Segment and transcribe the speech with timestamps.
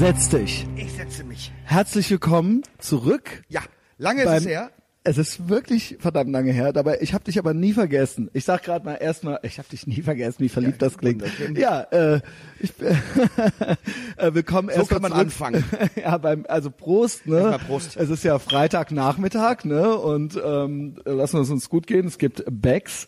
[0.00, 0.66] Setz dich.
[0.76, 1.52] Ich setze mich.
[1.62, 3.42] Herzlich willkommen zurück.
[3.50, 3.60] Ja,
[3.98, 4.70] lange ist es her.
[5.04, 8.30] Es ist wirklich verdammt lange her, dabei ich habe dich aber nie vergessen.
[8.32, 11.22] Ich sag gerade mal erstmal, ich habe dich nie vergessen, wie verliebt das klingt.
[11.54, 12.22] Ja, äh,
[12.60, 12.72] ich,
[14.16, 15.24] äh, willkommen So erst kann man zurück.
[15.26, 15.64] anfangen.
[15.96, 17.36] ja, beim also Prost, ne?
[17.36, 17.96] Erstmal Prost.
[17.98, 19.98] Es ist ja Freitagnachmittag, ne?
[19.98, 22.06] Und ähm, lassen wir es uns gut gehen.
[22.06, 23.04] Es gibt Bags,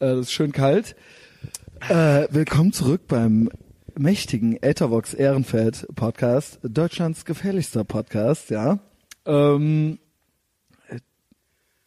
[0.00, 0.96] äh, das ist schön kalt.
[1.88, 3.48] Äh, willkommen zurück beim
[3.98, 8.78] mächtigen Ethervox Ehrenfeld Podcast, Deutschlands gefährlichster Podcast, ja.
[9.24, 9.98] Ähm,
[10.88, 10.98] äh,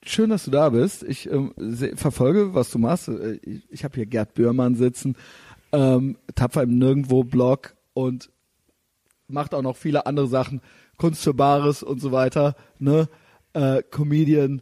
[0.04, 1.04] schön, dass du da bist.
[1.04, 3.10] Ich ähm, seh, verfolge, was du machst.
[3.10, 5.16] Äh, Ich, ich habe hier Gerd Bührmann sitzen,
[5.72, 8.32] ähm, tapfer im Nirgendwo-Blog und
[9.28, 10.62] macht auch noch viele andere Sachen,
[10.98, 13.08] Kunst für Bares und so weiter, ne?
[13.54, 14.62] Äh, Comedian,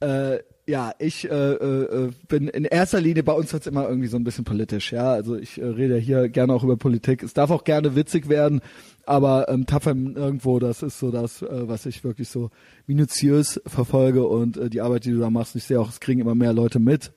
[0.00, 0.38] äh,
[0.72, 4.16] ja, ich äh, äh, äh, bin in erster Linie, bei uns wird's immer irgendwie so
[4.16, 5.12] ein bisschen politisch, ja.
[5.12, 7.22] Also ich äh, rede hier gerne auch über Politik.
[7.22, 8.62] Es darf auch gerne witzig werden,
[9.04, 12.48] aber ähm, tapfer irgendwo, das ist so das, äh, was ich wirklich so
[12.86, 16.22] minutiös verfolge und äh, die Arbeit, die du da machst, ich sehe auch, es kriegen
[16.22, 17.12] immer mehr Leute mit.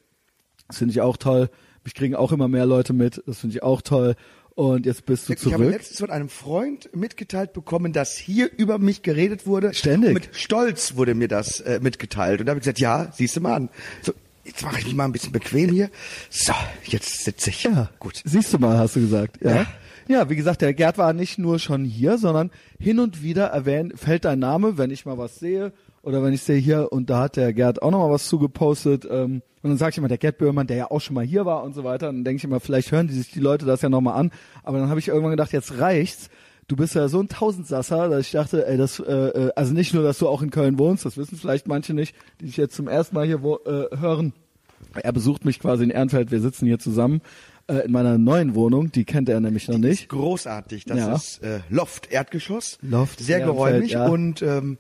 [0.68, 1.50] Das finde ich auch toll.
[1.86, 4.16] Mich kriegen auch immer mehr Leute mit, das finde ich auch toll.
[4.56, 5.72] Und jetzt bist du Ich habe zurück.
[5.74, 9.74] letztens von einem Freund mitgeteilt bekommen, dass hier über mich geredet wurde.
[9.74, 10.10] Ständig.
[10.10, 12.40] Und mit Stolz wurde mir das äh, mitgeteilt.
[12.40, 13.70] Und da habe ich gesagt, ja, siehst du mal an.
[14.02, 14.14] So,
[14.46, 15.90] jetzt mache ich mich mal ein bisschen bequem hier.
[16.30, 16.54] So,
[16.86, 17.64] jetzt sitze ich.
[17.64, 18.22] Ja, gut.
[18.24, 19.44] Siehst du mal, hast du gesagt.
[19.44, 19.56] Ja.
[19.56, 19.68] Ja.
[20.08, 20.30] ja.
[20.30, 24.24] wie gesagt, der Gerd war nicht nur schon hier, sondern hin und wieder erwähnt, fällt
[24.24, 25.74] dein Name, wenn ich mal was sehe
[26.06, 29.06] oder wenn ich sehe hier und da hat der Gerd auch noch mal was zugepostet.
[29.10, 31.46] Ähm, und dann sage ich immer, der Gerd Böhmermann, der ja auch schon mal hier
[31.46, 32.10] war und so weiter.
[32.10, 34.14] Und dann denke ich immer, vielleicht hören die sich die Leute das ja noch mal
[34.14, 34.32] an.
[34.64, 36.30] Aber dann habe ich irgendwann gedacht, jetzt reicht's.
[36.68, 39.94] Du bist ja so ein Tausendsasser, dass ich dachte, ey, das, äh, äh, also nicht
[39.94, 42.76] nur, dass du auch in Köln wohnst, das wissen vielleicht manche nicht, die dich jetzt
[42.76, 44.34] zum ersten Mal hier wo, äh, hören.
[44.94, 47.22] Er besucht mich quasi in Ehrenfeld, wir sitzen hier zusammen
[47.68, 50.10] äh, in meiner neuen Wohnung, die kennt er nämlich noch nicht.
[50.10, 50.86] Großartig.
[50.86, 51.14] Das Ja.
[51.16, 52.78] ist äh, Loft, Erdgeschoss.
[52.82, 54.08] Loft, Sehr Ehrenfeld, geräumig ja.
[54.08, 54.78] Und ähm,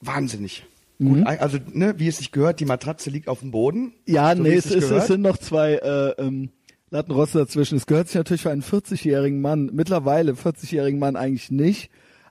[0.00, 0.64] wahnsinnig.
[0.98, 3.94] Gut, ein- also ne, wie es sich gehört, die Matratze liegt auf dem Boden.
[4.06, 5.06] Ja, so nee, es, es gehört.
[5.06, 6.50] sind noch zwei äh, ähm,
[6.90, 7.76] Lattenroste dazwischen.
[7.76, 11.90] Es gehört sich natürlich für einen 40-jährigen Mann, mittlerweile 40-jährigen Mann eigentlich nicht,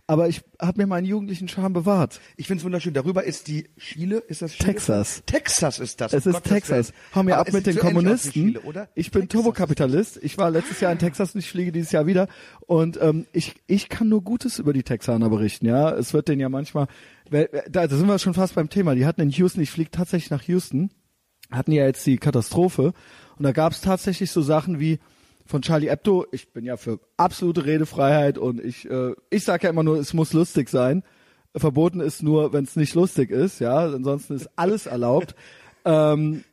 [0.09, 2.19] aber ich habe mir meinen jugendlichen Charme bewahrt.
[2.35, 2.95] Ich finde es wunderschön.
[2.95, 4.73] Darüber ist die Chile, ist das Chile?
[4.73, 5.21] Texas.
[5.27, 6.13] Texas ist das.
[6.13, 6.93] Es ist Gottes Texas.
[7.13, 8.55] Hau mir ab mit den so Kommunisten.
[8.55, 8.89] Chile?
[8.95, 10.17] Ich bin Turbokapitalist.
[10.23, 12.27] Ich war letztes Jahr in Texas und ich fliege dieses Jahr wieder.
[12.61, 15.67] Und ähm, ich, ich kann nur Gutes über die Texaner berichten.
[15.67, 16.87] Ja, es wird denen ja manchmal.
[17.29, 18.95] Da, da sind wir schon fast beim Thema.
[18.95, 19.61] Die hatten in Houston.
[19.61, 20.89] Ich fliege tatsächlich nach Houston.
[21.51, 22.93] Hatten ja jetzt die Katastrophe
[23.37, 24.97] und da gab es tatsächlich so Sachen wie
[25.49, 26.25] von Charlie Hebdo.
[26.31, 30.13] Ich bin ja für absolute Redefreiheit und ich äh, ich sage ja immer nur, es
[30.13, 31.03] muss lustig sein.
[31.55, 33.59] Verboten ist nur, wenn es nicht lustig ist.
[33.59, 35.35] Ja, ansonsten ist alles erlaubt.
[35.85, 36.43] ähm,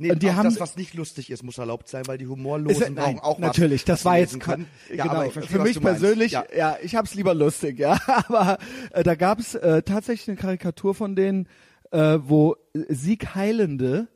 [0.00, 2.28] Nee, Und die auch haben- das, was nicht lustig ist, muss erlaubt sein, weil die
[2.28, 4.66] Humorlosen Ist, brauchen nein, auch natürlich, das war jetzt können.
[4.88, 6.44] genau, Ja, aber ich verstehe, für mich persönlich, Ja.
[6.56, 8.58] ja, ich hab's lieber lustig, ja, aber
[8.92, 11.48] äh, da gab's äh, tatsächlich eine Karikatur von denen,
[11.90, 12.54] äh, wo
[12.88, 14.06] Sieg Heilende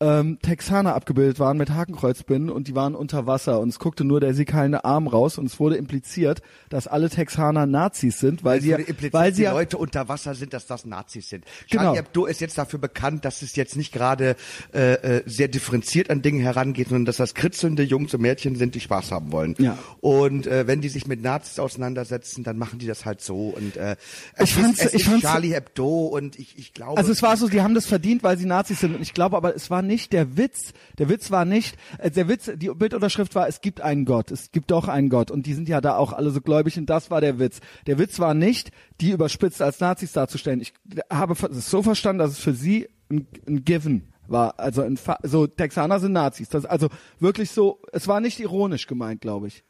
[0.00, 4.20] ähm, Texaner abgebildet waren mit Hakenkreuzbinden und die waren unter Wasser und es guckte nur
[4.20, 6.40] der Sieg heilende Arm raus und es wurde impliziert,
[6.70, 8.72] dass alle Texaner Nazis sind, weil sie,
[9.12, 11.44] weil sie die Leute unter Wasser sind, dass das Nazis sind.
[11.70, 11.82] Genau.
[11.82, 14.36] Charlie Hebdo ist jetzt dafür bekannt, dass es jetzt nicht gerade
[14.72, 18.74] äh, äh, sehr differenziert an Dingen herangeht, sondern dass das kritzelnde Jungs und Mädchen sind,
[18.74, 19.54] die Spaß haben wollen.
[19.58, 19.76] Ja.
[20.00, 23.48] Und äh, wenn die sich mit Nazis auseinandersetzen, dann machen die das halt so.
[23.48, 23.96] Und äh,
[24.42, 26.96] Ich fand's- ist, es ich fand's- Charlie Hebdo und ich, ich glaube.
[26.96, 28.94] Also es war so, die haben das verdient, weil sie Nazis sind.
[28.94, 30.72] Und ich glaube aber, es war nicht der Witz.
[30.98, 34.30] Der Witz war nicht, äh, der Witz, die Bildunterschrift war, es gibt einen Gott.
[34.30, 35.30] Es gibt doch einen Gott.
[35.30, 37.60] Und die sind ja da auch alle so gläubig und das war der Witz.
[37.86, 38.70] Der Witz war nicht,
[39.00, 40.60] die überspitzt als Nazis darzustellen.
[40.60, 40.72] Ich
[41.10, 44.58] habe es so verstanden, dass es für sie ein, ein Given war.
[44.60, 46.48] Also ein, Fa- so Texaner sind Nazis.
[46.48, 49.64] Das, also wirklich so, es war nicht ironisch gemeint, glaube ich.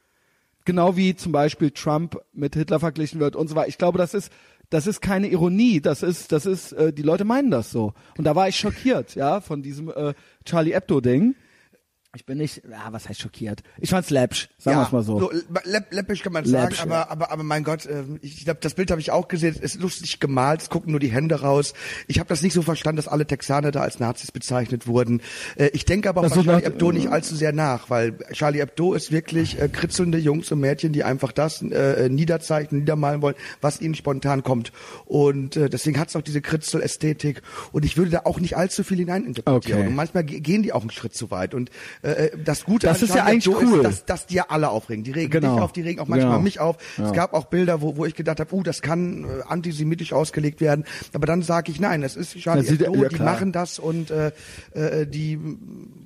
[0.67, 3.69] Genau wie zum Beispiel Trump mit Hitler verglichen wird und so weiter.
[3.69, 4.31] Ich glaube, das ist
[4.71, 7.93] das ist keine Ironie, das ist das ist äh, die Leute meinen das so.
[8.17, 10.15] Und da war ich schockiert, ja, von diesem äh,
[10.45, 11.35] Charlie Hebdo Ding.
[12.13, 13.63] Ich bin nicht, ja, was heißt schockiert?
[13.79, 15.31] Ich fand's läppsch, sagen ja, wir's mal so.
[15.63, 17.09] läpp, läppisch kann man sagen, Läppisch, aber, ja.
[17.09, 19.55] aber, aber mein Gott, äh, ich glaube, das Bild habe ich auch gesehen.
[19.55, 21.73] Es ist lustig gemalt, es gucken nur die Hände raus.
[22.09, 25.23] Ich habe das nicht so verstanden, dass alle Texaner da als Nazis bezeichnet wurden.
[25.55, 28.93] Äh, ich denke aber auch bei Charlie Hebdo nicht allzu sehr nach, weil Charlie Hebdo
[28.95, 33.81] ist wirklich äh, kritzelnde Jungs und Mädchen, die einfach das äh, niederzeichnen, niedermalen wollen, was
[33.81, 34.73] ihnen spontan kommt.
[35.05, 37.43] Und äh, deswegen hat es auch diese Kritzelästhetik.
[37.71, 39.81] Und ich würde da auch nicht allzu viel hineininterpretieren.
[39.81, 39.89] Okay.
[39.91, 41.55] Und manchmal ge- gehen die auch einen Schritt zu weit.
[41.55, 41.71] Und
[42.03, 43.79] äh, das Gute Das ist ja eigentlich cool.
[43.79, 45.05] ist, dass, dass die ja alle aufregen.
[45.05, 45.55] Die regen Genau.
[45.55, 46.43] dich auf, die regen auch manchmal Genau.
[46.43, 46.77] mich auf.
[46.97, 47.07] Ja.
[47.07, 50.61] Es gab auch Bilder, wo, wo ich gedacht habe, uh, das kann äh, antisemitisch ausgelegt
[50.61, 50.85] werden.
[51.13, 54.11] Aber dann sage ich, nein, es ist Charlie Das Hebdo, ja, die machen das und
[54.11, 54.33] äh,
[54.75, 55.39] äh, die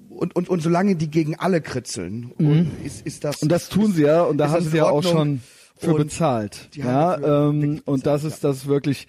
[0.08, 3.46] und, und, und solange die gegen alle kritzeln, und ist, ist das Mhm.
[3.46, 5.40] Und das tun sie ja und da haben das sie ja auch schon
[5.76, 6.68] für bezahlt.
[6.74, 9.08] Ja, dafür ähm, und das ist das wirklich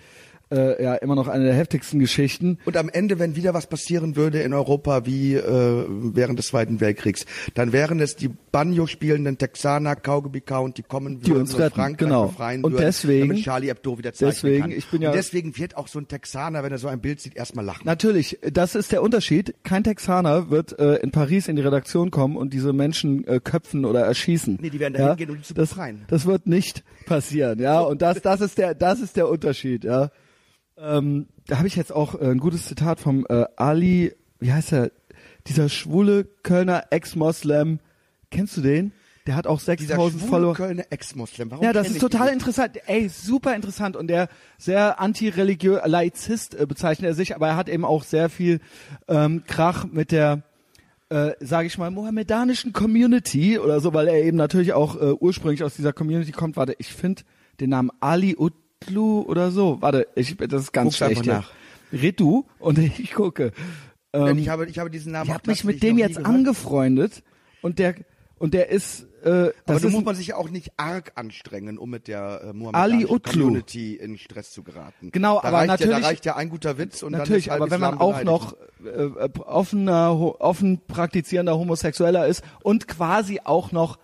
[0.52, 2.58] äh, ja immer noch eine der heftigsten Geschichten.
[2.66, 6.80] Und am Ende, wenn wieder was passieren würde in Europa wie äh, während des Zweiten
[6.82, 11.54] Weltkriegs, dann wären es die Banjo spielenden Texaner, Kaugummi Count, die kommen Die würden uns
[11.54, 12.28] und retten, Frankreich genau.
[12.28, 14.72] befreien Und würden, deswegen- damit Charlie Hebdo wieder zeichnen deswegen, kann.
[14.72, 17.20] ich bin ja- und deswegen wird auch so ein Texaner, wenn er so ein Bild
[17.22, 17.82] sieht, erstmal lachen.
[17.86, 19.56] Natürlich, das ist der Unterschied.
[19.64, 23.86] Kein Texaner wird äh, in Paris in die Redaktion kommen und diese Menschen äh, köpfen
[23.86, 24.60] oder erschießen.
[24.62, 25.08] Nee, die werden da ja?
[25.10, 26.04] hingehen, um die zu das, befreien.
[26.08, 27.80] Das wird nicht passieren, ja.
[27.82, 30.12] Und das, das ist der, das ist der Unterschied, ja.
[30.78, 34.74] Ähm, da habe ich jetzt auch äh, ein gutes Zitat vom äh, Ali, wie heißt
[34.74, 34.92] er?
[35.48, 37.80] Dieser schwule Kölner Ex-Moslem.
[38.32, 38.92] Kennst du den?
[39.28, 40.54] Der hat auch Dieser 6000 schwule Follower.
[40.54, 41.52] Kölner Ex-Moslem.
[41.52, 42.78] Warum Ja, das ist total interessant.
[42.86, 43.96] Ey, super interessant.
[43.96, 44.28] Und der
[44.58, 48.60] sehr antireligiös, Laizist äh, bezeichnet er sich, aber er hat eben auch sehr viel
[49.08, 50.44] ähm, Krach mit der,
[51.10, 55.64] äh, sage ich mal, mohammedanischen Community oder so, weil er eben natürlich auch äh, ursprünglich
[55.64, 56.56] aus dieser Community kommt.
[56.56, 57.24] Warte, ich finde
[57.60, 58.36] den Namen Ali
[58.88, 59.78] Utlu oder so.
[59.82, 61.26] Warte, ich, das ist ganz Guck's schlecht.
[61.26, 61.52] nach.
[62.16, 63.52] Du und ich gucke.
[64.14, 66.28] Ähm, ich habe, ich habe diesen Namen ich habe mich mit dem jetzt gehört.
[66.28, 67.24] angefreundet
[67.62, 67.96] und der
[68.38, 71.90] und der ist äh, Aber da muss man sich ja auch nicht arg anstrengen, um
[71.90, 73.22] mit der äh, muhammedanischen.
[73.24, 75.10] Community in Stress zu geraten.
[75.12, 77.56] Genau, da aber reicht Ja, natürlich- da reicht ja ein guter Witz und Natürlich, dann
[77.58, 80.12] ist aber wenn man auch noch äh, äh, offener,
[80.42, 83.98] offen praktizierender Homosexueller ist und quasi auch noch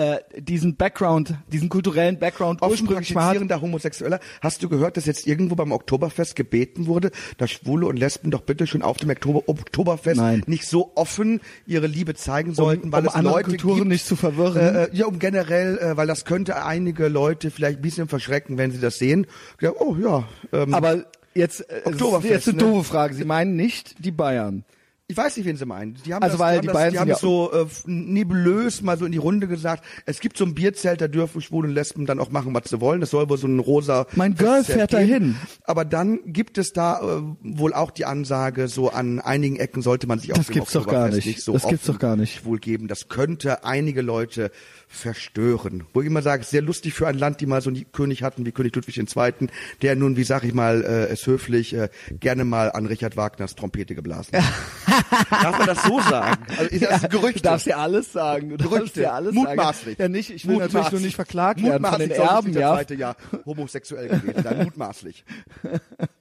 [0.00, 3.60] äh, diesen Background, diesen kulturellen Background Offen ursprünglich mal hat.
[3.60, 4.18] Homosexueller.
[4.40, 8.40] Hast du gehört, dass jetzt irgendwo beim Oktoberfest gebeten wurde, dass Schwule und Lesben doch
[8.40, 10.42] bitte schon auf dem Oktober Oktoberfest Nein.
[10.46, 14.06] nicht so offen ihre Liebe zeigen sollten, weil um es andere Leute Kulturen gibt, nicht
[14.06, 14.56] zu verwirren.
[14.56, 18.56] Äh, äh, ja, um generell, äh, weil das könnte einige Leute vielleicht ein bisschen verschrecken,
[18.56, 19.26] wenn sie das sehen.
[19.60, 20.26] Ja, oh ja.
[20.52, 21.04] Ähm, Aber
[21.34, 22.62] jetzt, äh, es ist Oktoberfest, jetzt eine ne?
[22.64, 23.14] doofe Frage.
[23.14, 24.64] Sie meinen nicht die Bayern.
[25.10, 25.94] Ich weiß nicht, wen sie meinen.
[26.06, 27.66] Die haben Also, das, weil die die haben, Bayern das, die haben das so äh,
[27.86, 29.84] nebulös mal so in die Runde gesagt.
[30.06, 32.80] Es gibt so ein Bierzelt, da dürfen Schwule und Lesben dann auch machen, was sie
[32.80, 33.00] wollen.
[33.00, 34.06] Das soll wohl so ein rosa.
[34.14, 35.10] Mein Girl fährt da geben.
[35.12, 35.36] hin.
[35.64, 40.06] Aber dann gibt es da äh, wohl auch die Ansage, so an einigen Ecken sollte
[40.06, 41.42] man sich auf Das gibt's doch gar Oktoberfest nicht.
[41.42, 42.36] so Das gibt's doch gar nicht.
[42.40, 42.86] schwul geben.
[42.88, 44.50] Das könnte einige Leute
[44.92, 45.84] verstören.
[45.94, 48.44] Wo ich immer sage, sehr lustig für ein Land, die mal so einen König hatten
[48.44, 49.48] wie König Ludwig II.,
[49.82, 53.54] der nun, wie sag ich mal, äh, es höflich, äh, gerne mal an Richard Wagners
[53.54, 55.24] Trompete geblasen hat.
[55.30, 56.44] Darf man das so sagen?
[56.58, 57.36] Also ist das ein Gerücht?
[57.36, 58.50] Du darfst ja alles sagen.
[58.50, 59.02] Du darfst Gerüchte.
[59.02, 59.96] ja alles Mutmaßlich.
[59.96, 60.02] sagen.
[60.02, 60.30] Ja, nicht.
[60.30, 60.92] Ich will natürlich Mutmaßlich.
[60.92, 62.80] nur nicht verklagt werden von den Erben, ja.
[62.80, 62.96] II.
[62.96, 63.16] ja
[63.46, 64.64] homosexuell gewesen sein.
[64.64, 65.24] Mutmaßlich.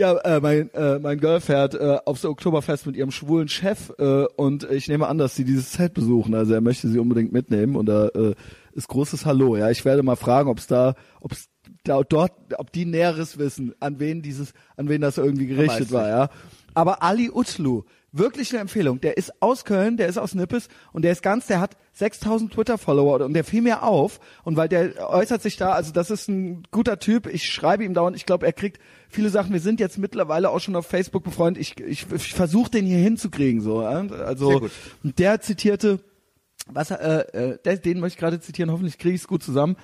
[0.00, 4.24] Ja, äh, mein, äh, mein Girl fährt äh, aufs Oktoberfest mit ihrem schwulen Chef äh,
[4.34, 6.34] und ich nehme an, dass sie dieses Zelt besuchen.
[6.34, 8.34] Also er möchte sie unbedingt mitnehmen und da äh,
[8.72, 9.58] ist großes Hallo.
[9.58, 11.50] Ja, ich werde mal fragen, ob es da, ob es
[11.84, 16.08] da dort, ob die Näheres wissen, an wen dieses, an wen das irgendwie gerichtet war.
[16.08, 16.30] Ja,
[16.72, 17.82] aber Ali Utlu,
[18.12, 19.00] wirklich eine Empfehlung.
[19.00, 22.52] Der ist aus Köln, der ist aus Nippes und der ist ganz, der hat 6000
[22.52, 26.28] Twitter-Follower und der fiel mir auf und weil der äußert sich da, also das ist
[26.28, 27.26] ein guter Typ.
[27.26, 29.52] Ich schreibe ihm dauernd, ich glaube, er kriegt viele Sachen.
[29.52, 31.60] Wir sind jetzt mittlerweile auch schon auf Facebook befreundet.
[31.60, 33.80] Ich, ich, ich versuche den hier hinzukriegen, so.
[33.80, 34.68] Also
[35.02, 36.00] und der zitierte,
[36.66, 38.70] was äh, äh, den möchte ich gerade zitieren.
[38.70, 39.76] Hoffentlich kriege ich es gut zusammen.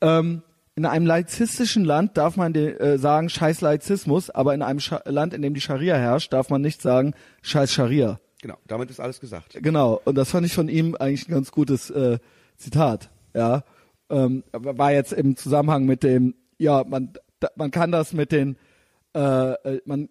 [0.00, 0.42] Ähm,
[0.74, 5.02] in einem laizistischen Land darf man de, äh, sagen Scheiß Laizismus, aber in einem Scha
[5.04, 8.20] Land, in dem die Scharia herrscht, darf man nicht sagen Scheiß Scharia.
[8.40, 9.58] Genau, damit ist alles gesagt.
[9.62, 12.18] Genau, und das fand ich von ihm eigentlich ein ganz gutes äh,
[12.56, 13.10] Zitat.
[13.34, 13.64] Ja,
[14.10, 18.56] ähm, war jetzt im Zusammenhang mit dem, ja, man, da, man kann das mit den,
[19.14, 20.08] äh, äh, man,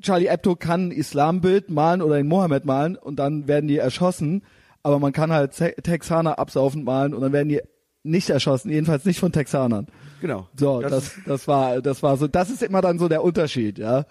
[0.00, 4.42] Charlie Hebdo kann ein Islambild malen oder den Mohammed malen und dann werden die erschossen,
[4.82, 7.62] aber man kann halt Te Texaner absaufend malen und dann werden die
[8.04, 9.86] nicht erschossen, jedenfalls nicht von Texanern.
[10.20, 10.46] Genau.
[10.56, 14.06] So, das, das, war, das war so, das ist immer dann so der Unterschied, ja.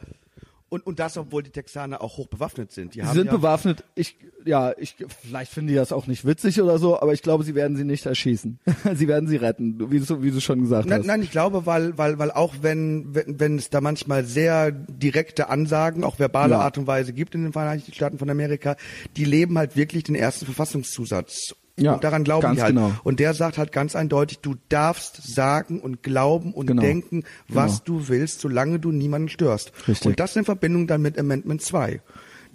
[0.69, 2.95] und, und das, obwohl die Texaner auch hoch bewaffnet sind.
[2.95, 3.83] Die Sie sind ja, bewaffnet.
[3.95, 7.43] Ich, ja, ich, vielleicht finden die das auch nicht witzig oder so, aber ich glaube,
[7.43, 8.59] sie werden sie nicht erschießen.
[8.95, 11.07] sie werden sie retten, wie du, wie du schon gesagt Nein, hast.
[11.07, 15.49] nein, ich glaube, weil, weil, weil auch wenn, wenn, wenn es da manchmal sehr direkte
[15.49, 16.59] Ansagen, auch verbale Ja.
[16.61, 18.75] Art und Weise gibt in den Vereinigten Staaten von Amerika,
[19.15, 21.55] die leben halt wirklich den ersten Verfassungszusatz.
[21.79, 22.75] Ja, und daran glauben die halt.
[22.75, 22.91] genau.
[23.03, 26.81] Und der sagt halt ganz eindeutig, du darfst sagen und glauben und Genau.
[26.83, 27.99] denken, was Genau.
[27.99, 29.71] du willst, solange du niemanden störst.
[29.87, 30.05] Richtig.
[30.05, 32.01] Und das in Verbindung dann mit Amendment 2.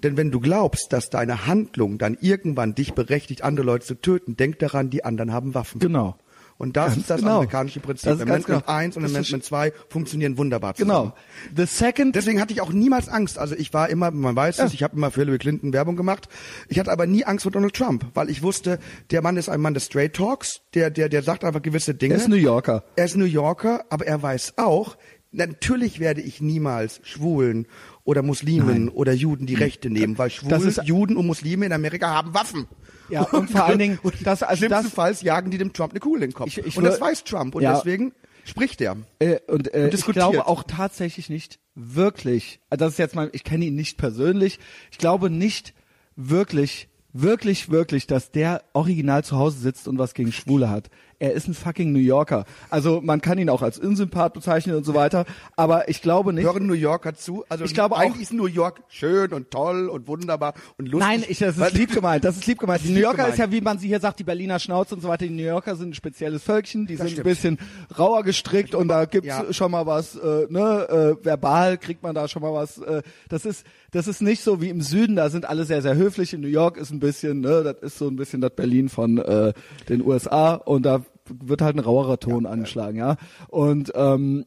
[0.05, 4.37] Denn wenn du glaubst, dass deine Handlung dann irgendwann dich berechtigt, andere Leute zu töten,
[4.37, 5.81] denk daran, die anderen haben Waffen.
[5.81, 6.17] Genau.
[6.59, 7.37] Und das Ganz ist das genau.
[7.37, 8.11] amerikanische Prinzip.
[8.11, 8.73] Das Amendment genau.
[8.77, 11.12] 1 und Das Amendment 2 funktionieren wunderbar zusammen.
[11.12, 11.57] Genau.
[11.57, 13.38] The second, Deswegen hatte ich auch niemals Angst.
[13.38, 16.29] Also ich war immer, man weiß es, ich habe immer für Hillary Clinton Werbung gemacht.
[16.69, 18.81] Ich hatte aber nie Angst vor Donald Trump, weil ich wusste,
[19.12, 22.15] der Mann ist ein Mann des Straight Talks, der, der, der sagt einfach gewisse Dinge.
[22.15, 22.83] er ist New Yorker.
[22.97, 24.97] Er ist New Yorker, aber er weiß auch,
[25.31, 27.67] natürlich werde ich niemals Schwulen
[28.03, 31.73] oder Muslimen oder Juden die Rechte nehmen, weil Schwule, Das ist- Juden und Muslime in
[31.73, 32.67] Amerika haben Waffen.
[33.09, 36.23] Ja, und vor allen Dingen, das, also das, schlimmstenfalls jagen die dem Trump eine Kugel
[36.23, 36.49] in den Kopf.
[36.49, 37.75] Ich- ich und das weiß Trump und Ja.
[37.75, 38.12] deswegen
[38.45, 38.97] spricht er.
[39.19, 43.29] Äh, und äh, Und ich glaube auch tatsächlich nicht wirklich, also das ist jetzt mal,
[43.33, 44.59] ich kenne ihn nicht persönlich,
[44.91, 45.75] ich glaube nicht
[46.17, 50.88] wirklich, wirklich, wirklich, dass der original zu Hause sitzt und was gegen Schwule hat.
[51.21, 52.45] Er ist ein fucking New Yorker.
[52.71, 55.25] Also man kann ihn auch als Unsympath bezeichnen und so weiter,
[55.57, 56.45] aber ich glaube nicht.
[56.45, 57.45] Hören New Yorker zu?
[57.49, 61.09] Also Ich glaube auch- eigentlich ist New York schön und toll und wunderbar und lustig.
[61.09, 62.23] Nein, ich, das ist lieb gemeint.
[62.25, 62.83] Das ist lieb gemeint.
[62.85, 63.33] Die New Yorker gemeint.
[63.35, 65.27] ist ja, wie man sie hier sagt, die Berliner Schnauze und so weiter.
[65.27, 66.87] Die New Yorker sind ein spezielles Völkchen.
[66.87, 67.25] Die sind ein stimmt.
[67.25, 67.59] bisschen
[67.99, 69.53] rauer gestrickt und da gibt's Ja.
[69.53, 72.79] schon mal was, äh, ne, äh, verbal kriegt man da schon mal was.
[72.79, 75.16] Äh, das ist, das ist nicht so wie im Süden.
[75.16, 76.35] Da sind alle sehr, sehr höflich.
[76.35, 79.18] In New York ist ein bisschen, ne, das ist so ein bisschen das Berlin von
[79.18, 79.52] äh,
[79.88, 83.16] den USA und da wird halt ein rauerer Ton angeschlagen, ja.
[83.49, 84.45] Und ähm,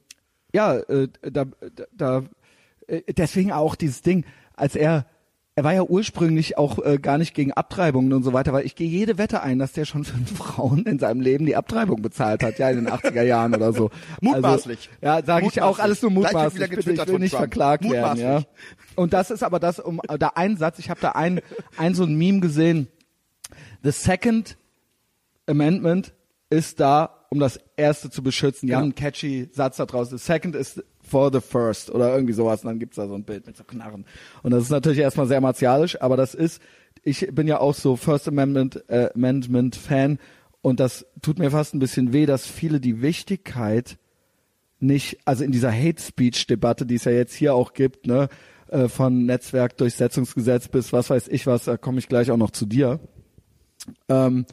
[0.54, 2.24] ja, äh, da, da, da
[2.88, 5.06] äh, deswegen auch dieses Ding, als er
[5.56, 8.76] er war ja ursprünglich auch äh, gar nicht gegen Abtreibungen und so weiter, weil ich
[8.76, 12.42] gehe jede Wette ein, dass der schon fünf Frauen in seinem Leben die Abtreibung bezahlt
[12.42, 13.90] hat, ja, in den 80er Jahren oder so.
[14.22, 14.90] Mutmaßlich.
[15.02, 15.84] Also, ja, sage ich auch Mutmaßlich.
[15.84, 16.56] alles nur mutmaßlich.
[16.56, 17.42] wieder Bitte, ich will nicht Trump.
[17.42, 18.34] verklagt werden, ja.
[18.36, 18.48] Mutmaßlich.
[18.96, 21.42] Und das ist aber das, um da ein Satz, ich habe da ein,
[21.78, 22.88] ein so ein Meme gesehen.
[23.84, 24.58] The second
[25.48, 26.14] Amendment
[26.50, 28.70] ist da, um das erste zu beschützen.
[28.70, 30.18] Ja, ein catchy Satz da draußen.
[30.18, 30.82] The second is
[31.12, 32.64] for the first oder irgendwie sowas.
[32.64, 34.06] Und dann gibt's da so ein Bild mit so Knarren.
[34.44, 36.62] Und das ist natürlich erstmal sehr martialisch, aber das ist,
[37.04, 40.18] ich bin ja auch so First Amendment, äh, Amendment Fan
[40.62, 43.98] und das tut mir fast ein bisschen weh, dass viele die Wichtigkeit
[44.80, 48.30] nicht, also in dieser Hate Speech Debatte, die es ja jetzt hier auch gibt, ne,
[48.70, 52.66] äh, von Netzwerkdurchsetzungsgesetz bis was weiß ich was, da komme ich gleich auch noch zu
[52.66, 53.00] dir.
[54.08, 54.46] Ähm,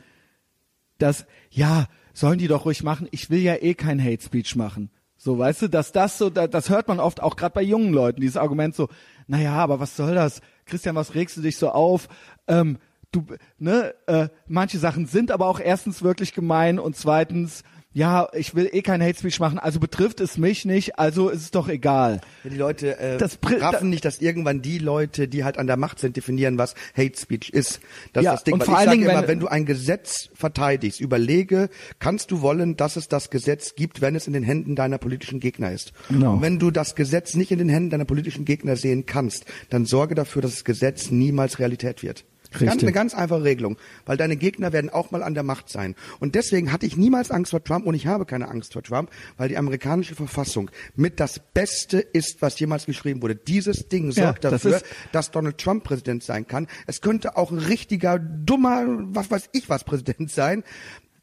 [0.98, 4.90] dass, ja, sollen die doch ruhig machen, ich will ja eh kein Hate Speech machen.
[5.20, 7.92] So, weißt du, dass das so, da- das hört man oft auch gerade bei jungen
[7.92, 8.88] Leuten, dieses Argument so,
[9.26, 10.40] naja, aber was soll das?
[10.64, 12.08] Christian, was regst du dich so auf?
[12.46, 12.78] Ähm,
[13.10, 13.24] du,
[13.58, 18.68] ne, äh, manche Sachen sind aber auch erstens wirklich gemein und zweitens, ja, ich will
[18.70, 22.20] eh kein Hate Speech machen, also betrifft es mich nicht, also ist es doch egal.
[22.44, 25.76] Ja, die Leute äh, Das raffen nicht, dass irgendwann die Leute, die halt an der
[25.78, 27.80] Macht sind, definieren, was Hate Speech ist.
[28.12, 28.54] Das Ja, ist das Ding.
[28.54, 32.42] und vor ich allen Dingen, immer, wenn- wenn du ein Gesetz verteidigst, überlege, kannst du
[32.42, 35.92] wollen, dass es das Gesetz gibt, wenn es in den Händen deiner politischen Gegner ist.
[36.08, 36.34] Genau.
[36.34, 39.86] Und wenn du das Gesetz nicht in den Händen deiner politischen Gegner sehen kannst, dann
[39.86, 42.24] sorge dafür, dass das Gesetz niemals Realität wird.
[42.50, 43.76] Ganz, eine ganz einfache Regelung,
[44.06, 45.94] weil deine Gegner werden auch mal an der Macht sein.
[46.18, 49.10] Und deswegen hatte ich niemals Angst vor Trump und ich habe keine Angst vor Trump,
[49.36, 53.36] weil die amerikanische Verfassung mit das Beste ist, was jemals geschrieben wurde.
[53.36, 56.66] Dieses Ding Ja, sorgt das dafür, dass Donald Trump Präsident sein kann.
[56.86, 60.64] Es könnte auch ein richtiger, dummer, was weiß ich was Präsident sein.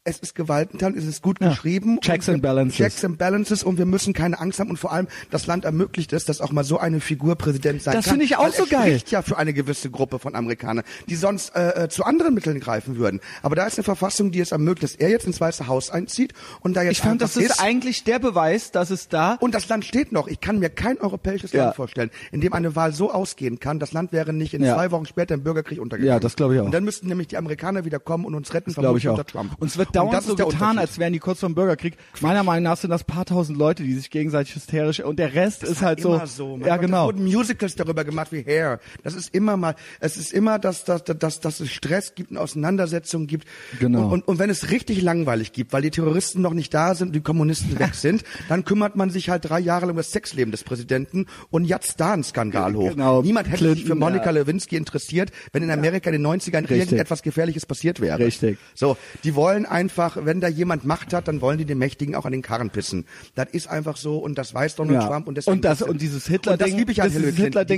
[0.08, 1.48] Es ist gewaltenteil, es ist gut Ja.
[1.48, 1.98] geschrieben.
[2.00, 2.76] Checks and balances.
[2.76, 6.12] Checks and balances und wir müssen keine Angst haben und vor allem das Land ermöglicht
[6.12, 8.12] es, dass auch mal so eine Figur Präsident sein Das kann.
[8.12, 9.00] finde ich auch so geil.
[9.08, 12.96] ja für eine gewisse Gruppe von Amerikanern, die sonst äh, äh, zu anderen Mitteln greifen
[12.98, 13.20] würden.
[13.42, 16.32] Aber da ist eine Verfassung, die es ermöglicht, dass er jetzt ins Weiße Haus einzieht
[16.60, 19.68] und da jetzt Ich fand, das ist eigentlich der Beweis, dass es da und das
[19.68, 20.28] Land steht noch.
[20.28, 21.64] Ich kann mir kein europäisches Ja.
[21.64, 23.80] Land vorstellen, in dem eine Wahl so ausgehen kann.
[23.80, 24.76] Das Land wäre nicht in Ja.
[24.76, 26.14] zwei Wochen später im Bürgerkrieg untergegangen.
[26.14, 26.66] Ja, das glaube ich auch.
[26.66, 29.12] Und dann müssten nämlich die Amerikaner wieder kommen und uns retten, glaube ich auch.
[29.12, 29.50] unter Trump.
[29.58, 31.96] Und es wird dauernd das so getan, als wären die kurz vor dem Bürgerkrieg.
[32.20, 35.62] Meiner Meinung nach sind das paar tausend Leute, die sich gegenseitig hysterisch und der Rest
[35.62, 36.14] ist halt so.
[36.14, 36.58] immer so.
[36.58, 37.06] Ja, Gott, genau.
[37.06, 38.80] Wurden Musicals darüber gemacht wie Hair.
[39.02, 42.38] Das ist immer mal, es ist immer, dass, dass, dass, dass es Stress gibt und
[42.38, 43.46] Auseinandersetzungen gibt.
[43.80, 44.06] Genau.
[44.06, 47.08] Und, und, und wenn es richtig langweilig gibt, weil die Terroristen noch nicht da sind
[47.08, 50.12] und die Kommunisten weg sind, dann kümmert man sich halt drei Jahre lang um das
[50.12, 52.90] Sexleben des Präsidenten und jetzt da ein Skandal hoch.
[52.90, 53.22] Genau.
[53.22, 54.30] Niemand hätte sich Clinton, für Monika ja.
[54.32, 56.78] Lewinsky interessiert, wenn in Amerika in den 90ern Richtig.
[56.78, 58.18] irgendetwas Gefährliches passiert wäre.
[58.18, 58.58] Richtig.
[58.74, 62.24] So, die wollen einfach, wenn da jemand Macht hat, dann wollen die den Mächtigen auch
[62.24, 63.06] an den Karren pissen.
[63.36, 65.06] Das ist einfach so und das weiß Donald Ja.
[65.08, 67.32] Trump und deswegen Und das- und dieses Hitler-Ding- und das liebe ich an Hillary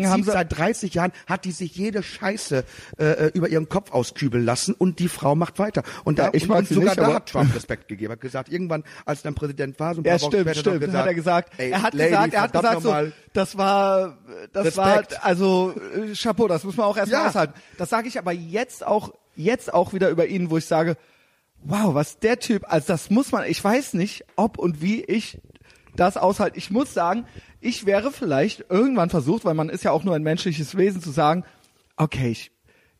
[0.04, 2.64] haben zieht sie- seit 30 Jahren hat die sich jede Scheiße
[2.96, 5.82] äh, über ihren Kopf auskübeln lassen und die Frau macht weiter.
[6.04, 8.48] Und da Ja, ich und, und sogar nicht, da hat Trump Respekt gegeben, hat gesagt,
[8.48, 10.80] irgendwann als er dann Präsident war, so ein paar Ja, Wochen stimmt, später stimmt.
[10.80, 11.52] gesagt, hat er gesagt.
[11.58, 12.94] ey, er hat Lady, gesagt, er hat gesagt, so,
[13.34, 14.16] das war,
[14.54, 15.12] das Respekt.
[15.12, 17.28] war, also äh, Chapeau, das muss man auch erstmal Ja.
[17.28, 17.52] aushalten.
[17.76, 20.96] Das sage ich aber jetzt auch, jetzt auch wieder über ihn, wo ich sage,
[21.64, 25.40] wow, was der Typ, also das muss man, ich weiß nicht, ob und wie ich
[25.96, 26.56] das aushalte.
[26.56, 27.26] Ich muss sagen,
[27.60, 31.10] ich wäre vielleicht irgendwann versucht, weil man ist ja auch nur ein menschliches Wesen, zu
[31.10, 31.44] sagen,
[31.96, 32.52] okay, ich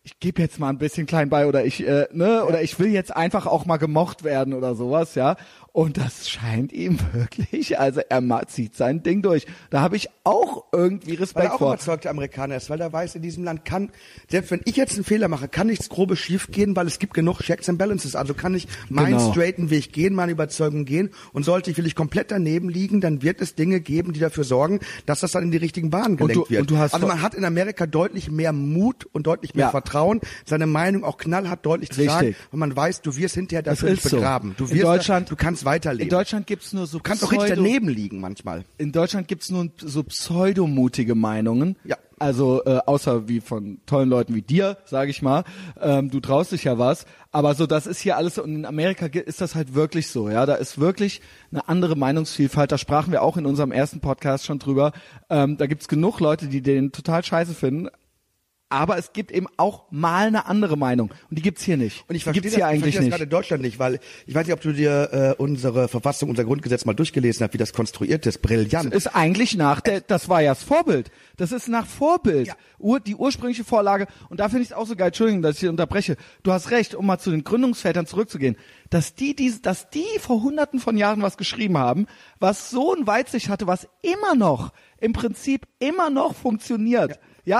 [0.09, 2.88] ich gebe jetzt mal ein bisschen klein bei oder ich äh, ne oder ich will
[2.88, 5.37] jetzt einfach auch mal gemocht werden oder sowas, ja.
[5.78, 9.47] Und das scheint ihm wirklich, also er zieht sein Ding durch.
[9.70, 11.68] Da habe ich auch irgendwie weil Respekt er auch vor.
[11.75, 13.90] überzeugter Amerikaner ist, weil er weiß, in diesem Land kann,
[14.28, 17.14] selbst wenn ich jetzt einen Fehler mache, kann nichts Grobes schief gehen, weil es gibt
[17.14, 18.16] genug Checks and Balances.
[18.16, 19.30] Also kann ich meinen Genau.
[19.30, 23.23] straighten Weg gehen, meine Überzeugung gehen und sollte ich will ich komplett daneben liegen, dann
[23.23, 26.16] wird es Dinge geben, die dafür sorgen, dass das dann in die richtigen Bahnen Und
[26.26, 26.61] gelenkt du- wird.
[26.62, 29.70] und du hast also man hat in Amerika deutlich mehr Mut und deutlich mehr Ja,
[29.70, 32.12] Vertrauen trauen, seine Meinung auch knallhart deutlich zu Richtig.
[32.12, 34.16] sagen, weil man weiß, du wirst hinterher Das dafür nicht ist so.
[34.16, 34.54] begraben.
[34.58, 36.05] Du In wirst Deutschland- da, du kannst weiterleben.
[36.05, 38.65] In Deutschland gibt's nur so du kannst auch richtig daneben liegen manchmal.
[38.79, 41.77] In Deutschland gibt's nur so pseudomutige Meinungen.
[41.85, 41.97] Ja.
[42.19, 45.45] Also äh, außer wie von tollen Leuten wie dir, sage ich mal.
[45.81, 47.07] Ähm, du traust dich ja was.
[47.31, 48.39] Aber so, das ist hier alles.
[48.39, 50.29] Und in Amerika ist das halt wirklich so.
[50.29, 51.21] Ja, da ist wirklich
[51.53, 52.73] eine andere Meinungsvielfalt.
[52.73, 54.93] Da sprachen wir auch in unserem ersten Podcast schon drüber.
[55.31, 57.89] Ähm, da gibt's genug Leute, die den total scheiße finden.
[58.71, 61.11] Aber es gibt eben auch mal eine andere Meinung.
[61.31, 62.05] Und die gibt's hier nicht.
[62.09, 63.11] Und ich die verstehe gibt's das, hier ich eigentlich verstehe das nicht.
[63.13, 66.45] gerade in Deutschland nicht, weil ich weiß nicht, ob du dir äh, unsere Verfassung, unser
[66.45, 68.43] Grundgesetz mal durchgelesen hast, wie das konstruiert ist.
[68.43, 68.93] Brillant.
[68.93, 71.11] ist eigentlich nach der, das war ja das Vorbild.
[71.37, 72.49] Das ist nach Vorbild.
[72.49, 72.57] Ja.
[72.79, 74.07] Ur, die ursprüngliche Vorlage.
[74.29, 76.17] Und da finde ich es auch so geil, Entschuldigung, dass ich hier unterbreche.
[76.43, 78.57] Du hast recht, um mal zu den Gründungsvätern zurückzugehen,
[78.91, 82.07] dass die, die, dass die vor hunderten von Jahren was geschrieben haben,
[82.39, 87.13] was so ein Weitsicht hatte, was immer noch, im Prinzip immer noch funktioniert.
[87.13, 87.17] Ja,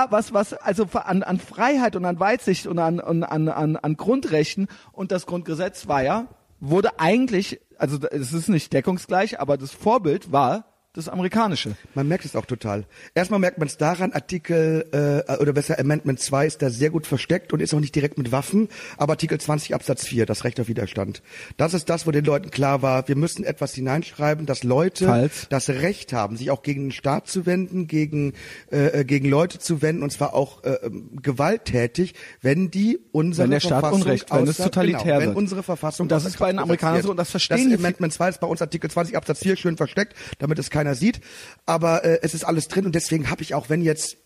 [0.09, 4.67] was, was, also an, an Freiheit und an Weitsicht und an, an, an, an Grundrechten.
[4.91, 6.27] Und das Grundgesetz war ja,
[6.59, 11.75] wurde eigentlich, also es ist nicht deckungsgleich, aber das Vorbild war das amerikanische.
[11.93, 12.85] Man merkt es auch total.
[13.13, 17.05] Erstmal merkt man es daran, Artikel, äh, oder besser Amendment 2 ist da sehr gut
[17.05, 20.59] versteckt und ist auch nicht direkt mit Waffen, aber Artikel 20 Absatz 4, das Recht
[20.59, 21.21] auf Widerstand.
[21.57, 25.47] Das ist das, wo den Leuten klar war, wir müssen etwas hineinschreiben, dass Leute Falls.
[25.49, 28.33] das Recht haben, sich auch gegen den Staat zu wenden, gegen,
[28.71, 33.51] äh, gegen Leute zu wenden, und zwar auch äh, ähm, gewalttätig, wenn die unsere Wenn
[33.51, 35.37] der Staat Verfassung Unrecht, wenn es totalitär genau, wenn wird.
[35.37, 38.29] unsere Verfassung Und das ist bei den Amerikanern so, und das verstehen das Amendment 2
[38.29, 41.19] ist bei uns Artikel 20 Absatz 4 schön versteckt, damit es keiner sieht.
[41.65, 44.17] Aber äh, es ist alles drin und deswegen habe ich auch, wenn jetzt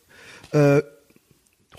[0.51, 0.81] äh,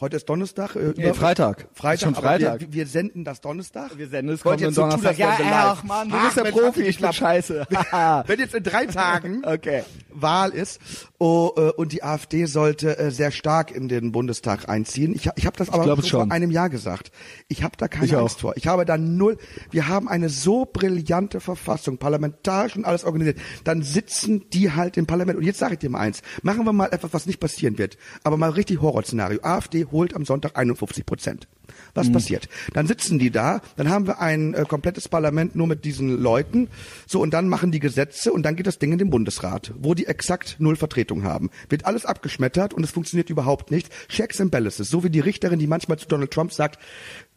[0.01, 1.69] heute ist Donnerstag, äh, Nee, Freitag.
[1.75, 2.61] Freitag, schon Freitag.
[2.61, 3.97] Wir, wir senden das Donnerstag.
[3.97, 5.19] Wir senden es kommenden jetzt so Donnerstag.
[5.19, 5.39] wir live.
[5.41, 7.67] ach Mann, du Ach, bist der Mensch, Profi, ich bin scheiße.
[8.27, 9.85] Wenn jetzt in drei Tagen Okay.
[10.13, 10.81] Wahl ist
[11.19, 15.15] oh, äh, und die AfD sollte äh, sehr stark in den Bundestag einziehen.
[15.15, 16.29] Ich, ich habe das aber schon.
[16.29, 17.11] vor einem Jahr gesagt.
[17.49, 18.23] Ich habe da keine Ich auch.
[18.23, 18.57] Angst vor.
[18.57, 19.39] Ich habe da null.
[19.71, 23.39] Wir haben eine so brillante Verfassung, parlamentarisch und alles organisiert.
[23.65, 25.39] Dann sitzen die halt im Parlament.
[25.39, 26.23] Und jetzt sage ich dir mal eins.
[26.43, 27.97] Machen wir mal etwas, was nicht passieren wird.
[28.23, 29.41] Aber mal richtig Horrorszenario.
[29.43, 31.49] AfD holt am Sonntag 51 Prozent.
[31.95, 32.49] Was passiert?
[32.73, 36.69] Dann sitzen die da, dann haben wir ein äh, komplettes Parlament nur mit diesen Leuten.
[37.07, 39.95] So, und dann machen die Gesetze und dann geht das Ding in den Bundesrat, wo
[39.95, 41.51] die exakt null Vertretung haben.
[41.69, 43.91] Wird alles abgeschmettert und es funktioniert überhaupt nicht.
[44.09, 44.89] Checks and balances.
[44.89, 46.79] So wie die Richterin, die manchmal zu Donald Trump sagt,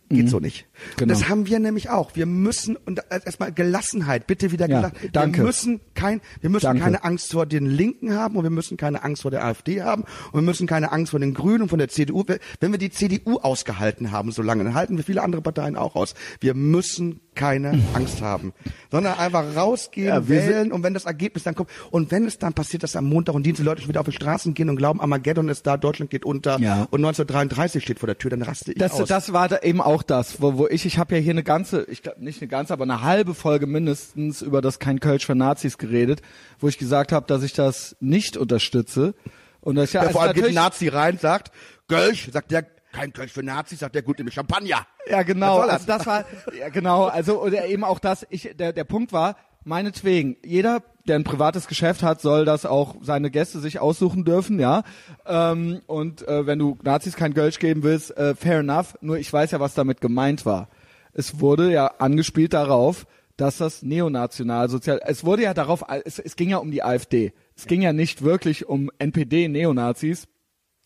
[0.10, 0.66] geht so nicht.
[0.92, 1.14] Und Genau.
[1.14, 2.16] das haben wir nämlich auch.
[2.16, 5.10] Wir müssen, und erstmal Gelassenheit, bitte wieder Ja, Gelassenheit.
[5.16, 5.38] danke.
[5.40, 6.84] Wir müssen kein, wir müssen Danke.
[6.84, 10.04] keine Angst vor den Linken haben und wir müssen keine Angst vor der AfD haben
[10.32, 12.24] und wir müssen keine Angst vor den Grünen und von der CDU.
[12.60, 15.96] Wenn wir die CDU ausgehalten haben so lange, dann halten wir viele andere Parteien auch
[15.96, 16.14] aus.
[16.40, 18.54] Wir müssen keine Angst haben,
[18.92, 22.54] sondern einfach rausgehen, Ja, wählen und wenn das Ergebnis dann kommt und wenn es dann
[22.54, 25.00] passiert, dass am Montag und Dienstag Leute schon wieder auf die Straßen gehen und glauben,
[25.02, 26.88] Armageddon ist da, Deutschland geht unter Ja.
[26.92, 29.08] und 1933 steht vor der Tür, dann raste ich Das, aus.
[29.08, 31.86] das war da eben auch das, wo, wo ich, ich habe ja hier eine ganze,
[31.86, 35.36] ich glaube nicht eine ganze, aber eine halbe Folge mindestens über das Kein Kölsch für
[35.36, 36.22] Nazis geredet,
[36.60, 39.16] wo ich gesagt habe, dass ich das nicht unterstütze.
[39.62, 41.52] Und das ja, ja, also vor allem geht ein Nazi rein, sagt,
[41.88, 44.88] Kölsch, sagt der, kein Kölsch für Nazis, sagt der, gut, nämlich Champagner.
[45.08, 45.60] Ja, genau.
[45.60, 46.26] Was soll Also das war,
[46.58, 47.06] ja, genau.
[47.06, 49.36] Also, oder eben auch das, ich, der, der Punkt war,
[49.68, 54.60] meinetwegen, jeder, der ein privates Geschäft hat, soll das auch seine Gäste sich aussuchen dürfen,
[54.60, 54.84] ja.
[55.26, 58.98] Ähm, und äh, wenn du Nazis kein Gölsch geben willst, äh, fair enough.
[59.02, 60.70] Nur ich weiß ja, was damit gemeint war.
[61.14, 66.50] Es wurde ja angespielt darauf, dass das neonationalsozial, es wurde ja darauf, es, es ging
[66.50, 67.34] ja um die AfD.
[67.56, 70.28] Es ging ja nicht wirklich um NPD-Neonazis.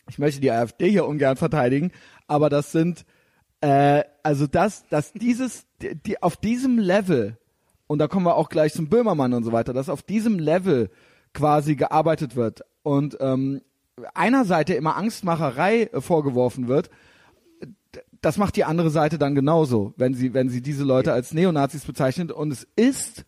[0.09, 1.91] Ich möchte die AfD hier ungern verteidigen,
[2.27, 3.05] aber das sind
[3.61, 7.37] äh, also das, dass dieses, die, die auf diesem Level,
[7.91, 10.89] und da kommen wir auch gleich zum Böhmermann und so weiter, dass auf diesem Level
[11.33, 13.61] quasi gearbeitet wird und ähm,
[14.13, 16.89] einer Seite immer Angstmacherei äh, vorgeworfen wird,
[18.21, 21.83] das macht die andere Seite dann genauso, wenn sie, wenn sie diese Leute als Neonazis
[21.83, 22.31] bezeichnet.
[22.31, 23.25] Und es ist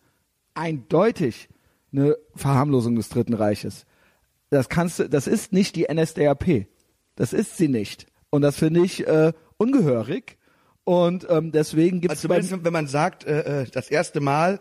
[0.54, 1.50] eindeutig
[1.92, 3.84] eine Verharmlosung des Dritten Reiches.
[4.48, 6.68] Das kannst du, das ist nicht die NSDAP.
[7.16, 8.06] Das ist sie nicht.
[8.30, 10.38] Und das finde ich äh, ungehörig.
[10.84, 14.60] Und ähm, deswegen gibt es Also wenn man sagt, äh, äh, das erste Mal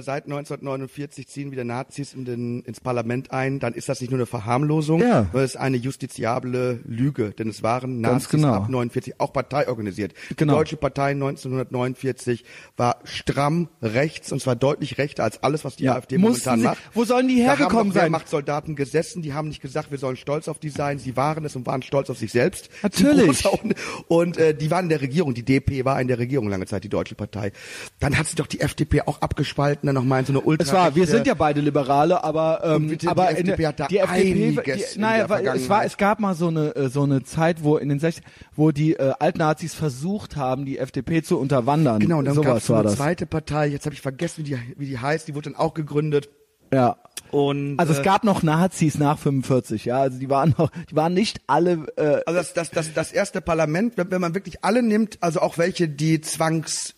[0.00, 4.18] seit 1949 ziehen wieder Nazis in den, ins Parlament ein, dann ist das nicht nur
[4.18, 5.24] eine Verharmlosung, Ja.
[5.24, 8.54] sondern es ist eine justiziable Lüge, denn es waren Nazis genau.
[8.54, 10.14] ab 49 auch parteiorganisiert.
[10.36, 10.54] Genau.
[10.54, 12.44] Die Deutsche Partei 1949
[12.76, 15.94] war stramm rechts und zwar deutlich rechter als alles, was die Ja.
[15.96, 16.78] AfD Mussten momentan sie- macht.
[16.94, 18.04] wo sollen die hergekommen sein?
[18.04, 21.56] Wehrmachtssoldaten gesessen, die haben nicht gesagt, wir sollen stolz auf die sein, sie waren es
[21.56, 22.70] und waren stolz auf sich selbst.
[22.82, 23.44] Natürlich.
[23.46, 23.74] Und,
[24.08, 26.84] und äh, die waren in der Regierung, die DP war in der Regierung lange Zeit,
[26.84, 27.52] die Deutsche Partei.
[28.00, 30.64] Dann hat sich doch die FDP auch abgespalten meinten dann nochmal in so eine ultra
[30.64, 33.80] Es war, wir sind ja beide Liberale, aber ähm, bitte, die aber in FDP hat
[33.80, 37.02] da die FDP, die, naja, weil es war, es gab mal so eine äh, so
[37.02, 41.38] eine Zeit, wo in den 60 wo die äh, Altnazis versucht haben, die FDP zu
[41.38, 42.00] unterwandern.
[42.00, 42.96] Genau, und dann gab sowas es so eine das.
[42.96, 45.74] zweite Partei, jetzt habe ich vergessen, wie die, wie die heißt, die wurde dann auch
[45.74, 46.28] gegründet.
[46.72, 46.96] Ja.
[47.30, 50.96] Und Also äh, es gab noch Nazis nach 45, ja, also die waren noch, die
[50.96, 54.64] waren nicht alle äh, Also das, das, das, das erste Parlament, wenn, wenn man wirklich
[54.64, 56.94] alle nimmt, also auch welche, die zwangs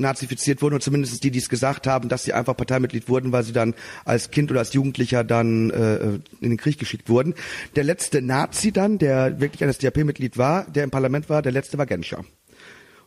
[0.00, 3.44] nazifiziert wurden, oder zumindest die, die es gesagt haben, dass sie einfach Parteimitglied wurden, weil
[3.44, 5.98] sie dann als Kind oder als Jugendlicher dann äh,
[6.40, 7.34] in den Krieg geschickt wurden.
[7.76, 11.78] Der letzte Nazi dann, der wirklich ein SDAP-Mitglied war, der im Parlament war, der letzte
[11.78, 12.24] war Genscher.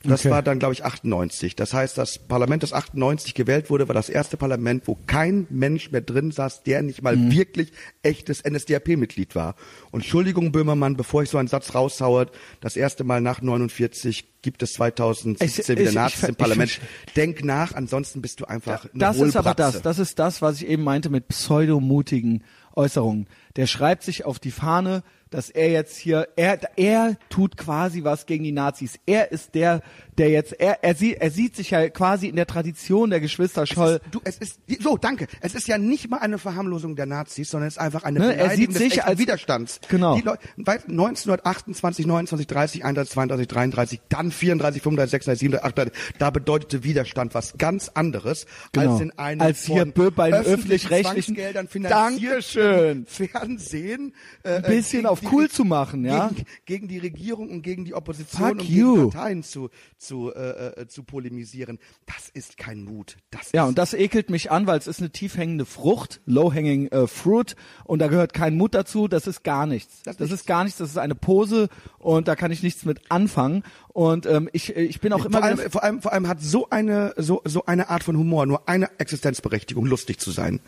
[0.05, 0.31] Das Okay.
[0.31, 1.55] war dann, glaube ich, 98.
[1.55, 5.91] Das heißt, das Parlament, das 98 gewählt wurde, war das erste Parlament, wo kein Mensch
[5.91, 9.55] mehr drin saß, der nicht mal wirklich echtes NSDAP-Mitglied war.
[9.91, 12.27] Und Entschuldigung, Böhmermann, bevor ich so einen Satz raushaue,
[12.59, 16.71] das erste Mal nach 49 gibt es 2017 Ich- wieder Nazis im Parlament.
[17.07, 19.81] ich- Denk nach, ansonsten bist du einfach eine Das ist aber das.
[19.81, 22.43] Das ist das, was ich eben meinte mit pseudomutigen
[22.75, 23.27] Äußerungen.
[23.55, 25.03] Der schreibt sich auf die Fahne,
[25.33, 28.99] dass er jetzt hier, er, er tut quasi was gegen die Nazis.
[29.05, 29.81] Er ist der,
[30.17, 33.65] der jetzt, er, er sieht, er sieht sich ja quasi in der Tradition der Geschwister
[33.65, 33.99] Scholl.
[34.11, 35.27] Du, es ist so, danke.
[35.41, 38.35] Es ist ja nicht mal eine Verharmlosung der Nazis, sondern es ist einfach eine Ne,
[38.35, 39.79] er sieht sich als- Widerstands.
[39.89, 40.15] Genau.
[40.15, 45.93] Die Leu- weil 1928, 29, 30, 31, 32, 33, dann 34, 35, 36, 37, 38,
[46.19, 48.93] da bedeutete Widerstand was ganz anderes Genau.
[48.93, 51.35] als in einem Als hier bei den öffentlich-rechtlichen-
[51.67, 53.05] finanzierten Dankeschön.
[53.07, 56.29] Fernsehen äh, Ein bisschen auf die cool zu machen, ja?
[56.29, 58.95] Gegen, gegen die Regierung und gegen die Opposition Fuck und you.
[58.95, 59.69] gegen Parteien zu
[60.03, 61.79] zu äh, äh, zu polemisieren.
[62.05, 63.17] Das ist kein Mut.
[63.31, 67.07] Das Ja, und das ekelt mich an, weil es ist eine tiefhängende Frucht, low-hanging äh,
[67.07, 69.07] fruit, und da gehört kein Mut dazu.
[69.07, 70.01] Das ist gar nichts.
[70.03, 70.77] Das Das, ist ist gar nichts.
[70.79, 73.63] Das ist eine Pose und da kann ich nichts mit anfangen.
[73.89, 76.69] Und ähm, ich, ich bin auch immer vor allem, vor allem, vor allem hat so
[76.69, 80.59] eine, so, so eine Art von Humor nur eine Existenzberechtigung, lustig zu sein.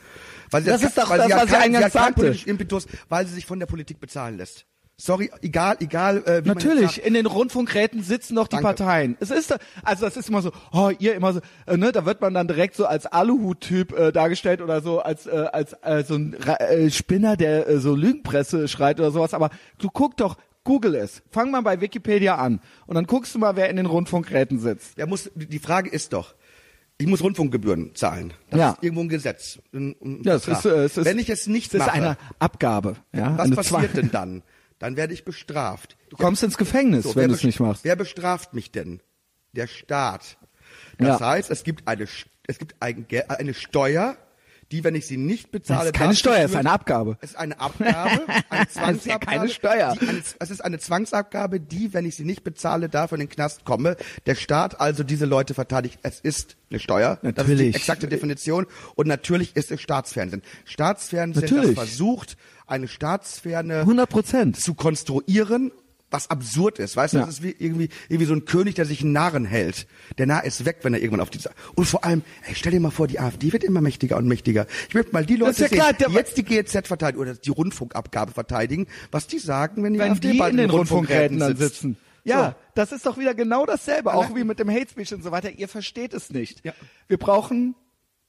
[0.51, 2.35] Weil sie Das hat- ist doch weil das, was sie eingangs sagte.
[2.45, 4.65] Impetus, weil sie sich von der Politik bezahlen lässt.
[4.97, 6.23] Sorry, egal, egal.
[6.25, 8.67] Äh, wie Natürlich, in den Rundfunkräten sitzen doch die Danke.
[8.67, 9.17] Parteien.
[9.19, 9.53] Es ist,
[9.83, 12.47] also das ist immer so, oh, ihr immer so, äh, ne, da wird man dann
[12.47, 16.89] direkt so als Aluhut-Typ äh, dargestellt oder so als äh, als äh, so ein äh,
[16.89, 19.33] Spinner, der äh, so Lügenpresse schreit oder sowas.
[19.33, 21.21] Aber du guck doch, Google es.
[21.29, 24.97] Fang mal bei Wikipedia an und dann guckst du mal, wer in den Rundfunkräten sitzt.
[24.97, 26.35] Der muss, die Frage ist doch,
[26.97, 28.33] ich muss Rundfunkgebühren zahlen.
[28.49, 28.69] Das Ja.
[28.71, 29.59] ist irgendwo ein Gesetz.
[29.73, 31.91] Ein, ein Ja, es ist, äh, es ist, Wenn ich es nicht es ist mache,
[31.91, 32.95] eine Abgabe.
[33.13, 34.43] Ja, was passiert Zwang- denn dann?
[34.79, 35.97] Dann werde ich bestraft.
[36.09, 37.83] Du kommst ins Gefängnis, So, wenn wer du es nicht machst.
[37.83, 39.01] Wer bestraft mich denn?
[39.53, 40.37] Der Staat.
[40.97, 41.27] Das Ja.
[41.29, 42.03] heißt, es gibt eine,
[42.47, 44.17] es gibt ein, eine Steuer,
[44.71, 47.17] die, wenn ich sie nicht bezahle, Das ist keine Steuer, es ist eine Abgabe.
[47.21, 48.09] Es ist eine Abgabe,
[48.49, 49.25] eine Das ist ja Zwangsabgabe.
[49.25, 49.95] keine Steuer.
[50.01, 53.29] Die, eine, es ist eine Zwangsabgabe, die, wenn ich sie nicht bezahle, dafür in den
[53.29, 53.95] Knast komme.
[54.25, 55.99] Der Staat also diese Leute verteidigt.
[56.01, 57.19] Es ist eine Steuer.
[57.21, 57.75] Das ist die Natürlich.
[57.75, 58.65] exakte Definition.
[58.95, 60.41] Und natürlich ist es Staatsfernsehen.
[60.65, 61.75] Staatsfernsehen, Natürlich.
[61.75, 62.35] das versucht,
[62.67, 64.57] eine Staatsferne 100 Prozent.
[64.59, 65.71] zu konstruieren,
[66.11, 66.95] was absurd ist.
[66.95, 67.25] Weißt du, Ja.
[67.25, 69.87] das ist wie irgendwie, irgendwie so ein König, der sich einen Narren hält.
[70.17, 71.39] Der Narr ist weg, wenn er irgendwann auf die
[71.75, 74.67] Und vor allem, ey, stell dir mal vor, die AfD wird immer mächtiger und mächtiger.
[74.87, 77.33] Ich möchte mal die Leute ja sehen, klar, der- die jetzt die GEZ verteidigen oder
[77.35, 81.39] die Rundfunkabgabe verteidigen, was die sagen, wenn die wenn AfD die bald in den Rundfunkräten
[81.39, 81.75] dann sitzt.
[81.81, 81.97] sitzen.
[82.23, 82.55] Ja, So.
[82.75, 85.51] das ist doch wieder genau dasselbe, auch wie mit dem Hate Speech und so weiter.
[85.51, 86.63] Ihr versteht es nicht.
[86.65, 86.73] Ja.
[87.07, 87.75] Wir brauchen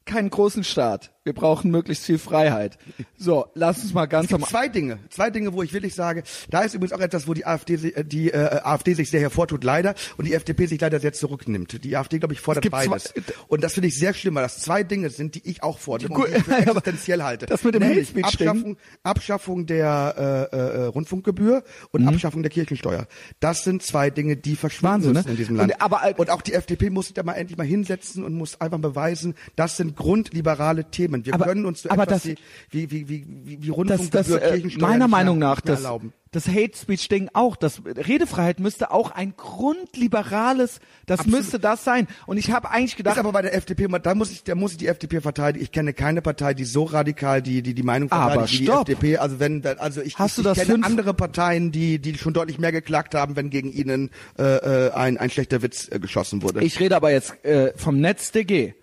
[0.06, 1.12] keinen großen Staat.
[1.24, 2.78] Wir brauchen möglichst viel Freiheit.
[3.18, 6.60] So, lass uns mal ganz am Zwei Dinge, zwei Dinge, wo ich wirklich sage, da
[6.60, 10.24] ist übrigens auch etwas, wo die AfD, die äh, AfD sich sehr hervortut, leider, und
[10.26, 11.82] die FDP sich leider sehr zurücknimmt.
[11.82, 13.12] Die AfD, glaube ich, fordert zwei- beides.
[13.48, 16.10] Und das finde ich sehr schlimm, weil das zwei Dinge sind, die ich auch fordere
[16.10, 17.46] und Gut, die ich für existenziell halte.
[17.46, 18.14] das mit dem Nämlich.
[18.24, 22.08] Abschaffung, Abschaffung der äh, äh, Rundfunkgebühr und Mhm.
[22.08, 23.08] Abschaffung der Kirchensteuer.
[23.40, 25.24] Das sind zwei Dinge, die verschwinden Wahnsinn, ne?
[25.26, 25.72] in diesem Land.
[25.72, 28.34] Und- aber, äh, und auch die FDP muss sich da mal endlich mal hinsetzen und
[28.34, 31.26] muss einfach beweisen, das sind grundliberale Themen.
[31.26, 32.35] Wir Aber- können uns so aber etwas das-
[32.70, 36.12] wie, wie, wie, wie, wie, wie das, das äh, Kirchensteuer meiner Meinung nach das erlauben.
[36.30, 41.40] das Hate Speech Ding auch das Redefreiheit müsste auch ein grundliberales das Absolut.
[41.40, 44.30] müsste das sein und ich habe eigentlich Ist gedacht aber bei der FDP, da muss
[44.30, 45.62] ich, da muss ich die FDP verteidigen.
[45.62, 48.70] Ich kenne keine Partei, die so radikal die, die, die Meinung verteidigt wie die.
[48.70, 49.16] FDP.
[49.18, 52.59] Also wenn, also ich, Hast ich, ich kenne fünf- andere Parteien, die, die schon deutlich
[52.59, 54.42] mehr geklagt haben, wenn gegen ihnen äh,
[54.88, 56.62] äh, ein, ein schlechter Witz äh, geschossen wurde.
[56.64, 58.74] Ich rede aber jetzt äh, vom NetzDG.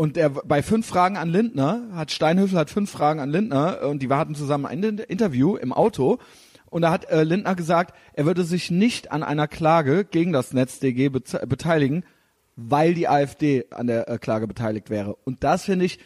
[0.00, 4.00] Und der, bei fünf Fragen an Lindner hat Steinhöfel hat fünf Fragen an Lindner und
[4.00, 6.16] die hatten zusammen ein In- Interview im Auto.
[6.70, 10.54] Und da hat äh, Lindner gesagt, er würde sich nicht an einer Klage gegen das
[10.54, 12.04] NetzDG beze- beteiligen,
[12.56, 15.16] weil die AfD an der äh, Klage beteiligt wäre.
[15.24, 15.98] Und das finde ich,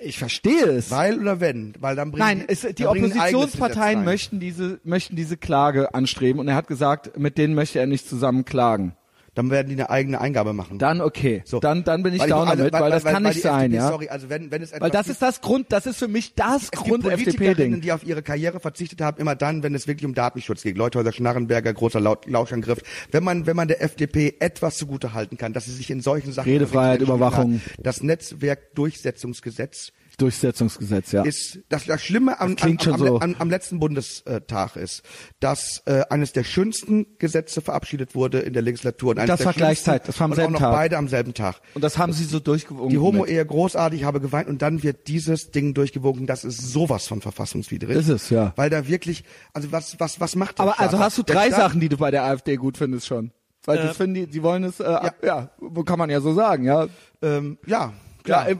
[0.00, 0.92] ich verstehe es.
[0.92, 1.74] Weil oder wenn?
[1.80, 6.46] Weil dann bringen Nein, es, die eigenes Oppositionsparteien möchten diese, möchten diese Klage anstreben und
[6.46, 8.94] er hat gesagt, mit denen möchte er nicht zusammen klagen.
[9.36, 10.78] Dann werden die eine eigene Eingabe machen.
[10.78, 11.42] Dann okay.
[11.44, 11.60] So.
[11.60, 13.64] Dann, dann bin ich Weil down also- damit, weil, das kann weil nicht die sein,
[13.72, 13.88] FDP, ja.
[13.88, 16.70] Sorry, also wenn, wenn es Weil das ist das Grund, das ist für mich das
[16.70, 17.82] Grund-FDP-Ding.
[17.82, 20.78] Die auf ihre Karriere verzichtet haben, immer dann, wenn es wirklich um Datenschutz geht.
[20.78, 22.78] Leuthäuser Schnarrenberger, großer Lau- Lauschangriff.
[23.12, 26.32] Wenn man, wenn man der FDP etwas zugute halten kann, dass sie sich in solchen
[26.32, 27.60] Sachen Redefreiheit, Überwachung.
[27.76, 27.84] hat.
[27.86, 31.22] Das Netzwerkdurchsetzungsgesetz Durchsetzungsgesetz, ja.
[31.22, 33.20] ist das, das Schlimme am, Das am, am, so.
[33.20, 35.02] am, am letzten Bundestag ist,
[35.40, 39.10] dass äh, eines der schönsten Gesetze verabschiedet wurde in der Legislatur.
[39.10, 40.72] Und eines Das der war gleichzeitig, das war am und selben auch noch Tag.
[40.74, 41.60] beide am selben Tag.
[41.74, 42.90] Und das haben sie so durchgewunken.
[42.90, 42.98] Die.
[42.98, 46.26] Homo-Ehe großartig, habe geweint und dann wird dieses Ding durchgewunken.
[46.26, 47.96] Das ist sowas von verfassungswidrig.
[47.96, 48.52] Ist es, ja.
[48.56, 50.86] Weil da wirklich, also was, was, was macht der Aber Staat?
[50.86, 53.32] also hast du drei Staat- Sachen, die du bei der AfD gut findest schon.
[53.66, 55.12] Weil das finden die, die wollen es, äh, ja.
[55.24, 55.50] ja,
[55.84, 56.86] kann man ja so sagen, ja.
[57.20, 57.92] Ähm, ja,
[58.26, 58.48] Ja, klar.
[58.48, 58.56] äh,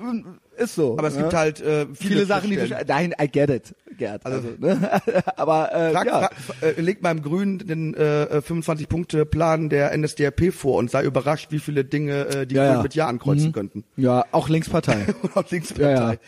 [0.57, 0.97] ist so.
[0.99, 1.23] Aber es ja.
[1.23, 2.87] gibt halt äh, viele, viele Sachen, die du, Schnittstellen.
[2.89, 4.25] nein, I get it, Gerd.
[4.27, 5.01] Also, ne?
[5.37, 6.31] aber äh, Frag, ja.
[6.31, 11.59] frag, äh, leg beim Grünen den äh, 25-Punkte-Plan der NSDAP vor und sei überrascht, wie
[11.59, 12.83] viele Dinge äh, die Ja, Grünen ja.
[12.83, 13.53] mit Ja ankreuzen Mhm.
[13.53, 13.85] könnten.
[13.97, 15.07] ja, auch Linkspartei.
[15.35, 16.19] Auch Linkspartei.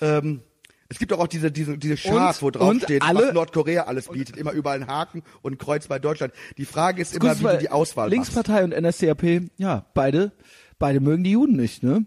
[0.00, 0.40] Ähm,
[0.90, 3.34] es gibt doch auch diese, diese, diese Chart, Und- wo drauf und steht, alle- was
[3.34, 4.36] Nordkorea alles bietet.
[4.38, 6.32] Immer überall ein Haken und ein Kreuz bei Deutschland.
[6.56, 8.12] Die Frage ist immer, wie du die Auswahl machst.
[8.14, 10.32] Linkspartei und NSDAP, ja, beide,
[10.78, 12.06] beide mögen die Juden nicht, ne?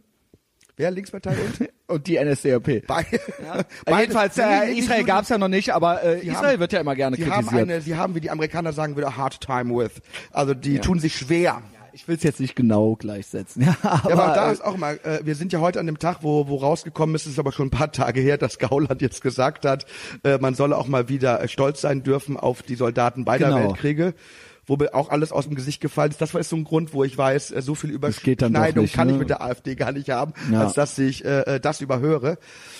[0.81, 1.69] Wer Linkspartei und?
[1.87, 2.87] Und die NSDAP.
[2.87, 3.19] Beide.
[3.43, 3.99] Ja.
[3.99, 6.79] Jedenfalls, äh, Israel die gab's ja noch nicht, aber äh, Die Israel haben- wird ja
[6.79, 7.61] immer gerne haben kritisiert.
[7.61, 9.91] eine, sie haben, wie die Amerikaner sagen würden, a hard time with.
[10.31, 11.61] Also die tun sich schwer.
[11.91, 13.63] ich will es jetzt nicht genau gleichsetzen.
[13.65, 15.85] Ja, aber, Ja, aber da äh, ist auch mal, äh, wir sind ja heute an
[15.85, 19.01] dem Tag, wo, wo rausgekommen ist, ist aber schon ein paar Tage her, dass Gauland
[19.01, 19.85] jetzt gesagt hat,
[20.23, 23.67] äh, man solle auch mal wieder äh, stolz sein dürfen auf die Soldaten beider Genau.
[23.67, 24.13] Weltkriege.
[24.67, 26.21] Wo mir auch alles aus dem Gesicht gefallen ist.
[26.21, 29.07] Das war jetzt so ein Grund, wo ich weiß, äh, so viel Überschneidung nicht, kann
[29.07, 29.13] ne?
[29.13, 30.61] ich mit der AfD gar nicht haben, Ja.
[30.61, 32.37] als dass ich äh, äh, das überhöre.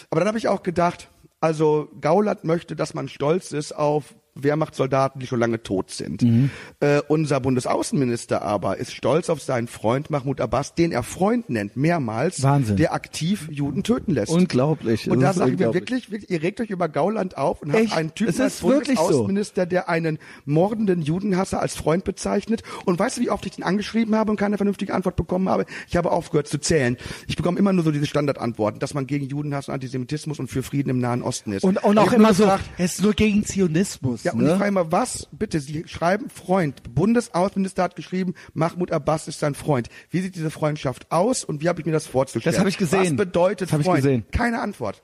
[0.10, 5.20] Aber dann habe ich auch gedacht, also Gauland möchte, dass man stolz ist auf Wehrmachtssoldaten,
[5.20, 6.22] die schon lange tot sind.
[6.22, 6.50] Mhm.
[6.80, 11.76] Äh, unser Bundesaußenminister aber ist stolz auf seinen Freund Mahmoud Abbas, den er Freund nennt,
[11.76, 12.78] mehrmals, Wahnsinn.
[12.78, 14.32] der aktiv Juden töten lässt.
[14.32, 15.10] Unglaublich.
[15.10, 17.84] Und Das da sagen wir wirklich, wirklich, ihr regt euch über Gauland auf und habt
[17.84, 17.94] Echt?
[17.96, 19.06] einen Typen als ist wirklich so.
[19.06, 22.64] Bundesaußenminister, der einen mordenden Judenhasser als Freund bezeichnet.
[22.86, 25.66] Und weißt du, wie oft ich den angeschrieben habe und keine vernünftige Antwort bekommen habe?
[25.88, 26.98] Ich habe aufgehört zu zählen.
[27.28, 30.64] Ich bekomme immer nur so diese Standardantworten, dass man gegen Judenhass und Antisemitismus und für
[30.64, 31.64] Frieden im Nahen Osten ist.
[31.64, 34.21] Und, und auch immer nur so, gefragt, es ist nur gegen Zionismus.
[34.24, 34.58] Ja, und ich ne?
[34.58, 36.94] frage mal, was, bitte, Sie schreiben Freund.
[36.94, 39.90] Bundesaußenminister hat geschrieben, Mahmoud Abbas ist sein Freund.
[40.10, 42.44] Wie sieht diese Freundschaft aus und wie habe ich mir das vorzustellen?
[42.44, 43.18] Das habe ich gesehen.
[43.18, 44.04] Was bedeutet Das hab ich Freund?
[44.04, 44.26] gesehen.
[44.32, 45.04] Keine Antwort.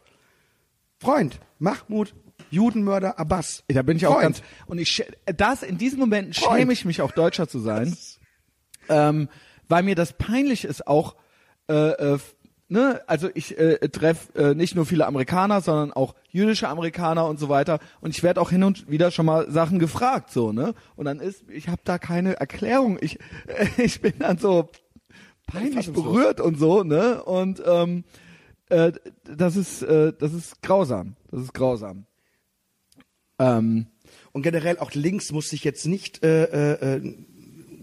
[0.99, 2.13] Freund, Mahmoud,
[2.49, 3.63] Judenmörder Abbas.
[3.67, 4.23] Da bin ich auch Freund.
[4.23, 4.41] ganz.
[4.65, 6.59] Und ich das in diesen Momenten Freund.
[6.59, 7.95] schäme ich mich auch Deutscher zu sein,
[8.89, 9.29] ähm,
[9.67, 11.15] weil mir das peinlich ist auch.
[11.69, 11.73] Äh,
[12.13, 12.19] äh,
[12.69, 17.39] ne, also ich äh, treffe äh, nicht nur viele Amerikaner, sondern auch jüdische Amerikaner und
[17.39, 17.79] so weiter.
[18.01, 20.73] Und ich werde auch hin und wieder schon mal Sachen gefragt, so ne.
[20.95, 22.97] Und dann ist, ich habe da keine Erklärung.
[23.01, 23.19] Ich
[23.77, 24.69] ich bin dann so
[25.45, 27.23] peinlich berührt und so ne.
[27.23, 28.03] Und ähm,
[28.69, 28.91] äh,
[29.23, 31.15] das ist äh, das ist grausam.
[31.31, 32.05] Das ist grausam.
[33.39, 33.87] Ähm,
[34.31, 37.13] Und generell auch links muss sich jetzt nicht äh, äh,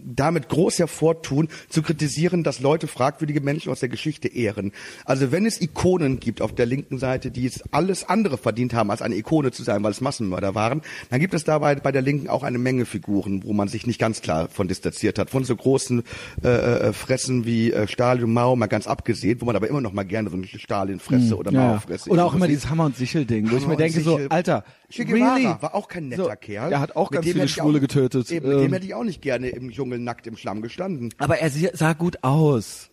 [0.04, 4.72] damit groß hervortun, zu kritisieren, dass Leute fragwürdige Menschen aus der Geschichte ehren.
[5.04, 8.90] Also wenn es Ikonen gibt auf der linken Seite, die es alles andere verdient haben,
[8.90, 12.02] als eine Ikone zu sein, weil es Massenmörder waren, dann gibt es dabei bei der
[12.02, 15.30] Linken auch eine Menge Figuren, wo man sich nicht ganz klar von distanziert hat.
[15.30, 16.02] Von so großen
[16.42, 19.80] äh, äh, Fressen wie äh, Stalin und Mao mal ganz abgesehen, wo man aber immer
[19.80, 21.56] noch mal gerne so eine Stalin-Fresse oder Hm.
[21.58, 21.80] Mao ja.
[21.80, 24.28] fresse Oder auch immer dieses Hammer- und Sichel-Ding, wo ich mir denke so, Sichel.
[24.30, 25.44] Alter, Che really?
[25.60, 26.68] war auch kein netter So, Kerl.
[26.68, 28.30] Der hat auch Mit ganz viele Schwule auch, getötet.
[28.30, 31.12] Eben, mit Ähm, dem hätte ich auch nicht gerne im Dschungel nackt im Schlamm gestanden.
[31.18, 32.90] aber er sah gut aus.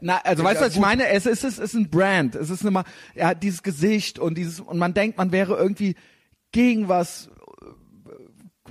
[0.00, 1.08] Na, also Ja, weißt du, was ich meine?
[1.08, 2.34] Es ist, es ist ein Brand.
[2.34, 5.96] Es ist immer, er hat dieses Gesicht und dieses, und man denkt, man wäre irgendwie
[6.50, 7.30] gegen was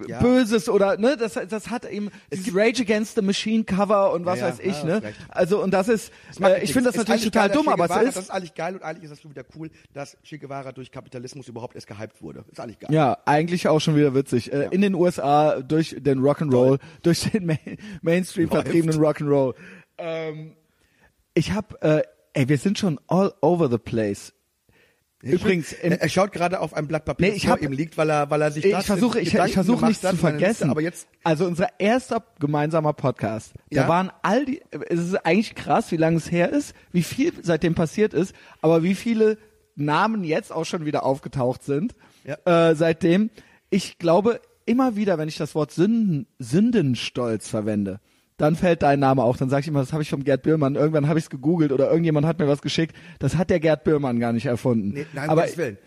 [0.07, 0.19] Ja.
[0.19, 4.39] Böses oder, ne, das, das hat eben dieses Rage Against the Machine Cover und was
[4.39, 5.03] Ja, weiß ich, ja, ne?
[5.03, 5.19] recht.
[5.29, 7.85] Also, und das ist, Das äh, ich finde das ist natürlich total geil, dumm, aber
[7.85, 10.37] es Das ist, ist eigentlich geil und eigentlich ist das schon wieder cool, dass Che
[10.39, 12.45] Guevara durch Kapitalismus überhaupt erst gehypt wurde.
[12.51, 12.93] Ist eigentlich geil.
[12.93, 14.51] Ja, eigentlich auch schon wieder witzig.
[14.51, 17.59] Äh, In den USA durch den Rock'n'Roll, durch den Main
[18.01, 19.53] Mainstream vertriebenen Rock'n'Roll.
[19.97, 20.55] Ähm,
[21.33, 22.01] ich hab, äh,
[22.33, 24.33] ey, wir sind schon all over the place.
[25.23, 28.09] Übrigens, in, er, schaut gerade auf ein Blatt Papier, Nee, ich hab- ihm liegt, weil
[28.09, 30.69] er, weil er sich ich versuche, ich, ich versuche nichts zu meine Liste, vergessen.
[30.71, 33.83] aber jetzt also unser erster gemeinsamer Podcast, Ja?
[33.83, 37.33] da waren all die, es ist eigentlich krass, wie lange es her ist, wie viel
[37.43, 39.37] seitdem passiert ist, aber wie viele
[39.75, 42.69] Namen jetzt auch schon wieder aufgetaucht sind Ja.
[42.69, 43.29] äh, seitdem.
[43.69, 47.99] Ich glaube immer wieder, wenn ich das Wort Sünden, Sündenstolz verwende,
[48.41, 49.37] dann fällt dein Name auch.
[49.37, 50.73] Dann sage ich immer, das habe ich vom Gerd Bührmann.
[50.73, 52.95] Irgendwann habe ich es gegoogelt oder irgendjemand hat mir was geschickt.
[53.19, 54.93] Das hat der Gerd Bührmann gar nicht erfunden.
[54.95, 55.77] Nee, nein, aber Willen.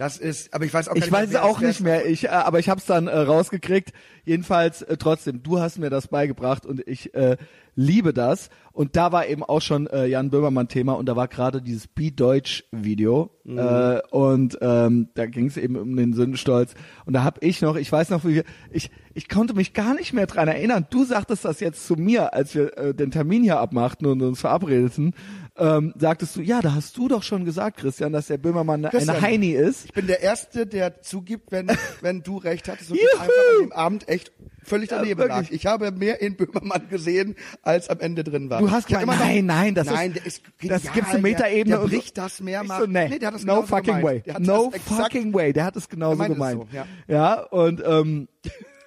[0.00, 2.28] Das ist, aber ich weiß auch Ich nicht weiß es auch nicht mehr, ich, äh,
[2.28, 3.92] aber ich habe es dann äh, rausgekriegt.
[4.24, 7.36] Jedenfalls äh, trotzdem, du hast mir das beigebracht und ich äh,
[7.74, 8.48] liebe das.
[8.72, 11.86] Und da war eben auch schon äh, Jan Böhmermann Thema und da war gerade dieses
[11.86, 13.58] Be Deutsch Video Mhm.
[13.58, 16.74] äh, und ähm, da ging es eben um den Sündenstolz
[17.06, 19.94] und da habe ich noch, ich weiß noch, wie wir, ich ich konnte mich gar
[19.94, 20.86] nicht mehr dran erinnern.
[20.90, 24.40] Du sagtest das jetzt zu mir, als wir äh, den Termin hier abmachten und uns
[24.40, 25.14] verabredeten.
[25.60, 29.20] Ähm, sagtest du, ja, da hast du doch schon gesagt, Christian, dass der Böhmermann Christian,
[29.20, 29.84] Heini ist.
[29.84, 31.68] Ich bin der Erste, der zugibt, wenn,
[32.00, 35.28] wenn du recht hattest und ich einfach an dem Abend echt völlig Ja, daneben lag.
[35.42, 35.52] wirklich.
[35.52, 38.60] Ich habe mehr in Böhmermann gesehen, als am Ende drin war.
[38.60, 41.78] Du hast gemeint, nein, nein, das nein, ist- ist das genial, gibt's eine Metaebene Der,
[41.84, 42.80] der bricht das mehrmals.
[42.80, 44.26] So, nee, der hat das no genauso fucking gemeint.
[44.26, 44.34] way.
[44.38, 45.52] No das fucking way.
[45.52, 46.60] Der hat es genauso gemeint.
[46.70, 46.86] so, ja.
[47.06, 48.28] ja, und ähm,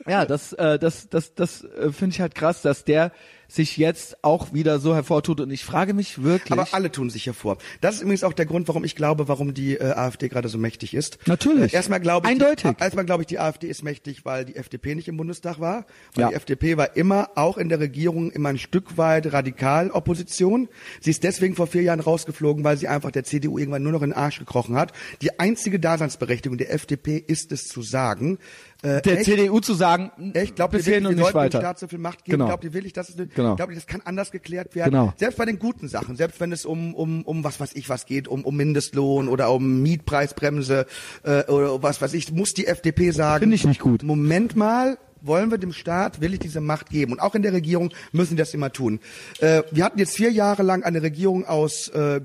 [0.08, 3.12] ja, das, äh, das, das, das äh, finde ich halt krass, dass der
[3.54, 5.40] sich jetzt auch wieder so hervortut.
[5.40, 6.52] Und ich frage mich wirklich.
[6.52, 7.58] Aber alle tun sich hervor.
[7.82, 10.58] Das ist übrigens auch der Grund, warum ich glaube, warum die äh, AfD gerade so
[10.58, 11.20] mächtig ist.
[11.28, 11.72] Natürlich.
[11.74, 12.72] Äh, erstmal glaube ich, Eindeutig.
[12.78, 15.86] Die, erstmal glaube ich, die AfD ist mächtig, weil die FDP nicht im Bundestag war.
[16.16, 16.30] Weil Ja.
[16.30, 20.68] die FDP war immer auch in der Regierung immer ein Stück weit radikal Opposition.
[21.00, 24.02] Sie ist deswegen vor vier Jahren rausgeflogen, weil sie einfach der CDU irgendwann nur noch
[24.02, 24.94] in den Arsch gekrochen hat.
[25.22, 28.40] Die einzige Daseinsberechtigung der FDP ist es zu sagen,
[28.84, 30.56] äh, der echt, CDU zu sagen, Echt?
[30.56, 31.60] Glaubt bis ihr hierhin wirklich, und wir nicht weiter.
[31.60, 32.34] Staat so viel Macht geben?
[32.38, 32.48] Genau.
[32.48, 33.56] Glaubt ihr wirklich, dass es, Genau.
[33.56, 34.92] glaubt ihr, das kann anders geklärt werden?
[34.92, 35.14] Genau.
[35.18, 38.06] Selbst bei den guten Sachen, selbst wenn es um, um, um was weiß ich was
[38.06, 40.86] geht, um, um Mindestlohn oder um Mietpreisbremse
[41.24, 43.42] äh, oder was weiß ich, muss die FDP sagen.
[43.44, 44.04] Finde ich nicht gut.
[44.04, 47.14] Moment mal, wollen wir dem Staat wirklich diese Macht geben?
[47.14, 49.00] Und auch in der Regierung müssen die das immer tun.
[49.40, 52.20] Äh, wir hatten jetzt vier Jahre lang eine Regierung aus äh,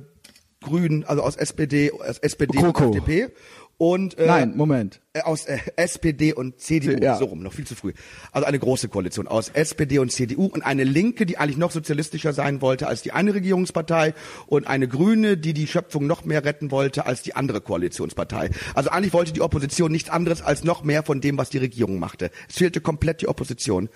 [0.61, 2.87] Grünen, also aus SPD, aus SPD GroKo.
[2.87, 3.29] und FDP.
[3.77, 5.01] Und, äh, Nein, Moment.
[5.15, 7.17] Äh, aus äh, SPD und CDU, Ja.
[7.17, 7.95] so rum, noch viel zu früh.
[8.31, 12.35] Also eine große Koalition aus SPD und CDU und eine Linke, die eigentlich noch sozialistischer
[12.35, 14.13] sein wollte als die eine Regierungspartei
[14.49, 18.51] und eine Grüne, die die Schöpfung noch mehr retten wollte als die andere Koalitionspartei.
[18.75, 21.99] Also eigentlich wollte die Opposition nichts anderes als noch mehr von dem, was die Regierung
[21.99, 22.31] machte.
[22.47, 23.89] Es fehlte komplett die Opposition,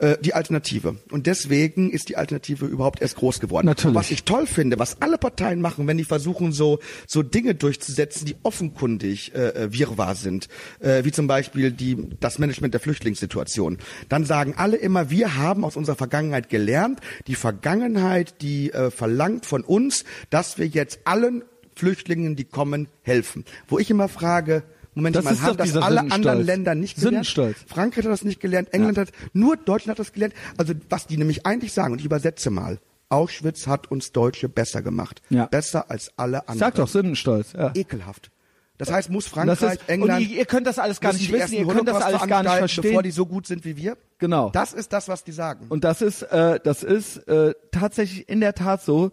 [0.00, 0.96] äh, die Alternative.
[1.10, 3.64] Und deswegen ist die Alternative überhaupt erst groß geworden.
[3.66, 3.94] Natürlich.
[3.96, 8.26] Was ich toll finde, was alle Parteien machen, wenn die versuchen, so, so Dinge durchzusetzen,
[8.26, 10.48] die offenkundig äh, äh, wirrwarr sind,
[10.80, 15.64] äh, wie zum Beispiel die, das Management der Flüchtlingssituation, dann sagen alle immer, wir haben
[15.64, 21.42] aus unserer Vergangenheit gelernt, die Vergangenheit, die äh, verlangt von uns, dass wir jetzt allen
[21.74, 23.44] Flüchtlingen, die kommen, helfen.
[23.68, 24.62] Wo ich immer frage,
[24.94, 27.24] Moment Das mal, haben das alle anderen Länder nicht gelernt?
[27.26, 27.58] Sündenstolz.
[27.68, 30.34] Frankreich hat das nicht gelernt, England hat, nur Deutschland hat das gelernt.
[30.56, 34.82] Also was die nämlich eigentlich sagen, und ich übersetze mal, Auschwitz hat uns Deutsche besser
[34.82, 35.22] gemacht.
[35.30, 35.46] Ja.
[35.46, 36.58] Besser als alle anderen.
[36.58, 37.52] Sag doch Sündenstolz.
[37.52, 37.72] Ja.
[37.74, 38.30] Ekelhaft.
[38.78, 41.54] Das heißt, muss Frankreich, ist, England, und ihr, ihr könnt das alles gar nicht wissen,
[41.54, 42.82] ihr könnt das alles gar nicht verstehen.
[42.84, 43.96] bevor die so gut sind wie wir.
[44.18, 44.50] Genau.
[44.50, 45.66] Das ist das, was die sagen.
[45.68, 49.10] Und das ist, äh, das ist äh, tatsächlich in der Tat so,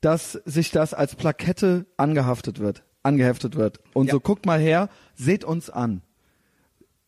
[0.00, 3.80] dass sich das als Plakette angehaftet wird, angeheftet wird.
[3.92, 4.12] Und Ja.
[4.12, 6.00] so guckt mal her, seht uns an.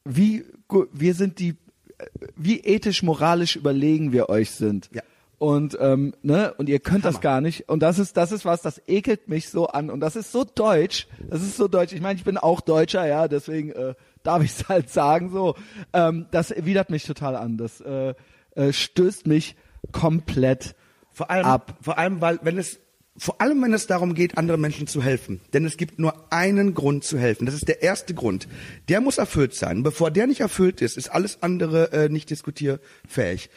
[0.05, 0.45] Wie
[0.93, 1.57] wir sind die,
[1.99, 4.91] äh, wie ethisch moralisch überlegen wir euch sind.
[4.93, 5.03] Ja.
[5.45, 7.23] Und ähm, ne und ihr könnt das Hammer.
[7.23, 10.17] gar nicht und das ist das ist was das ekelt mich so an und das
[10.17, 13.71] ist so deutsch das ist so deutsch ich meine ich bin auch Deutscher ja deswegen
[13.73, 15.55] äh, darf ich es halt sagen so
[15.93, 18.15] ähm, das widert mich total an das äh,
[18.55, 19.57] äh, stößt mich
[19.93, 20.75] komplett
[21.13, 21.77] Vor allem, ab.
[21.81, 22.79] vor allem, weil wenn es,
[23.17, 25.41] vor allem wenn es darum geht, anderen Menschen zu helfen.
[25.53, 27.47] Denn es gibt nur einen Grund zu helfen.
[27.47, 28.49] Das ist der erste Grund.
[28.89, 29.83] Der muss erfüllt sein.
[29.83, 33.51] Bevor der nicht erfüllt ist, ist alles andere äh, nicht diskutierfähig.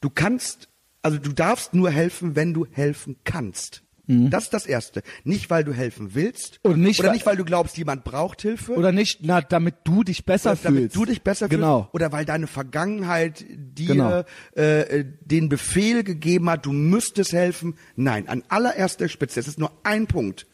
[0.00, 0.68] Du kannst,
[1.02, 3.82] also du darfst nur helfen, wenn du helfen kannst.
[4.08, 5.02] Das ist das Erste.
[5.24, 6.58] Nicht, weil du helfen willst.
[6.64, 8.74] Und nicht, oder nicht, weil du glaubst, jemand braucht Hilfe.
[8.74, 11.94] oder nicht na damit du dich besser damit fühlst du dich besser genau fühlst.
[11.94, 14.22] Oder weil deine Vergangenheit dir Genau.
[14.56, 17.76] äh, äh, den Befehl gegeben hat, du müsstest helfen.
[17.96, 20.46] Nein, an allererster Spitze, es ist nur ein Punkt.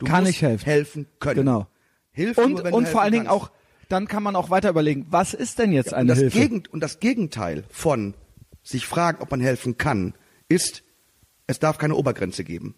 [0.00, 0.64] Du Kann musst ich helfen.
[0.64, 1.36] helfen können.
[1.36, 1.66] Genau.
[2.12, 3.42] Hilf und nur, wenn und vor allen Dingen kannst.
[3.44, 3.50] auch
[3.88, 6.72] dann kann man auch weiter überlegen was ist denn jetzt und eine das, Hilfe Gegend,
[6.72, 8.14] und das Gegenteil von
[8.62, 10.14] sich fragen, ob man helfen kann,
[10.48, 10.82] ist,
[11.46, 12.74] es darf keine Obergrenze geben.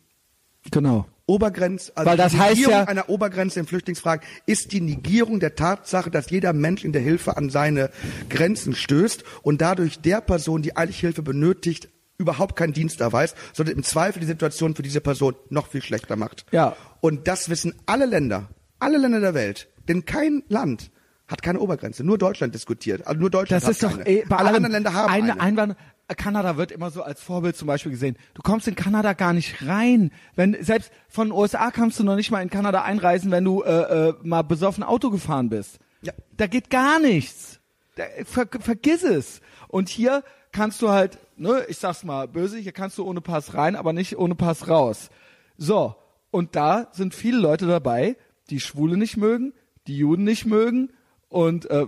[0.71, 4.81] genau Obergrenze, also Weil das die heißt Negierung ja- einer Obergrenze in Flüchtlingsfragen ist die
[4.81, 7.91] Negierung der Tatsache, dass jeder Mensch in der Hilfe an seine
[8.29, 13.77] Grenzen stößt und dadurch der Person, die eigentlich Hilfe benötigt, überhaupt keinen Dienst erweist, sondern
[13.77, 16.45] im Zweifel die Situation für diese Person noch viel schlechter macht.
[16.53, 16.77] Ja.
[17.01, 20.91] Und das wissen alle Länder, alle Länder der Welt, denn kein Land
[21.33, 24.07] hat keine Obergrenze, nur Deutschland diskutiert, also nur Deutschland Das hat ist doch keine.
[24.09, 25.41] eh, bei alle anderen Länder haben eine, eine.
[25.41, 25.77] Einwand,
[26.17, 28.17] Kanada wird immer so als Vorbild zum Beispiel gesehen.
[28.35, 30.11] Du kommst in Kanada gar nicht rein.
[30.37, 33.63] Wenn selbst von den USA kannst du noch nicht mal in Kanada einreisen, wenn du
[33.63, 35.79] äh, äh, mal besoffen Auto gefahren bist.
[36.03, 36.13] Ja.
[36.37, 37.61] Da geht gar nichts.
[37.97, 39.41] Da, ver, vergiss es.
[39.69, 43.55] Und hier kannst du halt, ne, ich sag's mal böse, hier kannst du ohne Pass
[43.55, 45.09] rein, aber nicht ohne Pass raus.
[45.57, 45.95] So,
[46.31, 48.17] und da sind viele Leute dabei,
[48.51, 49.55] die Schwule nicht mögen,
[49.87, 50.91] die Juden nicht mögen
[51.33, 51.87] und äh,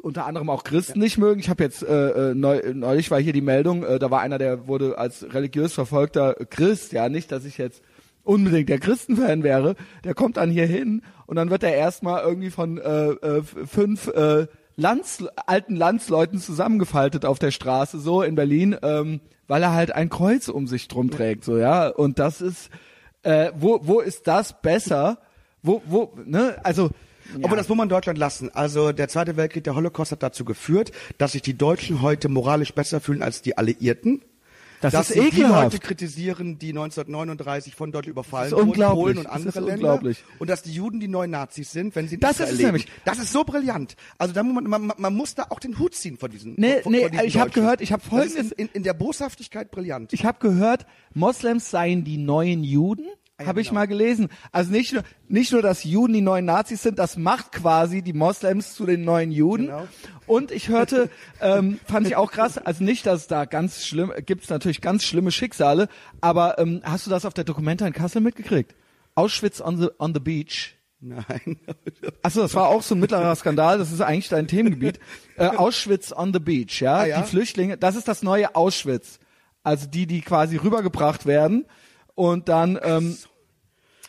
[0.00, 1.38] unter anderem auch Christen nicht mögen.
[1.38, 4.38] Ich habe jetzt äh, äh, neu, neulich war hier die Meldung, äh, da war einer,
[4.38, 7.82] der wurde als religiös verfolgter Christ, ja, nicht, dass ich jetzt
[8.24, 12.48] unbedingt der Christenfan wäre, der kommt dann hier hin und dann wird er erstmal irgendwie
[12.48, 18.76] von äh, äh, fünf äh, Lands, alten Landsleuten zusammengefaltet auf der Straße, so in Berlin,
[18.82, 21.88] ähm, weil er halt ein Kreuz um sich drum trägt, so, ja.
[21.88, 22.70] Und das ist,
[23.24, 25.18] äh, wo, wo ist das besser?
[25.62, 26.90] Wo, wo, ne, also,
[27.42, 28.50] Aber das muss man Deutschland lassen.
[28.54, 32.72] Also der Zweite Weltkrieg, der Holocaust hat dazu geführt, dass sich die Deutschen heute moralisch
[32.74, 34.22] besser fühlen als die Alliierten.
[34.82, 35.72] Das dass ist sie die ekelhaft.
[35.72, 38.74] Leute kritisieren, die 1939 von Deutschland überfallen Das wurden.
[38.94, 39.72] Polen und Das andere Länder.
[39.74, 40.22] unglaublich.
[40.38, 42.86] Und dass die Juden die neuen Nazis sind, wenn sie Das Israel ist nämlich.
[43.06, 43.96] Das ist so brillant.
[44.18, 46.54] Also da muss man, man, man muss da auch den Hut ziehen vor diesen.
[46.58, 47.62] Nee, vor, nee, vor diesen ich hab Deutschen.
[47.62, 50.12] gehört, ich hab Das ist Folgendes- in, in, in der Boshaftigkeit brillant.
[50.12, 53.06] ich habe gehört, Moslems seien die neuen Juden.
[53.38, 53.80] Ah ja, habe ich genau.
[53.80, 54.28] mal gelesen.
[54.50, 58.14] Also nicht nur, nicht nur, dass Juden die neuen Nazis sind, das macht quasi die
[58.14, 59.66] Moslems zu den neuen Juden.
[59.66, 59.86] Genau.
[60.26, 61.10] Und ich hörte,
[61.42, 65.04] ähm, fand ich auch krass, also nicht, dass es da ganz schlimm, gibt's natürlich ganz
[65.04, 65.88] schlimme Schicksale,
[66.22, 68.74] aber ähm, hast du das auf der Dokumenta in Kassel mitgekriegt?
[69.14, 70.74] Auschwitz on the, on the beach.
[71.00, 71.58] Nein.
[72.22, 74.98] Achso, das war auch so ein mittlerer Skandal, das ist eigentlich dein Themengebiet.
[75.38, 76.96] Äh, Auschwitz on the beach, ja?
[76.96, 77.20] Ah, ja?
[77.20, 79.18] Die Flüchtlinge, das ist das neue Auschwitz.
[79.62, 81.66] Also die, die quasi rübergebracht werden
[82.16, 83.16] und dann ähm,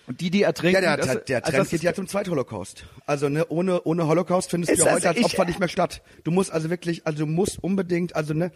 [0.07, 0.83] die, die ertrinken.
[0.83, 2.85] Ja, der, das- der, der also Trend das geht ja zum Zweitholocaust.
[3.05, 6.01] Also ne, ohne ohne Holocaust findest du ja heute als Opfer nicht mehr statt.
[6.23, 8.51] Du musst also wirklich, also du musst unbedingt, also ne,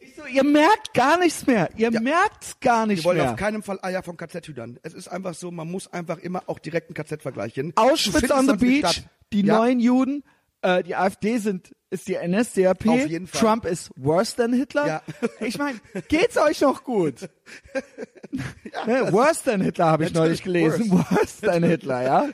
[0.00, 1.70] Ich so, ihr merkt gar nichts mehr.
[1.76, 2.00] Ihr Ja.
[2.00, 3.30] merkt's gar nicht wir wollen mehr.
[3.30, 4.78] auf keinen Fall Eier vom KZ hütern.
[4.82, 7.72] Es ist einfach so, man muss einfach immer auch direkt ein KZ vergleichen.
[7.76, 9.58] Auschwitz on the beach, die ja.
[9.58, 10.24] neuen Juden,
[10.62, 13.40] äh, die AfD sind ist die NSDAP, Auf jeden Fall.
[13.40, 14.86] Trump ist worse than Hitler.
[14.86, 15.02] Ja.
[15.40, 15.78] Ich meine,
[16.08, 17.28] geht's euch noch gut?
[18.86, 20.90] ne, worse than Hitler habe ich neulich gelesen.
[20.90, 22.28] Worse than Hitler, ja.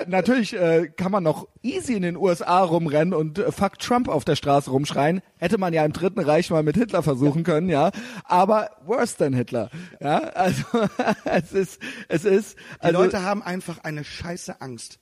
[0.00, 4.08] Äh, natürlich äh, kann man noch easy in den USA rumrennen und äh, fuck Trump
[4.08, 5.20] auf der Straße rumschreien.
[5.36, 7.90] Hätte man ja im Dritten Reich mal mit Hitler versuchen können, ja.
[8.24, 9.70] Aber worse than Hitler,
[10.00, 10.20] ja.
[10.20, 10.64] Also
[11.26, 12.56] es ist, es ist.
[12.58, 15.00] Die Also, Leute haben einfach eine scheiße Angst.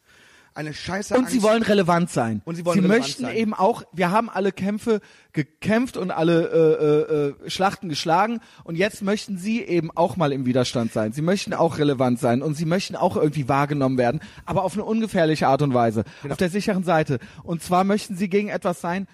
[0.55, 1.33] Eine scheiße und Angst.
[1.33, 2.43] sie wollen relevant sein.
[2.45, 3.37] Und sie wollen relevant möchten sein.
[3.37, 5.01] eben auch, wir haben alle Kämpfe
[5.33, 10.33] gekämpft und alle äh, äh, äh, Schlachten geschlagen und jetzt möchten sie eben auch mal
[10.33, 11.13] im Widerstand sein.
[11.13, 14.85] Sie möchten auch relevant sein und sie möchten auch irgendwie wahrgenommen werden, aber auf eine
[14.85, 16.33] ungefährliche Art und Weise, Genau.
[16.33, 17.19] auf der sicheren Seite.
[17.45, 19.07] Und zwar möchten sie gegen etwas sein,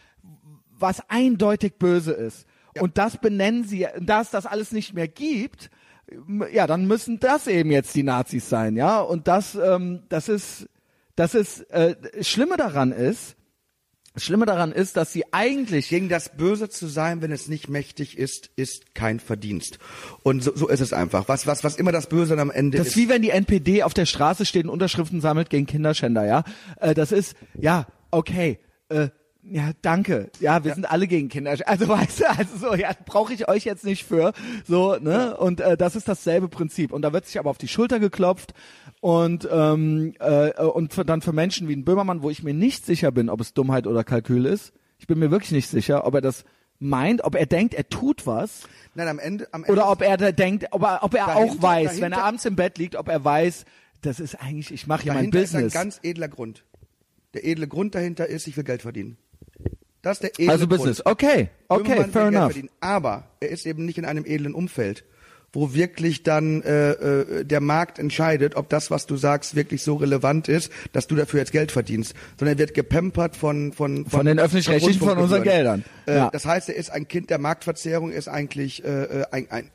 [0.79, 2.47] was eindeutig böse ist.
[2.81, 5.71] Und das benennen sie, da es das alles nicht mehr gibt,
[6.53, 9.01] ja, dann müssen das eben jetzt die Nazis sein, ja.
[9.01, 10.69] Und das, ähm, das ist,
[11.17, 13.37] das ist, äh, das Schlimme daran ist,
[14.15, 17.69] das Schlimme daran ist, dass sie eigentlich Gegen das Böse zu sein, wenn es nicht
[17.69, 19.81] mächtig ist, ist kein Verdienst.
[20.23, 21.27] Und so, so ist es einfach.
[21.27, 22.93] Was, was, was immer das Böse am Ende Das ist.
[22.93, 26.45] ist wie wenn die NPD auf der Straße steht und Unterschriften sammelt gegen Kinderschänder, ja.
[26.81, 29.09] Äh, das ist, ja, okay, äh,
[29.47, 30.31] ja, danke.
[30.41, 31.69] Ja, wir sind alle gegen Kinderschänder.
[31.69, 34.33] Also weißt du, also so, ja, brauche ich euch jetzt nicht für.
[34.67, 35.37] So, ne?
[35.37, 36.93] Und äh, das ist dasselbe Prinzip.
[36.93, 38.55] Und da wird sich aber auf die Schulter geklopft
[39.01, 42.87] und ähm, äh, und für, dann für Menschen wie ein Böhmermann, wo ich mir nicht
[42.87, 44.73] sicher bin, ob es Dummheit oder Kalkül ist.
[44.99, 46.45] Ich bin mir wirklich nicht sicher, ob er das
[46.79, 48.63] meint, ob er denkt, er tut was.
[48.95, 51.45] Nein, am Ende, am Ende Oder ob er da denkt, ob er, ob er auch
[51.57, 53.65] Dahinter- weiß, wenn dahinter- er abends im Bett liegt, ob er weiß,
[54.01, 55.75] das ist eigentlich, ich mache hier mein dahinter ist ein Business.
[55.75, 56.65] ganz edler Grund.
[57.35, 59.17] Der edle Grund dahinter ist, ich will Geld verdienen.
[60.05, 60.79] Das ist der edle Also Grund.
[60.81, 61.05] Business.
[61.05, 62.53] Okay, okay, will fair enough.
[62.53, 62.71] verdienen.
[62.81, 65.05] Aber er ist eben nicht in einem edlen Umfeld,
[65.53, 69.95] wo wirklich dann äh, äh, der Markt entscheidet, ob das, was du sagst, wirklich so
[69.97, 72.15] relevant ist, dass du dafür jetzt Geld verdienst.
[72.39, 75.85] Sondern er wird gepampert von von Von den öffentlich-rechtlichen, von unseren Rundfunkgebühren.
[75.85, 75.85] Geldern.
[76.07, 76.31] Äh, Ja.
[76.31, 78.89] Das heißt, er ist ein Kind der Marktverzerrung, er ist eigentlich äh,
[79.23, 79.71] äh, ein, ein,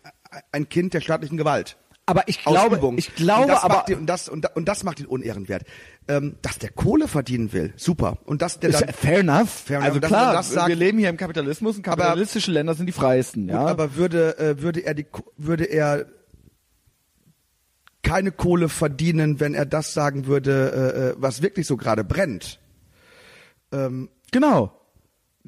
[0.51, 1.75] ein Kind der staatlichen Gewalt.
[2.09, 2.97] Aber ich glaube, Ausübung.
[2.97, 5.63] ich glaube und das aber, macht ihn, und das und, und das macht ihn unehrenwert.
[6.07, 8.17] Ähm, dass der Kohle verdienen will, super.
[8.25, 9.49] Und dass der dann fair enough.
[9.49, 9.89] Fair enough.
[9.89, 13.47] also klar, das sagt- wir leben hier im Kapitalismus und kapitalistische Länder sind die freiesten,
[13.47, 13.65] ja.
[13.65, 15.05] Aber würde, äh, würde er die,
[15.37, 16.07] würde er
[18.01, 22.59] keine Kohle verdienen, wenn er das sagen würde, äh, äh, was wirklich so gerade brennt?
[23.71, 24.78] Ähm, genau.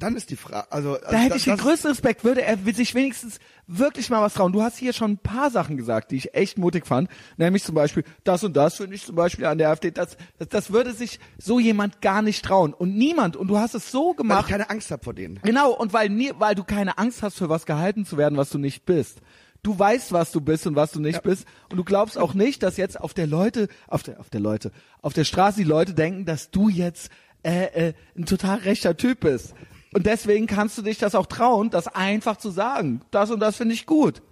[0.02, 2.94] Dann ist die Frage, also, also Da hätte ich den größten Respekt, würde er sich
[2.94, 4.52] wenigstens wirklich mal was trauen.
[4.52, 7.08] Du hast hier schon ein paar Sachen gesagt, die ich echt mutig fand.
[7.36, 10.48] Nämlich zum Beispiel, das und das finde ich zum Beispiel an der AfD, das, das,
[10.48, 12.74] das würde sich so jemand gar nicht trauen.
[12.74, 14.48] Und niemand, und du hast es so weil ich gemacht.
[14.48, 15.40] keine Angst habe vor denen.
[15.42, 18.50] Genau, und weil, nie, weil du keine Angst hast, für was gehalten zu werden, was
[18.50, 19.20] du nicht bist.
[19.62, 21.46] Du weißt, was du bist und was du nicht bist.
[21.70, 24.72] Und du glaubst auch nicht, dass jetzt auf der Leute, auf der, auf der Leute,
[25.00, 27.10] auf der Straße die Leute denken, dass du jetzt
[27.44, 29.54] äh, äh, ein total rechter Typ bist.
[29.94, 33.02] Und deswegen kannst du dich das auch trauen, das einfach zu sagen.
[33.10, 34.22] Das und das finde ich gut.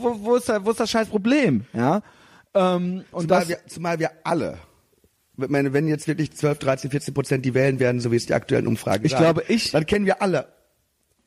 [0.00, 1.64] Wo, wo, ist da, wo ist das scheiß Problem?
[1.72, 2.02] Ja.
[2.54, 4.58] Ähm, und Zumal das, wir, zumal wir alle
[5.36, 8.26] Ich meine, wenn jetzt wirklich 12, 13, 14 Prozent die wählen werden, so wie es
[8.26, 10.48] die aktuellen Umfragen Ich sagen, glaube, ich- dann kennen wir alle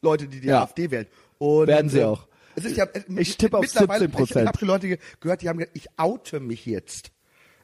[0.01, 0.63] Leute, die die Ja.
[0.63, 1.07] AfD wählen.
[1.37, 2.27] Und, Werden sie auch.
[2.55, 2.85] Es ist ja,
[3.17, 4.41] Ich tippe auf mittlerweile- 17%.
[4.41, 7.11] Ich habe schon Leute ge- gehört, die haben gesagt, ich oute mich jetzt.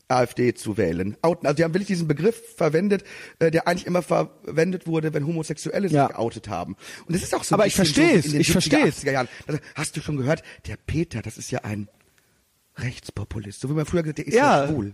[0.10, 1.18] AfD zu wählen.
[1.22, 1.45] Outen.
[1.47, 3.03] Also die haben wirklich diesen Begriff verwendet,
[3.39, 6.08] äh, der eigentlich immer verwendet wurde, wenn Homosexuelle sich Ja.
[6.08, 6.76] geoutet haben.
[7.05, 7.55] Und das ist auch so.
[7.55, 9.03] Aber ich verstehe es, ich 70er, verstehe es.
[9.03, 9.28] 80er Jahren.
[9.47, 11.89] Also, hast du schon gehört, der Peter, das ist ja ein
[12.78, 13.60] Rechtspopulist.
[13.62, 14.68] So wie man früher gesagt hat, der ist ja, Ja.
[14.68, 14.93] schwul.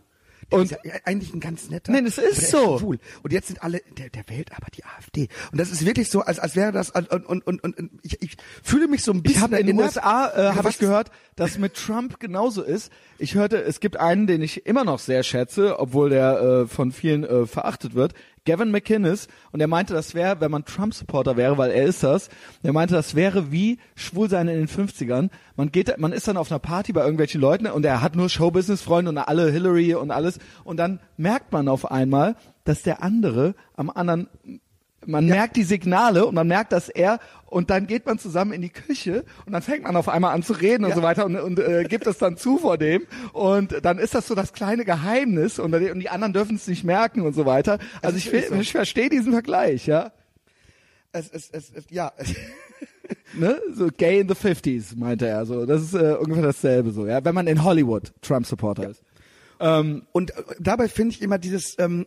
[0.54, 1.92] Und- ist ja eigentlich ein ganz netter.
[1.92, 2.78] Nein, es ist so.
[2.80, 3.00] schwul.
[3.24, 5.28] Und jetzt sind alle, der, der wählt aber die AfD.
[5.52, 8.38] Und das ist wirklich so, als, als wäre das, und, und, und, und ich, ich
[8.64, 9.80] fühle mich so ein bisschen Ich habe in den.
[9.80, 12.92] USA äh, Ja, habe ich gehört, dass mit Trump genauso ist.
[13.18, 16.92] Ich hörte, es gibt einen, den ich immer noch sehr schätze, obwohl der äh, von
[16.92, 18.14] vielen äh, verachtet wird.
[18.46, 22.30] Gavin McInnes und er meinte, das wäre, wenn man Trump-Supporter wäre, weil er ist das.
[22.62, 25.30] Er meinte, das wäre wie Schwulsein in den 50ern.
[25.56, 28.30] Man geht, man ist dann auf einer Party bei irgendwelchen Leuten und er hat nur
[28.30, 32.36] Showbusiness-Freunde und alle Hillary und alles und dann merkt man auf einmal,
[32.66, 34.28] dass der andere am anderen
[35.06, 38.62] man merkt die Signale und man merkt, dass er und dann geht man zusammen in
[38.62, 40.96] die Küche und dann fängt man auf einmal an zu reden und Ja.
[40.96, 44.28] so weiter und, und äh, gibt es dann zu vor dem und dann ist das
[44.28, 47.80] so das kleine Geheimnis und, und die anderen dürfen es nicht merken und so weiter.
[48.02, 48.56] Also ich, so.
[48.56, 50.12] ich verstehe diesen Vergleich, ja.
[51.12, 52.12] Es, es, es, es, ja.
[53.36, 53.60] Ne?
[53.74, 55.46] So gay in the 50s, meinte er.
[55.46, 57.24] So, das ist äh, ungefähr dasselbe so, ja.
[57.26, 59.04] Wenn man in Hollywood Trump-Supporter ist.
[59.60, 62.06] Ähm, Und äh, dabei finde ich immer dieses, ähm,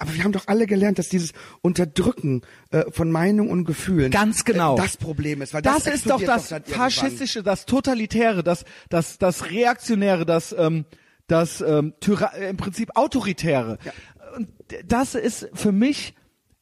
[0.00, 2.40] aber wir haben doch alle gelernt, dass dieses Unterdrücken
[2.70, 4.74] äh, von Meinung und Gefühlen Ganz genau.
[4.74, 5.52] äh, das Problem ist.
[5.52, 6.74] Weil das, das, ist doch das irgendwann.
[6.74, 10.86] faschistische, das totalitäre, das das das reaktionäre, das ähm,
[11.26, 13.78] das ähm, Tyra äh, im Prinzip autoritäre.
[14.36, 14.48] Und
[14.86, 16.14] das ist für mich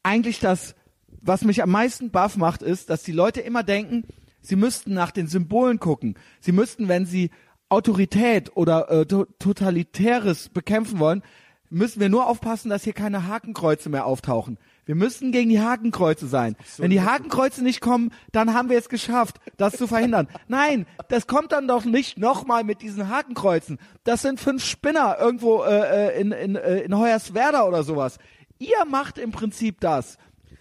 [0.02, 0.74] eigentlich das,
[1.20, 4.04] was mich am meisten baff macht, ist, dass die Leute immer denken,
[4.40, 6.16] sie müssten nach den Symbolen gucken.
[6.40, 7.30] Sie müssten, wenn sie
[7.68, 11.22] Autorität oder äh, to totalitäres bekämpfen wollen,
[11.70, 14.58] müssen wir nur aufpassen, dass hier keine Hakenkreuze mehr auftauchen.
[14.86, 16.56] Wir müssen gegen die Hakenkreuze sein.
[16.78, 20.28] Wenn die Hakenkreuze nicht kommen, dann haben wir es geschafft, das zu verhindern.
[20.48, 23.78] Nein, das kommt dann doch nicht nochmal mit diesen Hakenkreuzen.
[24.04, 28.18] Das sind fünf Spinner irgendwo äh, äh, in, in, äh, in Hoyerswerda oder sowas.
[28.58, 30.16] Ihr macht im Prinzip das.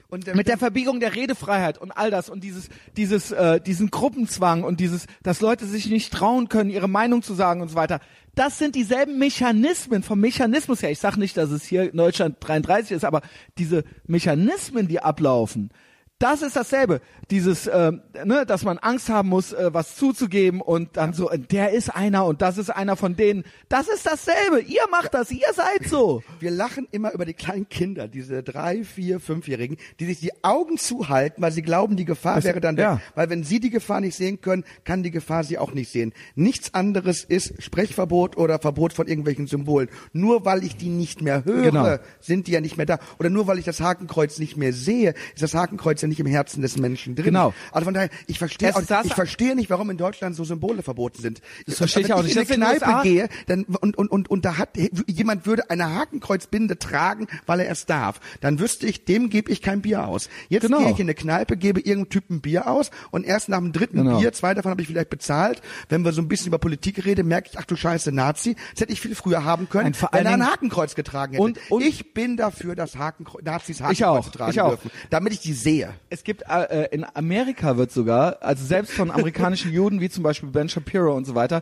[0.09, 4.63] Und mit der Verbiegung der Redefreiheit und all das und dieses, dieses, äh, diesen Gruppenzwang
[4.63, 7.99] und dieses, dass Leute sich nicht trauen können, ihre Meinung zu sagen und so weiter.
[8.37, 10.91] Das sind dieselben Mechanismen vom Mechanismus her.
[10.91, 13.21] Ich sage nicht, dass es hier Deutschland 33 ist, aber
[13.57, 15.71] diese Mechanismen, die ablaufen,
[16.19, 16.99] das ist dasselbe.
[17.29, 21.37] Dieses, ähm, ne, dass man Angst haben muss, äh, was zuzugeben und dann so, äh,
[21.37, 23.43] der ist einer und das ist einer von denen.
[23.69, 24.61] Das ist dasselbe.
[24.61, 26.23] Ihr macht das, ihr seid so.
[26.39, 30.77] Wir lachen immer über die kleinen Kinder, diese drei, vier, fünfjährigen, die sich die Augen
[30.77, 32.83] zuhalten, weil sie glauben, die Gefahr Das- wäre dann weg.
[32.83, 33.01] ja.
[33.13, 36.13] Weil wenn sie die Gefahr nicht sehen können, kann die Gefahr sie auch nicht sehen.
[36.35, 39.89] Nichts anderes ist Sprechverbot oder Verbot von irgendwelchen Symbolen.
[40.13, 41.95] Nur weil ich die nicht mehr höre, Genau.
[42.19, 42.99] sind die ja nicht mehr da.
[43.19, 46.25] Oder nur weil ich das Hakenkreuz nicht mehr sehe, ist das Hakenkreuz ja nicht im
[46.27, 47.25] Herzen des Menschen drin.
[47.25, 47.53] Genau.
[47.71, 51.21] Also von daher, ich verstehe auch, ich verstehe nicht, warum in Deutschland so Symbole verboten
[51.21, 51.41] sind.
[51.65, 52.35] Das verstehe ich Wenn auch nicht.
[52.35, 54.69] in Das in eine Kneipe gehe, dann und und und und da hat
[55.07, 59.61] jemand würde eine Hakenkreuzbinde tragen, weil er es darf, dann wüsste ich, dem gebe ich
[59.61, 60.29] kein Bier aus.
[60.49, 60.79] Jetzt Genau.
[60.79, 63.97] gehe ich in eine Kneipe, gebe irgendeinem Typen Bier aus und erst nach dem dritten
[63.97, 64.19] Genau.
[64.19, 65.61] Bier, zwei davon habe ich vielleicht bezahlt.
[65.89, 68.81] Wenn wir so ein bisschen über Politik reden, merke ich, ach du Scheiße, Nazi, das
[68.81, 71.43] hätte ich viel früher haben können, Ein- wenn er ein Hakenkreuz getragen hätte.
[71.43, 74.69] Und- und- ich bin dafür, dass Hakenkreu Nazis Ich auch, Hakenkreuze tragen ich auch.
[74.69, 75.93] dürfen, damit ich die sehe.
[76.09, 80.49] Es gibt äh, in Amerika wird sogar, also selbst von amerikanischen Juden wie zum Beispiel
[80.49, 81.61] Ben Shapiro und so weiter,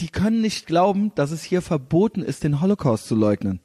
[0.00, 3.60] die können nicht glauben, dass es hier verboten ist, den Holocaust zu leugnen.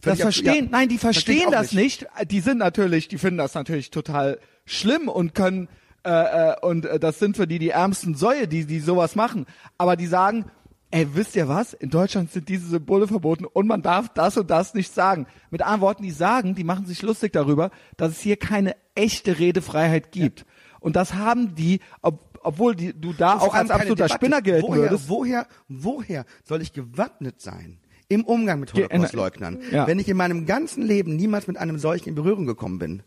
[0.00, 0.70] Das Völlig verstehen, ja.
[0.70, 2.06] nein, die verstehen das nicht.
[2.28, 5.68] Die sind natürlich, die finden das natürlich total schlimm und können
[6.04, 6.10] äh,
[6.50, 9.46] äh, und äh, das sind für die die ärmsten Säue, die die sowas machen.
[9.78, 10.46] Aber die sagen,
[10.92, 11.72] ey, wisst ihr was?
[11.72, 15.26] In Deutschland sind diese Symbole verboten und man darf das und das nicht sagen.
[15.50, 19.38] Mit anderen Worten, die sagen, die machen sich lustig darüber, dass es hier keine echte
[19.38, 20.46] Redefreiheit gibt.
[20.80, 24.14] Und das haben die, ob, obwohl die, du da auch als absoluter Debatte.
[24.14, 25.08] Spinner gelten woher, würdest.
[25.08, 27.78] Woher, woher soll ich gewappnet sein
[28.08, 29.86] im Umgang mit Ja, Holocaust-Leugnern, ja.
[29.86, 33.02] wenn ich in meinem ganzen Leben niemals mit einem solchen in Berührung gekommen bin?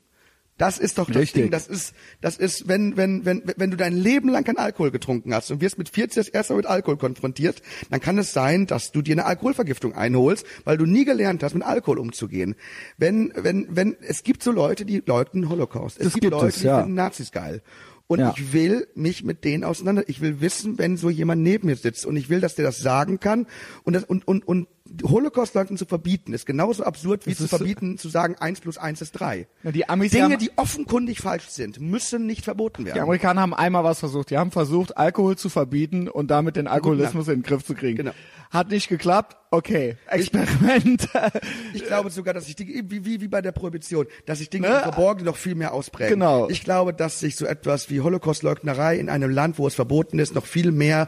[0.57, 1.43] Das ist doch das Richtig.
[1.43, 1.51] Ding.
[1.51, 5.33] Das ist, das ist, wenn, wenn, wenn, wenn du dein Leben lang keinen Alkohol getrunken
[5.33, 8.65] hast und wirst mit 40 das erste Mal mit Alkohol konfrontiert, dann kann es sein,
[8.65, 12.55] dass du dir eine Alkoholvergiftung einholst, weil du nie gelernt hast, mit Alkohol umzugehen.
[12.97, 15.97] Wenn, wenn, wenn, es gibt so Leute, die leugnen Holocaust.
[15.97, 16.77] Es Das gibt, gibt Leute, es, die ja.
[16.79, 17.61] finden Nazis geil.
[18.07, 18.33] Und Ja.
[18.37, 20.03] ich will mich mit denen auseinander.
[20.07, 22.77] Ich will wissen, wenn so jemand neben mir sitzt und ich will, dass der das
[22.79, 23.47] sagen kann
[23.83, 24.67] und das und und und
[25.03, 29.13] Holocaust-Leugnen zu verbieten, ist genauso absurd wie zu verbieten, zu sagen, eins plus eins ist
[29.13, 29.47] drei.
[29.63, 32.95] Na, die Amis Dinge, haben- die offenkundig falsch sind, müssen nicht verboten werden.
[32.95, 34.29] Die Amerikaner haben einmal was versucht.
[34.29, 37.97] Die haben versucht, Alkohol zu verbieten und damit den Alkoholismus in den Griff zu kriegen.
[37.97, 38.11] Genau.
[38.51, 39.35] Hat nicht geklappt.
[39.51, 41.07] Okay, Experiment.
[41.73, 44.67] Ich glaube sogar, dass sich Dinge, wie, wie, wie bei der Prohibition, dass sich Dinge
[44.69, 44.75] Ne?
[44.75, 46.13] im Verborgenen noch viel mehr ausprägen.
[46.19, 46.49] Genau.
[46.49, 50.35] Ich glaube, dass sich so etwas wie Holocaust-Leugnerei in einem Land, wo es verboten ist,
[50.35, 51.07] noch viel mehr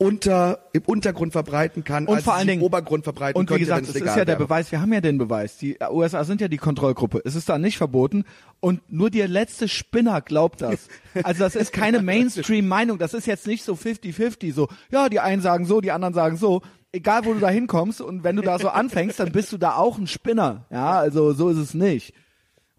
[0.00, 3.54] unter, im Untergrund verbreiten kann, und als vor allen im Dingen Obergrund verbreiten und wie
[3.54, 4.38] könnte, gesagt, es ist ja der wäre.
[4.38, 4.72] Beweis.
[4.72, 5.58] Wir haben ja den Beweis.
[5.58, 7.20] Die USA sind ja die Kontrollgruppe.
[7.22, 8.24] Es ist da nicht verboten
[8.60, 10.88] und nur der letzte Spinner glaubt das.
[11.22, 12.96] Also das ist keine Mainstream-Meinung.
[12.98, 14.54] Das ist jetzt nicht so 50-50.
[14.54, 16.62] So, ja, die einen sagen so, die anderen sagen so.
[16.92, 19.74] Egal, wo du da hinkommst und wenn du da so anfängst, dann bist du da
[19.74, 20.64] auch ein Spinner.
[20.70, 22.14] Ja, also so ist es nicht.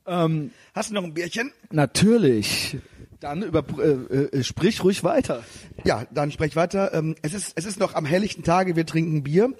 [0.06, 1.52] Hast du noch ein Bierchen?
[1.70, 2.78] Natürlich.
[3.22, 5.44] Dann über, äh, äh, sprich ruhig weiter.
[5.84, 6.92] Ja, dann sprech weiter.
[6.96, 9.54] Ähm, es ist es ist noch am helllichten Tage, wir trinken Bier,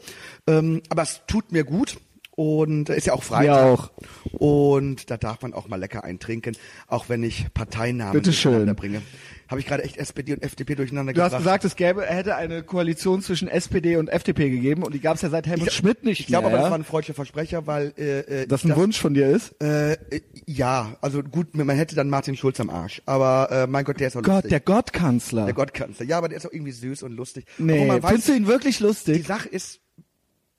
[0.48, 2.00] ähm, aber es tut mir gut
[2.42, 3.46] und ist ja auch Freitag.
[3.46, 3.92] Mir auch.
[4.32, 6.56] Und da darf man auch mal lecker eintrinken,
[6.88, 8.74] auch wenn ich Parteinamen Bitte schön.
[8.76, 9.02] bringe.
[9.48, 11.44] Habe ich gerade echt SPD und FDP durcheinander Du hast gebracht.
[11.44, 15.22] gesagt, es gäbe, hätte eine Koalition zwischen SPD und FDP gegeben und die gab es
[15.24, 16.72] ja seit Helmut Ich- Schmidt nicht Ich glaube aber, das ja?
[16.72, 19.54] war ein freudscher Versprecher, weil äh, äh, das ein Wunsch von dir ist?
[19.62, 23.84] Äh, äh, ja, also gut, man hätte dann Martin Schulz am Arsch, aber äh, mein
[23.84, 24.50] Gott, der ist auch Gott, lustig.
[24.52, 25.46] der Gottkanzler.
[25.46, 26.06] der Gottkanzler.
[26.06, 27.46] Ja, aber der ist auch irgendwie süß und lustig.
[27.58, 29.28] nee, man weiß, findest du ihn wirklich die lustig?
[29.28, 29.82] Sache ist,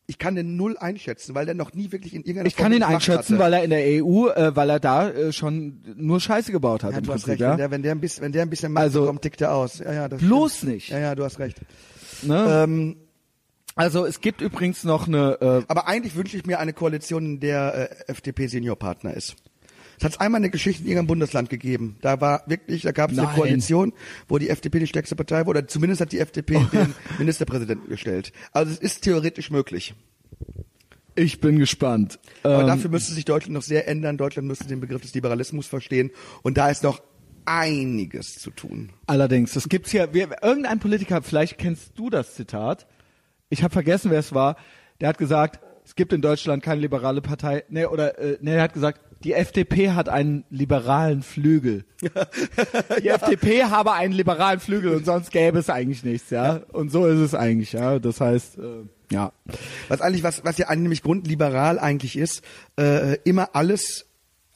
[0.07, 2.82] ich kann den null einschätzen, weil der noch nie wirklich in irgendeiner Ich kann ihn
[2.82, 3.38] Form einschätzen, hatte.
[3.38, 6.92] weil er in der EU, äh, weil er da äh, schon nur Scheiße gebaut hat
[6.92, 7.57] ja, du hast Prinzip, recht, wenn ja.
[7.57, 9.78] der, wenn der ein bisschen, wenn der ein bisschen Macht Also, bekommt, tickt er aus.
[9.78, 10.72] Ja, ja, das bloß stimmt.
[10.72, 10.88] nicht.
[10.90, 11.61] Ja, ja, du hast recht.
[12.22, 12.64] Ne?
[12.64, 12.96] Ähm,
[13.74, 17.40] also es gibt übrigens noch eine, äh, aber eigentlich wünsche ich mir eine Koalition, in
[17.40, 19.36] der äh, FDP Seniorpartner ist.
[19.99, 21.97] Es hat einmal eine Geschichte in irgendeinem Bundesland gegeben.
[22.01, 23.28] Da war wirklich, da gab es eine.
[23.28, 23.93] Koalition,
[24.28, 25.61] wo die FDP die stärkste Partei wurde.
[25.61, 28.32] Oder zumindest hat die FDP den Ministerpräsidenten gestellt.
[28.53, 29.95] Also es ist theoretisch möglich.
[31.14, 32.18] ich bin gespannt.
[32.43, 34.16] Aber Ähm, dafür müsste sich Deutschland noch sehr ändern.
[34.16, 36.11] Deutschland müsste den Begriff des Liberalismus verstehen.
[36.43, 37.03] Und da ist noch
[37.45, 38.90] einiges zu tun.
[39.07, 42.86] Allerdings, es gibt's hier, wir, irgendein Politiker, vielleicht kennst du das Zitat.
[43.51, 44.57] Ich habe vergessen, wer es war.
[45.01, 47.64] Der hat gesagt, es gibt in Deutschland keine liberale Partei.
[47.68, 51.84] Nee, oder äh, nee, er hat gesagt, die FDP hat einen liberalen Flügel.
[53.02, 56.60] Die FDP habe einen liberalen Flügel und sonst gäbe es eigentlich nichts, ja.
[56.72, 57.98] Und so ist es eigentlich, ja.
[57.98, 58.62] Das heißt, äh,
[59.12, 59.32] ja.
[59.88, 62.42] Was eigentlich, was, was ja eigentlich nämlich grundliberal eigentlich ist,
[62.78, 64.06] äh, immer alles,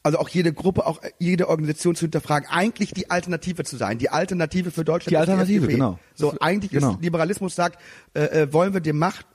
[0.03, 3.99] also auch jede Gruppe, auch jede Organisation zu hinterfragen, eigentlich die Alternative zu sein.
[3.99, 5.73] Die Alternative für Deutschland Die ist Alternative, FDP.
[5.75, 5.99] genau.
[6.15, 6.93] So, eigentlich Genau.
[6.93, 7.79] ist Liberalismus sagt,
[8.15, 9.27] äh, äh, wollen wir die Macht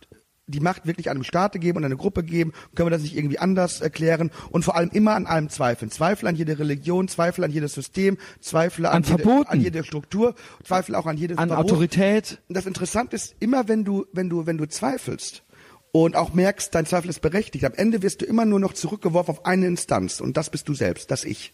[0.47, 3.39] die Macht wirklich einem Staate geben und eine Gruppe geben, können wir das nicht irgendwie
[3.39, 5.91] anders erklären und vor allem immer an allem zweifeln.
[5.91, 9.49] Zweifel an jede Religion, Zweifel an jedes System, Zweifel an, An jede, Verboten.
[9.49, 11.65] an jede Struktur, Zweifel auch an jedes An Verbot.
[11.71, 12.41] Autorität.
[12.49, 15.43] Das Interessante ist, immer wenn du, wenn du, wenn du zweifelst
[15.93, 19.31] und auch merkst, dein Zweifel ist berechtigt, am Ende wirst du immer nur noch zurückgeworfen
[19.31, 21.53] auf eine Instanz und das bist du selbst, das Ich.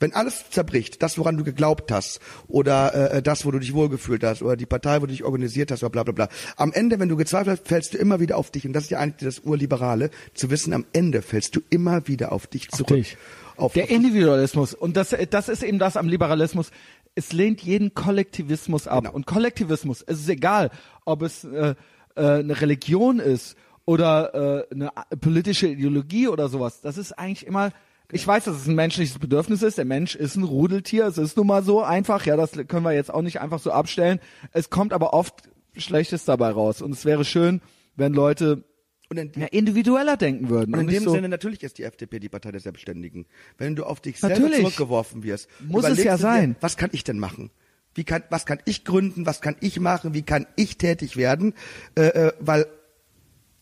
[0.00, 4.24] Wenn alles zerbricht, das, woran du geglaubt hast, oder äh, das, wo du dich wohlgefühlt
[4.24, 6.28] hast, oder die Partei, wo du dich organisiert hast, oder bla bla bla.
[6.56, 8.66] Am Ende, wenn du gezweifelt hast, fällst du immer wieder auf dich.
[8.66, 12.32] Und das ist ja eigentlich das Urliberale, zu wissen, am Ende fällst du immer wieder
[12.32, 12.96] auf dich zurück.
[12.96, 13.16] dich.
[13.56, 14.74] Auf, Der auf, Individualismus.
[14.74, 16.70] Und das, das ist eben das am Liberalismus.
[17.14, 19.04] Es lehnt jeden Kollektivismus ab.
[19.04, 19.14] Genau.
[19.14, 20.70] Und Kollektivismus, es ist egal,
[21.04, 21.74] ob es äh,
[22.14, 26.80] äh, eine Religion ist oder äh, eine politische Ideologie oder sowas.
[26.80, 27.72] Das ist eigentlich immer.
[28.10, 29.76] Ich weiß, dass es ein menschliches Bedürfnis ist.
[29.76, 31.06] Der Mensch ist ein Rudeltier.
[31.06, 32.24] Es ist nun mal so einfach.
[32.24, 34.18] Ja, das können wir jetzt auch nicht einfach so abstellen.
[34.52, 36.80] Es kommt aber oft Schlechtes dabei raus.
[36.80, 37.60] Und es wäre schön,
[37.96, 38.64] wenn Leute
[39.10, 40.74] und in, ja, individueller denken würden.
[40.74, 43.26] Und in nicht dem so, Sinne, natürlich ist die FDP die Partei der Selbstständigen.
[43.56, 44.60] Wenn du auf dich selber Natürlich.
[44.60, 46.56] zurückgeworfen wirst, Muss es ja du dir, sein.
[46.60, 47.50] was kann ich denn machen?
[47.94, 49.26] Wie kann, was kann ich gründen?
[49.26, 50.14] Was kann ich machen?
[50.14, 51.54] Wie kann ich tätig werden?
[51.94, 52.66] Äh, äh, weil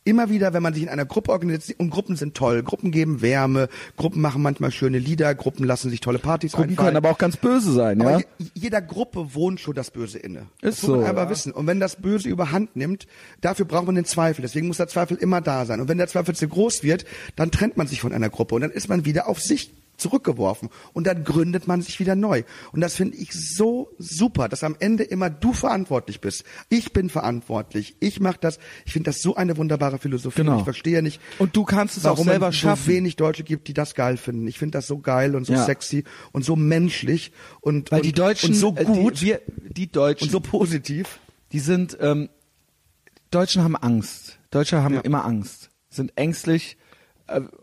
[0.07, 3.21] immer wieder, wenn man sich in einer Gruppe organisiert, und Gruppen sind toll, Gruppen geben
[3.21, 6.87] Wärme, Gruppen machen manchmal schöne Lieder, Gruppen lassen sich tolle Partys Gruppen einfallen.
[6.87, 8.19] können aber auch ganz böse sein, Aber ja.
[8.39, 10.47] je, jeder Gruppe wohnt schon das Böse inne.
[10.63, 11.31] Ist das muss man so, einfach ja.
[11.31, 11.53] wissen.
[11.53, 13.07] Und wenn das Böse überhand nimmt,
[13.41, 14.43] dafür braucht man den Zweifel.
[14.43, 15.81] Deswegen muss der Zweifel immer da sein.
[15.81, 17.05] Und wenn der Zweifel zu groß wird,
[17.35, 20.69] dann trennt man sich von einer Gruppe und dann ist man wieder auf sich zurückgeworfen
[20.93, 22.43] und dann gründet man sich wieder neu.
[22.73, 26.45] Und das finde ich so super, dass am Ende immer du verantwortlich bist.
[26.69, 27.97] Ich bin verantwortlich.
[28.01, 28.59] Ich mache das.
[28.85, 30.43] Ich finde das so eine wunderbare Philosophie.
[30.43, 30.59] Genau.
[30.59, 32.85] Ich verstehe nicht, Und du kannst es auch warum selber es schaffen.
[32.87, 34.47] so wenig Deutsche gibt, die das geil finden.
[34.47, 35.65] Ich finde das so geil und so Ja.
[35.65, 39.41] sexy und so menschlich und, Weil und, die Deutschen, und so äh, gut die, wir,
[39.69, 41.19] die Deutschen, und so positiv.
[41.53, 42.29] die sind, ähm,
[43.31, 44.39] Deutschen haben Angst.
[44.51, 45.01] Deutsche haben Ja.
[45.01, 46.77] immer Angst, sind ängstlich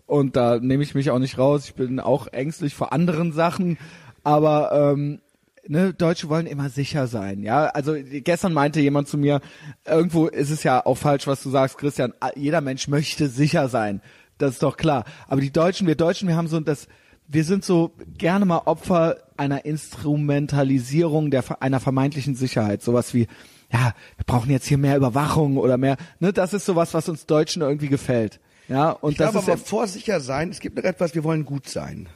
[0.06, 1.66] und da nehme ich mich auch nicht raus.
[1.66, 3.78] Ich bin auch ängstlich vor anderen Sachen,
[4.24, 5.22] aber ähm,
[5.68, 7.66] ne, Deutsche wollen immer sicher sein, ja.
[7.68, 9.42] Also gestern meinte jemand zu mir,
[9.86, 12.14] irgendwo ist es ja auch falsch, was du sagst, Christian.
[12.36, 14.02] Jeder Mensch möchte sicher sein,
[14.38, 15.06] das ist doch klar.
[15.28, 16.88] Aber die Deutschen, wir Deutschen, wir haben so das,
[17.28, 23.28] wir sind so gerne mal Opfer einer Instrumentalisierung der einer vermeintlichen Sicherheit, sowas wie
[23.72, 27.26] ja, wir brauchen jetzt hier mehr Überwachung oder mehr, ne, das ist sowas, was uns
[27.26, 28.40] Deutschen irgendwie gefällt.
[28.68, 31.24] Ja, und ich das glaube ist aber vor sicher sein, es gibt noch etwas, wir
[31.24, 32.08] wollen gut sein.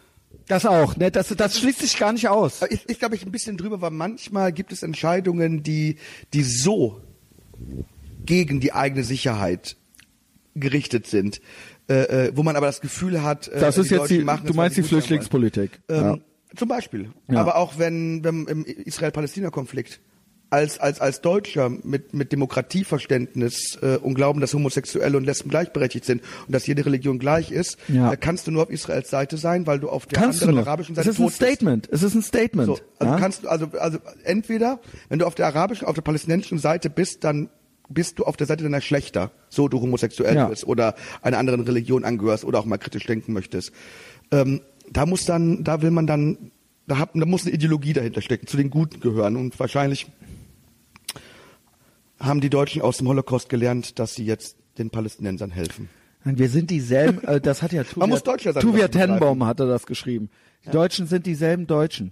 [0.48, 2.62] das auch, ne, das, das schließt sich gar nicht aus.
[2.70, 5.98] Ich, ich glaube, ich ein bisschen drüber, weil manchmal gibt es Entscheidungen, die,
[6.34, 7.02] die so
[8.26, 9.76] gegen die eigene Sicherheit
[10.56, 11.42] gerichtet sind,
[11.90, 14.48] äh, äh, wo man aber das Gefühl hat, äh, Das ist die jetzt die, machen
[14.48, 14.84] du meinst die.
[14.84, 15.80] Flüchtlingspolitik.
[15.90, 16.18] Ähm, ja.
[16.56, 17.12] Zum Beispiel.
[17.30, 17.40] Ja.
[17.42, 20.00] Aber auch wenn, wenn im Israel-Palästina-Konflikt
[20.50, 26.06] als, als, als Deutscher mit, mit Demokratieverständnis äh, und Glauben, dass Homosexuelle und Lesben gleichberechtigt
[26.06, 28.14] sind und dass jede Religion gleich ist, Ja.
[28.14, 30.94] äh, kannst du nur auf Israels Seite sein, weil du auf der Kannst anderen arabischen
[30.94, 31.36] Es Seite ist ein tot bist.
[31.52, 31.90] Statement.
[31.92, 32.68] Es ist ein Statement.
[32.68, 33.20] So, also ja?
[33.20, 34.80] kannst du, also, also entweder,
[35.10, 37.50] wenn du auf der arabischen, auf der palästinensischen Seite bist, dann
[37.90, 40.46] bist du auf der Seite deiner Schlechter, so du homosexuell Ja.
[40.48, 43.72] bist oder einer anderen Religion angehörst oder auch mal kritisch denken möchtest.
[44.32, 46.52] Ähm, da muss dann, da will man dann,
[46.86, 50.08] da, hat, da muss eine Ideologie dahinter stecken, zu den Guten gehören und wahrscheinlich
[52.20, 55.90] haben die Deutschen aus dem Holocaust gelernt, dass sie jetzt den Palästinensern helfen.
[56.24, 58.92] Wir sind dieselben, äh, das hat ja Tuvia, muss Deutscher sein, Tuvia um.
[58.92, 60.30] Tenbaum hatte das geschrieben.
[60.66, 62.12] Die Deutschen sind dieselben Deutschen.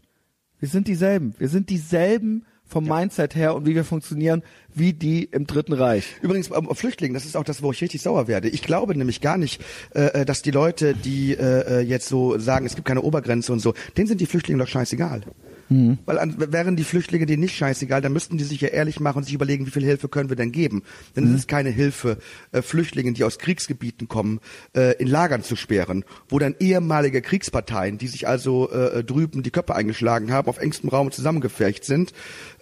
[0.60, 1.36] Wir sind dieselben.
[1.38, 4.42] Wir sind dieselben vom Mindset her und wie wir funktionieren,
[4.74, 6.16] wie die im Dritten Reich.
[6.22, 8.50] Übrigens, ähm, auf Flüchtlingen, das ist auch das, wo ich richtig sauer werde.
[8.50, 9.62] Ich glaube nämlich gar nicht,
[9.94, 13.54] äh, äh, dass die Leute, die äh, äh, jetzt so sagen, es gibt keine Obergrenze
[13.54, 15.22] und so, denen sind die Flüchtlinge doch scheißegal.
[15.70, 15.98] Mhm.
[16.06, 19.18] Weil an, wären die Flüchtlinge denen nicht scheißegal, dann müssten die sich ja ehrlich machen
[19.18, 20.84] und sich überlegen, wie viel Hilfe können wir denn geben.
[21.16, 21.32] Denn Mhm.
[21.32, 22.18] es ist keine Hilfe,
[22.52, 24.40] äh, Flüchtlingen, die aus Kriegsgebieten kommen,
[24.76, 29.52] äh, in Lagern zu sperren, wo dann ehemalige Kriegsparteien, die sich also äh, drüben die
[29.52, 32.14] Köpfe eingeschlagen haben, auf engstem Raum zusammengefercht sind,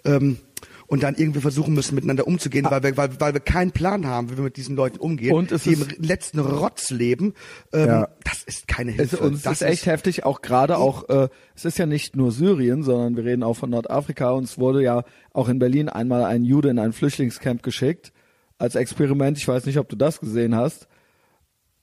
[0.04, 0.38] ähm,
[0.86, 4.30] und dann irgendwie versuchen müssen, miteinander umzugehen, weil, wir, weil, weil wir keinen Plan haben,
[4.30, 7.34] wie wir mit diesen Leuten umgehen, Und es die im ist- letzten Rotz leben.
[7.72, 8.08] Ähm, Ja.
[8.24, 9.18] Das ist keine Es, Hilfe.
[9.20, 12.32] und es das ist echt heftig, auch gerade auch, äh, es ist ja nicht nur
[12.32, 16.24] Syrien, sondern wir reden auch von Nordafrika und es wurde ja auch in Berlin einmal
[16.24, 18.12] ein Jude in ein Flüchtlingscamp geschickt
[18.58, 19.38] als Experiment.
[19.38, 20.86] Ich weiß nicht, ob du das gesehen hast.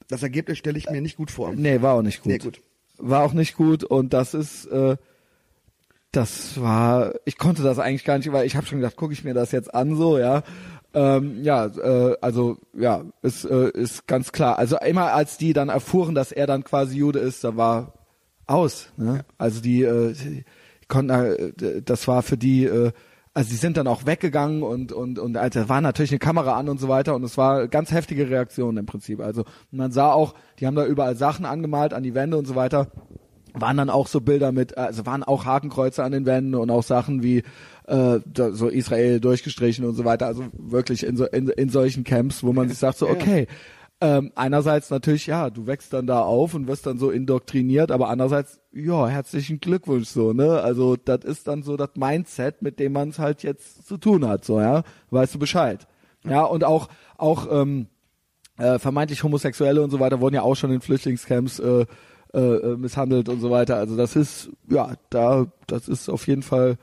[0.08, 1.54] Das Ergebnis stelle ich mir nicht gut vor.
[1.56, 2.32] Nee, war auch nicht gut.
[2.32, 2.62] Nee, gut.
[2.98, 4.98] War auch nicht gut und das ist, äh,
[6.12, 9.24] das war, ich konnte das eigentlich gar nicht, weil ich habe schon gedacht, gucke ich
[9.24, 10.44] mir das jetzt an, so, ja.
[10.94, 14.60] Ähm, ja, äh, also ja, ist, äh, ist ganz klar.
[14.60, 17.94] Also immer als die dann erfuhren, dass er dann quasi Jude ist, da war
[18.46, 18.92] aus.
[18.98, 19.24] Ne?
[19.38, 20.44] Also die, äh, die
[20.90, 22.92] konnten, äh, das war für die, äh,
[23.34, 26.58] also die sind dann auch weggegangen und und und also da war natürlich eine Kamera
[26.58, 29.22] an und so weiter und es war ganz heftige Reaktion im Prinzip.
[29.22, 32.56] Also man sah auch, die haben da überall Sachen angemalt an die Wände und so
[32.56, 32.92] weiter
[33.54, 36.84] waren dann auch so Bilder mit, also waren auch Hakenkreuze an den Wänden und auch
[36.84, 37.44] Sachen wie
[37.88, 40.28] äh, so Israel durchgestrichen und so weiter.
[40.28, 43.48] Also wirklich in, so, in, in solchen Camps, wo man sich sagt so, okay,
[44.04, 48.10] ähm, einerseits natürlich, ja, du wächst dann da auf und wirst dann so indoktriniert, aber
[48.10, 50.60] andererseits, ja, herzlichen Glückwunsch so, ne?
[50.62, 54.28] Also das ist dann so das Mindset, mit dem man es halt jetzt zu tun
[54.28, 54.82] hat, so, ja,
[55.12, 55.88] weißt du Bescheid.
[56.28, 56.88] Ja, und auch,
[57.18, 57.88] auch ähm,
[58.58, 61.86] äh, vermeintlich Homosexuelle und so weiter wurden ja auch schon in Flüchtlingscamps äh,
[62.34, 63.76] äh, äh, misshandelt und so weiter.
[63.76, 66.78] Also das ist, ja, da, das ist auf jeden Fall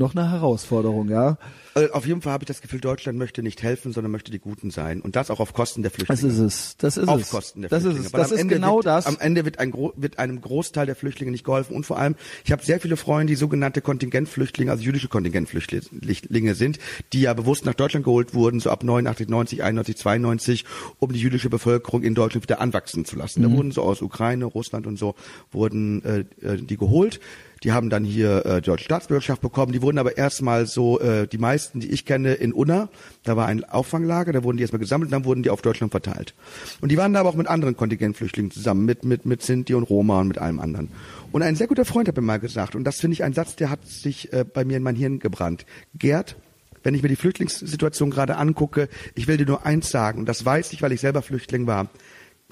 [0.00, 1.38] noch eine Herausforderung, ja.
[1.74, 4.40] Äh, Auf jeden Fall habe ich das Gefühl, Deutschland möchte nicht helfen, sondern möchte die
[4.40, 5.00] Guten sein.
[5.00, 6.20] Und das auch auf Kosten der Flüchtlinge.
[6.20, 6.76] Das ist es.
[6.78, 7.30] Das ist auf es.
[7.30, 8.00] Kosten der das Flüchtlinge.
[8.00, 8.12] ist es.
[8.12, 9.06] Weil Das am ist Ende genau wird, das.
[9.06, 11.76] Am Ende wird, ein, wird einem Großteil der Flüchtlinge nicht geholfen.
[11.76, 16.78] Und vor allem, ich habe sehr viele Freunde, die sogenannte Kontingentflüchtlinge, also jüdische Kontingentflüchtlinge sind,
[17.12, 20.64] die ja bewusst nach Deutschland geholt wurden, so ab 89, 90, 91, 92,
[20.98, 23.42] um die jüdische Bevölkerung in Deutschland wieder anwachsen zu lassen.
[23.42, 23.44] Mhm.
[23.50, 25.14] Da wurden so aus Ukraine, Russland und so,
[25.52, 27.20] wurden äh, äh, die geholt.
[27.62, 29.72] Die haben dann hier äh, deutsche Staatsbürgerschaft bekommen.
[29.72, 32.88] Die wurden aber erstmal so, äh, die meisten, die ich kenne, in Unna.
[33.22, 35.90] Da war ein Auffanglager, da wurden die erstmal gesammelt und dann wurden die auf Deutschland
[35.90, 36.34] verteilt.
[36.80, 39.82] Und die waren da aber auch mit anderen Kontingentflüchtlingen zusammen, mit, mit, mit Sinti und
[39.84, 40.88] Roma und mit allem anderen.
[41.32, 43.56] Und ein sehr guter Freund hat mir mal gesagt, und das finde ich ein Satz,
[43.56, 45.66] der hat sich äh, bei mir in mein Hirn gebrannt.
[45.94, 46.36] Gerd,
[46.82, 50.44] wenn ich mir die Flüchtlingssituation gerade angucke, ich will dir nur eins sagen, und das
[50.44, 51.90] weiß ich, weil ich selber Flüchtling war.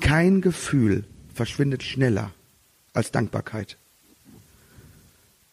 [0.00, 1.04] Kein Gefühl
[1.34, 2.30] verschwindet schneller
[2.92, 3.78] als Dankbarkeit.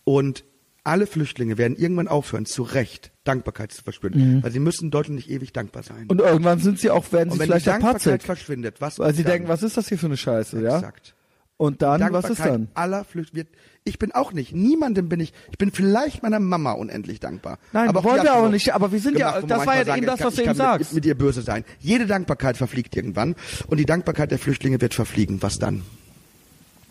[0.06, 0.46] Und
[0.86, 4.44] alle Flüchtlinge werden irgendwann aufhören, zu Recht Dankbarkeit zu verspüren.
[4.44, 6.04] Weil sie müssen Deutschland nicht ewig dankbar sein.
[6.04, 6.10] Mhm.
[6.12, 8.26] und irgendwann sind sie auch, werden sie wenn vielleicht die Dankbarkeit apatzig.
[8.26, 9.32] verschwindet, was Weil sie dann?
[9.34, 10.76] denken, was ist das hier für eine Scheiße, ja?
[10.78, 11.16] Exakt.
[11.58, 12.68] Und dann, was ist dann?
[12.74, 13.48] aller Flüchtlinge.
[13.86, 14.54] Ich bin auch nicht.
[14.54, 15.32] Niemandem bin ich.
[15.52, 17.60] Ich bin vielleicht meiner Mama unendlich dankbar.
[17.72, 19.86] Nein, aber wollen wir auch nicht, aber wir sind ja- gemacht, wo das war ja
[19.86, 20.92] manchmal eben sagen, das, was ich du kann eben sagst.
[20.92, 21.64] Mit, mit ihr böse sein.
[21.80, 23.36] Jede Dankbarkeit verfliegt irgendwann
[23.68, 25.42] und die Dankbarkeit der Flüchtlinge wird verfliegen.
[25.42, 25.84] Was dann?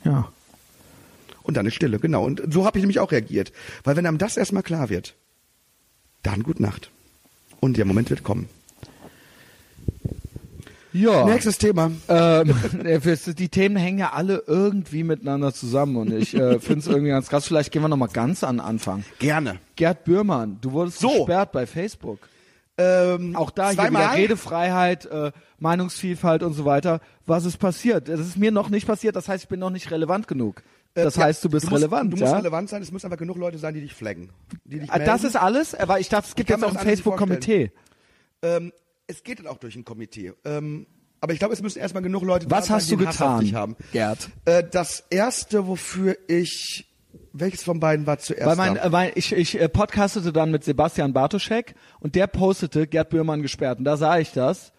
[0.04, 0.32] Ja.
[1.44, 2.24] Und dann ist Stille, genau.
[2.24, 3.52] Und so habe ich nämlich auch reagiert.
[3.84, 5.14] Weil wenn einem das erstmal klar wird,
[6.22, 6.90] dann gute Nacht.
[7.60, 8.48] Und der Moment wird kommen.
[10.94, 11.26] Ja.
[11.26, 11.90] Nächstes Thema.
[12.08, 12.54] Ähm,
[13.38, 17.28] die Themen hängen ja alle irgendwie miteinander zusammen und ich äh, finde es irgendwie ganz
[17.28, 17.46] krass.
[17.46, 19.04] Vielleicht gehen wir nochmal ganz an den Anfang.
[19.18, 19.58] Gerne.
[19.76, 21.10] Gerd Bührmann, du wurdest So.
[21.10, 22.20] gesperrt bei Facebook.
[22.78, 27.00] Ähm, Auch da hier wieder Redefreiheit, äh, Meinungsvielfalt und so weiter.
[27.26, 28.08] Was ist passiert?
[28.08, 30.62] Das ist mir noch nicht passiert, das heißt, ich bin noch nicht relevant genug.
[30.94, 32.38] Das Äh, ja, heißt, du bist musst, relevant, Du musst ja?
[32.38, 32.80] relevant sein.
[32.82, 34.30] Es müssen einfach genug Leute sein, die dich flaggen.
[34.64, 35.74] Die dich Ah, das ist alles?
[35.74, 37.72] Aber ich dachte, es gibt jetzt auch ein das Facebook-Komitee.
[38.42, 38.72] Ähm,
[39.06, 40.32] es geht dann auch durch ein Komitee.
[40.44, 40.86] Ähm,
[41.20, 43.76] aber ich glaube, es müssen erstmal genug Leute Was hast sein, du getan, dich haben.
[43.92, 44.28] Gerd?
[44.44, 46.86] Äh, das erste, wofür ich,
[47.32, 48.46] welches von beiden war zuerst?
[48.46, 52.86] Weil mein, äh, mein, ich, ich äh, podcastete dann mit Sebastian Bartoschek und der postete
[52.86, 54.73] Gerd Bührmann gesperrt und da sah ich das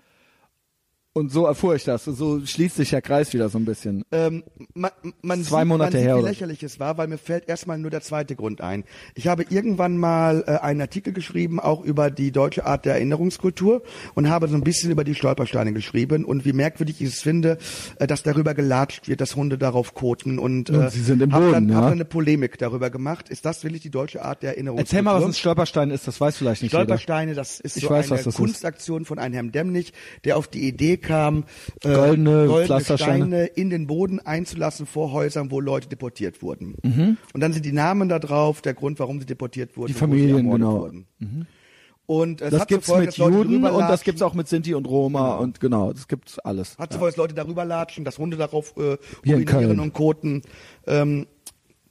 [1.17, 2.03] und so erfuhr ich das.
[2.03, 4.03] So schließt sich der Kreis wieder so ein bisschen.
[4.11, 4.43] Ähm,
[4.73, 4.91] man,
[5.21, 7.77] man Zwei sieht, Monate man sieht, her, wie lächerlich es war, weil mir fällt erstmal
[7.77, 8.83] nur der zweite Grund ein.
[9.13, 13.81] Ich habe irgendwann mal äh, einen Artikel geschrieben, auch über die deutsche Art der Erinnerungskultur
[14.13, 17.59] und habe so ein bisschen über die Stolpersteine geschrieben und wie merkwürdig ich es finde,
[17.97, 21.29] äh, dass darüber gelatscht wird, dass Hunde darauf koten und, Und äh, sie sind im
[21.29, 21.75] Boden, dann, ja.
[21.75, 23.29] hab dann eine Polemik darüber gemacht.
[23.29, 24.97] Ist das wirklich die deutsche Art der Erinnerungskultur?
[24.97, 26.83] Erzähl mal, was ein Stolperstein ist, das weiß vielleicht nicht jeder.
[26.83, 28.37] Stolpersteine, das ist Ich so weiß, eine was das ist.
[28.37, 29.93] Kunstaktion von einem Herrn Demnig,
[30.25, 31.43] der auf die Idee kam,
[31.83, 33.17] äh, Goldene goldene Pflastersteine.
[33.25, 36.75] Steine in den Boden einzulassen vor Häusern, wo Leute deportiert wurden.
[36.83, 37.17] Mhm.
[37.33, 40.49] Und dann sind die Namen da drauf, der Grund, warum sie deportiert wurden, Die Familien,
[40.49, 40.79] genau.
[40.81, 41.07] wurden.
[42.07, 44.05] Und es Das gibt's Folge, mit Juden und das latschen.
[44.05, 46.77] gibt's auch mit Sinti und Roma und genau, das gibt's alles.
[46.77, 48.97] Hat zur Folge, dass Leute darüber latschen, dass Hunde darauf äh,
[49.27, 50.43] urinieren und koten.
[50.85, 51.25] Ähm,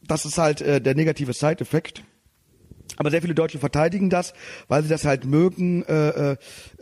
[0.07, 2.05] das ist halt äh, der negative Side-Effekt.
[2.97, 4.35] Aber sehr viele Deutsche verteidigen das,
[4.69, 5.83] weil sie das halt mögen.
[5.85, 6.37] Äh, äh,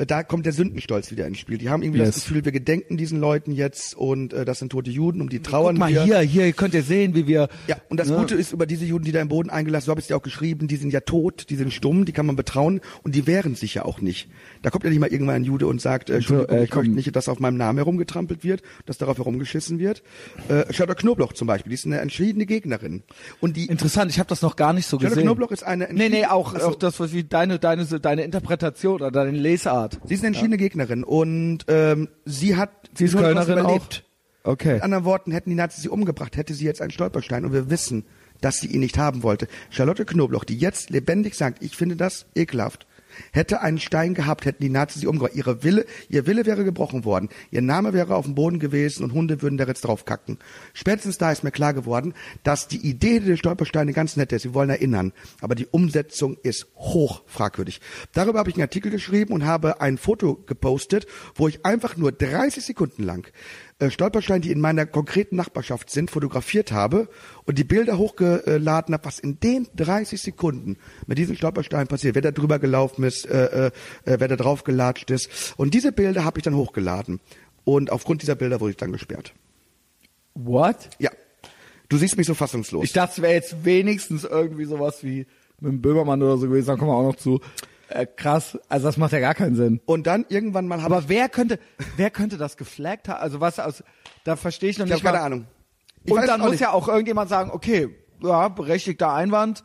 [0.06, 1.56] da kommt der Sündenstolz wieder ins Spiel.
[1.56, 2.14] Die haben irgendwie Yes.
[2.16, 5.40] das Gefühl, wir gedenken diesen Leuten jetzt und äh, das sind tote Juden, um die
[5.40, 6.02] trauern Guck mal wir.
[6.04, 8.16] hier, hier könnt ihr sehen, wie wir Ja, und das ne?
[8.16, 10.16] Gute ist über diese Juden, die da im Boden eingelassen, so habe ich es ja
[10.16, 13.26] auch geschrieben, die sind ja tot, die sind stumm, die kann man betrauen und die
[13.26, 14.28] wehren sich ja auch nicht.
[14.60, 16.80] Da kommt ja nicht mal irgendwann ein Jude und sagt, äh, Entschuldigung, äh, ich komm.
[16.82, 20.02] möchte nicht, dass auf meinem Namen herumgetrampelt wird, dass darauf herumgeschissen wird.
[20.48, 23.02] Äh, Charlotte Knoblauch zum Beispiel, die ist eine entschiedene Gegnerin.
[23.40, 25.26] Und die Interessant, ich habe das noch gar nicht so Charlotte gesehen.
[25.28, 26.66] Knoblauch ist eine Nee, nee, auch, Ach so.
[26.68, 29.98] auch das, was wie deine, deine, deine Interpretation oder deine Lesart.
[30.04, 33.64] Sie ist eine entschiedene Gegnerin und ähm, sie hat Sie ist Kölnerin auch?
[33.64, 34.04] überlebt.
[34.44, 34.74] Okay.
[34.74, 37.70] Mit anderen Worten, hätten die Nazis sie umgebracht, hätte sie jetzt einen Stolperstein und wir
[37.70, 38.04] wissen,
[38.40, 39.46] dass sie ihn nicht haben wollte.
[39.70, 42.86] Charlotte Knoblauch, die jetzt lebendig sagt, ich finde das ekelhaft,
[43.32, 45.34] hätte einen Stein gehabt, hätten die Nazis sie umgebracht.
[45.34, 47.28] Ihre Wille, ihr Wille wäre gebrochen worden.
[47.50, 50.38] Ihr Name wäre auf dem Boden gewesen und Hunde würden da jetzt drauf kacken.
[50.72, 54.42] Spätestens da ist mir klar geworden, dass die Idee der Stolpersteine ganz nett ist.
[54.42, 55.12] Sie wollen erinnern.
[55.40, 57.80] Aber die Umsetzung ist hoch fragwürdig.
[58.12, 62.12] Darüber habe ich einen Artikel geschrieben und habe ein Foto gepostet, wo ich einfach nur
[62.12, 63.30] 30 Sekunden lang
[63.82, 67.08] äh, Stolpersteine, die in meiner konkreten Nachbarschaft sind, fotografiert habe
[67.44, 70.76] und die Bilder hochgeladen habe, was in den 30 Sekunden
[71.06, 73.70] mit diesen Stolpersteinen passiert, wer da drüber gelaufen ist, äh, äh,
[74.04, 75.54] äh, wer da drauf gelatscht ist.
[75.56, 77.20] Und diese Bilder habe ich dann hochgeladen.
[77.64, 79.34] Und aufgrund dieser Bilder wurde ich dann gesperrt.
[80.34, 80.90] What?
[80.98, 81.10] Ja.
[81.88, 82.84] Du siehst mich so fassungslos.
[82.84, 85.26] Ich dachte, es wäre jetzt wenigstens irgendwie sowas wie
[85.60, 87.40] mit dem Böhmermann oder so gewesen, da kommen wir auch noch zu.
[87.94, 89.80] Äh, krass, also das macht ja gar keinen Sinn.
[89.86, 91.58] und dann irgendwann mal Aber wer könnte,
[91.96, 93.20] wer könnte das geflaggt haben?
[93.20, 93.84] Also was aus,
[94.24, 95.04] da verstehe ich noch ich, ich nicht.
[95.06, 95.46] habe keine Ahnung.
[96.04, 96.60] Ich Und dann muss nicht.
[96.60, 97.88] ja auch irgendjemand sagen, okay,
[98.22, 99.62] ja, berechtigter Einwand,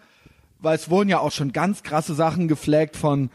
[0.59, 3.29] weil es wurden ja auch schon ganz krasse Sachen geflaggt von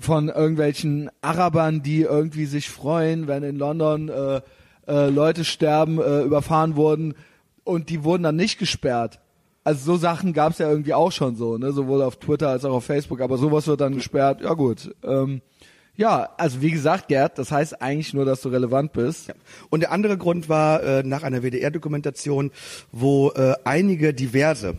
[0.00, 4.40] von irgendwelchen Arabern, die irgendwie sich freuen, wenn in London äh,
[4.88, 7.14] äh, Leute sterben, äh, überfahren wurden
[7.62, 9.20] und die wurden dann nicht gesperrt.
[9.64, 12.64] Also so Sachen gab es ja irgendwie auch schon so, ne, sowohl auf Twitter als
[12.64, 14.42] auch auf Facebook, aber sowas wird dann gesperrt.
[14.42, 14.94] Ja gut.
[15.02, 15.40] Ähm,
[15.96, 19.32] ja, also wie gesagt, Gerd, das heißt eigentlich nur, dass du relevant bist.
[19.70, 22.50] Und der andere Grund war äh, nach einer WDR-Dokumentation,
[22.90, 24.74] wo äh, einige diverse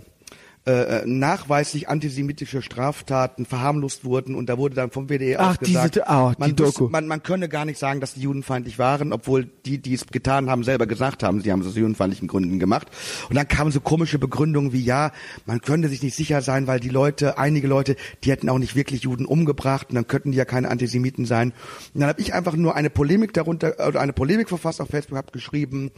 [0.68, 5.60] äh, äh, nachweislich antisemitische Straftaten verharmlost wurden und da wurde dann vom WDR Ach, auch
[5.60, 6.70] gesagt, diese- ah, die man, Doku.
[6.86, 10.08] wüsste- man, man könne gar nicht sagen, dass die judenfeindlich waren, obwohl die, die es
[10.08, 12.88] getan haben, selber gesagt haben, sie haben es aus judenfeindlichen Gründen gemacht.
[13.30, 15.12] Und dann kamen so komische Begründungen wie, ja,
[15.46, 18.76] man könnte sich nicht sicher sein, weil die Leute, einige Leute, die hätten auch nicht
[18.76, 21.54] wirklich Juden umgebracht und dann könnten die ja keine Antisemiten sein.
[21.94, 25.18] Und dann habe ich einfach nur eine Polemik darunter, oder eine Polemik verfasst auf Facebook,
[25.18, 25.92] habe geschrieben,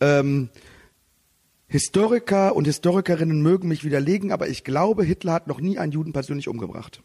[0.00, 0.48] ähm,
[1.70, 6.14] Historiker und Historikerinnen mögen mich widerlegen, aber ich glaube, Hitler hat noch nie einen Juden
[6.14, 7.02] persönlich umgebracht.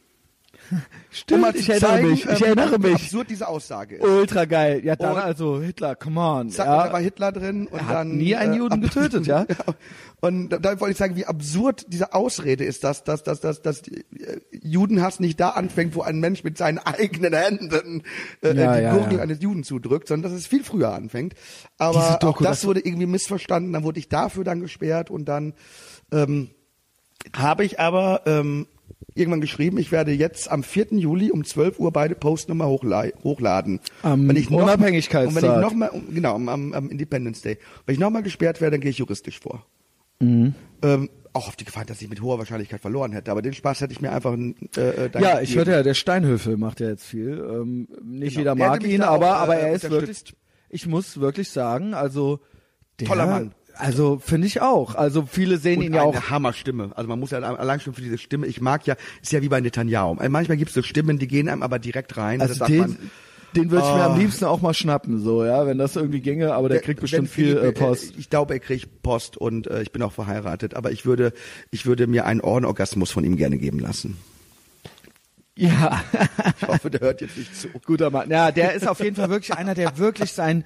[1.11, 2.93] Stimmt, um ich erinnere zeigen, mich, ich ähm, erinnere mich.
[2.93, 4.03] absurd diese Aussage ist.
[4.03, 4.81] Ultra geil.
[4.83, 6.49] Ja, dann Und- also Hitler, come on.
[6.49, 6.87] Zack, ja.
[6.87, 9.45] da war Hitler drin und Er hat dann nie einen äh, Juden ab- getötet, ja?
[10.21, 13.61] Und da, da wollte ich sagen, wie absurd diese Ausrede ist, dass dass dass dass,
[13.61, 14.01] dass äh,
[14.61, 18.03] Judenhass nicht da anfängt, wo ein Mensch mit seinen eigenen Händen
[18.41, 21.33] äh, Ja, die ja, Gurgel eines Juden zudrückt, sondern dass es viel früher anfängt.
[21.77, 23.73] Aber Doku, das, das- wurde irgendwie missverstanden.
[23.73, 25.53] Dann wurde ich dafür dann gesperrt und dann
[26.11, 26.49] ähm,
[27.35, 28.67] habe ich aber ähm,
[29.15, 30.87] irgendwann geschrieben, ich werde jetzt am 4.
[30.97, 33.79] Juli um 12 Uhr beide Posts nochmal hochla hochladen.
[34.01, 35.27] Am Wenn ich noch- Unabhängigkeitstag.
[35.43, 37.57] Und wenn ich nochmal, genau, am, am, Independence Day.
[37.85, 39.65] Wenn ich nochmal gesperrt werde, dann gehe ich juristisch vor.
[40.19, 40.53] Mhm.
[40.81, 43.31] Ähm, auch auf die Gefahr, dass ich mit hoher Wahrscheinlichkeit verloren hätte.
[43.31, 46.57] Aber den Spaß hätte ich mir einfach äh, äh, Ja, ich hörte ja, der Steinhöfel
[46.57, 47.29] macht ja jetzt viel.
[47.39, 48.51] Ähm, nicht Genau.
[48.51, 50.23] jeder Der mag ihn, aber, auch, aber äh, er ist wirklich,
[50.69, 52.39] ich muss wirklich sagen, also
[52.99, 53.51] der, Toller Mann.
[53.75, 54.95] Also finde ich auch.
[54.95, 56.29] Also viele sehen Und ihn ja eine auch.
[56.29, 56.91] Hammerstimme.
[56.95, 59.49] Also man muss ja allein schon für diese Stimme, ich mag ja, ist ja wie
[59.49, 60.17] bei Netanyahu.
[60.19, 62.39] Äh, Manchmal gibt es so Stimmen, die gehen einem aber direkt rein.
[62.41, 62.97] Also den, man,
[63.55, 64.17] den würde ich mir am Oh.
[64.17, 66.53] liebsten auch mal schnappen, so ja, wenn das irgendwie ginge.
[66.53, 68.13] Aber der kriegt bestimmt viel Philipp, äh, Post.
[68.17, 70.75] Ich glaube, er kriegt Post und äh, ich bin auch verheiratet.
[70.75, 71.33] Aber ich würde,
[71.71, 74.17] ich würde mir einen Ohrenorgasmus von ihm gerne geben lassen.
[75.55, 76.01] Ja,
[76.61, 77.67] Ich hoffe, der hört jetzt nicht zu.
[77.85, 78.29] guter Mann.
[78.29, 80.63] Ja, der ist auf jeden Fall wirklich einer, der wirklich sein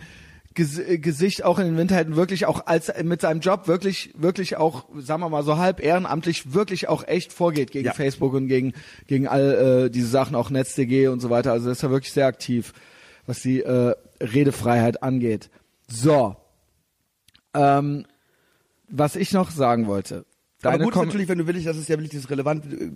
[0.58, 4.58] Ges äh, Gesicht auch in den Winterhalten wirklich auch als mit seinem Job wirklich wirklich
[4.58, 7.94] auch sagen wir mal so halb ehrenamtlich wirklich auch echt vorgeht gegen Ja.
[7.94, 8.74] Facebook und gegen
[9.08, 11.52] gegen all äh, diese Sachen auch NetzDG und so weiter.
[11.54, 12.74] Also das ist ja wirklich sehr aktiv,
[13.26, 15.50] was die äh, Redefreiheit angeht.
[15.88, 16.36] So,
[17.54, 18.06] ähm,
[18.90, 20.26] was ich noch sagen wollte.
[20.68, 22.92] Aber Deine gut ist natürlich, wenn du willst, das ist ja wirklich das relevant, äh,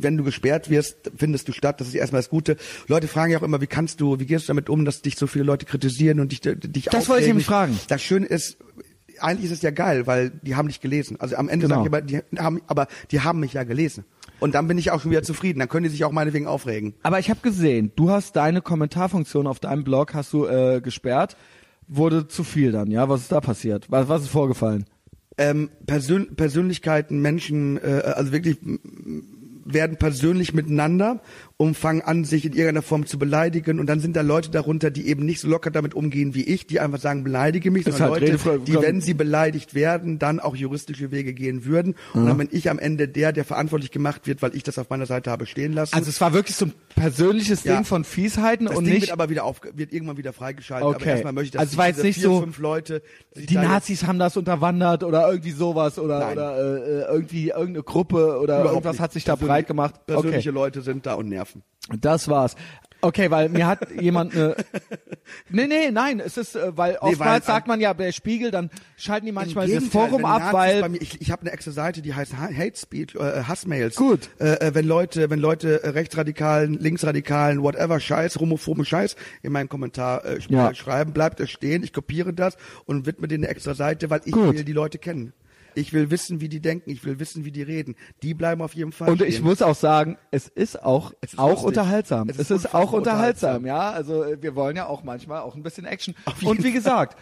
[0.00, 2.56] wenn du gesperrt wirst, findest du statt, das ist erstmal das Gute.
[2.86, 5.16] Leute fragen ja auch immer, wie kannst du, wie gehst du damit um, dass dich
[5.16, 7.26] so viele Leute kritisieren und dich, dich Das wollte ich aufregen?
[7.28, 7.78] nämlich fragen.
[7.88, 8.58] Das Schöne ist,
[9.20, 11.16] eigentlich ist es ja geil, weil die haben dich gelesen.
[11.20, 11.76] Also am Ende Genau.
[11.76, 14.04] sag ich immer, die haben, aber die haben mich ja gelesen.
[14.40, 15.58] Und dann bin ich auch schon wieder zufrieden.
[15.58, 16.94] Dann können die sich auch meinetwegen aufregen.
[17.02, 21.36] Aber ich habe gesehen, du hast deine Kommentarfunktion auf deinem Blog hast du äh, gesperrt.
[21.90, 23.08] Wurde zu viel dann, ja?
[23.08, 23.86] Was ist da passiert?
[23.90, 24.84] Was, was ist vorgefallen?
[25.38, 28.58] Ähm, Persön Persönlichkeiten, Menschen, äh, also wirklich
[29.64, 31.20] werden persönlich miteinander
[31.60, 33.80] und fangen an, sich in irgendeiner Form zu beleidigen.
[33.80, 36.68] Und dann sind da Leute darunter, die eben nicht so locker damit umgehen wie ich,
[36.68, 40.54] die einfach sagen, beleidige mich, sondern halt Leute, die, wenn sie beleidigt werden, dann auch
[40.54, 41.96] juristische Wege gehen würden.
[42.14, 44.88] Und dann bin ich am Ende der, der verantwortlich gemacht wird, weil ich das auf
[44.88, 45.96] meiner Seite habe stehen lassen.
[45.96, 47.74] Also es war wirklich so ein persönliches Ja.
[47.74, 50.86] Ding von Fiesheiten das und Ding nicht wird aber wieder auf, wird irgendwann wieder freigeschaltet.
[50.86, 51.10] Aber Okay.
[51.10, 53.02] erstmal möchte ich, dass Also es war diese jetzt nicht vier, so, fünf Leute,
[53.34, 56.32] die Nazis haben das unterwandert oder irgendwie sowas oder Nein.
[56.34, 59.00] oder äh, äh, irgendwie irgendeine Gruppe oder Überhaupt irgendwas nicht.
[59.00, 60.06] hat sich da breit gemacht.
[60.06, 61.47] Persönliche Okay, Leute sind da und nerven.
[62.00, 62.54] Das war's.
[63.00, 64.56] Okay, weil mir hat jemand eine
[65.50, 68.70] Nee, nee, nein, es ist äh, weil oftmals weil- sagt man ja der Spiegel, dann
[68.96, 72.02] schalten die manchmal das Forum ab, weil bei mir, ich, ich habe eine extra Seite,
[72.02, 73.94] die heißt Ha- Hate Speech, äh, Hassmails.
[73.94, 74.30] Gut.
[74.40, 79.68] Äh, äh, wenn Leute, wenn Leute äh, rechtsradikalen, linksradikalen, whatever Scheiß, homophoben Scheiß in meinen
[79.68, 80.70] Kommentar äh, Ja.
[80.70, 81.84] äh, schreiben, bleibt es stehen.
[81.84, 84.54] Ich kopiere das und widme denen eine extra Seite, weil ich Gut.
[84.56, 85.32] will die Leute kennen.
[85.78, 86.90] Ich will wissen, wie die denken.
[86.90, 87.94] Ich will wissen, wie die reden.
[88.22, 89.28] Die bleiben auf jeden Fall Und stehen.
[89.28, 91.66] ich muss auch sagen, es ist auch Es ist auch lustig.
[91.68, 92.28] unterhaltsam.
[92.28, 93.66] Es Es ist ist, auch unterhaltsam, unterhaltsam.
[93.66, 93.90] ja.
[93.90, 96.14] Also äh, wir wollen ja auch manchmal auch ein bisschen Action.
[96.44, 97.18] Und wie gesagt,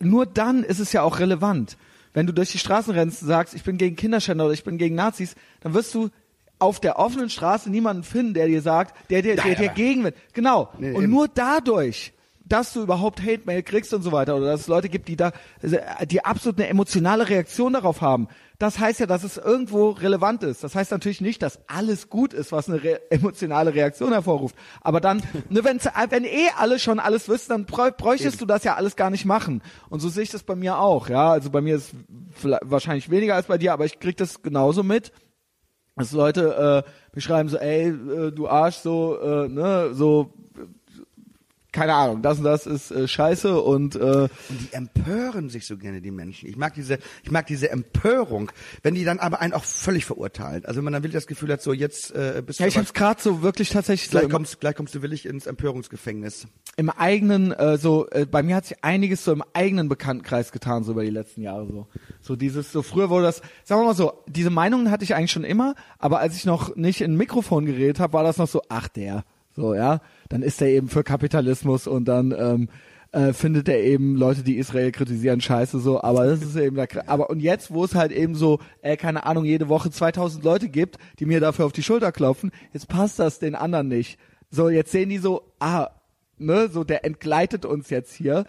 [0.00, 1.76] nur dann ist es ja auch relevant.
[2.12, 4.78] Wenn du durch die Straßen rennst und sagst, ich bin gegen Kinderschänder oder ich bin
[4.78, 6.10] gegen Nazis, dann wirst du
[6.60, 10.04] auf der offenen Straße niemanden finden, der dir sagt, der dir, der dir aber- gegen
[10.04, 10.14] will.
[10.32, 10.70] Genau.
[10.78, 11.12] Nee, und eben.
[11.12, 12.12] nur dadurch,
[12.44, 15.32] dass du überhaupt Hate-Mail kriegst und so weiter oder dass es Leute gibt, die da,
[16.08, 18.28] die absolut eine emotionale Reaktion darauf haben,
[18.58, 20.62] das heißt ja, dass es irgendwo relevant ist.
[20.62, 24.54] Das heißt natürlich nicht, dass alles gut ist, was eine re emotionale Reaktion hervorruft.
[24.80, 25.80] Aber dann, ne, wenn,
[26.10, 29.24] wenn eh alle schon alles wüssten, dann bräu bräuchtest du das ja alles gar nicht
[29.24, 29.62] machen.
[29.88, 31.08] Und so sehe ich das bei mir auch.
[31.08, 31.92] Ja, also bei mir ist
[32.42, 35.12] wahrscheinlich weniger als bei dir, aber ich krieg das genauso mit
[35.96, 40.43] dass Leute äh, beschreiben so, ey, äh, du Arsch, so, äh, ne, so, äh,
[41.74, 45.76] keine Ahnung, das und das ist äh, scheiße und äh, Und die empören sich so
[45.76, 46.48] gerne, die Menschen.
[46.48, 48.50] Ich mag diese, ich mag diese Empörung,
[48.82, 50.64] wenn die dann aber einen auch völlig verurteilen.
[50.64, 52.76] Also wenn man dann wirklich das Gefühl hat, so jetzt äh, bist ja, du ich
[52.76, 55.26] aber- habe es gerade so wirklich tatsächlich so gleich im, kommst, gleich kommst du willig
[55.26, 56.46] ins Empörungsgefängnis.
[56.76, 60.84] im eigenen, äh, so, äh, bei mir hat sich einiges so im eigenen Bekanntenkreis getan,
[60.84, 61.88] so über die letzten Jahre so.
[62.20, 65.32] So dieses, so früher wurde das, sagen wir mal so, diese Meinungen hatte ich eigentlich
[65.32, 68.48] schon immer, aber als ich noch nicht in ein Mikrofon geredet habe, war das noch
[68.48, 69.24] so, ach der,
[69.56, 72.68] so, ja, dann ist er eben für Kapitalismus und dann ähm,
[73.12, 77.04] äh, findet er eben Leute, die Israel kritisieren, scheiße so, aber das ist eben Kra-
[77.06, 80.68] aber und jetzt, wo es halt eben so, äh, keine Ahnung, jede Woche 2000 Leute
[80.68, 84.18] gibt, die mir dafür auf die Schulter klopfen, jetzt passt das den anderen nicht.
[84.50, 85.90] So, jetzt sehen die so, ah,
[86.38, 88.46] ne, so der entgleitet uns jetzt hier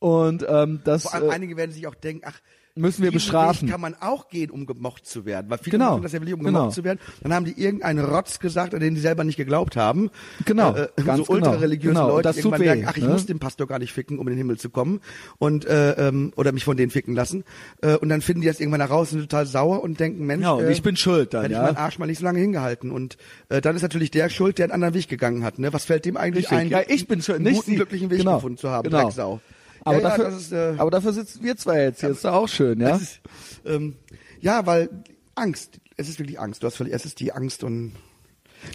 [0.00, 2.40] und ähm, das Vor allem äh, einige werden sich auch denken, ach,
[2.78, 3.68] müssen wir bestrafen.
[3.68, 5.50] Weg kann man auch gehen, um gemocht zu werden.
[5.50, 6.58] Weil viele Genau, machen das ja wirklich, um genau.
[6.60, 6.98] gemocht zu werden.
[7.22, 10.10] Dann haben die irgendeinen Rotz gesagt, an den die selber nicht geglaubt haben.
[10.44, 11.48] Genau, Äh, äh, ganz so genau.
[11.48, 13.10] ultrareligiöse Genau, und Leute, das die tut irgendwann weh, merken, ach, ich ne?
[13.10, 15.00] muss den Pastor gar nicht ficken, um in den Himmel zu kommen.
[15.38, 17.44] Und, äh, ähm, oder mich von denen ficken lassen.
[17.82, 20.42] Äh, und dann finden die das irgendwann heraus und sind total sauer und denken, Mensch,
[20.44, 21.60] Ja, äh, ich bin schuld dann, hätte ja.
[21.60, 22.90] ich meinen Arsch mal nicht so lange hingehalten.
[22.90, 23.16] Und
[23.48, 25.58] äh, dann ist natürlich der schuld, der einen anderen Weg gegangen hat.
[25.58, 25.72] Ne?
[25.72, 26.58] Was fällt dem eigentlich Richtig.
[26.58, 27.76] ein, Ja, ich bin schuld, einen nicht guten, Sie.
[27.76, 28.36] glücklichen Weg Genau.
[28.36, 29.02] gefunden zu haben, Genau.
[29.04, 29.40] Drecksau.
[29.88, 32.10] Aber, ja, dafür, ja, ist, äh, aber dafür sitzen wir zwei jetzt hier.
[32.10, 32.96] Ist doch auch schön, ja?
[32.96, 33.20] ist,
[33.64, 33.96] ähm,
[34.40, 34.90] ja, weil
[35.34, 36.62] Angst, es ist wirklich Angst.
[36.62, 37.92] Du hast völlig, es ist die Angst und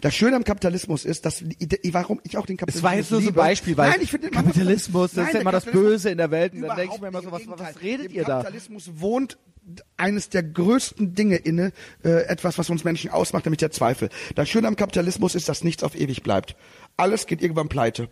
[0.01, 1.43] das Schöne am Kapitalismus ist, dass
[1.91, 3.33] warum ich auch den Es Kapitalismus war jetzt nur so ein.
[3.33, 6.31] Beispiel, weil Nein, ich finde Kapitalismus, das Nein, ist ja immer das Böse in der
[6.31, 6.53] Welt.
[6.53, 8.37] Und dann denke ich mir immer so, was, was redet ihr da?
[8.37, 9.37] Kapitalismus wohnt
[9.97, 11.71] eines der größten Dinge inne,
[12.03, 14.09] äh, etwas, was uns Menschen ausmacht, nämlich der Zweifel.
[14.35, 16.55] Das Schöne am Kapitalismus ist, dass nichts auf ewig bleibt.
[16.97, 18.09] Alles geht irgendwann pleite.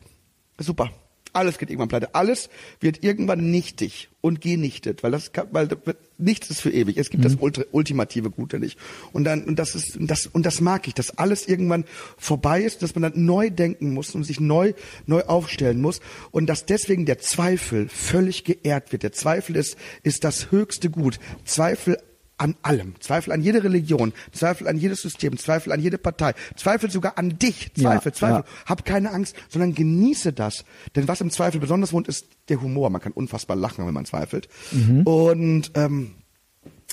[0.57, 0.91] Super.
[1.33, 2.13] Alles geht irgendwann pleite.
[2.15, 6.69] Alles wird irgendwann nichtig und genichtet, weil das, kann- weil das wird- nichts ist für
[6.71, 6.97] ewig.
[6.97, 8.77] Es gibt das Ultra, ultimative Gute nicht.
[9.13, 11.85] Und dann, und das ist, und das, und das mag ich, dass alles irgendwann
[12.17, 14.73] vorbei ist, dass man dann neu denken muss und sich neu,
[15.07, 16.01] neu aufstellen muss
[16.31, 19.03] und dass deswegen der Zweifel völlig geehrt wird.
[19.03, 21.19] Der Zweifel ist, ist das höchste Gut.
[21.45, 21.97] Zweifel
[22.41, 22.95] an allem.
[22.99, 27.37] Zweifel an jede Religion, Zweifel an jedes System, Zweifel an jede Partei, Zweifel sogar an
[27.37, 28.43] dich, Zweifel, Ja, Zweifel.
[28.47, 28.65] ja.
[28.65, 30.65] Hab keine Angst, sondern genieße das.
[30.95, 32.89] Denn was im Zweifel besonders wohnt, ist der Humor.
[32.89, 34.47] Man kann unfassbar lachen, wenn man zweifelt.
[34.71, 35.03] Mhm.
[35.03, 36.15] Und ähm,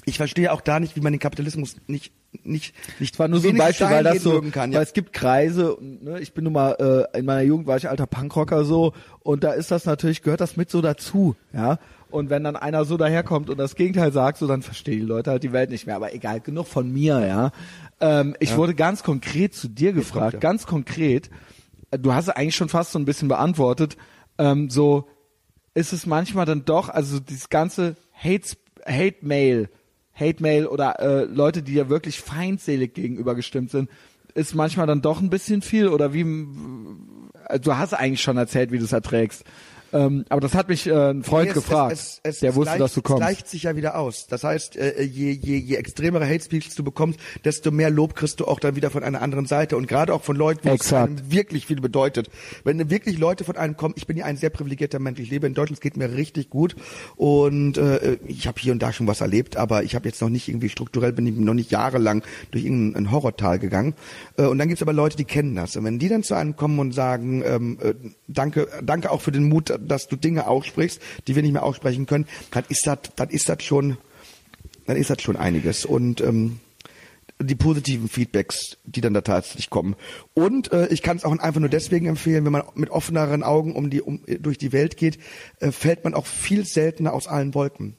[0.05, 2.13] ich verstehe auch da nicht, wie man den Kapitalismus nicht
[2.45, 4.71] nicht nicht Es war nur so ein Beispiel, weil das so, kann.
[4.71, 4.83] weil Ja.
[4.83, 8.07] es gibt Kreise, ne, ich bin nun mal, äh, in meiner Jugend war ich alter
[8.07, 11.79] Punkrocker so, und da ist das natürlich, gehört das mit so dazu, ja.
[12.11, 15.31] Und wenn dann einer so daherkommt und das Gegenteil sagt, so dann verstehen die Leute
[15.31, 15.97] halt die Welt nicht mehr.
[15.97, 17.53] Aber egal, genug von mir, ja.
[18.01, 20.41] Ähm, ich wurde ganz konkret zu dir gefragt, er.
[20.41, 21.31] ganz konkret.
[21.91, 23.97] Du hast es eigentlich schon fast so ein bisschen beantwortet.
[24.39, 25.09] Ähm, so
[25.75, 28.57] ist es manchmal dann doch, also dieses ganze Hate,
[28.87, 29.69] Hate Mail,
[30.15, 33.89] Hate Mail oder äh, Leute, die ja wirklich feindselig gegenüber gestimmt sind,
[34.35, 36.23] ist manchmal dann doch ein bisschen viel oder wie,
[37.49, 39.45] äh, du hast eigentlich schon erzählt, wie du es erträgst.
[39.93, 42.57] Ähm, aber das hat mich äh, ein Freund Nee, es- gefragt, es- es- der es
[42.57, 43.21] wusste, gleicht, dass du Es kommst.
[43.23, 44.27] gleicht sich ja wieder aus.
[44.27, 48.41] Das heißt, äh, je, je, je extremere Hate Speech du bekommst, desto mehr Lob kriegst
[48.41, 50.81] du auch dann wieder von einer anderen Seite und gerade auch von Leuten, wo es
[50.83, 51.09] Exakt.
[51.09, 52.29] einem wirklich viel bedeutet.
[52.65, 55.47] Wenn wirklich Leute von einem kommen, ich bin ja ein sehr privilegierter Mensch, ich lebe
[55.47, 56.77] in Deutschland, es geht mir richtig gut
[57.17, 60.29] und äh, ich habe hier und da schon was erlebt, aber ich habe jetzt noch
[60.29, 63.95] nicht irgendwie strukturell bin ich noch nicht jahrelang durch irgendein Horrortal gegangen.
[64.37, 65.77] Äh, und dann gibt's aber Leute, die kennen das.
[65.77, 67.95] Und wenn die dann zu einem kommen und sagen, ähm, äh,
[68.27, 72.07] danke, danke auch für den Mut, dass du Dinge aussprichst, die wir nicht mehr aussprechen
[72.07, 73.99] können, dann ist das, dann ist das schon,
[74.87, 75.85] dann ist das schon einiges.
[75.85, 76.61] Und ähm,
[77.41, 79.95] die positiven Feedbacks, die dann da tatsächlich kommen.
[80.35, 83.77] Und äh, ich kann es auch einfach nur deswegen empfehlen, wenn man mit offeneren Augen
[83.77, 85.19] um die um, durch die Welt geht,
[85.61, 87.97] äh, fällt man auch viel seltener aus allen Wolken.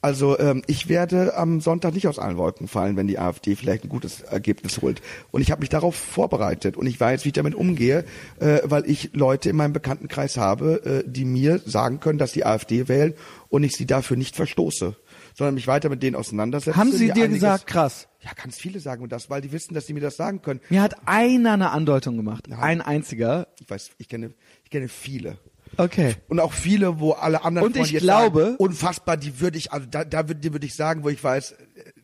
[0.00, 3.82] Also ähm, ich werde am Sonntag nicht aus allen Wolken fallen, wenn die AfD vielleicht
[3.84, 5.02] ein gutes Ergebnis holt.
[5.32, 8.04] Und ich habe mich darauf vorbereitet und ich weiß, wie ich damit umgehe,
[8.38, 12.46] äh, weil ich Leute in meinem Bekanntenkreis habe, äh, die mir sagen können, dass die
[12.46, 13.14] AfD wählen
[13.48, 14.94] und ich sie dafür nicht verstoße,
[15.34, 16.76] sondern mich weiter mit denen auseinandersetze.
[16.76, 18.06] Haben sie dir gesagt, krass?
[18.20, 20.60] ja, ganz viele sagen mir das, weil die wissen, dass sie mir das sagen können.
[20.70, 22.58] Mir hat einer eine Andeutung gemacht, Ja.
[22.60, 23.48] ein einziger.
[23.60, 24.32] Ich weiß, ich kenne,
[24.62, 25.38] ich kenne viele.
[25.76, 26.14] Okay.
[26.28, 29.58] Und auch viele, wo alle anderen Und Freunde ich jetzt glaube- sagen, unfassbar, die würde
[29.58, 31.56] ich, also da, da würde, die würde ich sagen, wo ich weiß, äh,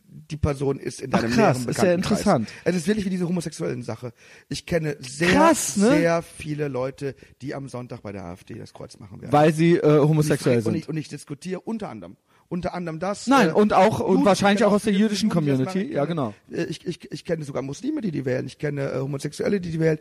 [0.07, 2.49] die Person ist in Ach, deinem krass, näheren ist ja interessant.
[2.63, 4.11] Es ist wirklich wie diese homosexuellen Sache.
[4.49, 5.89] Ich kenne sehr, Krass, ne?
[5.89, 9.31] sehr viele Leute, die am Sonntag bei der AfD das Kreuz machen werden.
[9.31, 10.79] Weil sie äh, homosexuell und ich, und sind.
[10.83, 12.17] ich, und ich diskutiere unter anderem.
[12.47, 13.25] Unter anderem das.
[13.27, 15.91] Nein, äh, und auch- und Juden, wahrscheinlich auch aus der jüdischen Community.
[15.91, 16.33] Ja, genau.
[16.51, 18.45] Äh, Ich, ich, ich kenne sogar Muslime, die die wählen.
[18.45, 19.97] Ich kenne äh, Homosexuelle, die die wählen.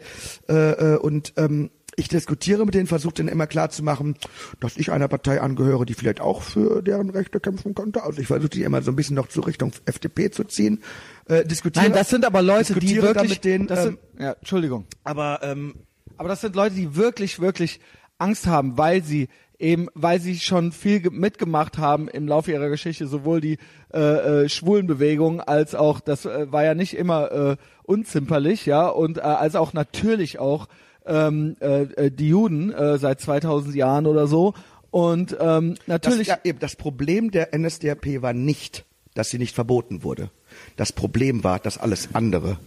[0.49, 0.55] Äh,
[0.95, 4.17] äh, und ähm, ich diskutiere mit denen, versuche denen immer klar zu machen,
[4.61, 8.03] dass ich einer Partei angehöre, die vielleicht auch für deren Rechte kämpfen könnte.
[8.03, 10.83] Also ich versuche die immer so ein bisschen noch zu Richtung FDP zu ziehen.
[11.27, 13.31] Äh, diskutiere, Nein, das sind aber Leute, die wirklich.
[13.31, 14.87] mit denen, das ähm, sind, ja, Entschuldigung.
[15.05, 15.75] aber ähm,
[16.19, 17.81] Aber das sind Leute, die wirklich, wirklich
[18.19, 19.29] Angst haben, weil sie
[19.65, 23.59] eben, weil sie schon viel ge- mitgemacht haben im Laufe ihrer Geschichte, sowohl die
[23.93, 29.19] äh, äh, Schwulenbewegung als auch, das äh, war ja nicht immer äh, unzimperlich, ja, und
[29.19, 30.69] äh, als auch natürlich auch
[31.07, 34.55] ähm, äh, äh, die Juden äh, seit 2000 Jahren oder so.
[34.91, 38.85] Und ähm, natürlich, Das, ja, eben, das Problem der NSDAP war nicht,
[39.15, 40.31] dass sie nicht verboten wurde.
[40.77, 42.59] Das Problem war, dass alles andere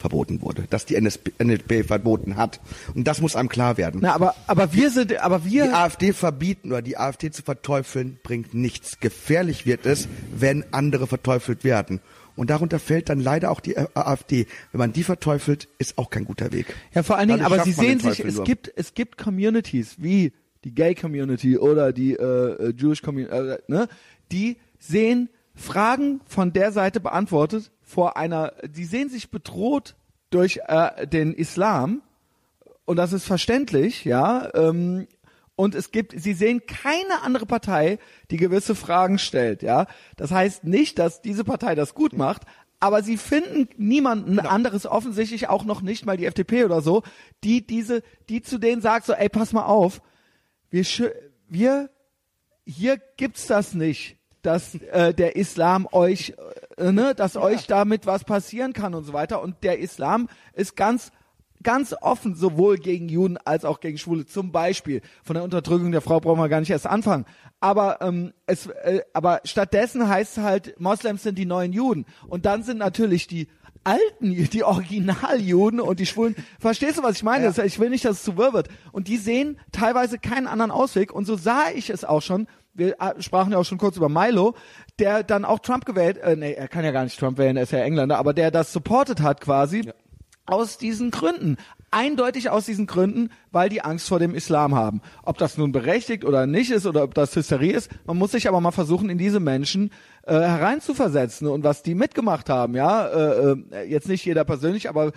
[0.00, 2.60] verboten wurde, dass die NSP, NSDAP verboten hat.
[2.94, 4.00] Und das muss einem klar werden.
[4.02, 8.18] na, aber aber wir sind, aber Die wir, AfD verbieten oder die AfD zu verteufeln
[8.22, 9.00] bringt nichts.
[9.00, 12.00] Gefährlich wird es, wenn andere verteufelt werden.
[12.36, 14.46] Und darunter fällt dann leider auch die AfD.
[14.72, 16.74] Wenn man die verteufelt, ist auch kein guter Weg.
[16.94, 18.44] Ja, vor allen Dingen, aber Sie sehen sich, es nur.
[18.44, 20.32] gibt, es gibt Communities wie
[20.64, 23.88] die Gay Community oder die äh, äh, Jewish Community, äh, ne,
[24.32, 29.96] die sehen Fragen von der Seite beantwortet vor einer, die sehen sich bedroht
[30.30, 32.02] durch äh, den Islam
[32.90, 34.52] und das ist verständlich, ja.
[34.54, 35.06] Ähm,
[35.54, 37.98] und es gibt, sie sehen keine andere Partei,
[38.30, 39.86] die gewisse Fragen stellt, ja.
[40.16, 42.42] Das heißt nicht, dass diese Partei das gut macht,
[42.80, 47.02] aber sie finden niemanden anderes offensichtlich auch noch nicht mal die FDP oder so,
[47.44, 50.00] die diese, die zu denen sagt so, ey, pass mal auf,
[50.70, 50.84] wir,
[51.48, 51.90] wir,
[52.64, 56.34] hier gibt's das nicht, dass äh, der Islam euch,
[56.76, 59.42] äh, ne, dass euch damit was passieren kann und so weiter.
[59.42, 61.12] Und der Islam ist ganz
[61.62, 64.26] ganz offen sowohl gegen Juden als auch gegen Schwule.
[64.26, 67.26] Zum Beispiel von der Unterdrückung der Frau brauchen wir gar nicht erst anfangen.
[67.60, 72.06] Aber ähm, es, äh, aber stattdessen heißt es halt, Moslems sind die neuen Juden.
[72.28, 73.48] Und dann sind natürlich die
[73.84, 76.34] alten, die Originaljuden und die Schwulen.
[76.58, 77.50] Verstehst du, was ich meine?
[77.50, 77.64] Ja.
[77.64, 78.68] Ich will nicht, dass es zu wirr wird.
[78.92, 81.12] Und die sehen teilweise keinen anderen Ausweg.
[81.12, 82.46] Und so sah ich es auch schon.
[82.74, 84.54] Wir äh, sprachen ja auch schon kurz über Milo,
[84.98, 87.64] der dann auch Trump gewählt, äh, nee, er kann ja gar nicht Trump wählen, er
[87.64, 89.90] ist ja Engländer, aber der das supportet hat quasi.
[90.46, 91.56] Aus diesen Gründen.
[91.92, 95.00] Eindeutig aus diesen Gründen, weil die Angst vor dem Islam haben.
[95.22, 98.48] Ob das nun berechtigt oder nicht ist oder ob das Hysterie ist, man muss sich
[98.48, 99.90] aber mal versuchen, in diese Menschen
[100.22, 103.06] äh, hereinzuversetzen und was die mitgemacht haben, ja.
[103.06, 105.12] Äh, äh, jetzt nicht jeder persönlich, aber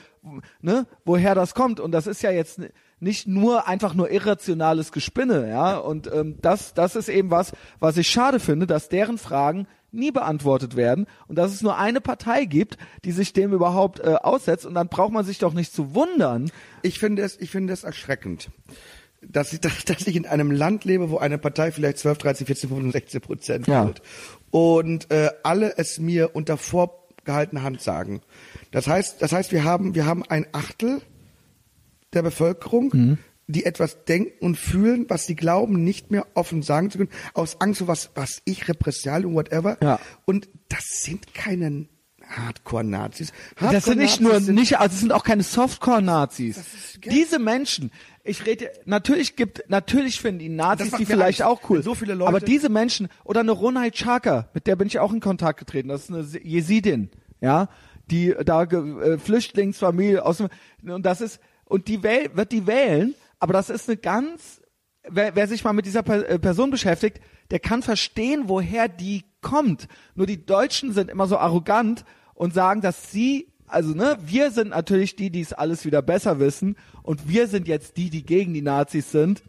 [0.62, 1.80] ne, woher das kommt.
[1.80, 2.60] Und das ist ja jetzt
[3.04, 5.78] nicht nur einfach nur irrationales Gespinne, ja.
[5.78, 10.12] Und ähm, das, das ist eben was, was ich schade finde, dass deren Fragen nie
[10.12, 14.66] beantwortet werden und dass es nur eine Partei gibt, die sich dem überhaupt äh, aussetzt
[14.66, 16.52] und dann braucht man sich doch nicht zu wundern.
[16.82, 18.50] Ich finde es, ich finde es erschreckend,
[19.22, 22.48] dass ich, dass, dass ich in einem Land lebe, wo eine Partei vielleicht 12, 13,
[22.48, 23.92] 14, 15, 16 Prozent Ja.
[24.50, 28.22] und äh, alle es mir unter vorgehaltener Hand sagen.
[28.72, 31.02] Das heißt, das heißt, wir haben, wir haben ein Achtel
[32.16, 33.18] der Bevölkerung, Mhm.
[33.48, 37.60] die etwas denken und fühlen, was sie glauben, nicht mehr offen sagen zu können, aus
[37.60, 39.78] Angst vor was, was ich, Repressalien, whatever.
[39.82, 40.00] Ja.
[40.26, 41.88] Und das sind keine
[42.26, 43.32] Hardcore-Nazis.
[43.60, 46.60] das sind nicht nur sind- nicht, also es sind auch keine Softcore-Nazis.
[47.06, 47.92] Diese Menschen,
[48.24, 51.84] ich rede, natürlich gibt, natürlich finden die Nazis die vielleicht Angst, auch cool.
[51.84, 55.12] so viele Leute- aber diese Menschen oder eine Ronald Chaka, mit der bin ich auch
[55.14, 55.90] in Kontakt getreten.
[55.90, 57.10] Das ist eine Jesidin,
[57.42, 57.68] ja,
[58.10, 60.50] die da äh, Flüchtlingsfamilie aus dem
[60.90, 61.40] und das ist
[61.74, 64.62] und die wähl, wird die wählen, aber das ist eine ganz
[65.10, 67.20] wer, wer sich mal mit dieser Per- äh, Person beschäftigt,
[67.50, 69.88] der kann verstehen, woher die kommt.
[70.14, 72.06] Nur die Deutschen sind immer so arrogant
[72.36, 76.40] und sagen, dass sie, also ne, wir sind natürlich die, die es alles wieder besser
[76.40, 79.42] wissen und wir sind jetzt die, die gegen die Nazis sind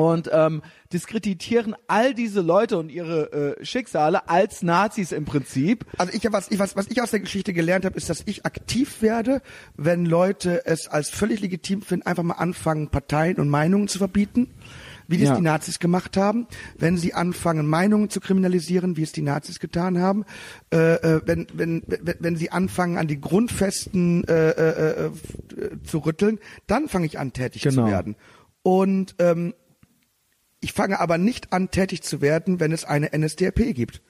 [0.00, 0.62] und ähm,
[0.92, 5.84] diskreditieren all diese Leute und ihre äh, Schicksale als Nazis im Prinzip.
[5.98, 8.46] Also ich, was, ich, was, was ich aus der Geschichte gelernt habe, ist, dass ich
[8.46, 9.42] aktiv werde,
[9.76, 14.48] wenn Leute es als völlig legitim finden, einfach mal anfangen, Parteien und Meinungen zu verbieten,
[15.06, 15.36] wie das Ja.
[15.36, 16.46] die Nazis gemacht haben.
[16.78, 20.24] Wenn sie anfangen, Meinungen zu kriminalisieren, wie es die Nazis getan haben.
[20.72, 25.10] Äh, äh, wenn, wenn, wenn, wenn sie anfangen, an die Grundfesten äh, äh, äh,
[25.84, 27.84] zu rütteln, dann fange ich an, tätig Genau.
[27.84, 28.16] zu werden.
[28.62, 29.54] Und ähm,
[30.60, 34.02] ich fange aber nicht an, tätig zu werden, wenn es eine NSDAP gibt.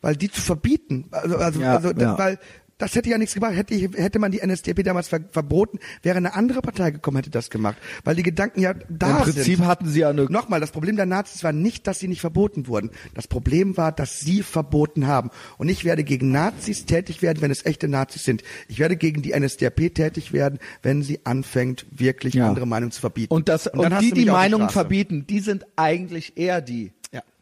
[0.00, 2.16] Weil die zu verbieten, also, also, Ja, also ja.
[2.18, 2.38] weil
[2.78, 3.54] das hätte ja nichts gebracht.
[3.54, 7.50] Hätte, hätte man die NSDAP damals ver verboten, wäre eine andere Partei gekommen, hätte das
[7.50, 7.76] gemacht.
[8.04, 9.66] Weil die Gedanken ja da Im Prinzip sind.
[9.66, 12.66] hatten sie ja eine Nochmal, das Problem der Nazis war nicht, dass sie nicht verboten
[12.66, 12.90] wurden.
[13.14, 15.30] Das Problem war, dass sie verboten haben.
[15.58, 18.42] Und ich werde gegen Nazis tätig werden, wenn es echte Nazis sind.
[18.68, 22.48] Ich werde gegen die NSDAP tätig werden, wenn sie anfängt, wirklich Ja.
[22.48, 23.32] andere Meinungen zu verbieten.
[23.32, 26.92] Und das und, hast die, die Meinungen verbieten, die sind eigentlich eher die.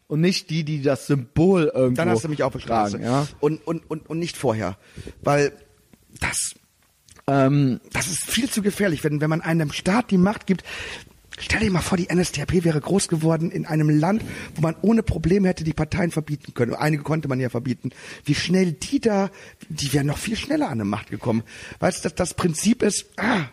[0.07, 2.97] Und nicht die, die das Symbol irgendwo Dann hast du mich Straße.
[2.97, 3.27] tragen, ja.
[3.39, 4.77] Und, und, und, und nicht vorher.
[5.21, 5.51] Weil
[6.19, 6.55] das,
[7.27, 10.63] Ähm, das ist viel zu gefährlich, wenn, wenn man einem Staat die Macht gibt.
[11.39, 14.23] Stell dir mal vor, die NSDAP wäre groß geworden in einem Land,
[14.55, 16.73] wo man ohne Probleme hätte die Parteien verbieten können.
[16.73, 17.91] Einige konnte man ja verbieten.
[18.25, 19.29] Wie schnell die da,
[19.69, 21.43] die wären noch viel schneller an die Macht gekommen.
[21.79, 23.45] Weißt du, das, das Prinzip ist, ah,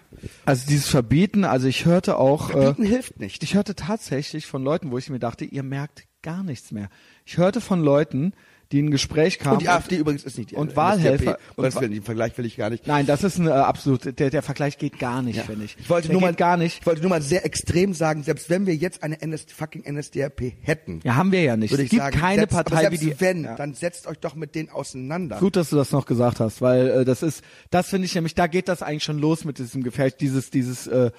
[0.47, 3.43] also dieses Verbieten, also ich hörte auch, äh, verbieten hilft nicht.
[3.43, 6.89] ich hörte tatsächlich von Leuten, wo ich mir dachte, ihr merkt gar nichts mehr.
[7.27, 8.32] Ich hörte von Leuten,
[8.74, 9.55] die in ein Gespräch kamen.
[9.59, 10.76] Und die AfD übrigens ist nicht die und NSDAP.
[10.76, 12.86] Wahlhelfer- Um Gottes Willen, den Vergleich will ich gar nicht.
[12.86, 15.76] Nein, das ist ein äh, absolut, der, der Vergleich geht gar nicht, finde ich.
[15.78, 16.80] Ich wollte der nur mal gar nicht.
[16.80, 20.40] Ich wollte nur mal sehr extrem sagen, selbst wenn wir jetzt eine NS, fucking NSDAP
[20.62, 21.70] hätten, Ja, haben wir ja nicht.
[21.70, 23.20] würde Es ich gibt sagen, keine selbst, Partei wie die.
[23.20, 23.55] wenn, Ja.
[23.55, 25.38] dann setzt euch doch mit denen auseinander.
[25.38, 28.34] Gut, dass du das noch gesagt hast, weil äh, das ist, das finde ich nämlich,
[28.34, 31.12] da geht das eigentlich schon los mit diesem Gefecht, dieses, dieses, äh,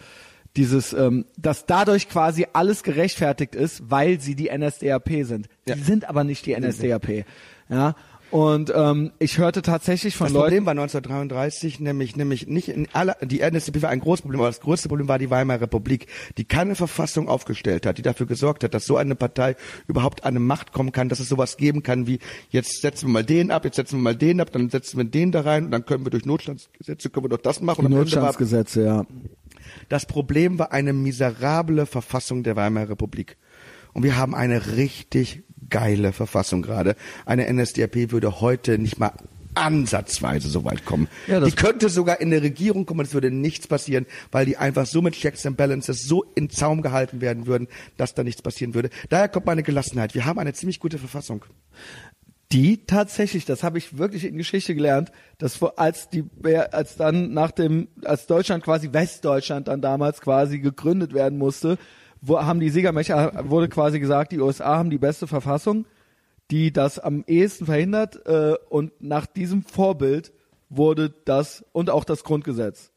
[0.57, 5.47] dieses, ähm, dass dadurch quasi alles gerechtfertigt ist, weil sie die NSDAP sind.
[5.67, 5.75] Ja.
[5.75, 7.25] Die sind aber nicht die NSDAP.
[7.69, 7.95] Ja.
[8.31, 12.87] Und ähm, ich hörte tatsächlich von Das Leuten, Problem war 1933 nämlich, nämlich nicht in
[12.91, 16.07] aller, die NSDAP war ein großes Problem, aber das größte Problem war die Weimarer Republik,
[16.37, 19.55] die keine Verfassung aufgestellt hat, die dafür gesorgt hat, dass so eine Partei
[19.87, 22.19] überhaupt an eine Macht kommen kann, dass es sowas geben kann wie,
[22.49, 25.05] jetzt setzen wir mal den ab, jetzt setzen wir mal den ab, dann setzen wir
[25.05, 27.81] den da rein und dann können wir durch Notstandsgesetze, können wir doch das machen.
[27.81, 29.05] die Ende war- Notstandsgesetze, ja.
[29.89, 33.37] Das Problem war eine miserable Verfassung der Weimarer Republik.
[33.93, 36.95] Und wir haben eine richtig geile Verfassung gerade.
[37.25, 39.13] Eine NSDAP würde heute nicht mal
[39.55, 41.07] ansatzweise so weit kommen.
[41.27, 44.85] Ja, die könnte sogar in der Regierung kommen, es würde nichts passieren, weil die einfach
[44.85, 47.67] so mit Checks and Balances so in Zaum gehalten werden würden,
[47.97, 48.89] dass da nichts passieren würde.
[49.09, 50.13] Daher kommt meine Gelassenheit.
[50.13, 51.45] Wir haben eine ziemlich gute Verfassung.
[52.51, 56.25] Die tatsächlich, das habe ich wirklich in Geschichte gelernt, dass als die,
[56.71, 61.77] als dann nach dem, als Deutschland quasi Westdeutschland dann damals quasi gegründet werden musste,
[62.21, 65.85] wo haben die Siegermächte, wurde quasi gesagt, die USA haben die beste Verfassung,
[66.51, 70.31] die das am ehesten verhindert, äh, und nach diesem Vorbild
[70.69, 72.91] wurde das und auch das Grundgesetz.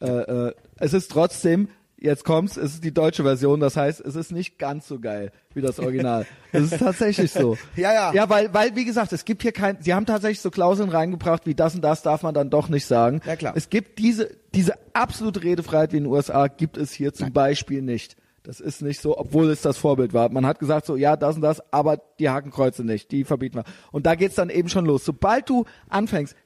[0.00, 1.68] Äh, äh, es ist trotzdem,
[1.98, 5.32] jetzt kommt's, es ist die deutsche Version, das heißt, es ist nicht ganz so geil
[5.54, 6.26] wie das Original.
[6.52, 7.58] Es ist tatsächlich so.
[7.76, 8.12] Ja, ja.
[8.12, 11.46] Ja, weil, weil, wie gesagt, es gibt hier kein, sie haben tatsächlich so Klauseln reingebracht,
[11.46, 13.20] wie das und das darf man dann doch nicht sagen.
[13.26, 13.54] Ja, klar.
[13.56, 17.82] Es gibt diese, diese absolute Redefreiheit wie in den USA gibt es hier zum Beispiel
[17.82, 18.16] nicht.
[18.44, 20.28] Das ist nicht so, obwohl es das Vorbild war.
[20.28, 23.64] Man hat gesagt so, ja, das und das, aber die Hakenkreuze nicht, die verbieten wir.
[23.90, 25.04] Und da geht's dann eben schon los.
[25.04, 26.36] Sobald du anfängst,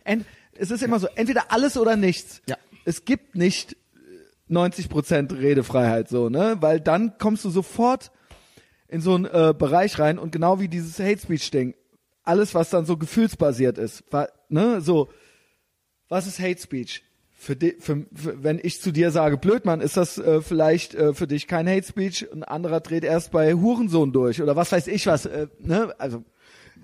[0.54, 2.40] es ist immer so, entweder alles oder nichts.
[2.46, 2.56] Ja.
[2.84, 3.76] Es gibt nicht
[4.48, 6.56] 90 Prozent Redefreiheit so, ne?
[6.60, 8.10] Weil dann kommst du sofort
[8.88, 11.74] in so einen äh, Bereich rein und genau wie dieses Hate Speech Ding,
[12.22, 15.08] alles was dann so gefühlsbasiert ist, war, ne, so
[16.08, 17.04] was ist Hate Speech?
[17.40, 21.14] Für, di für, für wenn ich zu dir sage, Blödmann, ist das äh, vielleicht äh,
[21.14, 22.26] für dich kein Hate Speech?
[22.32, 25.94] Ein anderer dreht erst bei Hurensohn durch oder was weiß ich was, äh, ne?
[25.98, 26.24] Also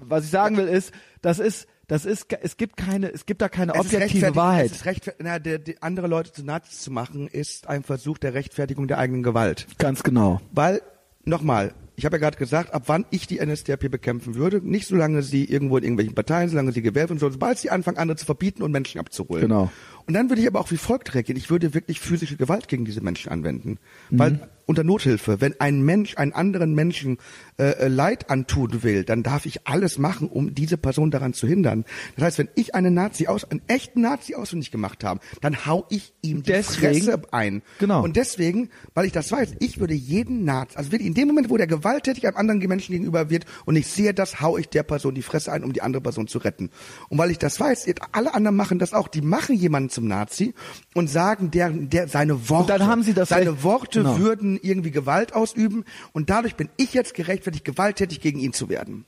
[0.00, 0.92] was ich sagen will ist,
[1.22, 4.66] das ist das ist es gibt keine es gibt da keine objektive Wahrheit.
[4.66, 8.18] Es ist rechtfer- na, der, die andere Leute zu Nazis zu machen, ist ein Versuch
[8.18, 9.66] der Rechtfertigung der eigenen Gewalt.
[9.78, 10.40] Ganz genau.
[10.52, 10.82] Weil,
[11.24, 15.22] nochmal, ich habe ja gerade gesagt, ab wann ich die NSDAP bekämpfen würde, nicht solange
[15.22, 18.24] sie irgendwo in irgendwelchen Parteien, solange sie gewählt und so, sobald sie anfangen, andere zu
[18.24, 19.42] verbieten und Menschen abzuholen.
[19.42, 19.70] Genau.
[20.06, 21.38] Und dann würde ich aber auch wie folgt reagieren.
[21.38, 23.78] Ich würde wirklich physische Gewalt gegen diese Menschen anwenden.
[24.10, 27.18] Weil unter Nothilfe, wenn ein Mensch einen anderen Menschen
[27.58, 31.46] äh, äh, Leid antun will, dann darf ich alles machen, um diese Person daran zu
[31.46, 31.84] hindern.
[32.16, 35.86] Das heißt, wenn ich einen Nazi aus, einen echten Nazi ausfindig gemacht habe, dann hau
[35.90, 37.62] ich ihm die Deswegen- Fresse ein.
[37.78, 38.02] Genau.
[38.02, 41.56] Und deswegen, weil ich das weiß, ich würde jeden Nazi, also in dem Moment, wo
[41.56, 45.14] der gewalttätig einem anderen Menschen gegenüber wird und ich sehe das, hau ich der Person
[45.14, 46.70] die Fresse ein, um die andere Person zu retten.
[47.08, 49.08] Und weil ich das weiß, alle anderen machen das auch.
[49.08, 50.54] Die machen jemanden zum Nazi
[50.94, 54.18] und sagen, der, der seine Worte, Und dann haben sie das seine Recht- Worte Genau.
[54.18, 59.04] würden irgendwie Gewalt ausüben und dadurch bin ich jetzt gerechtfertigt, gewalttätig gegen ihn zu werden.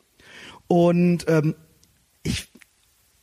[0.68, 1.54] Und ähm,
[2.22, 2.48] ich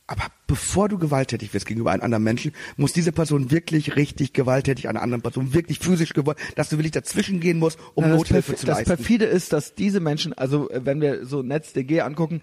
[0.06, 4.88] aber bevor du gewalttätig wirst gegenüber einem anderen Menschen, muss diese Person wirklich richtig gewalttätig
[4.88, 8.54] einer anderen Person, wirklich physisch gewollt, dass du wirklich dazwischen gehen musst, um das, Nothilfe
[8.54, 8.96] zu das leisten.
[8.96, 12.42] perfide ist, dass diese Menschen, also äh, wenn wir so NetzDG angucken,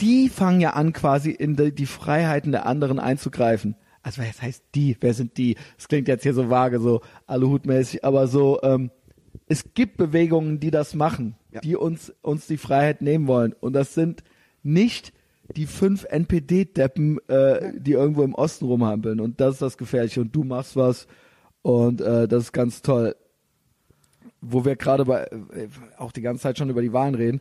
[0.00, 3.76] die fangen ja an, quasi in die, die Freiheiten der anderen einzugreifen.
[4.02, 4.96] Also was heißt die?
[5.00, 5.56] Wer sind die?
[5.76, 8.90] Das klingt jetzt hier so vage, so Aluhutmäßig, aber so, ähm,
[9.46, 11.60] es gibt Bewegungen, die das machen, Ja.
[11.60, 13.52] die uns, uns die Freiheit nehmen wollen.
[13.52, 14.22] Und das sind
[14.62, 15.12] nicht
[15.54, 19.20] die fünf NPD-Deppen, äh, die irgendwo im Osten rumhampeln.
[19.20, 20.20] Und das ist das Gefährliche.
[20.20, 21.06] Und du machst was.
[21.62, 23.14] Und äh, das ist ganz toll
[24.40, 25.68] wo wir gerade bei äh,
[25.98, 27.40] auch die ganze Zeit schon über die Wahlen reden.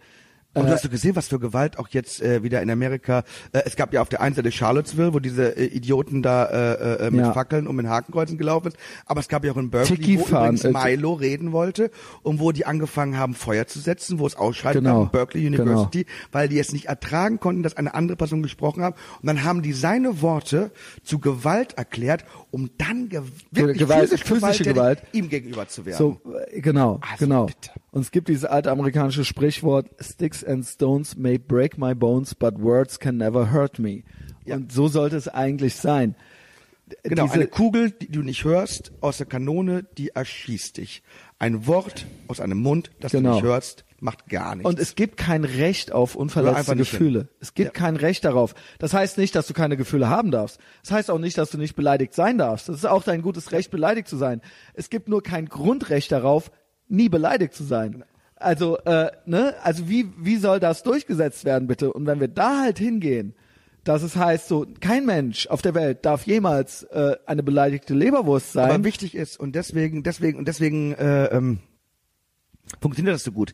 [0.55, 3.23] Und Äh, du hast du gesehen, was für Gewalt auch jetzt äh, wieder in Amerika.
[3.51, 7.07] Äh, es gab ja auf der einen Seite Charlottesville, wo diese äh, Idioten da äh,
[7.07, 7.33] äh, mit Ja.
[7.33, 8.77] Fackeln und mit Hakenkreuzen gelaufen ist.
[9.05, 11.91] Aber es gab ja auch in Berkeley, Tiki wo fahren, übrigens äh, Milo reden wollte
[12.23, 15.03] und wo die angefangen haben, Feuer zu setzen, wo es Ausschreitungen Genau.
[15.03, 18.95] in Berkeley University, weil die es nicht ertragen konnten, dass eine andere Person gesprochen hat.
[19.21, 20.71] Und dann haben die seine Worte
[21.03, 23.21] zu Gewalt erklärt, um dann ge
[23.51, 25.03] wirklich Gewalt- physisch physische Gewalt.
[25.11, 25.97] ihm gegenüber zu werden.
[25.97, 27.45] so äh, genau, Also genau.
[27.47, 27.71] bitte.
[27.95, 32.61] Und es gibt dieses alte amerikanische Sprichwort Sticks and stones may break my bones, but
[32.61, 34.03] words can never hurt me.
[34.43, 34.57] Ja.
[34.57, 36.15] Und so sollte es eigentlich sein.
[37.03, 41.03] Genau, Diese- eine Kugel, die du nicht hörst, aus der Kanone, die erschießt dich.
[41.39, 43.29] Ein Wort aus einem Mund, das Genau.
[43.29, 44.69] du nicht hörst, macht gar nichts.
[44.69, 47.29] Und es gibt kein Recht auf unverletzte Gefühle.
[47.39, 47.79] Es gibt Ja.
[47.81, 48.53] kein Recht darauf.
[48.77, 50.59] Das heißt nicht, dass du keine Gefühle haben darfst.
[50.83, 52.67] Das heißt auch nicht, dass du nicht beleidigt sein darfst.
[52.67, 54.41] Das ist auch dein gutes Recht, beleidigt zu sein.
[54.73, 56.51] Es gibt nur kein Grundrecht darauf,
[56.87, 58.03] nie beleidigt zu sein.
[58.35, 61.91] Also, äh, ne, also wie, wie soll das durchgesetzt werden, bitte?
[61.93, 63.33] Und wenn wir da halt hingehen,
[63.85, 68.51] dass es heißt, so, kein Mensch auf der Welt darf jemals äh, eine beleidigte Leberwurst
[68.51, 68.71] sein.
[68.71, 71.59] Aber wichtig ist und deswegen, deswegen und deswegen äh, ähm,
[72.81, 73.53] funktioniert das so gut.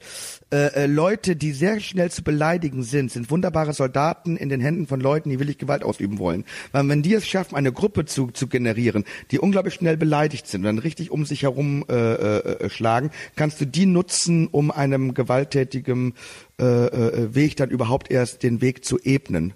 [0.52, 4.88] Äh, äh, Leute, die sehr schnell zu beleidigen sind, sind wunderbare Soldaten in den Händen
[4.88, 6.46] von Leuten, die willig Gewalt ausüben wollen.
[6.72, 10.62] Weil wenn die es schaffen, eine Gruppe zu, zu generieren, die unglaublich schnell beleidigt sind
[10.62, 15.14] und dann richtig um sich herum äh, äh, schlagen, kannst du die nutzen, um einem
[15.14, 16.14] gewalttätigen
[16.60, 19.54] äh, äh, Weg dann überhaupt erst den Weg zu ebnen.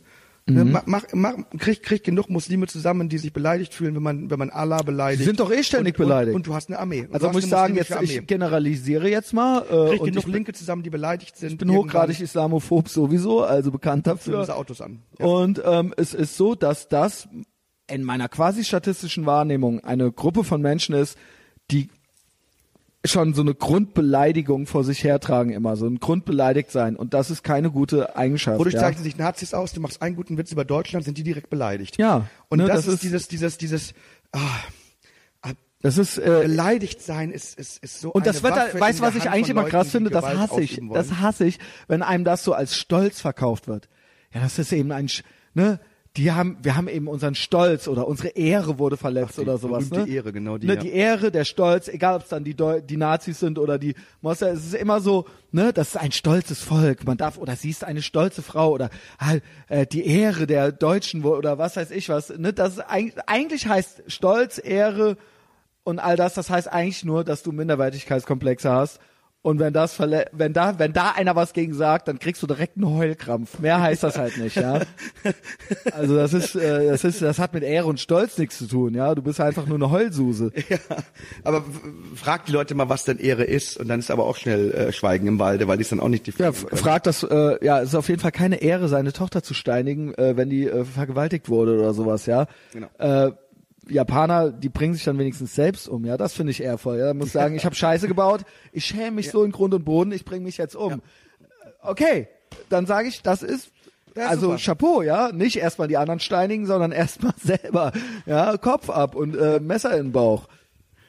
[0.48, 0.74] Ne, Mhm.
[0.74, 4.38] mach, mach, mach, krieg, krieg genug Muslime zusammen, die sich beleidigt fühlen, wenn man, wenn
[4.38, 5.22] man Allah beleidigt.
[5.22, 6.36] Die sind doch eh ständig und, beleidigt.
[6.36, 7.08] Und, und du hast eine Armee.
[7.12, 9.64] Also muss ich sagen, jetzt ich generalisiere jetzt mal.
[9.64, 11.54] Äh, Krieg und genug ich, Linke zusammen, die beleidigt sind.
[11.54, 14.40] ich bin hochgradig islamophob sowieso, also bekannt dafür.
[14.42, 15.02] Unsere Autos an.
[15.18, 15.26] Ja.
[15.26, 17.28] Und ähm, es ist so, dass das
[17.90, 21.18] in meiner quasi statistischen Wahrnehmung eine Gruppe von Menschen ist,
[21.72, 21.90] die
[23.12, 26.96] schon so eine Grundbeleidigung vor sich hertragen immer, so ein Grundbeleidigt sein.
[26.96, 28.60] Und das ist keine gute Eigenschaft.
[28.60, 28.82] Wodurch ja.
[28.82, 29.74] zeichnen sich Nazis aus?
[29.74, 31.98] Du machst einen guten Witz über Deutschland, sind die direkt beleidigt.
[31.98, 33.94] Ja, Und ne, das, das ist ist- dieses, dieses, dieses,
[34.32, 34.40] ah,
[35.82, 39.00] Das ist äh, beleidigt sein ist, ist, ist so und das wird, Waffe da, weißt
[39.00, 40.10] du, was ich eigentlich immer Leuten, krass finde?
[40.10, 40.82] Das hasse ich.
[40.92, 43.88] Das hasse ich, wenn einem das so als Stolz verkauft wird.
[44.34, 45.10] Ja, das ist eben ein,
[45.54, 45.80] ne?
[46.18, 49.58] Die haben, wir haben eben unseren Stolz oder unsere Ehre wurde verletzt Ach, die oder
[49.58, 49.90] sowas.
[49.90, 50.08] Ne?
[50.08, 50.80] Ehre, genau die, Ne, ja.
[50.80, 53.96] die Ehre, der Stolz, egal ob es dann die, Deu die Nazis sind oder die
[54.22, 57.06] Monster, es ist immer so, ne, das ist ein stolzes Volk.
[57.06, 58.90] Man darf, oder sie ist eine stolze Frau oder
[59.20, 62.30] halt, äh, die Ehre der Deutschen oder was weiß ich was.
[62.30, 62.54] Ne?
[62.54, 65.18] Das ist eigentlich, eigentlich heißt Stolz, Ehre
[65.84, 69.00] und all das, das heißt eigentlich nur, dass du Minderwertigkeitskomplexe hast.
[69.46, 72.48] Und wenn das verle wenn da, wenn da einer was gegen sagt, dann kriegst du
[72.48, 73.60] direkt einen Heulkrampf.
[73.60, 74.80] Mehr heißt das halt nicht, ja.
[75.92, 78.96] Also das ist, äh, das ist, das hat mit Ehre und Stolz nichts zu tun,
[78.96, 79.14] ja.
[79.14, 80.52] Du bist einfach nur eine Heulsuse.
[80.70, 80.78] Ja,
[81.44, 81.64] aber
[82.16, 84.92] frag die Leute mal, was denn Ehre ist, und dann ist aber auch schnell äh,
[84.92, 86.78] Schweigen im Walde, weil die es dann auch nicht Ja, definieren f- können.
[86.82, 90.14] fragt das, äh, ja, es ist auf jeden Fall keine Ehre, seine Tochter zu steinigen,
[90.16, 92.48] äh, wenn die äh, vergewaltigt wurde oder sowas, ja.
[92.74, 92.88] Genau.
[92.98, 93.32] Äh,
[93.88, 96.98] Japaner, die bringen sich dann wenigstens selbst um, ja, das finde ich ehrvoll.
[97.00, 98.42] Ja, muss sagen, ich habe Scheiße gebaut,
[98.72, 101.02] ich schäme mich so in Grund und Boden, ich bringe mich jetzt um.
[101.82, 102.28] Okay,
[102.70, 103.72] dann sage ich, das ist
[104.16, 104.58] Ja, also super.
[104.58, 107.92] Chapeau, ja, nicht erstmal die anderen steinigen, sondern erstmal selber,
[108.26, 110.48] ja, Kopf ab und äh, Messer in den Bauch.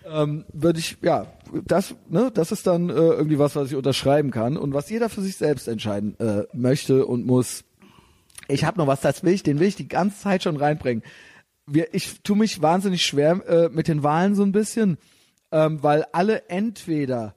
[0.09, 1.27] Ähm, würde ich, ja,
[1.67, 5.09] das, ne, das ist dann äh, irgendwie was, was ich unterschreiben kann und was jeder
[5.09, 7.65] für sich selbst entscheiden äh, möchte und muss.
[8.47, 11.03] Ich habe noch was, das will ich, den will ich die ganze Zeit schon reinbringen.
[11.67, 14.99] Wir, ich tue mich wahnsinnig schwer äh, mit den Wahlen so ein bisschen,
[15.51, 17.35] ähm, weil alle entweder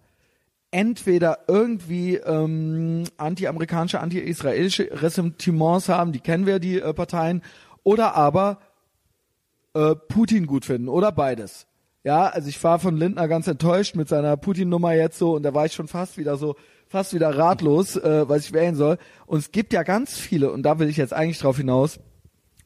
[0.71, 7.41] entweder irgendwie ähm, anti-amerikanische, anti-israelische Ressentiments haben, die kennen wir, die äh, Parteien,
[7.83, 8.59] oder aber
[9.73, 11.65] äh, Putin gut finden oder beides.
[12.03, 15.53] Ja, also ich war von Lindner ganz enttäuscht mit seiner Putin-Nummer jetzt so und da
[15.53, 16.55] war ich schon fast wieder so,
[16.87, 18.97] fast wieder ratlos, äh, was ich wählen soll.
[19.25, 21.99] Und es gibt ja ganz viele, und da will ich jetzt eigentlich drauf hinaus,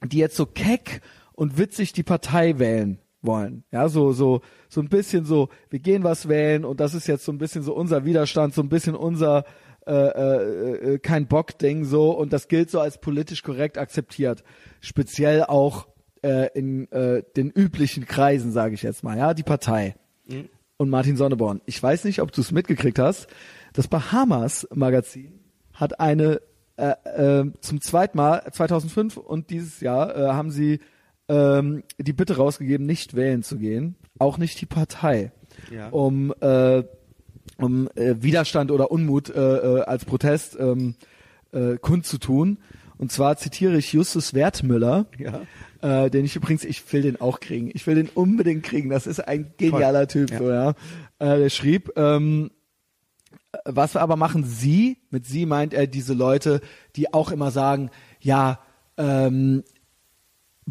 [0.03, 1.01] die jetzt so keck
[1.33, 3.63] und witzig die Partei wählen wollen.
[3.71, 7.25] Ja, so, so, so ein bisschen so, wir gehen was wählen und das ist jetzt
[7.25, 9.45] so ein bisschen so unser Widerstand, so ein bisschen unser
[9.85, 14.43] äh, äh, äh, kein Bock-Ding so und das gilt so als politisch korrekt akzeptiert.
[14.79, 15.87] Speziell auch
[16.21, 19.95] äh, in äh, den üblichen Kreisen, sage ich jetzt mal, ja, die Partei.
[20.77, 21.61] Und Martin Sonneborn.
[21.65, 23.27] Ich weiß nicht, ob du es mitgekriegt hast.
[23.73, 25.39] Das Bahamas Magazin
[25.73, 26.41] hat eine
[26.77, 26.93] äh,
[27.41, 30.79] äh, zum zweiten Mal 2005 und dieses Jahr äh, haben sie
[31.29, 35.31] ähm, die Bitte rausgegeben, nicht wählen zu gehen, auch nicht die Partei,
[35.71, 35.89] Ja.
[35.89, 36.83] um äh,
[37.57, 40.95] um äh, Widerstand oder Unmut äh, äh, als Protest ähm,
[41.51, 42.57] äh, kundzutun.
[42.97, 45.41] Und zwar zitiere ich Justus Wertmüller, Ja.
[45.81, 47.69] äh, den ich übrigens, ich will den auch kriegen.
[47.73, 48.89] Ich will den unbedingt kriegen.
[48.89, 50.37] Das ist ein genialer Typ, Ja.
[50.39, 50.73] so ja.
[51.19, 52.49] Der schrieb, ähm,
[53.65, 54.97] was aber machen Sie?
[55.09, 56.59] Mit Sie meint er diese Leute,
[56.95, 58.59] die auch immer sagen, ja,
[58.97, 59.63] ähm,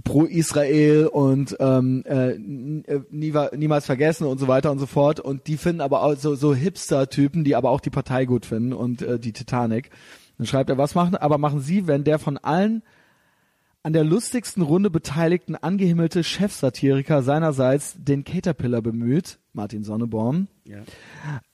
[0.05, 5.21] pro Israel und ähm, äh, äh, nie, niemals vergessen und so weiter und so fort.
[5.21, 8.73] Und die finden aber auch so, so Hipster-Typen, die aber auch die Partei gut finden
[8.73, 9.91] und äh, die Titanic.
[10.39, 12.83] Dann schreibt er, was machen, aber machen Sie, wenn der von allen
[13.85, 20.85] an der lustigsten Runde beteiligten angehimmelte Chefsatiriker seinerseits den Caterpillar bemüht, Martin Sonneborn, Ja.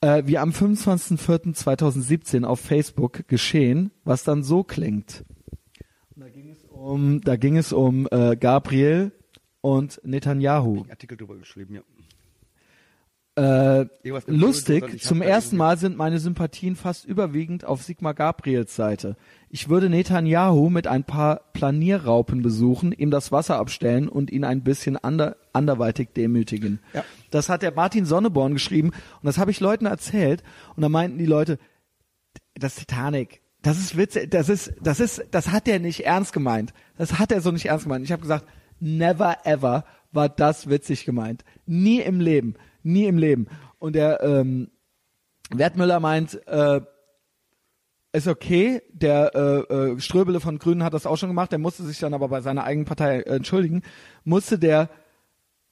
[0.01, 5.25] äh, wie am 25.04.2017 auf Facebook geschehen, was dann so klingt.
[6.15, 9.11] Und da ging es um, da ging es um äh, Gabriel
[9.61, 10.85] und Netanyahu.
[10.89, 11.81] Artikel drüber geschrieben, ja.
[13.35, 13.87] Äh,
[14.27, 19.15] lustig, ich hab zum ersten Mal sind meine Sympathien fast überwiegend auf Sigmar Gabriels Seite.
[19.49, 24.63] Ich würde Netanyahu mit ein paar Planierraupen besuchen, ihm das Wasser abstellen und ihn ein
[24.63, 26.79] bisschen ander, anderweitig demütigen.
[26.93, 27.05] Ja.
[27.31, 30.43] Das hat der Martin Sonneborn geschrieben und das habe ich Leuten erzählt
[30.75, 31.59] und da meinten die Leute,
[32.55, 36.73] das Titanic, das ist witzig, das ist, das ist, das hat er nicht ernst gemeint.
[36.97, 38.05] Das hat er so nicht ernst gemeint.
[38.05, 38.45] Ich habe gesagt,
[38.79, 41.43] never ever war das witzig gemeint.
[41.65, 43.47] Nie im Leben, nie im Leben.
[43.77, 44.69] Und der, ähm,
[45.49, 46.81] Wertmüller meint, äh,
[48.11, 51.83] ist okay, der äh, äh, Ströbele von Grünen hat das auch schon gemacht, der musste
[51.83, 53.83] sich dann aber bei seiner eigenen Partei äh, entschuldigen,
[54.23, 54.89] musste der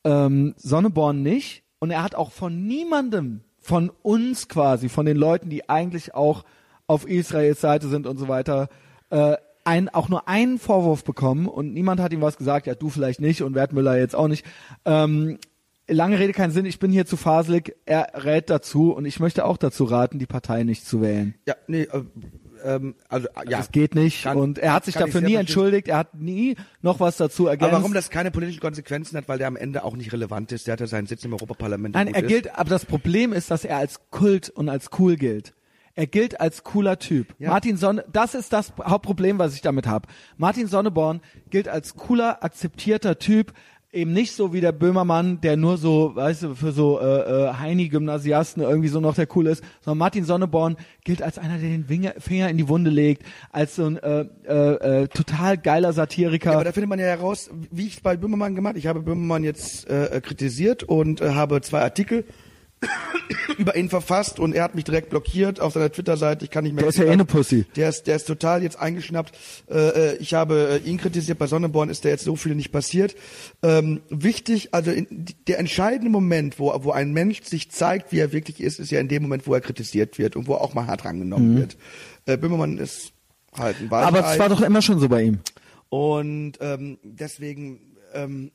[0.03, 5.49] ähm, Sonneborn nicht und er hat auch von niemandem von uns quasi, von den Leuten,
[5.49, 6.45] die eigentlich auch
[6.87, 8.69] auf Israels Seite sind und so weiter,
[9.09, 9.35] äh,
[9.65, 13.19] ein, auch nur einen Vorwurf bekommen und niemand hat ihm was gesagt, ja du vielleicht
[13.19, 14.45] nicht und Wertmüller jetzt auch nicht.
[14.85, 15.37] Ähm,
[15.89, 19.45] lange Rede keinen Sinn, ich bin hier zu faselig, er rät dazu und ich möchte
[19.45, 21.35] auch dazu raten, die Partei nicht zu wählen.
[21.45, 22.03] Ja, nee, äh,
[22.63, 23.57] ähm, also äh, ja.
[23.57, 26.99] Das geht nicht Kann- und er hat sich dafür nie entschuldigt, er hat nie noch
[26.99, 27.73] was dazu ergänzt.
[27.73, 30.67] Aber warum das keine politischen Konsequenzen hat, weil der am Ende auch nicht relevant ist.
[30.67, 31.95] Der hat ja seinen Sitz im Europaparlament.
[31.95, 32.27] Nein, er ist.
[32.27, 35.53] gilt, aber das Problem ist, dass er als Kult und als cool gilt.
[35.97, 37.33] Er gilt als cooler Typ.
[37.39, 37.49] Ja.
[37.49, 40.07] Martin Sonne, das ist das Hauptproblem, was ich damit habe.
[40.37, 43.51] Martin Sonneborn gilt als cooler, akzeptierter Typ,
[43.91, 47.53] eben nicht so wie der Böhmermann, der nur so, weißt du, für so äh, äh,
[47.53, 51.85] Heini-Gymnasiasten irgendwie so noch der cool ist, sondern Martin Sonneborn gilt als einer, der den
[52.19, 56.51] Finger, in die Wunde legt, als so ein äh, äh, äh, total geiler Satiriker.
[56.51, 58.75] Ja, aber da findet man ja heraus, wie ich es bei Böhmermann gemacht.
[58.77, 62.23] Ich habe Böhmermann jetzt äh, kritisiert und äh, habe zwei Artikel
[63.57, 66.45] über ihn verfasst und er hat mich direkt blockiert auf seiner Twitter-Seite.
[66.45, 66.83] Ich kann nicht mehr.
[66.83, 67.65] Der ist ja eh eine Pussy.
[67.75, 69.35] Der ist, der ist total jetzt eingeschnappt.
[69.69, 69.77] Äh,
[70.13, 71.39] äh, ich habe äh, ihn kritisiert.
[71.39, 73.15] Bei Sonneborn ist da jetzt so viel nicht passiert.
[73.63, 78.31] Ähm, wichtig, also in, der entscheidende Moment, wo, wo ein Mensch sich zeigt, wie er
[78.31, 80.85] wirklich ist, ist ja in dem Moment, wo er kritisiert wird und wo auch mal
[80.87, 81.77] hart rangenommen wird.
[82.25, 83.11] Äh, Böhmermann ist
[83.57, 83.93] halt ein Mhm.
[83.93, 84.33] aber Weichei.
[84.33, 85.39] es war doch immer schon so bei ihm.
[85.89, 87.79] Und ähm, deswegen,
[88.13, 88.51] ähm,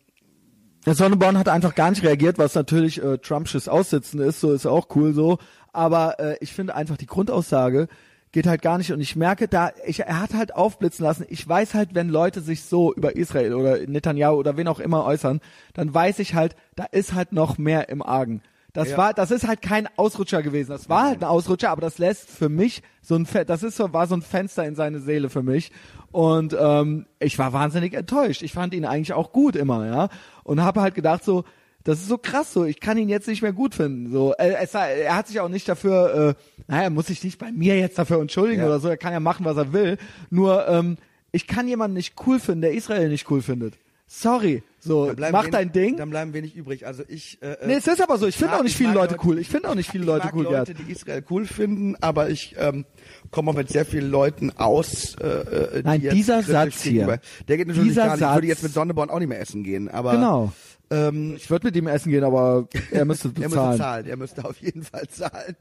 [0.85, 4.67] Der Sonneborn hat einfach gar nicht reagiert, was natürlich äh, Trumpsches Aussitzen ist, so ist
[4.67, 5.39] auch cool so.
[5.73, 7.89] Aber äh, ich finde einfach die Grundaussage
[8.33, 11.27] geht halt gar nicht und ich merke da, ich, er hat halt aufblitzen lassen.
[11.29, 15.05] Ich weiß halt, wenn Leute sich so über Israel oder Netanyahu oder wen auch immer
[15.05, 15.41] äußern,
[15.75, 18.43] dann weiß ich halt, da ist halt noch mehr im Argen.
[18.75, 18.97] Das Ja.
[18.97, 20.71] war, das ist halt kein Ausrutscher gewesen.
[20.71, 23.93] Das war halt ein Ausrutscher, aber das lässt für mich so ein, das ist so,
[23.93, 25.73] war so ein Fenster in seine Seele für mich.
[26.11, 28.43] Und ähm, ich war wahnsinnig enttäuscht.
[28.43, 30.09] Ich fand ihn eigentlich auch gut immer, ja.
[30.45, 31.45] Und habe halt gedacht so,
[31.85, 34.11] das ist so krass so, ich kann ihn jetzt nicht mehr gut finden.
[34.13, 37.39] So, äh, es, er hat sich auch nicht dafür, äh, naja, er muss sich nicht
[37.39, 38.69] bei mir jetzt dafür entschuldigen Ja.
[38.69, 39.99] oder so, er kann ja machen, was er will.
[40.31, 40.97] Nur, ähm,
[41.33, 43.75] ich kann jemanden nicht cool finden, der Israel nicht cool findet.
[44.07, 44.63] Sorry.
[44.85, 45.97] So, mach wenig, dein Ding.
[45.97, 46.87] Dann bleiben wenig übrig.
[46.87, 47.41] Also ich.
[47.41, 48.27] Äh, Nee, es ist aber so.
[48.27, 49.39] Ich finde auch nicht ich viele Leute cool.
[49.39, 50.89] Ich finde auch nicht viele ich Leute cool, Leute, Gerd.
[50.89, 52.85] die Israel cool finden, aber ich ähm,
[53.31, 55.15] komme auch mit sehr vielen Leuten aus.
[55.21, 57.21] Äh, äh, die Nein, jetzt dieser Satz hier.
[57.47, 58.27] Der geht natürlich Dieser gar nicht.
[58.27, 59.89] Ich würde jetzt mit Sonneborn auch nicht mehr essen gehen.
[59.89, 60.53] Aber Genau.
[60.91, 63.79] ähm, Ich würde mit ihm essen gehen, aber er müsste er müsste bezahlen.
[63.79, 64.07] zahlen.
[64.07, 65.55] Er müsste auf jeden Fall zahlen.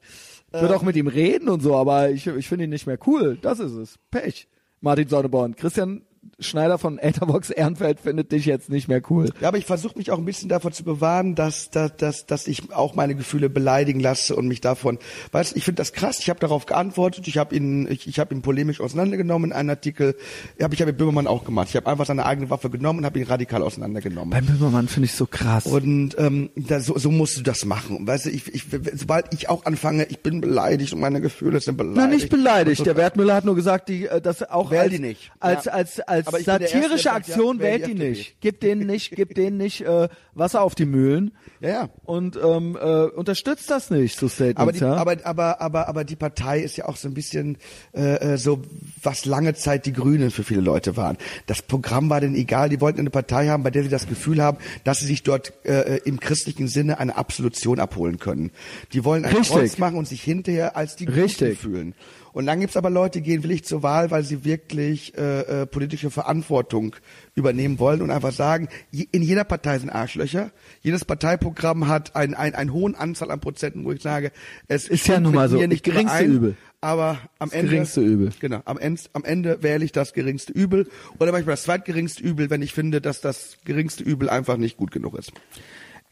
[0.53, 2.97] Ich würde auch mit ihm reden und so, aber ich, ich finde ihn nicht mehr
[3.05, 3.37] cool.
[3.41, 3.99] Das ist es.
[4.09, 4.47] Pech.
[4.81, 5.55] Martin Sonneborn.
[5.55, 6.01] Christian
[6.39, 9.29] Schneider von Etherbox Ehrenfeld findet dich jetzt nicht mehr cool.
[9.41, 12.47] Ja, aber ich versuche mich auch ein bisschen davon zu bewahren, dass, dass, dass, dass
[12.47, 14.99] ich auch meine Gefühle beleidigen lasse und mich davon,
[15.31, 16.19] weißt, ich finde das krass.
[16.19, 17.27] Ich habe darauf geantwortet.
[17.27, 20.15] Ich habe ihn, ich, ich habe ihn polemisch auseinandergenommen in einem Artikel.
[20.61, 21.69] Hab, ich habe Böhmermann auch gemacht.
[21.69, 24.29] Ich habe einfach seine eigene Waffe genommen und habe ihn radikal auseinandergenommen.
[24.29, 25.65] Beim Böhmermann finde ich so krass.
[25.65, 28.05] Und ähm, da, so, so musst du das machen.
[28.05, 31.77] Weißt du, ich, ich, sobald ich auch anfange, ich bin beleidigt und meine Gefühle sind
[31.77, 31.97] beleidigt.
[31.97, 32.79] Na, nicht beleidigt.
[32.81, 35.31] Und Der so- Wertmüller hat nur gesagt, die, äh, das auch Wähl als, die nicht.
[35.39, 35.71] als, Ja.
[35.73, 38.35] als, als Erste, satirische ja, Aktion wähl wählt die die nicht.
[38.41, 41.31] Gib denen nicht, gib denen nicht äh, Wasser auf die Mühlen.
[41.59, 41.89] Ja, ja.
[42.03, 44.93] Und ähm, äh, unterstützt das nicht, so Statements, Aber die, ja.
[44.95, 47.57] aber, aber, aber, aber die Partei ist ja auch so ein bisschen
[47.93, 48.61] äh, äh, so,
[49.03, 51.17] was lange Zeit die Grünen für viele Leute waren.
[51.45, 52.69] Das Programm war denen egal.
[52.69, 55.53] Die wollten eine Partei haben, bei der sie das Gefühl haben, dass sie sich dort
[55.65, 58.51] äh, im christlichen Sinne eine Absolution abholen können.
[58.93, 59.41] Die wollen ein.
[59.51, 61.59] Kreuz machen und sich hinterher als die Richtig.
[61.59, 61.93] fühlen.
[62.33, 65.65] Und dann gibt's aber Leute, die gehen willig zur Wahl, weil sie wirklich äh, äh,
[65.65, 66.95] politische Verantwortung
[67.35, 70.51] übernehmen wollen und einfach sagen, je- in jeder Partei sind Arschlöcher.
[70.81, 74.31] Jedes Parteiprogramm hat ein, ein, einen hohen Anzahl an Prozenten, wo ich sage,
[74.67, 75.57] es Ist ja nun mal so.
[75.65, 76.55] nicht geringste überein, Übel.
[76.83, 78.31] Aber am Das Ende geringste Übel.
[78.39, 80.87] Genau, am Ende, am Ende wähle ich das geringste Übel
[81.19, 84.91] oder manchmal das zweitgeringste Übel, wenn ich finde, dass das geringste Übel einfach nicht gut
[84.91, 85.31] genug ist.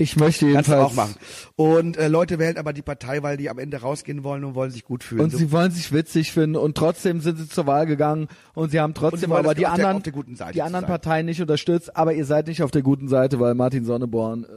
[0.02, 1.16] Ich möchte Kannst du jedenfalls auch machen.
[1.58, 4.72] Und äh, Leute wählen aber die Partei, weil die am Ende rausgehen wollen und wollen
[4.72, 5.22] sich gut fühlen.
[5.22, 8.72] Und So- sie wollen sich witzig finden und trotzdem sind sie zur Wahl gegangen und
[8.72, 10.86] sie haben trotzdem wollen aber die anderen, der die anderen.
[10.86, 14.48] Parteien nicht unterstützt, aber ihr seid nicht auf der guten Seite, weil Martin Sonneborn äh,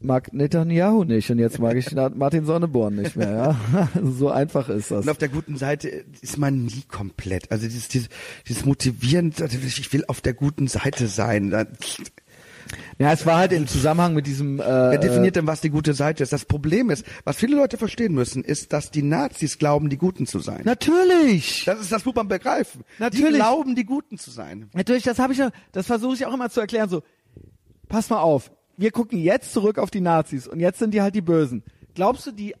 [0.00, 3.88] mag Netanyahu nicht und jetzt mag ich Martin Sonneborn nicht mehr, ja.
[4.02, 5.04] so einfach ist das.
[5.04, 5.88] Und auf der guten Seite
[6.22, 7.50] ist man nie komplett.
[7.50, 8.08] Also dieses, dieses,
[8.48, 11.52] dieses motivierend, also ich will auf der guten Seite sein.
[12.98, 15.94] Ja, es war halt im Zusammenhang mit diesem äh, Wer definiert denn, was die gute
[15.94, 16.32] Seite ist?
[16.32, 20.26] Das Problem ist, was viele Leute verstehen müssen, ist, dass die Nazis glauben, die Guten
[20.26, 20.62] zu sein.
[20.64, 21.64] Natürlich.
[21.64, 22.84] Das ist das, muss man begreifen.
[22.98, 23.34] Die Natürlich.
[23.34, 24.70] glauben, die Guten zu sein.
[24.72, 26.88] Natürlich, das habe ich ja, das versuche ich auch immer zu erklären.
[26.88, 27.02] So,
[27.88, 31.14] pass mal auf, wir gucken jetzt zurück auf die Nazis und jetzt sind die halt
[31.14, 31.62] die Bösen.
[31.94, 32.54] Glaubst du, die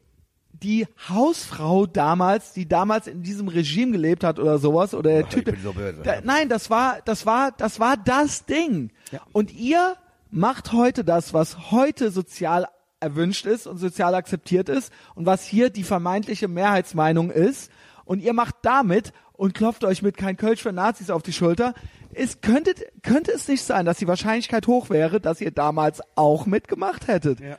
[0.62, 5.28] die Hausfrau damals, die damals in diesem Regime gelebt hat oder sowas oder der Ach,
[5.28, 5.48] Typ.
[5.48, 6.00] ich bin so böse.
[6.02, 8.90] Da, nein, das war, das war, das war das Ding.
[9.32, 9.96] Und ihr
[10.30, 12.66] macht heute das, was heute sozial
[13.00, 17.70] erwünscht ist und sozial akzeptiert ist und was hier die vermeintliche Mehrheitsmeinung ist.
[18.04, 21.74] Und ihr macht damit und klopft euch mit kein Kölsch für Nazis auf die Schulter.
[22.14, 26.46] Es könnte, könnte es nicht sein, dass die Wahrscheinlichkeit hoch wäre, dass ihr damals auch
[26.46, 27.40] mitgemacht hättet.
[27.40, 27.58] Ja.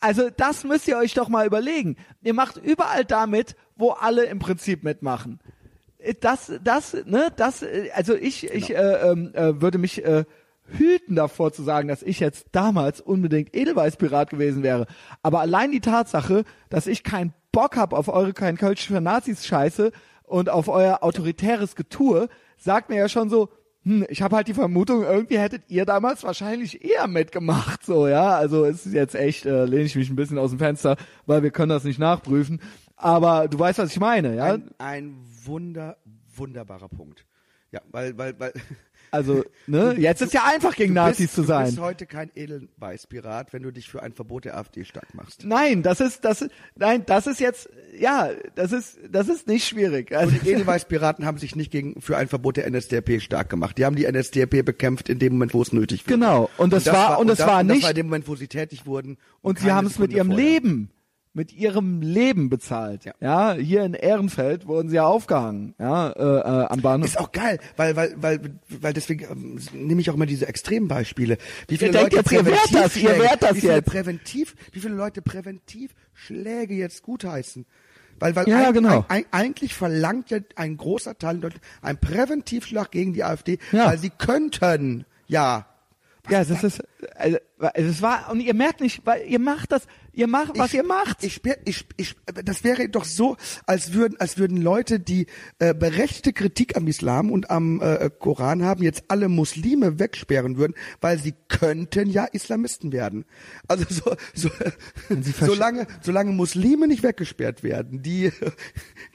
[0.00, 1.96] Also das müsst ihr euch doch mal überlegen.
[2.22, 5.40] Ihr macht überall damit, wo alle im Prinzip mitmachen.
[5.98, 10.24] Äh, Das, das, ne, das, äh, also ich, ich äh, ähm, äh, würde mich äh,
[10.68, 14.86] hüten davor zu sagen, dass ich jetzt damals unbedingt Edelweißpirat gewesen wäre.
[15.22, 19.46] Aber allein die Tatsache, dass ich keinen Bock hab auf eure kein Kölsch für Nazis
[19.46, 19.92] Scheiße
[20.24, 23.48] und auf euer autoritäres Getue, sagt mir ja schon so,
[23.88, 28.36] hm, ich habe halt die Vermutung, irgendwie hättet ihr damals wahrscheinlich eher mitgemacht, so, ja.
[28.36, 31.42] Also es ist jetzt echt, äh, lehne ich mich ein bisschen aus dem Fenster, weil
[31.42, 32.60] wir können das nicht nachprüfen.
[32.96, 34.44] Aber du weißt, was ich meine, ja.
[34.44, 35.96] Ein, ein wunder,
[36.36, 37.24] wunderbarer Punkt.
[37.70, 38.52] Ja, weil, weil, weil.
[39.10, 41.66] Also, ne, jetzt ist ja einfach gegen du Nazis bist, zu Du sein.
[41.66, 45.44] bist heute kein Edelweißpirat, wenn du dich für ein Verbot der AfD stark machst.
[45.44, 46.44] Nein, das ist, das,
[46.76, 47.68] nein, das ist jetzt,
[47.98, 50.14] ja, das ist, das ist nicht schwierig.
[50.14, 53.78] Also, Und die Edelweißpiraten haben sich nicht gegen, für ein Verbot der NSDAP stark gemacht.
[53.78, 56.14] Die haben die NSDAP bekämpft in dem Moment, wo es nötig war.
[56.14, 56.50] Genau.
[56.56, 58.48] Und das war- und das war und das nicht- war in dem Moment, wo sie
[58.48, 59.16] tätig wurden.
[59.40, 60.44] und sie keine haben es mit ihrem vorher.
[60.44, 60.90] Leben,
[61.34, 63.04] mit ihrem Leben bezahlt.
[63.04, 63.12] Ja.
[63.20, 63.52] Ja.
[63.54, 67.08] hier in Ehrenfeld wurden sie ja aufgehangen, ja, äh, äh, am Bahnhof.
[67.08, 68.40] Ist auch geil, weil, weil, weil,
[68.80, 71.38] weil deswegen ähm, nehme ich auch immer diese Extrembeispiele.
[71.68, 73.86] Wie viele Leute jetzt, ihr wärt das, ihr Präventivschläge- wärt das wie viele jetzt.
[73.86, 77.66] Präventiv, wie viele Leute Präventivschläge jetzt gutheißen?
[78.20, 79.04] Weil, weil Ja, ein, genau.
[79.08, 83.58] ein, ein, eigentlich verlangt ja ein großer Teil in Deutschland einen Präventivschlag gegen die AfD,
[83.70, 83.86] Ja.
[83.86, 85.66] weil sie könnten, ja.
[86.28, 86.82] ja, das ist,
[87.14, 87.38] also,
[87.74, 90.84] es war, und ihr merkt nicht, weil ihr macht das, ihr macht, was ich, ihr
[90.84, 91.22] macht.
[91.22, 95.26] Ich, ich, ich, das wäre doch so, als würden, als würden Leute, die
[95.58, 100.74] äh, berechtigte Kritik am Islam und am äh, Koran haben, jetzt alle Muslime wegsperren würden,
[101.00, 103.24] weil sie könnten ja Islamisten werden.
[103.68, 104.50] Also so, so
[105.46, 108.32] solange, solange Muslime nicht weggesperrt werden, die,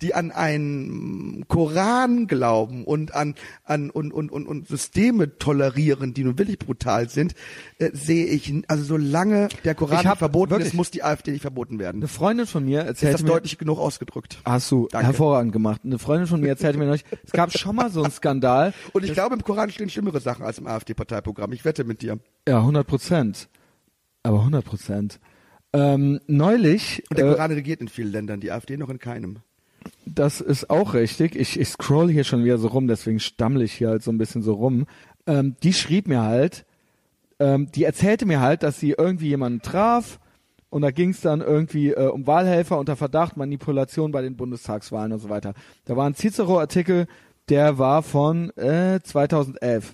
[0.01, 6.23] die an einen Koran glauben und an, an und, und, und, und Systeme tolerieren, die
[6.23, 7.35] nun wirklich brutal sind,
[7.79, 11.41] äh, sehe ich, also solange der Koran hab verboten wirklich- ist, muss die AfD nicht
[11.41, 11.97] verboten werden.
[12.01, 14.37] Eine Freundin von mir Ist erzählte das mir, deutlich genug ausgedrückt?
[14.45, 15.07] hast du Danke.
[15.07, 15.81] hervorragend gemacht.
[15.83, 18.73] Eine Freundin von mir erzählte mir neulich, es gab schon mal so einen Skandal.
[18.93, 21.51] Und ich glaube, im Koran stehen schlimmere Sachen als im AfD-Parteiprogramm.
[21.53, 22.19] Ich wette mit dir.
[22.47, 23.49] Ja, 100 Prozent.
[24.23, 25.19] Aber 100 Prozent.
[25.73, 29.37] Ähm, neulich, Und der äh, Koran regiert in vielen Ländern, die AfD noch in keinem.
[30.05, 31.35] das ist auch richtig.
[31.35, 34.17] Ich, ich scroll hier schon wieder so rum, deswegen stammle ich hier halt so ein
[34.17, 34.85] bisschen so rum.
[35.25, 36.65] Ähm, die schrieb mir halt,
[37.43, 40.19] ähm, die erzählte mir halt, dass sie irgendwie jemanden traf
[40.69, 45.11] und da ging es dann irgendwie äh, um Wahlhelfer unter Verdacht, Manipulation bei den Bundestagswahlen
[45.11, 45.53] und so weiter.
[45.83, 47.07] Da war ein Cicero-Artikel,
[47.49, 49.93] der war von äh, 2011.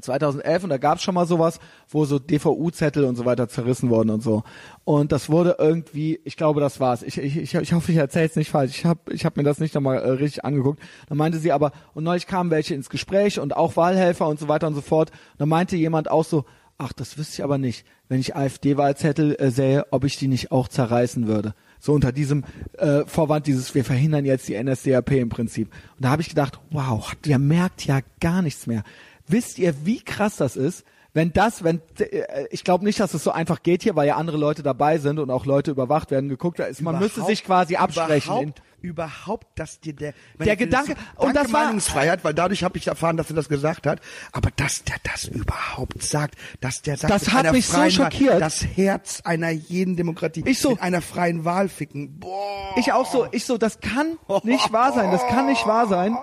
[0.00, 3.90] 2011 und da gab es schon mal sowas, wo so DVU-Zettel und so weiter zerrissen
[3.90, 4.42] wurden und so.
[4.84, 7.02] Und das wurde irgendwie, ich glaube, das war's.
[7.02, 8.78] Ich, ich, ich, ich hoffe, ich erzähle es nicht falsch.
[8.78, 10.80] Ich habe ich hab mir das nicht nochmal äh, richtig angeguckt.
[11.08, 14.48] Dann meinte sie aber, und neulich kamen welche ins Gespräch und auch Wahlhelfer und so
[14.48, 15.10] weiter und so fort.
[15.10, 16.46] Und dann meinte jemand auch so,
[16.78, 20.52] ach, das wüsste ich aber nicht, wenn ich AfD-Wahlzettel äh, sähe, ob ich die nicht
[20.52, 21.54] auch zerreißen würde.
[21.78, 22.44] So unter diesem
[22.78, 25.68] äh, Vorwand dieses, wir verhindern jetzt die NSDAP im Prinzip.
[25.96, 28.84] Und da habe ich gedacht, wow, der merkt ja gar nichts mehr.
[29.28, 30.84] Wisst ihr, wie krass das ist?
[31.14, 34.16] Wenn das, wenn äh, ich glaube nicht, dass es so einfach geht hier, weil ja
[34.16, 36.74] andere Leute dabei sind und auch Leute überwacht werden, geguckt werden.
[36.82, 38.32] Man müsste sich quasi absprechen.
[38.32, 42.78] Überhaupt, überhaupt, dass dir der, Der Gedanke- und danke das war- Meinungsfreiheit, weil dadurch habe
[42.78, 44.00] ich erfahren, dass er das gesagt hat.
[44.32, 48.32] Aber dass der das überhaupt sagt, dass der sagt, Das hat mich so schockiert.
[48.32, 52.20] Wahl, das Herz einer jeden Demokratie, Ich so- in einer freien Wahl ficken.
[52.20, 52.72] Boah.
[52.76, 56.16] ich auch so, ich so, das kann nicht wahr sein, das kann nicht wahr sein.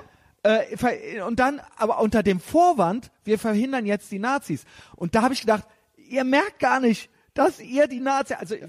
[0.44, 4.66] Äh, und dann, aber unter dem Vorwand, wir verhindern jetzt die Nazis.
[4.96, 5.66] Und da habe ich gedacht,
[5.98, 8.68] ihr merkt gar nicht, dass ihr die Nazis, also äh,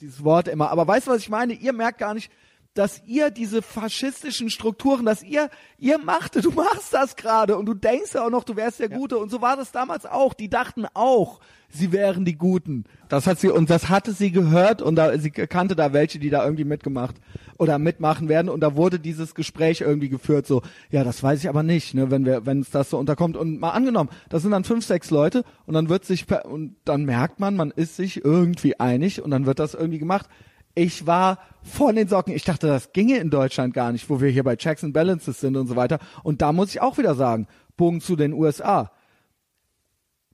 [0.00, 1.52] dieses Wort immer, aber weißt du, was ich meine?
[1.54, 2.30] Ihr merkt gar nicht,
[2.74, 7.74] dass ihr diese faschistischen Strukturen, dass ihr, ihr macht, du machst das gerade und du
[7.74, 9.18] denkst ja auch noch, du wärst der Gute.
[9.18, 10.32] Und so war das damals auch.
[10.32, 11.40] Die dachten auch,
[11.72, 12.84] sie wären die Guten.
[13.08, 16.30] Das hat sie, und das hatte sie gehört und da, sie kannte da welche, die
[16.30, 17.16] da irgendwie mitgemacht
[17.58, 21.48] oder mitmachen werden und da wurde dieses Gespräch irgendwie geführt, so, ja, das weiß ich
[21.48, 24.50] aber nicht, ne, wenn wir, wenn es das so unterkommt und mal angenommen, das sind
[24.50, 28.24] dann fünf, sechs Leute und dann wird sich, und dann merkt man, man ist sich
[28.24, 30.28] irgendwie einig und dann wird das irgendwie gemacht.
[30.74, 32.34] Ich war von den Socken.
[32.34, 35.38] Ich dachte, das ginge in Deutschland gar nicht, wo wir hier bei Checks and Balances
[35.38, 35.98] sind und so weiter.
[36.22, 37.46] Und da muss ich auch wieder sagen,
[37.76, 38.90] Bogen zu den USA.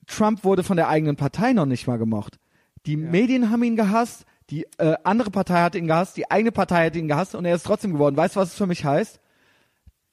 [0.09, 2.39] Trump wurde von der eigenen Partei noch nicht mal gemocht.
[2.87, 6.87] Die Medien haben ihn gehasst, Die äh, andere Partei hat ihn gehasst, die eigene Partei
[6.87, 8.17] hat ihn gehasst und er ist trotzdem geworden.
[8.17, 9.21] Weißt du, was es für mich heißt?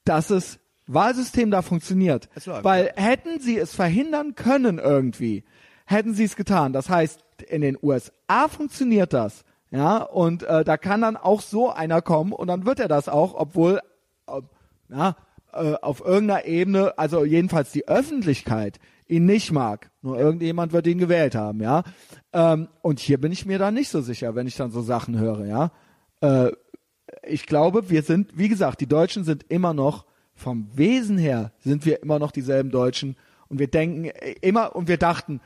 [0.04, 2.28] Dass es Wahlsystem da funktioniert.
[2.44, 5.44] Weil hätten sie es verhindern können irgendwie,
[5.86, 6.72] hätten sie es getan.
[6.72, 9.44] Das heißt, in den USA funktioniert das.
[9.70, 13.08] Ja, und äh, da kann dann auch so einer kommen und dann wird er das
[13.08, 13.80] auch, obwohl
[14.28, 14.40] äh,
[14.88, 15.16] ja,
[15.52, 19.90] äh, auf irgendeiner Ebene, also jedenfalls die Öffentlichkeit ihn nicht mag.
[20.02, 21.84] Nur irgendjemand wird ihn gewählt haben, ja.
[22.32, 25.18] Ähm, und hier bin ich mir dann nicht so sicher, wenn ich dann so Sachen
[25.18, 25.72] höre, ja.
[26.20, 26.52] Äh,
[27.22, 30.06] ich glaube, wir sind, wie gesagt, die Deutschen sind immer noch
[30.36, 33.16] vom Wesen her sind wir immer noch dieselben Deutschen
[33.48, 35.40] und wir denken äh, immer und wir dachten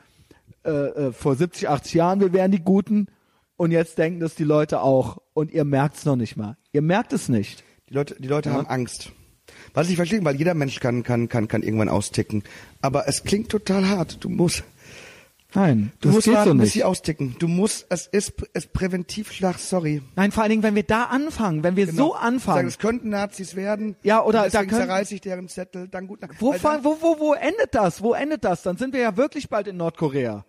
[0.63, 3.07] äh, äh, vor 70, 80 Jahren, wir wären die Guten
[3.55, 6.57] und jetzt denken das die Leute auch und ihr merkt's noch nicht mal.
[6.73, 7.63] Ihr merkt es nicht.
[7.89, 9.13] Die Leute, die Leute haben Angst.
[9.73, 12.43] Was ich verstehe, weil jeder Mensch kann, kann, kann, kann irgendwann austicken.
[12.81, 14.23] Aber es klingt total hart.
[14.23, 14.63] Du musst,
[15.53, 16.73] Nein, du musst warten, so bis nicht.
[16.73, 17.35] sie austicken.
[17.39, 20.01] Du musst, es ist, es Präventivschlag, sorry.
[20.15, 22.13] Nein, vor allen Dingen, wenn wir da anfangen, wenn wir so Genau.
[22.13, 22.67] Sagen, anfangen.
[22.67, 23.95] es könnten Nazis werden.
[24.03, 26.19] Ja, oder deswegen da können- zerreiße ich deren Zettel, dann gut.
[26.39, 28.01] Wo, Weil fa- dann, wo, wo, wo endet das?
[28.01, 28.63] Wo endet das?
[28.63, 30.45] Dann sind wir ja wirklich bald in Nordkorea.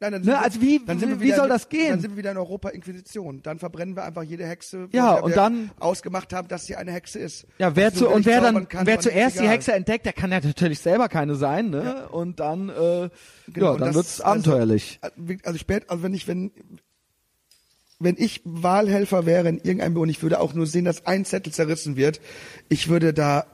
[0.00, 1.88] Ja, nein, dann Ne, sind wir, also wie- dann sind wir wie soll das gehen?
[1.90, 3.42] Dann sind wir wieder in Europa Inquisition.
[3.42, 6.92] Dann verbrennen wir einfach jede Hexe, Ja, und wir dann- ausgemacht haben, dass sie eine
[6.92, 7.46] Hexe ist.
[7.58, 9.48] Ja, wer zu, und wer dann, kann, wer zuerst die.
[9.48, 12.08] Hexe entdeckt, der kann ja natürlich selber keine sein, ne?
[12.10, 13.08] Und dann, äh,
[13.48, 14.98] Genau, ja, dann das- wird's abenteuerlich.
[15.00, 16.50] Also, also spät, also wenn ich, wenn,
[17.98, 21.24] wenn ich Wahlhelfer wäre in irgendeinem Büro und ich würde auch nur sehen, dass ein
[21.24, 22.20] Zettel zerrissen wird,
[22.68, 23.46] ich würde da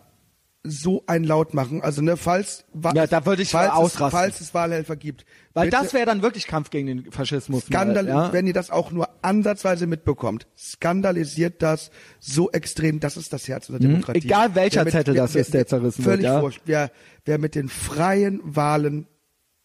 [0.65, 1.83] so ein Laut machen.
[1.83, 2.65] Also ne, falls
[2.95, 4.07] Ja, da würde ich falls ausrasten.
[4.07, 5.25] Es, falls es Wahlhelfer gibt,
[5.55, 7.67] Weil bitte das wäre dann wirklich Kampf gegen den Faschismus.
[7.67, 8.33] Skandal, mal, ja?
[8.33, 11.91] wenn ihr das auch nur ansatzweise mitbekommt, skandalisiert das
[12.21, 14.21] so extrem, das ist das Herz unserer Demokratie.
[14.21, 14.27] Mhm.
[14.27, 16.43] Egal welcher Wer Zettel das ist, der zerrissen völlig wird, ja.
[16.43, 16.63] wurscht.
[16.65, 16.91] Wer,
[17.25, 19.07] wer mit den freien Wahlen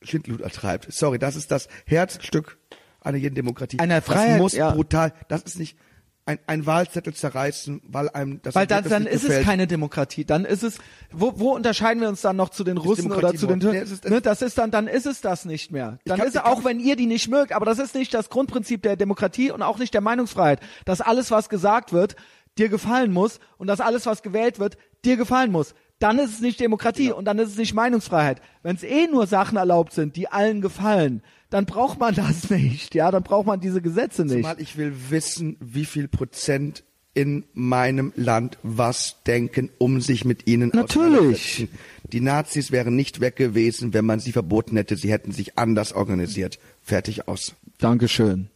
[0.02, 0.92] Schindluder treibt.
[0.92, 2.58] Sorry, das ist das Herzstück
[3.02, 3.80] einer jeden Demokratie.
[3.80, 4.72] Einer Freiheit, das muss ja.
[4.72, 5.78] brutal, das ist nicht
[6.28, 9.40] ein, ein Wahlzettel zerreißen, weil einem das Weil dann, Ergebnis dann ist gefällt.
[9.42, 10.26] es keine Demokratie.
[10.26, 10.78] Dann ist es,
[11.12, 14.04] wo, wo unterscheiden wir uns dann noch zu den Russen oder zu den, Demokratiewort.
[14.04, 16.00] Nee, ne, das ist dann, dann ist es das nicht mehr.
[16.06, 18.84] Dann kann- ist auch, wenn ihr die nicht mögt, aber das ist nicht das Grundprinzip
[18.84, 22.16] der Demokratie und auch nicht der Meinungsfreiheit, dass alles, was gesagt wird,
[22.58, 25.76] dir gefallen muss und dass alles, was gewählt wird, dir gefallen muss.
[26.00, 28.42] Dann ist es nicht Demokratie und dann ist es nicht Meinungsfreiheit.
[28.64, 32.96] Wenn es eh nur Sachen erlaubt sind, die allen gefallen, dann braucht man das nicht,
[32.96, 34.36] ja, dann braucht man diese Gesetze nicht.
[34.36, 36.84] Zumal ich will wissen, wie viel Prozent
[37.14, 41.68] in meinem Land was denken, um sich mit ihnen Natürlich.
[42.14, 44.96] Die Nazis wären nicht weg gewesen, wenn man sie verboten hätte.
[44.96, 46.60] Sie hätten sich anders organisiert.
[46.80, 47.56] Fertig aus.
[47.80, 48.50] Dankeschön.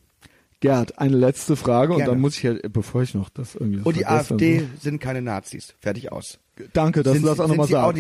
[0.60, 2.12] Gerd, eine letzte Frage und Gerne.
[2.12, 5.24] dann muss ich ja, bevor ich noch das irgendwie Und die vergesse, AfD sind keine
[5.24, 5.74] Nazis.
[5.80, 6.38] Fertig aus.
[6.74, 7.98] Danke, dass sind, du das auch nochmal sagst.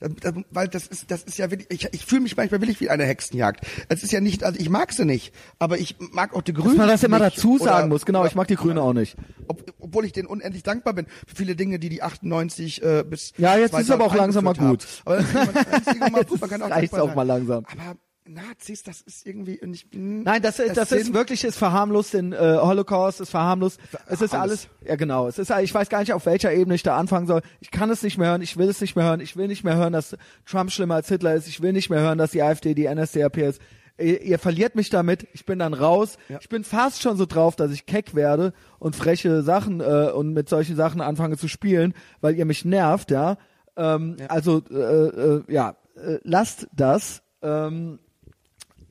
[0.00, 2.80] das- das- Weil das ist, das ist ja wirklich, ich, ich fühle mich manchmal wirklich
[2.80, 3.66] wie eine Hexenjagd.
[3.88, 6.68] Es ist ja nicht, also ich mag sie nicht, aber ich mag auch die Grünen
[6.70, 7.36] Dass man das immer nicht.
[7.36, 8.06] dazu sagen Oder- muss.
[8.06, 9.16] Genau, oder- ich mag die Grünen auch nicht.
[9.48, 13.32] Ob, obwohl ich denen unendlich dankbar bin für viele Dinge, die die 98 äh, bis
[13.38, 14.86] Ja, jetzt ist aber auch 2000 langsam mal gut.
[15.04, 17.64] Aber das irgendwann- das irgendwann mal Jetzt gut, man kann auch mal langsam.
[17.70, 17.96] Aber
[18.30, 22.36] Nazis, das ist irgendwie ich, Nein, das, ist das ist wirklich, es verharmlost den äh,
[22.60, 24.68] Holocaust, es verharmlost, es ist alles.
[24.68, 24.88] alles.
[24.88, 27.42] ja genau, es ist, ich weiß gar nicht, auf welcher Ebene ich da anfangen soll.
[27.60, 29.64] Ich kann es nicht mehr hören, ich will es nicht mehr hören, ich will nicht
[29.64, 30.16] mehr hören, dass
[30.46, 33.38] Trump schlimmer als Hitler ist, ich will nicht mehr hören, dass die AfD die NSDAP
[33.38, 33.60] ist.
[33.98, 36.16] Ihr, ihr verliert mich damit, ich bin dann raus.
[36.28, 36.38] Ja.
[36.40, 40.32] Ich bin fast schon so drauf, dass ich keck werde und freche Sachen äh, und
[40.32, 43.36] mit solchen Sachen anfange zu spielen, weil ihr mich nervt, ja.
[43.76, 47.22] Ähm, Also äh, äh, ja, äh, lasst das.
[47.42, 47.98] Ähm,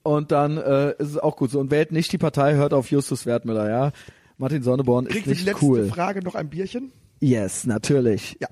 [0.03, 1.59] und dann äh, ist es auch gut so.
[1.59, 3.91] Und wählt nicht die Partei, hört auf Justus Wertmüller, ja.
[4.37, 5.85] Martin Sonneborn ist Kriegt für die nicht letzte cool.
[5.87, 6.91] Frage noch ein Bierchen?
[7.19, 8.37] Yes, natürlich.
[8.39, 8.47] Ja.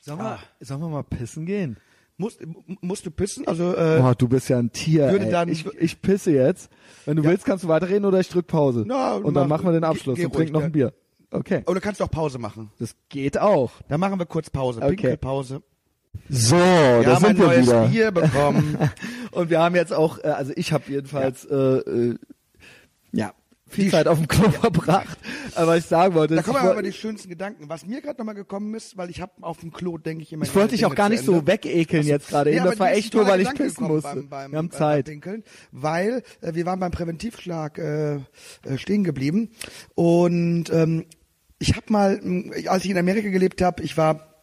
[0.00, 1.76] Sollen wir, sollen wir mal pissen gehen?
[2.16, 2.40] Musst,
[2.80, 3.48] musst du pissen?
[3.48, 5.10] Also äh, Boah, du bist ja ein Tier.
[5.10, 5.30] würde ey.
[5.32, 6.70] dann- ich, ich pisse jetzt.
[7.06, 8.84] Wenn du willst, kannst du weiterreden oder ich drück Pause.
[8.86, 10.66] Na, und dann mach- machen wir den Abschluss geh und trink ruhig, noch ja.
[10.66, 10.92] ein Bier.
[11.32, 11.62] Okay.
[11.66, 12.70] oder kannst du auch Pause machen?
[12.78, 13.72] Das geht auch.
[13.88, 14.80] Dann machen wir kurz Pause.
[14.80, 14.90] Okay.
[14.94, 15.62] Pinkelpause.
[16.28, 17.88] So, Wir da haben ein sind wir neues wieder.
[17.88, 18.78] Bier bekommen.
[19.32, 22.18] Und wir haben jetzt auch, äh, also ich habe jedenfalls äh, äh,
[23.12, 23.32] ja
[23.68, 25.18] viel Die- Zeit auf dem Klo verbracht.
[25.56, 27.68] Aber was ich sagen wollte, Da kommen aber die schönsten Gedanken.
[27.68, 30.44] Was mir gerade nochmal gekommen ist, weil ich habe auf dem Klo, denke ich immer.
[30.44, 32.50] ich wollte dich auch gar nicht so wegekeln jetzt gerade.
[32.50, 34.14] Nee, aber das war echt ein nur, weil ich pissen musste.
[34.14, 35.06] Beim, beim, wir haben Zeit.
[35.06, 35.42] Pinkeln,
[35.72, 38.20] weil äh, wir waren beim Präventivschlag äh, äh,
[38.76, 39.50] stehen geblieben
[39.94, 41.04] und ähm,
[41.58, 42.20] ich habe mal,
[42.66, 44.33] als ich in Amerika gelebt habe, ich war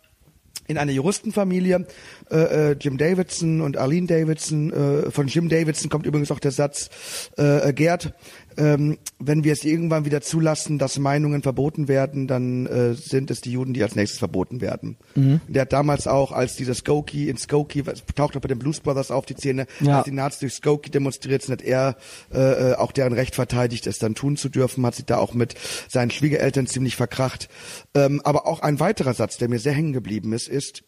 [0.71, 1.85] in einer Juristenfamilie,
[2.31, 4.71] äh, äh, Jim Davidson und Arlene Davidson.
[4.71, 8.13] Äh, von Jim Davidson kommt übrigens auch der Satz, äh, äh, Gerd,
[8.57, 13.41] ähm, wenn wir es irgendwann wieder zulassen, dass Meinungen verboten werden, dann äh, sind es
[13.41, 14.97] die Juden, die als nächstes verboten werden.
[15.15, 15.41] Mhm.
[15.47, 17.83] Der hat damals auch, als dieser Skokie in Skokie,
[18.15, 19.97] taucht auch bei den Blues Brothers auf, die Szene, Ja.
[19.97, 21.97] als die Nazis durch Skokie demonstriert sind, hat er
[22.33, 25.33] äh, äh, auch deren Recht verteidigt, es dann tun zu dürfen, hat sich da auch
[25.33, 25.55] mit
[25.87, 27.49] seinen Schwiegereltern ziemlich verkracht.
[27.93, 30.83] Ähm, aber auch ein weiterer Satz, der mir sehr hängen geblieben ist, ist,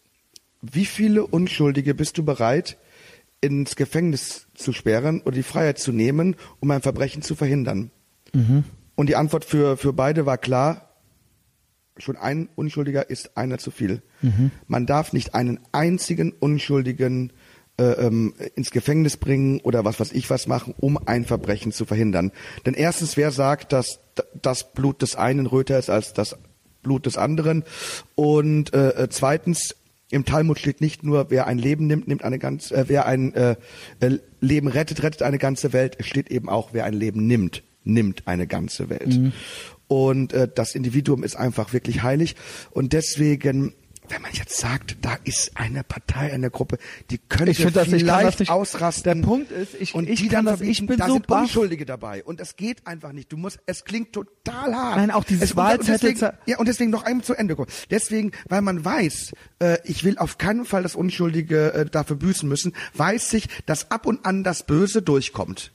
[0.62, 2.78] wie viele Unschuldige bist du bereit,
[3.44, 7.90] ins Gefängnis zu sperren oder die Freiheit zu nehmen, um ein Verbrechen zu verhindern?
[8.96, 10.90] Und die Antwort für, für beide war klar,
[11.98, 14.02] schon ein Unschuldiger ist einer zu viel.
[14.66, 17.32] Man darf nicht einen einzigen Unschuldigen
[17.76, 21.84] äh, ähm, ins Gefängnis bringen oder was weiß ich was machen, um ein Verbrechen zu
[21.84, 22.30] verhindern.
[22.66, 24.00] Denn erstens, wer sagt, dass
[24.40, 26.36] das Blut des einen röter ist als das
[26.82, 27.64] Blut des anderen?
[28.14, 29.74] Und äh, äh, zweitens,
[30.14, 33.34] im Talmud steht nicht nur, wer ein Leben nimmt, nimmt eine ganze, äh, wer ein
[33.34, 33.56] äh,
[33.98, 35.96] äh, Leben rettet, rettet eine ganze Welt.
[35.98, 39.32] Es steht eben auch, wer ein Leben nimmt, nimmt eine ganze Welt.
[39.88, 42.36] Und äh, das Individuum ist einfach wirklich heilig.
[42.70, 43.74] Und deswegen,
[44.08, 46.78] wenn man jetzt sagt, da ist eine Partei, eine Gruppe,
[47.10, 49.20] die könnte Ich das- ich vielleicht das nicht- ausrasten.
[49.22, 51.42] Der Punkt ist, ich- und ich die dann das- ich bin da so sind baff.
[51.42, 52.22] Unschuldige dabei.
[52.24, 53.32] Und es geht einfach nicht.
[53.32, 54.96] Du musst, es klingt total hart.
[54.96, 57.68] Nein, auch dieses Wahlzettel- deswegen, Ja, und deswegen noch einmal zu Ende kommen.
[57.90, 62.48] Deswegen, weil man weiß, äh, ich will auf keinen Fall, dass Unschuldige äh, dafür büßen
[62.48, 65.72] müssen, weiß ich, dass ab und an das Böse durchkommt.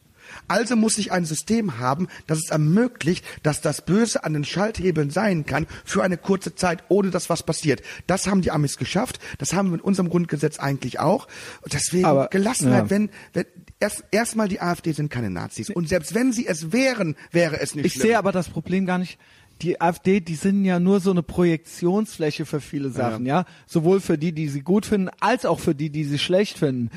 [0.49, 5.09] Also muss ich ein System haben, das es ermöglicht, dass das Böse an den Schalthebeln
[5.09, 7.81] sein kann für eine kurze Zeit, ohne dass was passiert.
[8.07, 9.19] Das haben die Amis geschafft.
[9.37, 11.27] Das haben wir in unserem Grundgesetz eigentlich auch.
[11.61, 12.89] Und deswegen Aber, Gelassenheit, ja.
[12.89, 13.45] wenn, wenn
[13.79, 15.69] erst erstmal die AfD sind keine Nazis.
[15.69, 18.07] Und selbst wenn sie es wären, wäre es nicht Ich schlimm.
[18.07, 19.17] sehe aber das Problem gar nicht.
[19.61, 23.45] Die AfD, die sind ja nur so eine Projektionsfläche für viele Sachen, ja.
[23.67, 26.89] Sowohl für die, die sie gut finden, als auch für die, die sie schlecht finden.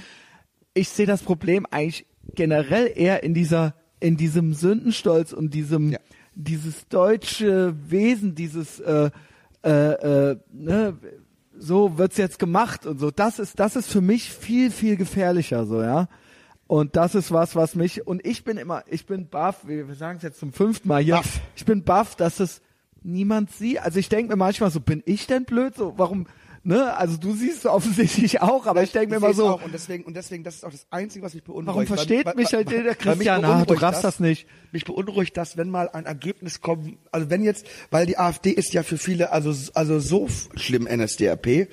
[0.73, 5.99] Ich sehe das Problem eigentlich generell eher in dieser, in diesem Sündenstolz und diesem, Ja.
[6.35, 9.11] dieses deutsche Wesen, dieses, äh,
[9.65, 9.71] äh,
[10.31, 10.97] äh, ne,
[11.59, 13.11] so wird's jetzt gemacht und so.
[13.11, 16.09] Das ist, das ist für mich viel, viel gefährlicher, so, ja.
[16.67, 20.17] Und das ist was, was mich, und ich bin immer, ich bin baff, wir, sagen
[20.17, 21.41] es jetzt zum fünften Mal hier, Baff.
[21.55, 22.63] ich bin baff, dass es
[23.03, 23.81] niemand sieht.
[23.83, 25.75] Also ich denke mir manchmal so, bin ich denn blöd?
[25.77, 26.27] So, warum,
[26.65, 26.97] ne?
[26.97, 30.15] Also du siehst offensichtlich auch, aber ich denke mir immer so, auch und deswegen und
[30.15, 31.67] deswegen das ist auch das einzige was mich beunruhigt.
[31.69, 33.45] warum versteht weil- mich halt der mich Christian?
[33.45, 34.47] Ah, du raffst das nicht.
[34.73, 38.73] Mich beunruhigt das, wenn mal ein Ergebnis kommt, also wenn jetzt, weil die AfD ist
[38.73, 41.69] ja für viele also also so schlimm NSDAP,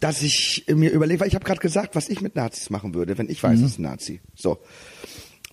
[0.00, 3.18] dass ich mir überlege, weil ich habe gerade gesagt, was ich mit Nazis machen würde,
[3.18, 3.64] wenn ich weiß, Mhm.
[3.64, 4.20] es ist ein Nazi.
[4.34, 4.58] So.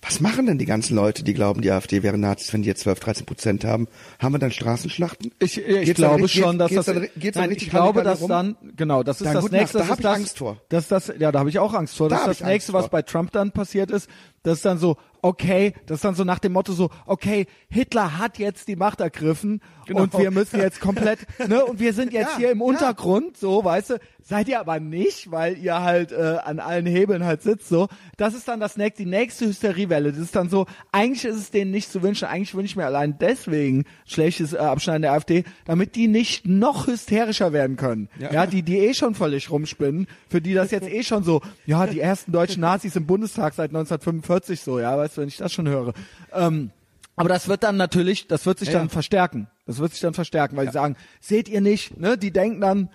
[0.08, 2.80] Was machen denn die ganzen Leute, die glauben, die AfD wären Nazis, wenn die jetzt
[2.80, 3.88] 12, 13 Prozent haben?
[4.18, 5.32] Haben wir dann Straßenschlachten?
[5.38, 6.94] Ich, ich Geht's dann glaube richtig- schon, dass geht's das.
[6.94, 8.28] dann, geht's nein, dann ich glaube, dass rum?
[8.30, 9.78] dann genau, das ist Dann das gute Nacht, nächste.
[9.78, 10.56] da das hab ist ich das, Angst vor.
[10.70, 11.12] Das das.
[11.18, 12.08] Ja, da habe ich auch Angst vor.
[12.08, 14.08] Da Das ist das nächste, was bei Trump dann passiert ist.
[14.44, 18.18] Das ist dann so, okay, das ist dann so nach dem Motto so, okay, Hitler
[18.18, 20.02] hat jetzt die Macht ergriffen Genau.
[20.02, 22.64] und wir müssen jetzt komplett, ne, und wir sind jetzt Ja, hier im ja.
[22.64, 27.24] Untergrund, so, weißt du, seid ihr aber nicht, weil ihr halt äh, an allen Hebeln
[27.24, 27.88] halt sitzt, so.
[28.18, 30.10] Das ist dann das nächste, die nächste Hysteriewelle.
[30.12, 32.84] Das ist dann so, eigentlich ist es denen nicht zu wünschen, eigentlich wünsche ich mir
[32.84, 38.10] allein deswegen schlechtes äh, Abschneiden der AfD, damit die nicht noch hysterischer werden können.
[38.18, 38.30] Ja.
[38.30, 38.46] Ja.
[38.46, 42.00] die, die eh schon völlig rumspinnen, für die das jetzt eh schon so, ja, die
[42.00, 45.68] ersten deutschen Nazis im Bundestag seit 1945 so, ja, weißt du, wenn ich das schon
[45.68, 45.92] höre.
[46.32, 46.70] Ähm,
[47.16, 48.78] aber das wird dann natürlich, das wird sich Ja.
[48.78, 49.48] dann verstärken.
[49.66, 52.16] Das wird sich dann verstärken, weil die sagen, seht ihr nicht, ne?
[52.16, 52.88] Die denken dann,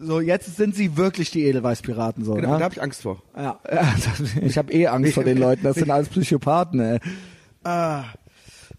[0.00, 2.34] so jetzt sind sie wirklich die Edelweißpiraten so.
[2.34, 2.64] Genau, da ja?
[2.64, 3.22] habe ich Angst vor.
[3.36, 3.94] Ja, ja,
[4.42, 6.98] ich habe eh Angst vor den Leuten, das sind alles Psychopathen, ey.
[7.64, 8.04] Ah,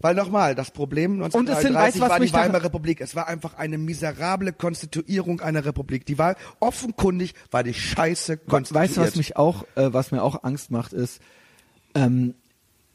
[0.02, 2.64] weil nochmal, das Problem Und es sind- 1933 weißt du, was war die da- Weimarer
[2.64, 3.00] Republik.
[3.02, 6.06] Es war einfach eine miserable Konstituierung einer Republik.
[6.06, 8.88] Die war offenkundig, war die Scheiße konstituiert.
[8.88, 11.20] Weißt du, was mich auch, äh, was mir auch Angst macht, ist,
[11.94, 12.34] ähm,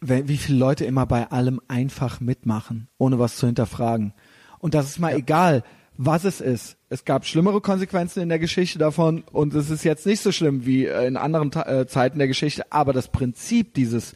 [0.01, 4.13] wie viele Leute immer bei allem einfach mitmachen, ohne was zu hinterfragen.
[4.59, 5.63] Und das ist mal egal,
[5.97, 6.77] was es ist.
[6.89, 10.65] Es gab schlimmere Konsequenzen in der Geschichte davon und es ist jetzt nicht so schlimm
[10.65, 14.15] wie äh, in anderen äh, Zeiten der Geschichte, aber das Prinzip dieses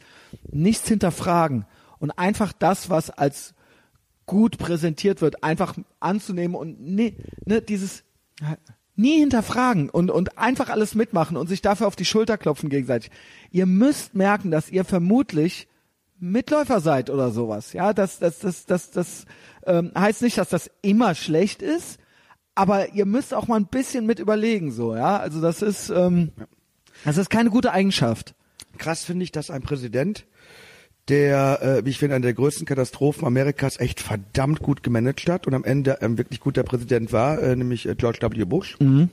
[0.50, 1.64] nichts hinterfragen
[1.98, 3.54] und einfach das, was als
[4.26, 8.04] gut präsentiert wird, einfach anzunehmen und ne, ne, dieses
[8.94, 13.10] nie hinterfragen und, und einfach alles mitmachen und sich dafür auf die Schulter klopfen gegenseitig.
[13.50, 15.66] Ihr müsst merken, dass ihr vermutlich
[16.20, 17.72] Mitläufer seid oder sowas.
[17.72, 19.24] Ja, das, das, das, das, das
[19.66, 21.98] ähm, heißt nicht, dass das immer schlecht ist,
[22.54, 25.18] aber ihr müsst auch mal ein bisschen mit überlegen, so, ja.
[25.18, 26.32] Also das ist, ähm,
[27.04, 28.34] das ist keine gute Eigenschaft.
[28.78, 30.26] Krass finde ich, dass ein Präsident,
[31.08, 35.46] der, äh, wie ich finde, eine der größten Katastrophen Amerikas echt verdammt gut gemanagt hat
[35.46, 38.44] und am Ende ein wirklich guter Präsident war, äh, nämlich äh, George W.
[38.44, 38.76] Bush.
[38.80, 39.08] äh,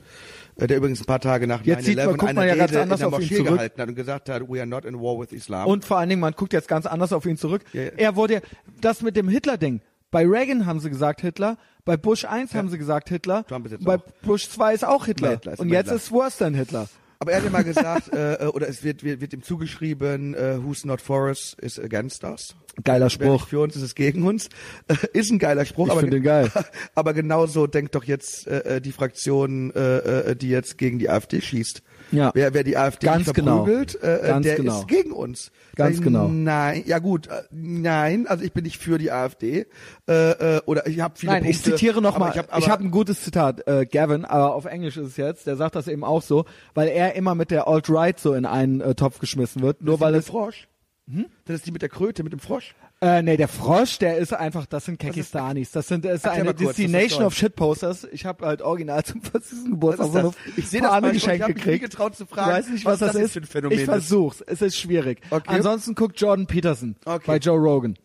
[0.66, 2.70] der übrigens ein paar Tage nach Jetzt sieht man- 9/11 guckt eine man ja ganz
[2.72, 4.84] Rede anders in der auf ihn Moschee gehalten hat und gesagt hat, we are not
[4.84, 5.66] in war with Islam.
[5.68, 7.62] Und vor allen Dingen, man guckt jetzt ganz anders auf ihn zurück.
[7.72, 7.90] Ja, ja.
[7.96, 8.42] Er wurde,
[8.80, 9.80] das mit dem Hitler-Ding.
[10.10, 13.72] Bei Reagan haben sie gesagt Hitler, bei Bush 1 haben sie gesagt Hitler, Trump ist
[13.72, 14.02] jetzt bei auch.
[14.22, 15.32] Bush 2 ist auch Hitler.
[15.32, 15.96] Hitler ist und jetzt Hitler.
[15.96, 16.88] ist Worst dann Hitler.
[17.20, 20.58] Aber er hat immer gesagt, äh, äh, oder es wird, wird, wird ihm zugeschrieben, äh,
[20.62, 22.54] who's not for us is against us.
[22.84, 23.48] Geiler Spruch.
[23.48, 24.48] für uns ist es gegen uns.
[24.86, 25.86] Äh, ist ein geiler Spruch.
[25.86, 26.50] Ich aber den geil.
[26.94, 29.98] Aber genauso denkt doch jetzt äh, äh, die Fraktion, äh,
[30.30, 31.82] äh, die jetzt gegen die AfD schießt.
[32.10, 32.30] Ja.
[32.34, 33.64] Wer, wer die AfD Ganz genau.
[33.64, 34.78] verprügelt, äh, äh, Ganz der genau.
[34.80, 35.50] ist gegen uns.
[35.76, 36.28] Ganz genau.
[36.28, 39.66] Nein, ja gut, äh, nein, also ich bin nicht für die AfD.
[40.08, 40.12] Äh,
[40.56, 41.58] äh, oder ich habe viele Nein, Punkte.
[41.58, 42.32] ich zitiere nochmal.
[42.32, 45.46] Ich habe habe ein gutes Zitat, äh, Gavin, aber auf Englisch ist es jetzt.
[45.46, 46.44] Der sagt das eben auch so,
[46.74, 50.14] weil er immer mit der Alt-Right so in einen äh, Topf geschmissen wird, nur weil
[50.14, 50.68] es Frosch.
[51.10, 51.26] Hm?
[51.46, 52.74] Das ist die mit der Kröte, mit dem Frosch.
[53.00, 55.70] Äh, nee, der Frosch, der ist einfach, das sind Kekistanis.
[55.70, 57.34] Das sind, das ist eine kurz, Destination of.
[57.34, 58.04] Shitposters.
[58.10, 59.70] Ich habe halt original zum 40.
[59.70, 60.30] Geburtstag so eine?
[60.56, 61.84] Ich seh das geschenkt ich hab mich nie gekriegt.
[61.84, 63.32] getraut zu fragen, Ich weiß nicht, was was, das das ist.
[63.34, 64.40] für ein Phänomen ich versuch's.
[64.40, 65.20] Es ist schwierig.
[65.30, 65.44] Okay.
[65.46, 67.22] Ansonsten guckt Jordan Peterson Okay.
[67.24, 67.96] bei Joe Rogan.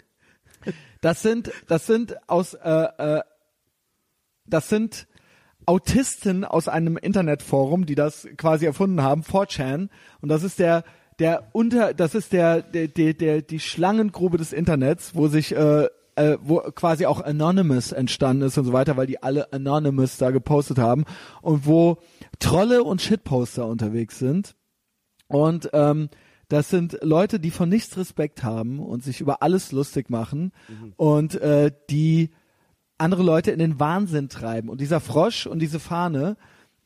[1.01, 3.21] Das sind, das sind aus, äh, äh,
[4.45, 5.07] das sind
[5.65, 9.89] Autisten aus einem Internetforum, die das quasi erfunden haben, 4chan.
[10.21, 10.83] Und das ist der,
[11.19, 15.87] der unter, das ist der, der, der, der die Schlangengrube des Internets, wo sich, äh,
[16.15, 20.31] äh, wo quasi auch Anonymous entstanden ist und so weiter, weil die alle Anonymous da
[20.31, 21.05] gepostet haben
[21.41, 21.97] und wo
[22.39, 24.55] Trolle und Shitposter unterwegs sind.
[25.27, 26.09] Und ähm,
[26.49, 30.51] das sind Leute, die von nichts Respekt haben und sich über alles lustig machen
[30.97, 32.29] und äh, die
[32.97, 34.69] andere Leute in den Wahnsinn treiben.
[34.69, 36.37] Und dieser Frosch und diese Fahne,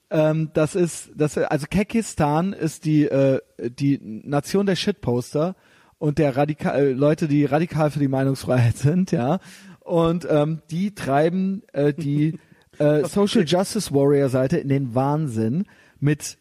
[0.10, 5.56] ähm, das ist, das, also Kekistan ist die, äh, die Nation der Shitposter
[5.98, 9.40] und der radikal, äh, Leute, die radikal für die Meinungsfreiheit sind, ja.
[9.82, 12.40] Und ähm, die treiben äh, die
[12.78, 15.66] äh, Social Justice Warrior Seite in den Wahnsinn
[16.00, 16.38] mit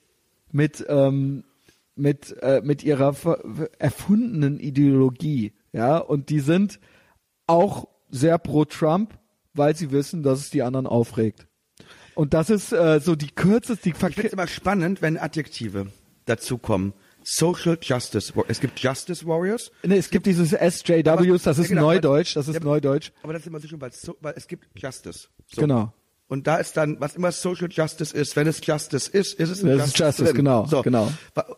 [0.52, 1.44] mit ähm,
[1.94, 3.14] mit äh, mit ihrer
[3.78, 5.98] erfundenen Ideologie, ja.
[5.98, 6.80] Und die sind
[7.46, 9.18] auch sehr pro Trump,
[9.54, 11.46] weil sie wissen, dass es die anderen aufregt.
[12.16, 15.88] Und das ist äh, so die kürzeste, die Ich finde es immer spannend, wenn Adjektive
[16.24, 16.94] dazu kommen.
[17.22, 18.32] Social Justice.
[18.48, 22.48] Es gibt Justice Warriors, nee, es gibt dieses SJWs, das ja, ist genau, Neudeutsch, das
[22.48, 23.10] aber- ist ja, Neudeutsch.
[23.22, 25.28] aber das ist immer so schön, weil, es so, weil es gibt Justice.
[25.48, 25.60] So.
[25.60, 25.92] Genau.
[26.28, 29.62] Und da ist dann, was immer Social Justice ist, wenn es Justice ist, ist es
[29.62, 30.34] ein Das ist Justice, drin.
[30.36, 30.82] genau, so.
[30.82, 31.12] genau.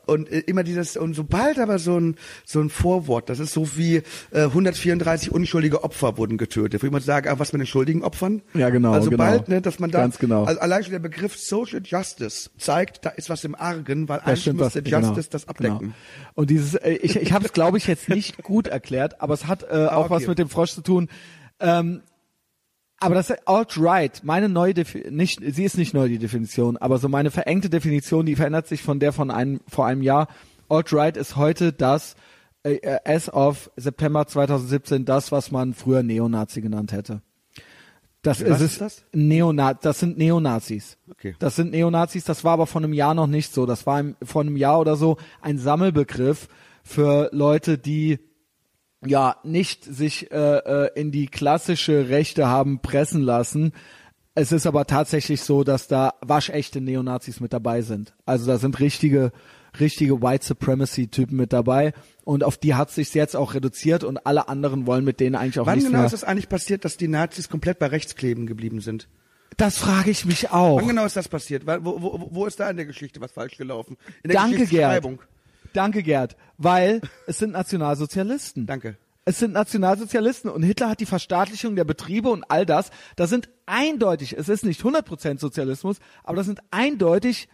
[0.05, 3.77] Und äh, immer dieses, und sobald aber so ein, so ein Vorwort, das ist so
[3.78, 8.03] wie äh, 134 unschuldige Opfer wurden getötet, wo jemand sagt, ah, was mit den schuldigen
[8.05, 8.43] Opfern?
[8.53, 9.57] Ja, genau, Also sobald, genau.
[9.57, 10.45] ne, dass man da, Ganz genau.
[10.45, 14.24] also allein schon der Begriff Social Justice zeigt, da ist was im Argen, weil Da
[14.27, 15.78] eigentlich müsste was, Justice genau, das abdecken.
[15.78, 15.93] Genau.
[16.35, 19.47] Und dieses, äh, ich, ich habe es, glaube ich, jetzt nicht gut erklärt, aber es
[19.47, 20.11] hat äh, auch okay.
[20.11, 21.09] was mit dem Frosch zu tun.
[21.59, 22.03] Ähm,
[23.00, 27.08] aber das alt-right, meine neue Defi nicht, sie ist nicht neu die Definition, aber so
[27.08, 30.28] meine verengte Definition, die verändert sich von der von einem vor einem Jahr.
[30.68, 32.16] Alt-right ist heute das
[32.64, 37.22] äh, as of September 2017 das, was man früher Neonazi genannt hätte.
[38.22, 39.04] Das Was ist, ist das?
[39.12, 40.98] Neona das sind Neonazis.
[41.10, 41.36] Okay.
[41.38, 43.64] Das sind Neonazis, das war aber vor einem Jahr noch nicht so.
[43.64, 46.48] Das war im, vor einem Jahr oder so ein Sammelbegriff
[46.82, 48.18] für Leute, die
[49.06, 53.72] ja nicht sich äh, äh, in die klassische Rechte haben pressen lassen.
[54.34, 58.14] Es ist aber tatsächlich so, dass da waschechte Neonazis mit dabei sind.
[58.24, 59.32] Also da sind richtige,
[59.80, 61.92] richtige White Supremacy-Typen mit dabei.
[62.24, 65.58] Und auf die hat sich jetzt auch reduziert und alle anderen wollen mit denen eigentlich
[65.58, 66.06] auch Wann nichts genau mehr.
[66.06, 69.08] ist es eigentlich passiert, dass die Nazis komplett bei rechts kleben geblieben sind?
[69.56, 70.78] Das frage ich mich auch.
[70.78, 71.66] Wann genau ist das passiert?
[71.66, 73.96] Wo, wo, wo ist da in der Geschichte was falsch gelaufen?
[74.22, 75.04] In der Danke, Gerd.
[75.73, 76.36] Danke, Gerd.
[76.57, 78.66] Weil es sind Nationalsozialisten.
[78.66, 78.97] Danke.
[79.24, 82.90] Es sind Nationalsozialisten und Hitler hat die Verstaatlichung der Betriebe und all das.
[83.15, 87.51] Das sind eindeutig, es ist nicht 100% Sozialismus, aber das sind eindeutig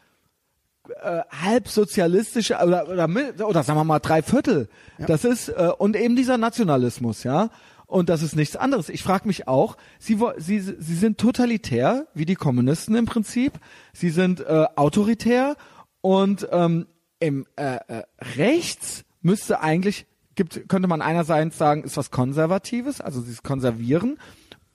[1.02, 3.08] äh, halbsozialistische oder, oder,
[3.48, 4.68] oder sagen wir mal drei Viertel.
[4.98, 7.50] Das ist, äh, und eben dieser Nationalismus, ja.
[7.86, 8.88] Und das ist nichts anderes.
[8.88, 13.52] Ich frage mich auch, sie, sie, sie sind totalitär, wie die Kommunisten im Prinzip.
[13.92, 15.56] Sie sind äh, autoritär
[16.00, 16.86] und ähm,
[17.24, 18.02] im äh, äh,
[18.36, 24.18] rechts müsste eigentlich gibt könnte man einerseits sagen ist was konservatives also sie konservieren.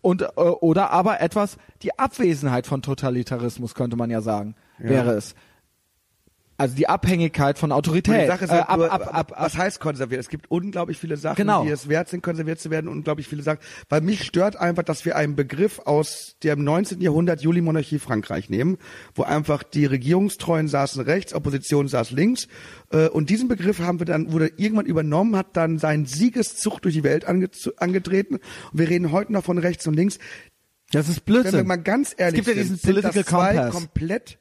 [0.01, 5.35] Und äh, oder aber etwas die Abwesenheit von Totalitarismus könnte man ja sagen wäre es
[6.59, 10.19] also die Abhängigkeit von Autorität äh, halt ab, nur, ab, ab, was heißt konserviert?
[10.19, 11.63] Es gibt unglaublich viele Sachen, Genau.
[11.63, 13.59] die es wert sind, konserviert zu werden, unglaublich viele Sachen.
[13.87, 16.99] Weil mich stört einfach, dass wir einen Begriff aus dem 19.
[16.99, 18.77] Jahrhundert Juli-Monarchie Frankreich nehmen,
[19.15, 22.49] wo einfach die Regierungstreuen saßen rechts, Opposition saß links.
[22.91, 26.93] Äh, Und diesen Begriff haben wir dann, wurde irgendwann übernommen, hat dann seinen Siegeszug durch
[26.93, 28.35] die Welt ange angetreten.
[28.35, 30.19] Und wir reden heute noch von rechts und links.
[30.91, 33.23] das ist Wenn wir Blödsinn mal ganz ehrlich es gibt ja sind, diesen sind Political
[33.23, 34.39] das zwei Compass komplett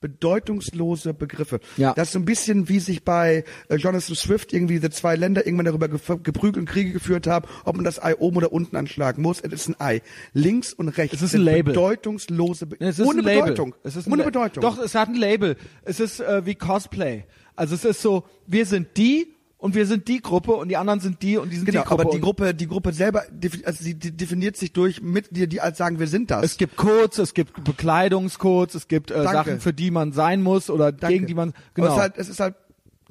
[0.00, 1.60] bedeutungslose Begriffe.
[1.76, 1.92] Ja.
[1.94, 5.44] Das ist so ein bisschen wie sich bei äh, Jonathan Swift irgendwie diese zwei Länder
[5.46, 9.22] irgendwann darüber geprügelt und Kriege geführt haben, ob man das Ei oben oder unten anschlagen
[9.22, 9.40] muss.
[9.40, 10.02] Es ist ein Ei.
[10.32, 11.72] Links und rechts Es ist ein Label.
[11.74, 13.42] bedeutungslose Be Es ist ohne ein Label.
[13.42, 13.74] Bedeutung.
[13.82, 14.62] Es ist ohne Bedeutung.
[14.62, 15.56] Doch, es hat ein Label.
[15.84, 17.24] Es ist äh, wie Cosplay.
[17.56, 21.00] Also es ist so, wir sind die und wir sind die Gruppe und die anderen
[21.00, 22.02] sind die und die sind Genau, die Gruppe.
[22.02, 23.24] aber die Und Gruppe, die Gruppe selber,
[23.64, 26.44] also sie de- definiert sich durch Mitglieder, die als sagen, wir sind das.
[26.44, 29.32] Es gibt Codes, es gibt Bekleidungscodes, es gibt äh, Danke.
[29.32, 31.14] Sachen, für die man sein muss oder Danke.
[31.14, 31.88] gegen die man genau.
[31.88, 32.54] Es ist halt, es ist halt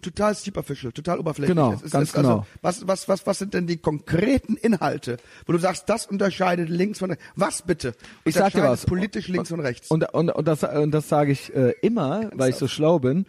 [0.02, 1.56] total superficial, total oberflächlich.
[1.56, 2.48] Genau, es ist, ganz es also, genau.
[2.62, 7.00] Was, was, was, was sind denn die konkreten Inhalte, wo du sagst, das unterscheidet links
[7.00, 7.24] von rechts?
[7.36, 7.94] Was bitte?
[8.24, 8.86] Ich sag dir was.
[8.86, 9.92] Politisch links und rechts.
[9.92, 13.26] und, und, und das, und das sage ich äh, immer, weil ich so schlau bin.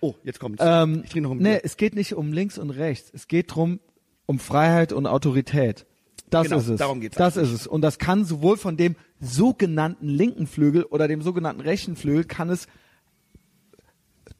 [0.00, 0.62] Oh, jetzt kommt's.
[0.64, 1.60] Ähm, ich noch ein nee, Bier.
[1.64, 3.10] es geht nicht um links und rechts.
[3.14, 3.80] Es geht drum
[4.26, 5.86] um Freiheit und Autorität.
[6.30, 6.78] Das Genau, ist es.
[6.78, 7.66] darum geht's Das ist es.
[7.66, 12.50] Und das kann sowohl von dem sogenannten linken Flügel oder dem sogenannten rechten Flügel kann
[12.50, 12.66] es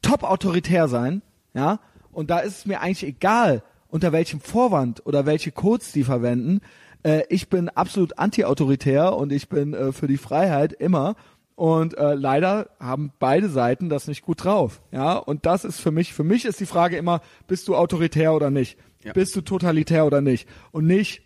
[0.01, 1.21] top autoritär sein,
[1.53, 1.79] ja.
[2.11, 6.61] Und da ist es mir eigentlich egal, unter welchem Vorwand oder welche Codes die verwenden.
[7.03, 11.15] Äh, ich bin absolut anti-autoritär und ich bin äh, für die Freiheit immer.
[11.59, 14.81] Und äh, leider haben beide Seiten das nicht gut drauf.
[14.93, 18.33] Ja, und das ist für mich, für mich ist die Frage immer, bist du autoritär
[18.33, 18.77] oder nicht?
[19.03, 19.11] Ja.
[19.11, 20.47] Bist du totalitär oder nicht?
[20.71, 21.21] Und nicht,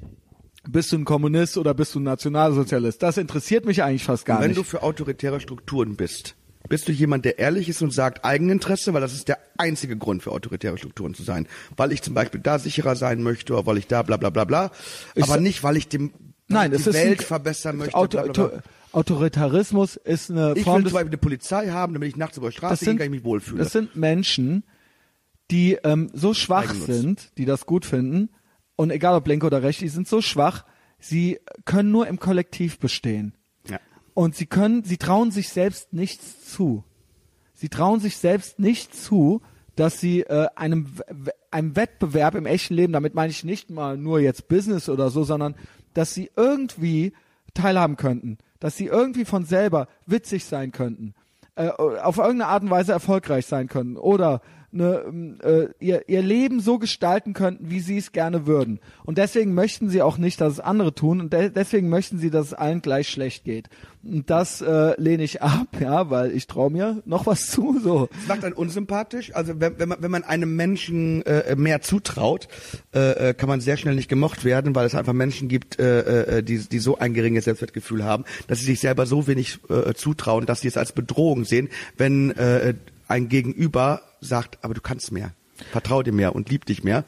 [0.68, 3.04] bist du ein Kommunist oder bist du ein Nationalsozialist?
[3.04, 4.58] Das interessiert mich eigentlich fast gar Wenn nicht.
[4.58, 6.36] du für autoritäre Strukturen bist,
[6.68, 10.24] bist du jemand, der ehrlich ist und sagt Eigeninteresse, weil das ist der einzige Grund
[10.24, 11.48] für autoritäre Strukturen zu sein.
[11.78, 14.46] Weil ich zum Beispiel da sicherer sein möchte oder weil ich da bla bla bla
[14.46, 14.72] bla.
[15.14, 16.12] Ich aber nicht, weil ich dem
[16.48, 17.96] Nein, die es ist Welt ein, verbessern möchte.
[17.96, 18.46] Auto, bla, bla, bla.
[18.46, 18.60] Auto,
[18.94, 22.38] Autoritarismus ist eine Ich Form will des zum Beispiel eine Polizei haben, damit ich nachts
[22.38, 23.64] über die Straße das gehen sind, kann, ich mich wohlfühle.
[23.64, 24.64] das sind Menschen,
[25.52, 26.86] die ähm, so schwach Eigennutz.
[26.86, 28.30] sind, die das gut finden
[28.76, 30.66] und egal ob linke oder rechts, die sind so schwach,
[31.00, 33.36] sie können nur im Kollektiv bestehen.
[33.68, 33.80] ja.
[34.14, 36.84] Und sie können, sie trauen sich selbst nichts zu.
[37.56, 39.42] Sie trauen sich selbst nicht zu,
[39.76, 40.88] dass sie äh, einem,
[41.50, 45.24] einem Wettbewerb im echten Leben, damit meine ich nicht mal nur jetzt Business oder so,
[45.24, 45.56] sondern
[45.94, 47.14] dass sie irgendwie
[47.54, 51.14] teilhaben könnten, dass sie irgendwie von selber witzig sein könnten,
[51.56, 54.42] äh, auf irgendeine Art und Weise erfolgreich sein könnten oder
[54.74, 58.80] ne, ähm, äh, ihr, ihr Leben so gestalten könnten, wie sie es gerne würden.
[59.06, 62.30] Und deswegen möchten sie auch nicht, dass es andere tun und de deswegen möchten sie,
[62.30, 63.70] dass es allen gleich schlecht geht.
[64.04, 67.80] Und das äh, lehne ich ab, ja, weil ich traue mir noch was zu.
[67.82, 68.10] So.
[68.12, 69.34] Das macht einen unsympathisch.
[69.34, 72.48] Also wenn, wenn, man, wenn man einem Menschen äh, mehr zutraut,
[72.94, 76.38] äh, äh, kann man sehr schnell nicht gemocht werden, weil es einfach Menschen gibt, äh,
[76.40, 79.94] äh, die, die so ein geringes Selbstwertgefühl haben, dass sie sich selber so wenig äh,
[79.94, 82.74] zutrauen, dass sie es als Bedrohung sehen, wenn äh,
[83.08, 85.34] ein Gegenüber sagt, aber du kannst mehr.
[85.72, 87.06] Vertrau dir mehr und lieb dich mehr.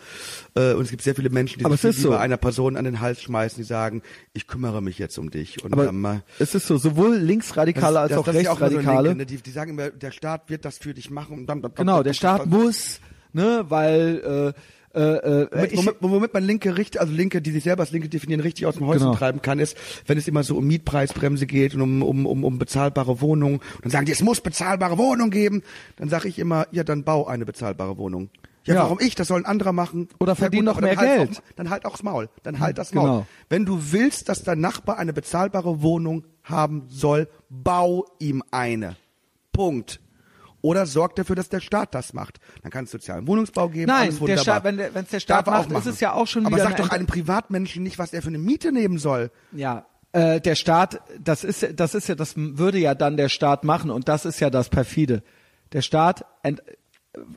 [0.53, 2.13] Äh, und es gibt sehr viele Menschen, die Aber sich so.
[2.13, 5.63] einer Person an den Hals schmeißen, die sagen, ich kümmere mich jetzt um dich.
[5.63, 8.63] Und Aber ähm, es ist so, sowohl Linksradikale als das- auch das ja immer so
[8.65, 9.09] Rechtsradikale.
[9.09, 9.25] Linke, ne?
[9.25, 11.39] die, die sagen immer, der Staat wird das für dich machen.
[11.39, 12.99] Und dann, dann, Genau, dann- der Staat muss,
[13.33, 14.59] ne, weil äh,
[14.95, 17.91] äh, äh, Womit, ich, womit, womit man Linke richtig, also Linke, die sich selber als
[17.91, 19.15] Linke definieren, richtig aus dem Häuschen Genau.
[19.15, 19.75] treiben kann, ist,
[20.07, 23.59] wenn es immer so um Mietpreisbremse geht und um, um, um, um bezahlbare Wohnungen.
[23.81, 25.63] Dann sagen die, es muss bezahlbare Wohnungen geben.
[25.97, 28.29] Dann sage ich immer, ja, dann bau eine bezahlbare Wohnung.
[28.63, 28.81] Ja, Ja.
[28.83, 29.13] warum ich?
[29.13, 30.07] Das soll ein anderer machen.
[30.19, 31.37] Oder verdien noch mehr halt Geld.
[31.37, 32.29] Auch, dann halt auch das Maul.
[32.41, 33.05] Dann halt das Maul.
[33.09, 33.27] Genau.
[33.47, 38.95] Wenn du willst, dass dein Nachbar eine bezahlbare Wohnung haben soll, bau ihm eine.
[39.51, 39.99] Punkt.
[40.65, 42.39] Oder sorg dafür, dass der Staat das macht.
[42.63, 43.87] Dann kann es sozialen Wohnungsbau geben.
[43.87, 44.37] Nein, der.
[44.37, 46.73] Staat- wenn der- wenn's der Staat macht, ist es ja auch schon Aber wieder sag
[46.79, 49.29] eine doch einem Privatmenschen nicht, was er für eine Miete nehmen soll.
[49.51, 53.63] ja, äh, der Staat, das ist, das ist ja, das würde ja dann der Staat
[53.65, 55.21] machen und das ist ja das perfide.
[55.73, 56.63] Der Staat ent,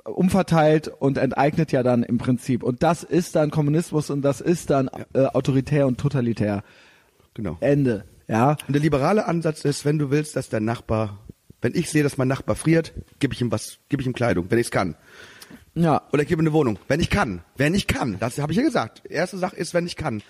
[0.04, 4.70] umverteilt und enteignet ja dann im Prinzip und das ist dann Kommunismus und das ist
[4.70, 6.62] dann äh, autoritär und totalitär.
[7.34, 7.56] Genau.
[7.60, 8.04] Ende.
[8.26, 11.18] Ja, Und der liberale Ansatz ist, wenn du willst, dass dein Nachbar,
[11.60, 14.50] wenn ich sehe, dass mein Nachbar friert, gebe ich ihm was, gebe ich ihm Kleidung,
[14.50, 14.96] wenn ich es kann.
[15.74, 17.42] ja, Oder ich gebe ihm eine Wohnung, wenn ich kann.
[17.56, 18.16] Wenn ich kann.
[18.20, 19.02] Das habe ich ja gesagt.
[19.08, 20.22] Erste Sache ist, wenn ich kann.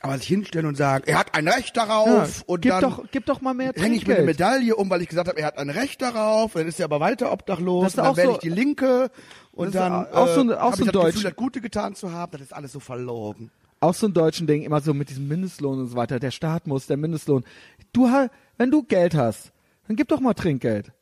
[0.00, 2.06] Aber sich hinstellen und sagen, er hat ein Recht darauf
[2.38, 4.26] Ja, und gib dann doch, gib doch mal mehr hänge ich mir eine.
[4.26, 7.00] Medaille um, weil ich gesagt habe, er hat ein Recht darauf, dann ist er aber
[7.00, 9.10] weiter obdachlos, Das ist und dann wähle so- ich die Linke
[9.50, 11.04] und dann auch so ein- äh, auch so ich ein das.
[11.06, 13.50] Gefühl, das Gute getan zu haben, das ist alles so verlogen.
[13.80, 16.20] auch so in deutschen Dingen immer so mit diesem Mindestlohn und so weiter.
[16.20, 17.44] Der Staat muss, der Mindestlohn.
[17.92, 18.08] Du
[18.56, 19.50] wenn du Geld hast,
[19.88, 20.92] dann gib doch mal Trinkgeld.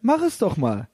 [0.00, 0.88] Mach es doch mal.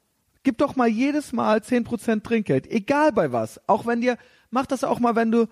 [0.44, 3.60] Gib doch mal jedes Mal 10% Trinkgeld, egal bei was.
[3.66, 4.16] Auch wenn dir,
[4.50, 5.46] mach das auch mal, wenn du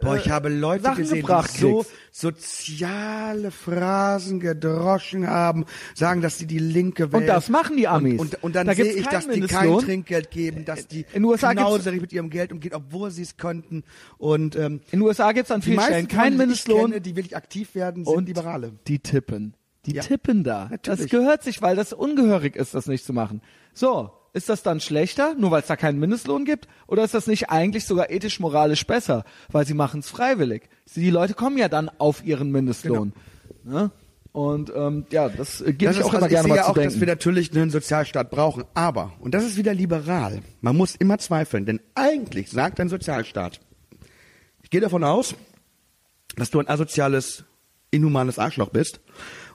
[0.00, 6.22] Boah, äh, ich habe Leute Sachen gesehen, gebracht die so soziale Phrasen gedroschen haben, sagen,
[6.22, 7.26] dass sie die Linke wählen.
[7.26, 8.20] das machen die Amis.
[8.20, 9.84] Und, und, und dann Da sehe ich, dass die kein Mindestlohn.
[9.84, 13.84] Trinkgeld geben, dass die In USA knauserig mit ihrem Geld umgehen, obwohl sie es könnten.
[14.18, 17.00] Und ähm, in den USA gibt's an die vielen Stellen keinen die ich Mindestlohn kenne,
[17.00, 18.72] die wirklich aktiv werden, sind und Liberale.
[18.86, 19.54] die tippen.
[19.86, 20.02] Die Ja.
[20.02, 20.68] tippen da.
[20.82, 21.10] Das Natürlich.
[21.10, 23.40] gehört sich, weil das ungehörig ist, das nicht zu machen.
[23.72, 26.68] So, ist das dann schlechter, nur weil es da keinen Mindestlohn gibt?
[26.86, 30.68] Oder ist das nicht eigentlich sogar ethisch-moralisch besser, weil sie machen es freiwillig?
[30.94, 33.12] Die Leute kommen ja dann auf ihren Mindestlohn.
[33.64, 33.90] Ne?
[34.32, 36.56] Und ähm, ja, das äh, gebe Das ich auch also immer ich gerne sehe mal
[36.56, 37.00] ja zu auch, dass denken.
[37.00, 38.64] wir natürlich einen Sozialstaat brauchen.
[38.74, 43.60] Aber, und das ist wieder liberal, man muss immer zweifeln, denn eigentlich sagt ein Sozialstaat,
[44.62, 45.34] ich gehe davon aus,
[46.36, 47.44] dass du ein asoziales,
[47.90, 49.00] inhumanes Arschloch bist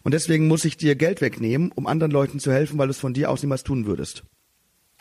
[0.06, 3.00] und deswegen muss ich dir Geld wegnehmen, um anderen Leuten zu helfen, weil du es
[3.00, 4.24] von dir aus niemals tun würdest.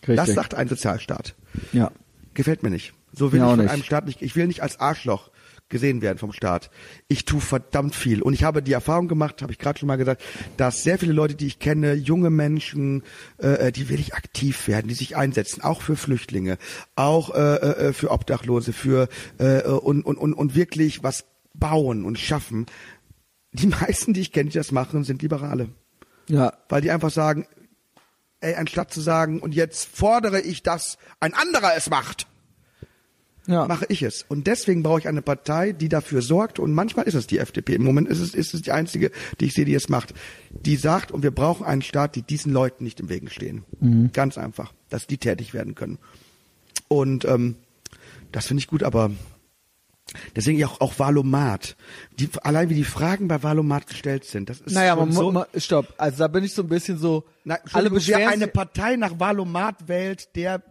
[0.03, 0.35] Das Richtig.
[0.35, 1.37] sagt ein Sozialstaat.
[1.73, 1.93] ja.
[2.35, 2.95] Gefällt mir nicht.
[3.13, 3.71] So will Mir ich von nicht.
[3.71, 5.31] einem Staat nicht, ich will nicht als Arschloch
[5.69, 6.69] gesehen werden vom Staat.
[7.07, 8.23] Ich tue verdammt viel.
[8.23, 10.21] Und ich habe die Erfahrung gemacht, habe ich gerade schon mal gesagt,
[10.57, 13.05] dass sehr viele Leute, die ich kenne, junge Menschen,
[13.39, 16.59] äh, die wirklich aktiv werden, die sich einsetzen, auch für Flüchtlinge,
[16.97, 19.09] auch äh, äh, für Obdachlose, für
[19.39, 21.25] äh, und, und, und, und wirklich was
[21.55, 22.67] bauen und schaffen.
[23.55, 25.69] Die meisten, die ich kenne, die das machen, sind Liberale.
[26.29, 26.53] Ja.
[26.69, 27.47] Weil die einfach sagen,
[28.41, 32.27] ey, anstatt zu sagen, und jetzt fordere ich, dass ein anderer es macht,
[33.47, 33.67] Ja.
[33.67, 34.23] mache ich es.
[34.27, 36.59] Und deswegen brauche ich eine Partei, die dafür sorgt.
[36.59, 37.75] Und manchmal ist es die FDP.
[37.77, 39.11] Im Moment ist es, ist es die einzige,
[39.41, 40.15] die ich sehe, die es macht.
[40.51, 43.65] Die sagt, und wir brauchen einen Staat, die diesen Leuten nicht im Wege stehen.
[44.13, 44.73] Ganz einfach.
[44.89, 45.99] Dass die tätig werden können.
[46.89, 47.57] Und ähm,
[48.33, 49.11] das finde ich gut, aber
[50.37, 51.77] deswegen auch, auch Valomat.
[52.19, 55.45] Die, allein wie die Fragen bei Valomat gestellt sind, das ist Naja, man, so, man,
[55.57, 55.93] stopp.
[55.99, 57.25] Also da bin ich so ein bisschen so.
[57.45, 60.63] na, alle wer eine Partei nach Valomat wählt, der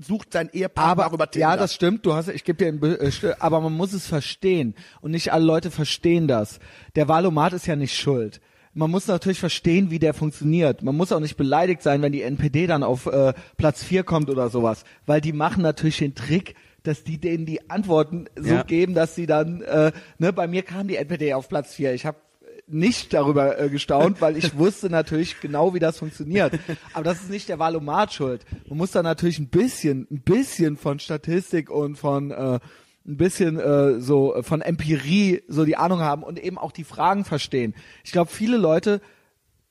[0.00, 1.48] sucht sein Ehepartner aber auch über Tinder.
[1.48, 2.06] ja, das stimmt.
[2.06, 5.32] Du hast, ich gebe dir, ein, Be- äh, aber man muss es verstehen und nicht
[5.32, 6.60] alle Leute verstehen das.
[6.94, 8.40] Der Valomat ist ja nicht schuld.
[8.72, 10.84] Man muss natürlich verstehen, wie der funktioniert.
[10.84, 14.30] Man muss auch nicht beleidigt sein, wenn die NPD dann auf äh, Platz 4 kommt
[14.30, 18.62] oder sowas, weil die machen natürlich den Trick, dass die denen die Antworten so Ja.
[18.62, 21.94] geben, dass sie dann, äh, ne, bei mir kam die NPD auf Platz 4.
[21.94, 22.18] Ich habe
[22.66, 26.52] nicht darüber äh, gestaunt, weil ich wusste natürlich genau, wie das funktioniert.
[26.92, 28.44] Aber das ist nicht der Valomat schuld.
[28.68, 32.60] Man muss da natürlich ein bisschen, ein bisschen von Statistik und von äh,
[33.06, 36.84] ein bisschen äh, so äh, von Empirie so die Ahnung haben und eben auch die
[36.84, 37.74] Fragen verstehen.
[38.04, 39.00] Ich glaube, viele Leute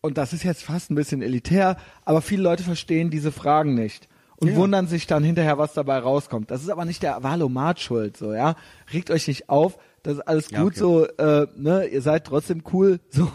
[0.01, 4.08] und das ist jetzt fast ein bisschen elitär, aber viele Leute verstehen diese Fragen nicht
[4.39, 4.55] und Ja.
[4.55, 6.49] wundern sich dann hinterher, was dabei rauskommt.
[6.51, 8.55] Das ist aber nicht der Valomat schuld, so ja.
[8.93, 10.79] Regt euch nicht auf, das ist alles Ja, gut okay.
[10.79, 13.29] so, äh, ne, ihr seid trotzdem cool, so.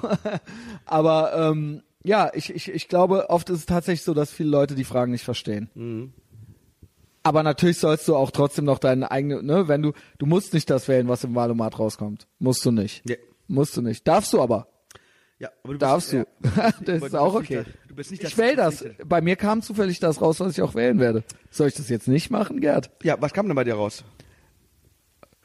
[0.87, 4.75] aber ähm, ja, ich, ich, ich glaube, oft ist es tatsächlich so, dass viele Leute
[4.75, 5.71] die Fragen nicht verstehen.
[5.75, 6.13] Mhm.
[7.23, 10.69] Aber natürlich sollst du auch trotzdem noch deine eigene, ne, wenn du, du musst nicht
[10.69, 12.27] das wählen, was im Valomat rauskommt.
[12.39, 13.03] Musst du nicht.
[13.07, 13.17] Nee.
[13.49, 14.07] Musst du nicht.
[14.07, 14.69] Darfst du aber.
[15.39, 16.19] Ja, aber du Darfst du.
[16.19, 16.25] Ja.
[16.85, 17.65] das ist auch bist okay.
[17.65, 18.85] da- Du bist nicht ich wähle das.
[19.05, 21.23] Bei mir kam zufällig das raus, was ich auch wählen werde.
[21.51, 22.91] Soll ich das jetzt nicht machen, Gerd?
[23.03, 24.05] Ja, was kam denn bei dir raus?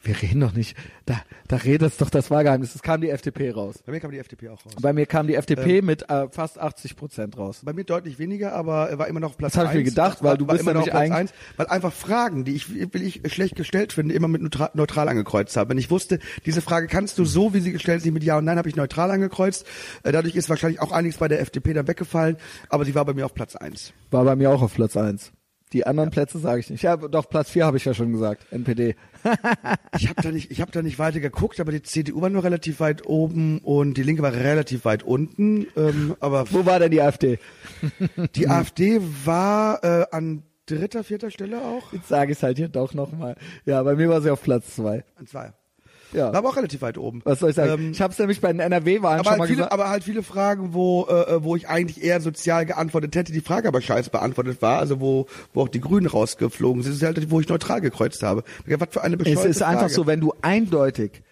[0.02, 0.76] Wir reden doch nicht.
[1.04, 2.74] Da, da redet doch das Wahlgeheimnis.
[2.74, 3.82] Es kam die FDP raus.
[3.84, 4.72] Bei mir kam die FDP auch raus.
[4.80, 5.84] Bei mir kam die FDP Ähm.
[5.86, 7.60] mit äh, fast 80 Prozent raus.
[7.64, 9.88] Bei mir deutlich weniger, aber er war immer noch Platz Das hab ich mir 1.
[9.90, 12.70] gedacht, weil du war bist immer noch Platz eigentlich- 1, weil einfach Fragen, die ich,
[12.94, 15.68] will ich schlecht gestellt finde, immer mit neutral, neutral angekreuzt habe.
[15.70, 18.38] Wenn ich wusste, diese Frage kannst du so, wie sie gestellt ist, nicht mit Ja
[18.38, 19.66] und Nein, habe ich neutral angekreuzt.
[20.02, 22.36] Äh, Dadurch ist wahrscheinlich auch einiges bei der FDP dann weggefallen,
[22.70, 23.92] aber sie war bei mir auf Platz 1.
[24.10, 25.32] War bei mir auch auf Platz 1.
[25.72, 26.82] Die anderen Plätze sage ich nicht.
[26.82, 28.46] Ja, doch, Platz 4 habe ich ja schon gesagt.
[28.52, 28.96] NPD.
[29.98, 32.42] Ich habe da nicht, ich habe da nicht weiter geguckt, aber die CDU war nur
[32.42, 35.66] relativ weit oben und die Linke war relativ weit unten.
[35.76, 37.38] Ähm, aber Wo war denn die AfD?
[38.34, 41.92] die AfD war äh, an dritter, vierter Stelle auch.
[41.92, 43.36] Jetzt sage ich es halt hier doch nochmal.
[43.66, 45.04] Ja, bei mir war sie auf Platz 2.
[45.16, 45.52] An zwei.
[46.12, 46.26] Ja.
[46.32, 47.20] War aber auch relativ weit oben.
[47.24, 47.72] Was soll ich sagen?
[47.72, 49.72] Ähm, ich habe es nämlich bei den NRW-Wahlen schon mal halt, viele, gesagt.
[49.72, 53.68] aber halt viele Fragen, wo, äh, wo ich eigentlich eher sozial geantwortet hätte, die Frage
[53.68, 57.40] aber scheiße beantwortet war, also wo, wo auch die Grünen rausgeflogen sind, ist halt, wo
[57.40, 58.44] ich neutral gekreuzt habe.
[58.66, 59.94] Was für eine Es bescheuerte ist einfach Frage.
[59.94, 61.22] so, wenn du eindeutig,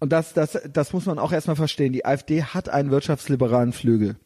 [0.00, 4.16] und das, das, das muss man auch erstmal verstehen, die AfD hat einen wirtschaftsliberalen Flügel.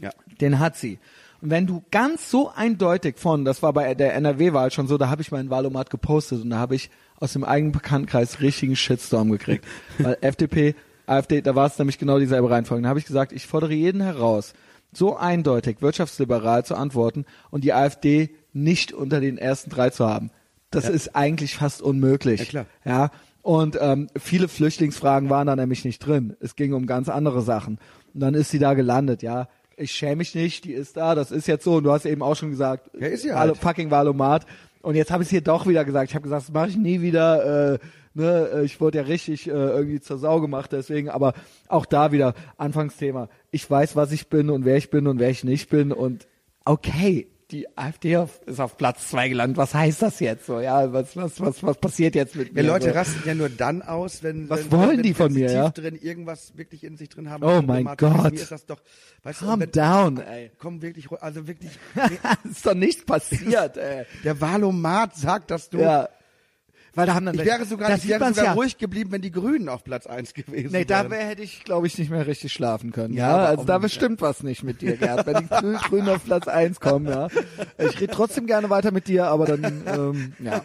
[0.00, 0.10] Ja.
[0.40, 0.98] Den hat sie.
[1.40, 5.08] Und wenn du ganz so eindeutig von, das war bei der NRW-Wahl schon so, da
[5.08, 9.30] habe ich meinen Wahlomat gepostet und da habe ich aus dem eigenen Bekanntenkreis richtigen Shitstorm
[9.30, 9.64] gekriegt.
[9.98, 10.74] Weil FDP,
[11.06, 12.82] AfD, da war es nämlich genau dieselbe Reihenfolge.
[12.82, 14.54] Da habe ich gesagt, ich fordere jeden heraus,
[14.92, 20.30] so eindeutig wirtschaftsliberal zu antworten und die AfD nicht unter den ersten drei zu haben.
[20.70, 20.90] Das Ja.
[20.90, 22.40] ist eigentlich fast unmöglich.
[22.40, 22.66] Ja, klar.
[22.84, 23.10] Ja,
[23.42, 26.36] und ähm, viele Flüchtlingsfragen waren da nämlich nicht drin.
[26.40, 27.78] Es ging um ganz andere Sachen.
[28.14, 29.48] Und dann ist sie da gelandet, ja.
[29.76, 31.74] Ich schäme mich nicht, die ist da, das ist jetzt so.
[31.76, 33.56] Und du hast eben auch schon gesagt, Ja, ist Valo- halt.
[33.58, 34.46] fucking Valomat.
[34.86, 36.10] Und jetzt habe ich es hier doch wieder gesagt.
[36.10, 37.72] Ich habe gesagt, das mache ich nie wieder.
[37.72, 37.78] Äh,
[38.14, 41.08] ne, äh, ich wurde ja richtig äh, irgendwie zur Sau gemacht, deswegen.
[41.08, 41.32] Aber
[41.66, 43.28] auch da wieder Anfangsthema.
[43.50, 45.90] Ich weiß, was ich bin und wer ich bin und wer ich nicht bin.
[45.90, 46.28] Und
[46.64, 49.56] okay, die AfD auf, ist auf Platz zwei gelandet.
[49.56, 50.58] Was heißt das jetzt so?
[50.60, 52.68] Ja, was, was, was, was passiert jetzt mit Ja, mir?
[52.68, 52.98] Leute so?
[52.98, 55.70] rasten ja nur dann aus, wenn Was wenn, wollen wenn, die von mir, ja?
[55.70, 57.44] drin irgendwas wirklich in sich drin haben.
[57.44, 57.98] Oh mein ist.
[57.98, 58.32] Gott.
[58.32, 58.80] Ist das doch,
[59.22, 60.50] weißt du, Calm wenn, down, ey.
[60.58, 61.70] komm wirklich, also wirklich,
[62.50, 64.06] ist doch nichts passiert, ey.
[64.24, 66.08] der Valomat sagt, dass du, Ja.
[66.96, 68.52] Weil da haben dann ich wäre sogar, da ich wäre sogar ja.
[68.54, 71.10] ruhig geblieben, wenn die Grünen auf Platz eins gewesen Nee, da wären.
[71.12, 73.14] wär, hätte ich, glaube ich, nicht mehr richtig schlafen können.
[73.14, 75.26] Ja, Ja, also da bestimmt was nicht mit dir, Gerd.
[75.26, 77.28] Wenn die Grü- Grünen auf Platz eins kommen, ja.
[77.78, 80.64] Ich rede trotzdem gerne weiter mit dir, aber dann, ähm, ja,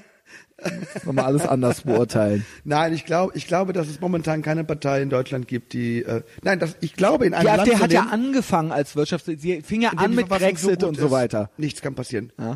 [1.06, 2.45] nochmal alles anders beurteilen.
[2.64, 6.22] Nein, ich glaube, ich glaube, dass es momentan keine Partei in Deutschland gibt, die, äh,
[6.44, 9.26] nein, das, ich glaube in einem Die Land AfD zu hat ja angefangen als Wirtschafts...
[9.26, 11.49] Sie fing ja an die mit Brexit gut und so weiter.
[11.58, 12.32] Nichts kann passieren.
[12.40, 12.56] Ja.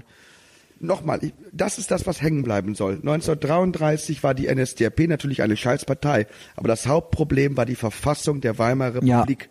[0.85, 1.19] Nochmal,
[1.51, 2.93] das ist das, was hängen bleiben soll.
[2.95, 9.03] 1933 war die NSDAP natürlich eine Scheißpartei, aber das Hauptproblem war die Verfassung der Weimarer
[9.03, 9.19] Ja.
[9.21, 9.49] Republik.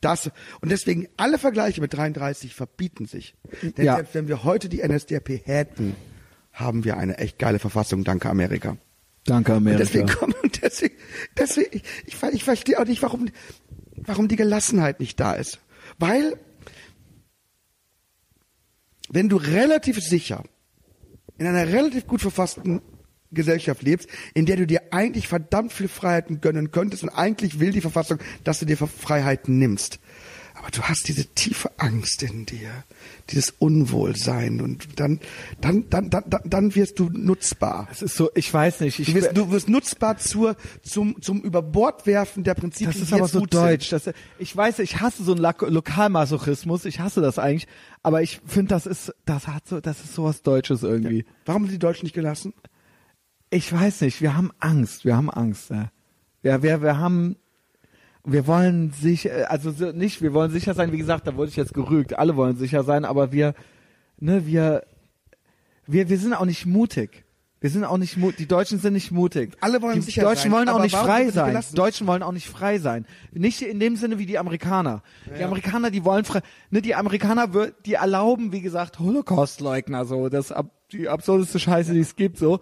[0.00, 0.30] Das,
[0.60, 3.34] und deswegen alle Vergleiche mit 33 verbieten sich.
[3.76, 3.96] Denn Ja.
[3.96, 5.96] selbst wenn wir heute die NSDAP hätten,
[6.52, 8.76] haben wir eine echt geile Verfassung, danke Amerika.
[9.24, 9.82] Danke, Und Amerika.
[9.84, 10.94] deswegen kommen, und deswegen,
[11.36, 13.28] deswegen, ich, ich, ich verstehe auch nicht, warum,
[13.96, 15.58] warum die Gelassenheit nicht da ist.
[15.98, 16.38] Weil,
[19.08, 20.44] wenn du relativ sicher
[21.38, 22.80] in einer relativ gut verfassten
[23.32, 27.72] Gesellschaft lebst, in der du dir eigentlich verdammt viel Freiheiten gönnen könntest und eigentlich will
[27.72, 29.98] die Verfassung, dass du dir Freiheiten nimmst.
[30.58, 32.70] Aber du hast diese tiefe Angst in dir,
[33.28, 35.20] dieses Unwohlsein und dann,
[35.60, 37.88] dann, dann, dann, dann, wirst du nutzbar.
[37.92, 38.98] Es ist so, ich weiß nicht.
[38.98, 42.90] Ich, Du wirst, du wirst nutzbar zur, zum, zum Überbordwerfen der Prinzipien.
[42.90, 43.90] das ist die aber so deutsch.
[43.90, 46.86] Das, ich weiß, ich hasse so einen Lokalmasochismus.
[46.86, 47.68] Ich hasse das eigentlich.
[48.06, 51.24] Aber ich finde, das ist, das hat so, das ist sowas Deutsches irgendwie.
[51.24, 51.26] Sind.
[51.44, 52.54] Warum sind die Deutschen nicht gelassen?
[53.50, 54.22] Ich weiß nicht.
[54.22, 55.04] Wir haben Angst.
[55.04, 55.70] Wir haben Angst.
[55.70, 55.90] Ja,
[56.40, 57.34] wir, wir, wir haben,
[58.22, 60.92] wir wollen sich, also so nicht, wir wollen sicher sein.
[60.92, 62.16] Wie gesagt, da wurde ich jetzt gerügt.
[62.16, 63.54] Alle wollen sicher sein, aber wir,
[64.20, 64.86] ne, wir,
[65.88, 67.24] wir, wir sind auch nicht mutig.
[67.66, 68.36] Wir sind auch nicht mutig.
[68.36, 69.56] Die Deutschen sind nicht mutig.
[69.60, 71.60] Alle wollen die sicher Deutschen sein, wollen auch nicht frei sein.
[71.68, 73.06] Die Deutschen wollen auch nicht frei sein.
[73.32, 75.02] Nicht in dem Sinne wie die Amerikaner.
[75.36, 76.42] Die Amerikaner, die wollen frei.
[76.70, 77.48] Ne, die Amerikaner,
[77.84, 80.54] die erlauben, wie gesagt, Holocaust-Leugner, so das
[80.92, 82.60] die absurdeste Scheiße, die es gibt, so.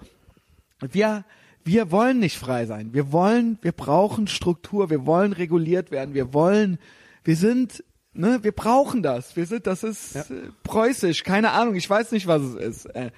[0.80, 1.26] Wir,
[1.64, 2.94] wir wollen nicht frei sein.
[2.94, 4.88] Wir wollen, wir brauchen Struktur.
[4.88, 6.14] Wir wollen reguliert werden.
[6.14, 6.78] Wir wollen,
[7.24, 9.36] wir sind, ne, wir brauchen das.
[9.36, 10.24] Wir sind, das ist äh,
[10.62, 11.24] preußisch.
[11.24, 11.74] Keine Ahnung.
[11.74, 12.86] Ich weiß nicht, was es ist.
[12.86, 13.10] Äh,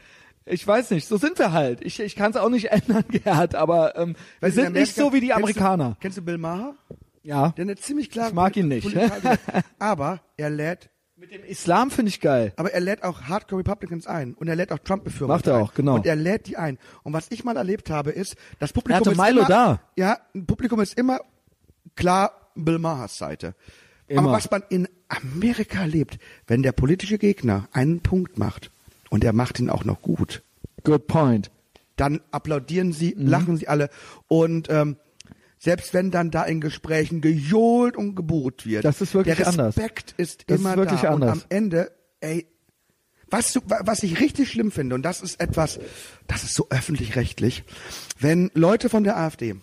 [0.46, 1.06] ich weiß nicht.
[1.08, 1.84] So sind wir halt.
[1.84, 3.54] Ich, ich kann es auch nicht ändern, Gerhard.
[3.54, 5.90] Aber ähm, wir sind nicht so wie die Amerikaner.
[5.90, 6.74] Du, kennst du Bill Maher?
[7.22, 7.50] Ja.
[7.50, 8.88] Der hat ziemlich klare Ich mag ihn nicht.
[9.80, 12.52] Aber er lädt, Mit dem Islam finde ich geil.
[12.56, 15.56] aber er lädt auch Hardcore Republicans ein und er lädt auch Trump befürworter Macht er
[15.56, 15.62] ein.
[15.62, 15.94] auch, genau.
[15.96, 16.78] Und er lädt die ein.
[17.02, 19.80] Und was ich mal erlebt habe, ist, das Publikum hatte ist Milo immer, da.
[19.96, 21.18] Ja, ein Publikum ist immer
[21.96, 23.54] klar Bill Mahers Seite.
[24.06, 24.22] Immer.
[24.22, 28.70] Aber was man in Amerika erlebt, wenn der politische Gegner einen Punkt macht
[29.10, 30.42] und er macht ihn auch noch gut,
[30.84, 31.50] Good point.
[31.96, 33.26] dann applaudieren sie, Mhm.
[33.26, 33.88] lachen sie alle
[34.28, 34.96] und ähm,
[35.58, 39.76] selbst wenn dann da in Gesprächen gejohlt und gebuht wird, Das ist wirklich der anders.
[39.76, 41.32] Respekt ist Das ist wirklich da anders.
[41.36, 42.46] und am Ende, ey,
[43.28, 45.80] was, du, was ich richtig schlimm finde und das ist etwas,
[46.28, 47.64] das ist so öffentlich-rechtlich,
[48.20, 49.56] wenn Leute von der AfD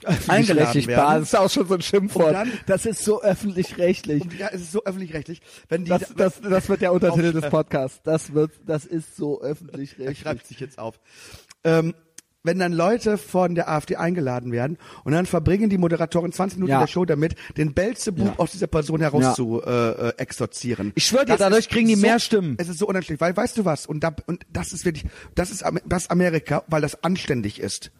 [0.04, 1.20] Öffentlich-rechtlich, werden.
[1.20, 2.34] Das ist auch schon so ein Schimpfwort.
[2.34, 4.24] Dann- das ist so öffentlich-rechtlich.
[4.38, 7.50] ja, es ist so öffentlich-rechtlich, wenn die Das, das, das wird der Untertitel des Aufschreiben.
[7.50, 8.00] Podcasts.
[8.04, 10.18] Das wird, das ist so Er öffentlich-rechtlich.
[10.20, 10.98] schreibt sich jetzt auf.
[11.64, 11.94] Ähm,
[12.42, 16.70] wenn dann Leute von der AfD eingeladen werden und dann verbringen die Moderatoren 20 Minuten
[16.72, 16.80] Ja.
[16.80, 18.34] der Show damit, den Belzebub Ja.
[18.38, 20.92] aus dieser Person heraus zu äh, äh, exorzieren.
[20.94, 22.54] Ich schwör dir, dadurch kriegen die so, mehr Stimmen.
[22.58, 23.84] Es ist so unanständig, weil weißt du was?
[23.84, 25.04] Und, da, und das ist wirklich,
[25.34, 27.90] das ist das Amerika, weil das anständig ist.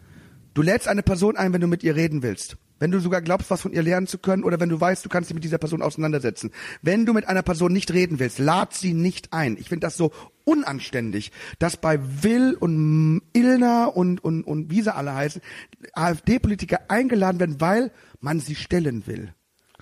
[0.60, 2.58] Du lädst eine Person ein, wenn du mit ihr reden willst.
[2.78, 5.08] Wenn du sogar glaubst, was von ihr lernen zu können oder wenn du weißt, du
[5.08, 6.50] kannst dich mit dieser Person auseinandersetzen.
[6.82, 9.56] Wenn du mit einer Person nicht reden willst, lad sie nicht ein.
[9.56, 10.12] Ich finde das so
[10.44, 15.40] unanständig, dass bei Will und Illner und, und, und wie sie alle heißen,
[15.94, 19.32] AfD-Politiker eingeladen werden, weil man sie stellen will.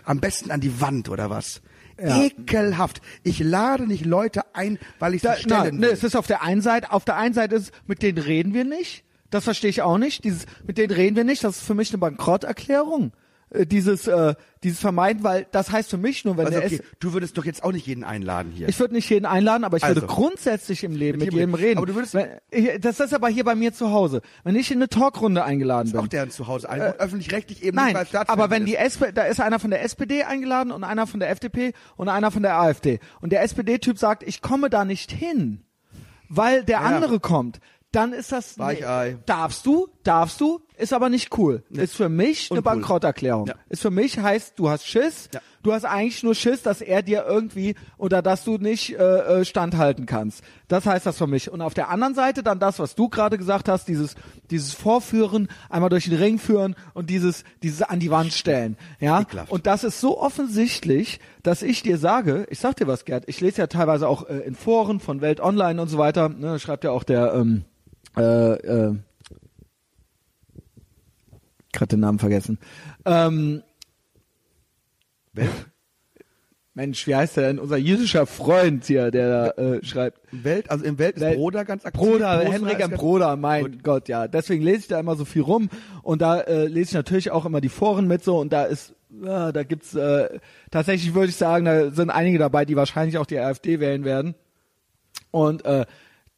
[0.04, 1.60] Am besten an die Wand oder was.
[2.00, 2.22] Ja.
[2.22, 3.02] Ekelhaft.
[3.24, 5.90] Ich lade nicht Leute ein, weil ich sie Da, na, stellen ne, will.
[5.92, 8.64] es ist auf der einen Seite, auf der einen Seite ist, mit denen reden wir
[8.64, 9.02] nicht.
[9.30, 10.24] Das verstehe ich auch nicht.
[10.24, 11.44] Dieses, mit denen reden wir nicht.
[11.44, 13.12] Das ist für mich eine Bankrotterklärung.
[13.50, 16.74] Äh, Dieses, äh, dieses Vermeiden, weil das heißt für mich nur, wenn also der okay,
[16.76, 18.68] ist, du würdest doch jetzt auch nicht jeden einladen hier.
[18.68, 20.02] ich würde nicht jeden einladen, aber ich Also.
[20.02, 21.78] würde grundsätzlich im Leben Mit mit jedem reden.
[21.78, 24.20] Aber du würdest- Wenn, ich, das ist aber hier bei mir zu Hause.
[24.44, 26.00] Wenn ich in eine Talkrunde eingeladen bin.
[26.00, 26.80] auch deren Zuhause ein.
[26.80, 28.80] und öffentlich-rechtlich eben Nein, nicht, weil Staatsfernsehen aber wenn die ist.
[29.00, 32.30] SP, da ist einer von der SPD eingeladen und einer von der FDP und einer
[32.30, 32.98] von der AfD.
[33.20, 35.62] Und der SPD-Typ sagt, ich komme da nicht hin,
[36.28, 37.60] weil der andere kommt.
[37.92, 39.16] Dann ist das, Weichei.
[39.24, 41.62] darfst du, darfst du, ist aber nicht cool.
[41.70, 42.72] Ist für mich eine Uncool.
[42.74, 43.46] Bankrotterklärung.
[43.46, 43.54] Ja.
[43.70, 45.30] Ist für mich heißt, du hast Schiss.
[45.32, 45.40] Ja.
[45.62, 49.44] Du hast eigentlich nur Schiss, dass er dir irgendwie oder dass du nicht äh, äh,
[49.44, 50.44] standhalten kannst.
[50.68, 51.50] Das heißt das für mich.
[51.50, 54.14] Und auf der anderen Seite dann das, was du gerade gesagt hast, dieses
[54.50, 58.76] dieses Vorführen, einmal durch den Ring führen und dieses dieses an die Wand stellen.
[59.00, 59.20] Ja.
[59.22, 59.50] Ekelhaft.
[59.50, 63.40] Und das ist so offensichtlich, dass ich dir sage, ich sag dir was, Gerd, ich
[63.40, 66.84] lese ja teilweise auch äh, in Foren von Welt Online und so weiter, ne, schreibt
[66.84, 67.64] ja auch der ähm,
[68.18, 68.94] äh, äh,
[71.72, 72.58] gerade den Namen vergessen.
[73.04, 73.62] Ähm,
[76.74, 77.58] Mensch, wie heißt der denn?
[77.58, 80.20] Unser jüdischer Freund hier, der da äh, schreibt.
[80.30, 82.00] Welt, also im Welt ist Welt- Broder ganz aktiv.
[82.00, 82.92] Broder, Henrik M.
[82.92, 84.28] Broder, mein Gott, ja.
[84.28, 85.70] Deswegen lese ich da immer so viel rum
[86.02, 88.94] und da äh, lese ich natürlich auch immer die Foren mit so und da ist,
[89.10, 90.38] ja, da gibt's äh,
[90.70, 94.36] tatsächlich würde ich sagen, da sind einige dabei, die wahrscheinlich auch die AfD wählen werden.
[95.32, 95.84] Und äh,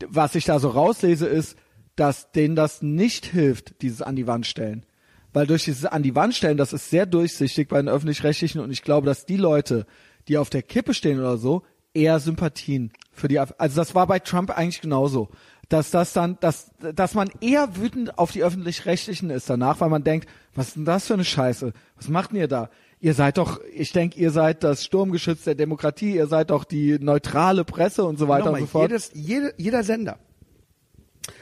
[0.08, 1.58] was ich da so rauslese ist,
[1.96, 4.86] dass denen das nicht hilft, dieses an die Wand stellen.
[5.32, 8.70] Weil durch dieses an die Wand stellen, das ist sehr durchsichtig bei den öffentlich-rechtlichen und
[8.70, 9.86] ich glaube, dass die Leute,
[10.28, 11.62] die auf der Kippe stehen oder so,
[11.94, 15.28] eher Sympathien für die, also das war bei Trump eigentlich genauso.
[15.68, 20.02] Dass das dann, dass, dass man eher wütend auf die öffentlich-rechtlichen ist danach, weil man
[20.02, 21.72] denkt, was ist denn das für eine Scheiße?
[21.94, 22.70] Was macht denn ihr da?
[22.98, 26.98] Ihr seid doch, ich denke, ihr seid das Sturmgeschütz der Demokratie, ihr seid doch die
[26.98, 28.90] neutrale Presse und so weiter Nochmal, und so fort.
[28.90, 30.18] jedes, jede, jeder Sender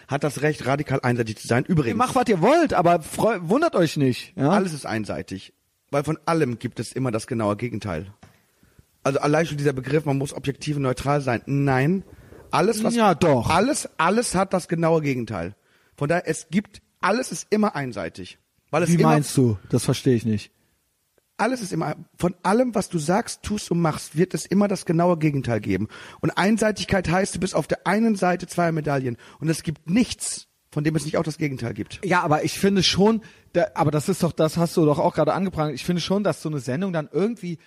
[0.07, 1.65] hat das Recht, radikal einseitig zu sein.
[1.65, 4.35] Ihr Übrigens, macht, was ihr wollt, aber freu, wundert euch nicht.
[4.37, 4.51] Ja?
[4.51, 5.53] alles ist einseitig.
[5.91, 8.13] Weil von allem gibt es immer das genaue Gegenteil.
[9.03, 11.41] Also allein schon dieser Begriff, man muss objektiv und neutral sein.
[11.47, 12.03] Nein,
[12.51, 13.49] alles was Ja, doch.
[13.49, 15.55] alles alles hat das genaue Gegenteil.
[15.97, 18.39] Von daher es gibt alles ist immer einseitig,
[18.71, 19.57] weil es Wie immer meinst du?
[19.71, 20.51] Das verstehe ich nicht.
[21.39, 24.85] Alles ist immer von allem was du sagst, tust und machst, wird es immer das
[24.85, 25.89] genaue Gegenteil geben.
[26.21, 30.49] Und Einseitigkeit heißt, du bist auf der einen Seite zwei Medaillen und es gibt nichts,
[30.71, 32.01] von dem es nicht auch das Gegenteil gibt.
[32.05, 33.23] Ja, aber ich finde schon,
[33.55, 35.75] da, aber das ist doch, das hast du doch auch gerade angeprangert.
[35.75, 37.59] Ich finde schon, dass so eine Sendung dann irgendwie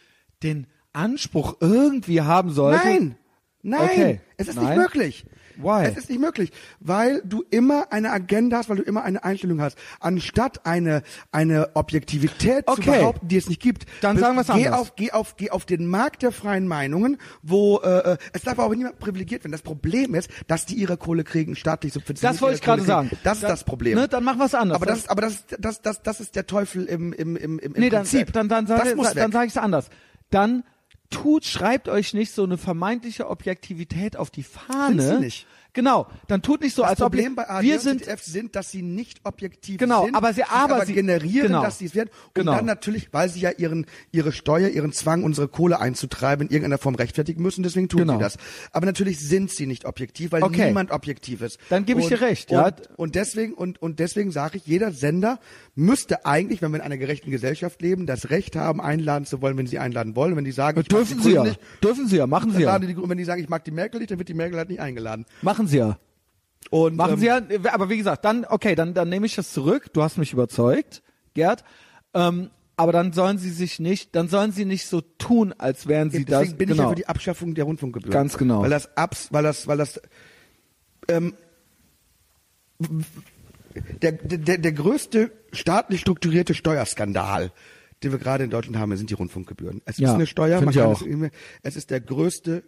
[0.44, 2.86] den Anspruch irgendwie haben sollte.
[2.86, 3.16] Nein,
[3.64, 4.22] nein, Okay.
[4.38, 4.66] es ist Nein?
[4.68, 5.26] nicht möglich.
[5.64, 5.86] Why?
[5.86, 9.62] Es ist nicht möglich, weil du immer eine Agenda hast, weil du immer eine Einstellung
[9.62, 9.78] hast.
[10.00, 13.00] Anstatt eine eine Objektivität zu Okay.
[13.00, 14.80] behaupten, die es nicht gibt, Dann sagen wir's geh anders.
[14.80, 18.60] auf geh auf geh auf den Markt der freien Meinungen, wo äh, äh, es darf
[18.60, 19.52] aber niemand privilegiert werden.
[19.52, 22.34] Das Problem ist, dass die ihre Kohle kriegen, staatlich subventioniert.
[22.36, 23.12] Das wollte ich gerade sagen.
[23.24, 23.98] Das ist Dann- das Problem.
[23.98, 24.76] Ne, dann machen wir's anders.
[24.76, 27.90] Aber das, aber das, das, das, das ist der Teufel im im im im Nee,
[27.90, 28.34] dann, Prinzip.
[28.34, 29.34] dann, dann, das muss dann weg.
[29.34, 29.90] sage ich es anders.
[30.30, 30.64] Dann
[31.12, 35.02] tut, schreibt euch nicht so eine vermeintliche Objektivität auf die Fahne.
[35.02, 35.48] Sind sie nicht.
[35.74, 38.00] Genau, dann tut nicht so, Das als ob Problem ihr- bei ARD wir und sind
[38.02, 40.16] ZDF sind, dass sie nicht objektiv Genau, sind.
[40.16, 41.62] aber sie- aber sie- generieren, genau.
[41.64, 42.10] dass sie es werden.
[42.26, 42.56] Und Genau.
[42.56, 46.78] dann natürlich, weil sie ja ihren, ihre Steuer, ihren Zwang, unsere Kohle einzutreiben, in irgendeiner
[46.78, 48.14] Form rechtfertigen müssen, deswegen tun Genau.
[48.14, 48.38] sie das.
[48.74, 50.66] Aber natürlich sind sie nicht objektiv, weil Okay.
[50.68, 51.58] niemand objektiv ist.
[51.70, 52.66] Dann gebe ich Und- dir recht, ja.
[52.66, 55.40] Und, und deswegen, und, und deswegen sage ich, jeder Sender
[55.76, 59.58] müsste eigentlich, wenn wir in einer gerechten Gesellschaft leben, das Recht haben, einladen zu wollen,
[59.58, 60.36] wenn sie einladen wollen.
[60.36, 62.64] Wenn die sagen, ich mag dürfen die sie ja, nicht, dürfen sie ja, machen sie
[62.64, 64.58] ja, die, Grünen- wenn die sagen, ich mag die Merkel nicht, dann wird die Merkel
[64.58, 65.26] halt nicht eingeladen.
[65.42, 65.98] machen sie ja.
[66.70, 67.42] Und, Machen ähm, Sie ja,
[67.74, 69.92] aber wie gesagt, dann, okay, dann, dann nehme ich das zurück.
[69.94, 71.02] Du hast mich überzeugt,
[71.34, 71.64] Gerd.
[72.14, 76.10] Ähm, aber dann sollen Sie sich nicht, dann sollen Sie nicht so tun, als wären
[76.10, 76.58] Sie Deswegen das.
[76.58, 76.84] bin ich genau.
[76.84, 78.12] ja für die Abschaffung der Rundfunkgebühren.
[78.12, 78.62] Ganz genau.
[78.62, 80.02] Weil das abs, weil das, weil das
[81.08, 81.34] ähm,
[84.02, 87.52] der, der, der größte staatlich strukturierte Steuerskandal,
[88.04, 89.82] den wir gerade in Deutschland haben, sind die Rundfunkgebühren.
[89.86, 91.02] Es Ja, ist eine Steuer, man ich kann auch.
[91.02, 91.32] es,
[91.64, 92.64] es ist der größte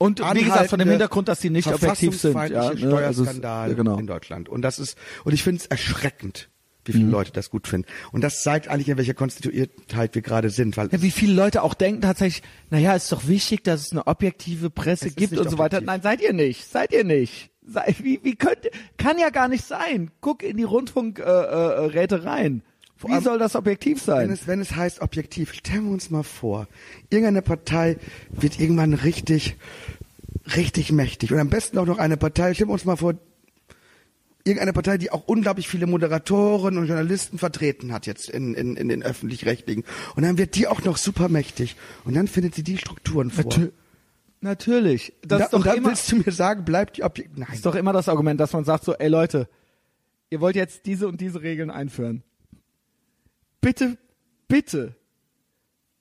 [0.00, 2.32] Und wie gesagt, von dem Hintergrund, dass sie nicht objektiv sind.
[2.32, 3.98] Ja, ne, also Steuerskandal ja, genau.
[3.98, 4.48] in Deutschland.
[4.48, 6.48] Und das ist, und ich finde es erschreckend,
[6.86, 7.86] wie viele Leute das gut finden.
[8.10, 11.62] Und das zeigt eigentlich, in welcher Konstituiertheit wir gerade sind, weil Ja, wie viele Leute
[11.62, 15.58] auch denken tatsächlich, naja, ist doch wichtig, dass es eine objektive Presse gibt und so
[15.58, 15.76] weiter.
[15.76, 15.86] objektiv.
[15.86, 16.66] Nein, seid ihr nicht.
[16.66, 17.50] Seid ihr nicht.
[17.62, 20.10] Sei, wie, wie könnt, kann ja gar nicht sein.
[20.22, 22.62] Guck in die Rundfunkräte äh, äh, Räte rein.
[23.08, 24.30] Wie allem- soll das objektiv Wenn sein?
[24.30, 26.66] es, wenn es heißt objektiv, stellen wir uns mal vor,
[27.08, 27.96] irgendeine Partei
[28.30, 29.56] wird irgendwann richtig,
[30.56, 31.32] richtig mächtig.
[31.32, 33.14] Und am besten auch noch eine Partei, stellen wir uns mal vor,
[34.44, 38.88] irgendeine Partei, die auch unglaublich viele Moderatoren und Journalisten vertreten hat jetzt in, in, in
[38.88, 39.84] den öffentlich-rechtlichen.
[40.16, 41.76] Und dann wird die auch noch super mächtig.
[42.04, 43.44] Und dann findet sie die Strukturen vor.
[43.44, 43.72] Natür-
[44.42, 45.12] Natürlich.
[45.22, 47.36] Das und, da, ist doch und dann immer, willst du mir sagen, bleibt die objektiv.
[47.36, 47.48] Nein.
[47.52, 49.48] ist doch immer das Argument, dass man sagt so, ey Leute,
[50.30, 52.22] ihr wollt jetzt diese und diese Regeln einführen.
[53.60, 53.98] Bitte,
[54.48, 54.94] bitte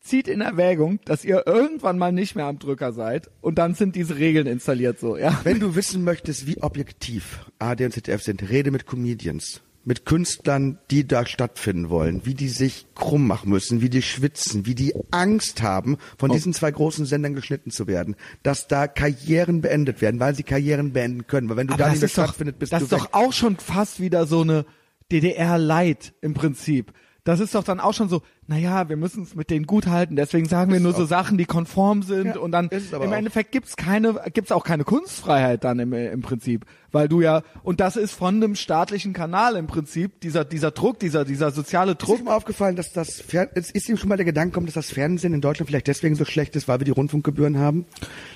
[0.01, 3.95] zieht in Erwägung, dass ihr irgendwann mal nicht mehr am Drücker seid und dann sind
[3.95, 5.39] diese Regeln installiert so, ja.
[5.43, 10.79] Wenn du wissen möchtest, wie objektiv AD und ZDF sind, rede mit Comedians, mit Künstlern,
[10.89, 14.93] die da stattfinden wollen, wie die sich krumm machen müssen, wie die schwitzen, wie die
[15.11, 16.33] Angst haben, von Oh.
[16.33, 20.93] diesen zwei großen Sendern geschnitten zu werden, dass da Karrieren beendet werden, weil sie Karrieren
[20.93, 21.49] beenden können.
[21.49, 22.99] Weil wenn du Aber da das nicht mehr stattfindet, bist das du ist weg.
[22.99, 24.65] doch auch schon fast wieder so eine
[25.11, 26.93] DDR Light im Prinzip.
[27.29, 30.15] Das ist doch dann auch schon so, naja, wir müssen es mit denen gut halten,
[30.15, 31.07] deswegen sagen wir Ist nur so auch.
[31.07, 33.11] Sachen, die konform sind Ja, und dann ist im auch.
[33.11, 37.79] Endeffekt gibt's keine, gibt's auch keine Kunstfreiheit dann im, im Prinzip, weil du ja, und
[37.79, 41.99] das ist von einem staatlichen Kanal im Prinzip, dieser, dieser Druck, dieser, dieser soziale Ist
[42.01, 42.19] Druck.
[42.19, 44.89] ihm aufgefallen, dass das Fer es ist ihm schon mal der Gedanke gekommen, dass das
[44.89, 47.85] Fernsehen in Deutschland vielleicht deswegen so schlecht ist, weil wir die Rundfunkgebühren haben?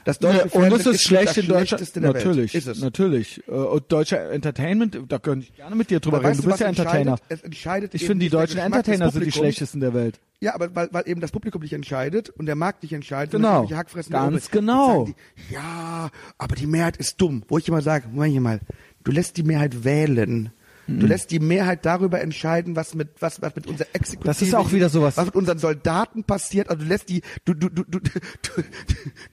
[0.05, 1.95] Das deutsche Ja, und Fernsehen es ist schlecht das in Deutschland.
[1.95, 2.63] der Natürlich, Welt.
[2.63, 2.81] Ist es.
[2.81, 3.41] natürlich.
[3.47, 6.37] Äh, Und deutscher Entertainment, da könnte ich gerne mit dir drüber Aber reden.
[6.37, 7.17] weißt Du bist was ja Entertainer.
[7.93, 10.02] Ich finde, die deutschen Entertainer sind die schlechtesten der Welt.
[10.39, 13.31] Ja, aber weil, weil eben das Publikum nicht entscheidet und der Markt nicht entscheidet.
[13.31, 13.69] Genau.
[13.69, 15.05] hackfressende Ganz genau.
[15.05, 15.15] Die,
[15.53, 17.43] ja, aber die Mehrheit ist dumm.
[17.47, 18.59] Wo ich immer sage, Moment mal,
[19.05, 20.51] du lässt die Mehrheit wählen.
[20.87, 24.53] Du lässt die Mehrheit darüber entscheiden, was mit was, was mit unserer Exekutive, Das ist
[24.53, 25.15] auch wieder sowas.
[25.15, 26.69] was mit unseren Soldaten passiert.
[26.69, 28.63] Also du lässt die, du du du du du,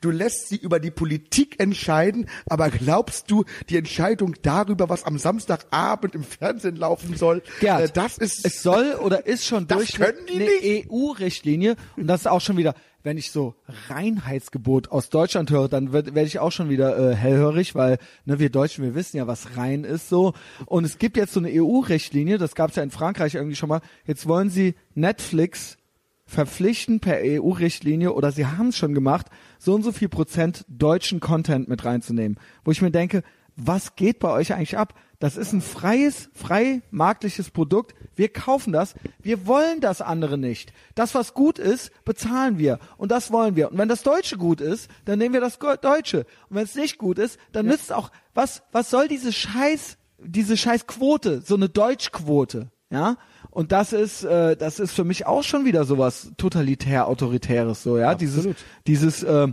[0.01, 5.19] du, lässt sie über die Politik entscheiden, aber glaubst du, die Entscheidung darüber, was am
[5.19, 9.79] Samstagabend im Fernsehen laufen soll, Gerd, äh, das ist es soll oder ist schon Das
[9.79, 13.55] durch eine EU-Richtlinie und das ist auch schon wieder, wenn ich so
[13.89, 18.39] Reinheitsgebot aus Deutschland höre, dann werde werd ich auch schon wieder äh, hellhörig, weil ne,
[18.39, 20.35] wir Deutschen, wir wissen ja, was rein ist so.
[20.67, 23.69] Und es gibt jetzt so eine EU-Richtlinie, das gab es ja in Frankreich irgendwie schon
[23.69, 23.81] mal.
[24.07, 25.79] Jetzt wollen sie Netflix
[26.27, 29.27] verpflichten per EU-Richtlinie oder sie haben es schon gemacht,
[29.59, 32.39] so und so viel Prozent deutschen Content mit reinzunehmen.
[32.65, 33.25] Wo ich mir denke,
[33.67, 34.95] was geht bei euch eigentlich ab?
[35.21, 37.95] Das ist ein freies, frei marktliches Produkt.
[38.17, 38.95] Wir kaufen das.
[39.23, 40.73] Wir wollen das andere nicht.
[40.95, 42.79] Das, was gut ist, bezahlen wir.
[42.97, 43.71] Und das wollen wir.
[43.71, 46.21] Und wenn das Deutsche gut ist, dann nehmen wir das Deutsche.
[46.49, 50.57] Und wenn es nicht gut ist, dann nützt auch, was, was soll diese Scheiß, diese
[50.57, 53.17] Scheiß Quote, so eine Deutschquote, ja?
[53.51, 57.99] Und das ist, äh, das ist für mich auch schon wieder sowas totalitär autoritäres, so,
[57.99, 58.15] ja?
[58.15, 58.49] Dieses,
[58.87, 59.49] dieses, äh,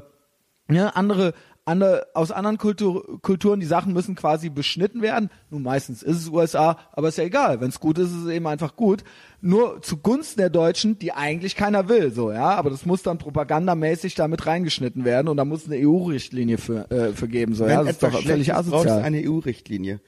[0.70, 1.34] ja, andere,
[1.68, 5.30] andere, aus anderen Kultur, Kulturen, die Sachen müssen quasi beschnitten werden.
[5.50, 7.60] Nun, meistens ist es USA, aber ist ja egal.
[7.60, 9.04] Wenn es gut ist, ist es eben einfach gut.
[9.42, 12.52] Nur zugunsten der Deutschen, die eigentlich keiner will, so, ja.
[12.52, 17.14] Aber das muss dann propagandamäßig damit reingeschnitten werden und da muss eine EU-Richtlinie für, äh,
[17.14, 17.80] für geben, so, ja.
[17.80, 19.02] Wenn Das ist doch völlig ist, brauchst du asozial.
[19.04, 20.00] eine EU-Richtlinie.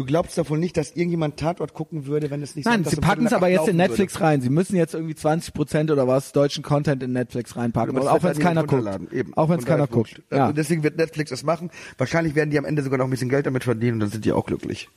[0.00, 2.90] Du glaubst doch wohl nicht, dass irgendjemand Tatort gucken würde, wenn es nicht Nein, sonntags
[2.92, 4.24] sie um packen es aber jetzt in Netflix würde.
[4.24, 4.40] rein.
[4.40, 7.98] Sie müssen jetzt irgendwie 20 Prozent oder was deutschen Content in Netflix reinpacken.
[7.98, 8.88] Auch wenn es keiner guckt.
[9.12, 9.34] Eben.
[9.34, 10.22] Auch wenn es keiner ist guckt.
[10.32, 10.48] Ja.
[10.48, 11.68] Und deswegen wird Netflix das machen.
[11.98, 14.24] Wahrscheinlich werden die am Ende sogar noch ein bisschen Geld damit verdienen und dann sind
[14.24, 14.88] die auch glücklich.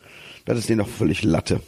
[0.45, 1.59] Das ist denen doch völlig Latte.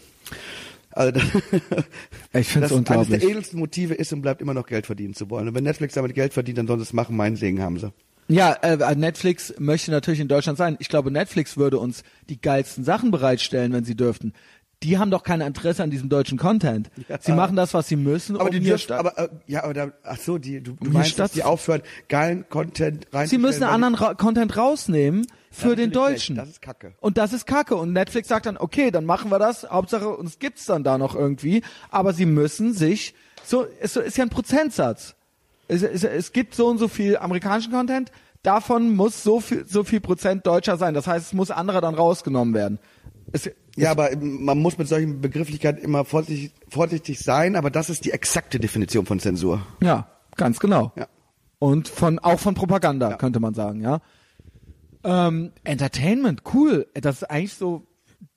[0.92, 1.24] Also, das,
[2.34, 3.20] Ich find's das eines unglaublich.
[3.20, 5.50] der edelsten Motive ist und bleibt immer noch Geld verdienen zu wollen.
[5.50, 7.18] Und wenn Netflix damit Geld verdient, dann sollen sie es machen.
[7.18, 7.92] Meinen Segen haben sie.
[8.28, 10.78] Ja, äh, Netflix möchte natürlich in Deutschland sein.
[10.80, 14.34] Ich glaube, Netflix würde uns die geilsten Sachen bereitstellen, wenn sie dürften.
[14.84, 16.90] Die haben doch kein Interesse an diesem deutschen Content.
[17.22, 19.92] Sie machen das, was sie müssen, Aber um die dürfen, aber äh, ja, aber da,
[20.04, 23.28] ach so, die, du, du meinst, dass die aufhören, geilen Content rein.
[23.28, 26.36] Sie müssen anderen Ra Content rausnehmen für ist den Deutschen.
[26.36, 26.42] schlecht.
[26.42, 26.94] Das ist Kacke.
[27.00, 27.76] Und das ist Kacke.
[27.76, 29.64] Und Netflix sagt dann, okay, dann machen wir das.
[29.70, 31.64] Hauptsache, uns gibt's dann da noch irgendwie.
[31.90, 35.16] Aber sie müssen sich, so, es ist ja ein Prozentsatz.
[35.68, 38.12] Es, es, es gibt so und so viel amerikanischen Content.
[38.44, 40.94] Davon muss so viel, so viel Prozent deutscher sein.
[40.94, 42.80] Das heißt, es muss anderer dann rausgenommen werden.
[43.32, 48.06] Es, Ja, aber man muss mit solchen Begrifflichkeiten immer vorsichtig, vorsichtig sein, aber das ist
[48.06, 49.66] die exakte Definition von Zensur.
[49.82, 50.92] Ja, ganz genau.
[50.96, 51.08] Ja.
[51.58, 53.18] Und von auch von Propaganda Ja.
[53.18, 54.00] könnte man sagen, ja.
[55.04, 56.88] Ähm, Entertainment, cool.
[56.94, 57.88] Das ist eigentlich so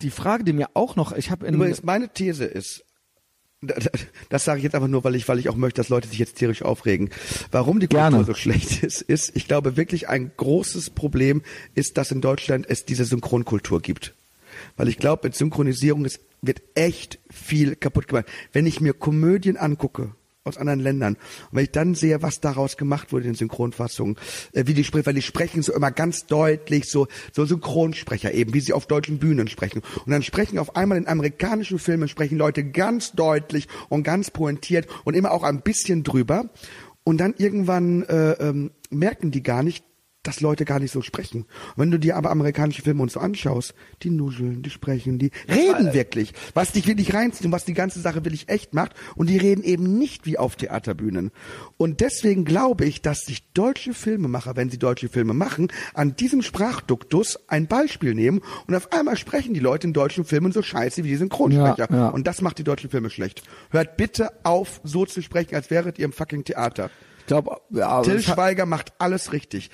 [0.02, 1.12] die Frage, die mir auch noch.
[1.12, 2.84] Ich habe in Übrigens, meine These ist,
[3.60, 6.18] das sage ich jetzt einfach nur, weil ich, weil ich auch möchte, dass Leute sich
[6.18, 7.10] jetzt tierisch aufregen.
[7.50, 8.24] Warum die Kultur Gerne.
[8.24, 11.42] so schlecht ist, ist, ich glaube wirklich ein großes Problem
[11.74, 14.14] ist, dass in Deutschland es diese Synchronkultur gibt.
[14.76, 18.26] Weil ich glaube, mit Synchronisierung ist, wird echt viel kaputt gemacht.
[18.52, 20.12] Wenn ich mir Komödien angucke
[20.44, 21.14] aus anderen Ländern
[21.50, 24.16] und wenn ich dann sehe, was daraus gemacht wurde in Synchronfassungen,
[24.52, 28.54] äh, wie die sprechen, weil die sprechen so immer ganz deutlich, so, so Synchronsprecher eben,
[28.54, 29.82] wie sie auf deutschen Bühnen sprechen.
[30.04, 34.88] Und dann sprechen auf einmal in amerikanischen Filmen sprechen Leute ganz deutlich und ganz pointiert
[35.04, 36.50] und immer auch ein bisschen drüber.
[37.04, 39.84] Und dann irgendwann äh, ähm, merken die gar nicht,
[40.28, 41.46] dass Leute gar nicht so sprechen.
[41.76, 45.94] Wenn du dir aber amerikanische Filme und so anschaust, die nuscheln, die sprechen, die reden
[45.94, 48.92] wirklich, was dich wirklich reinzieht und was die ganze Sache wirklich echt macht.
[49.16, 51.30] Und die reden eben nicht wie auf Theaterbühnen.
[51.78, 56.42] Und deswegen glaube ich, dass sich deutsche Filmemacher, wenn sie deutsche Filme machen, an diesem
[56.42, 61.04] Sprachduktus ein Beispiel nehmen und auf einmal sprechen die Leute in deutschen Filmen so scheiße
[61.04, 61.88] wie die Synchronsprecher.
[61.90, 62.08] Ja, ja.
[62.10, 63.42] Und das macht die deutschen Filme schlecht.
[63.70, 66.90] Hört bitte auf, so zu sprechen, als wäret ihr im fucking Theater.
[67.20, 69.70] ich glaube, ja, Till Schweiger macht alles richtig.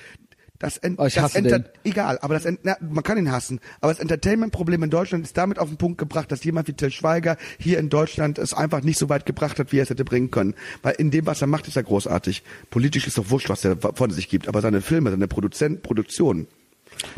[0.59, 1.69] Das, Ent Oh, das Enter den.
[1.83, 5.35] egal, aber das Ent na, man kann ihn hassen, aber das Entertainment-Problem in Deutschland ist
[5.37, 8.81] damit auf den Punkt gebracht, dass jemand wie Till Schweiger hier in Deutschland es einfach
[8.81, 10.53] nicht so weit gebracht hat, wie er es hätte bringen können.
[10.81, 12.41] Weil in dem, was er macht, ist er großartig.
[12.69, 16.47] Politisch ist doch wurscht, was er von sich gibt, aber seine Filme, seine Produzent Produktion,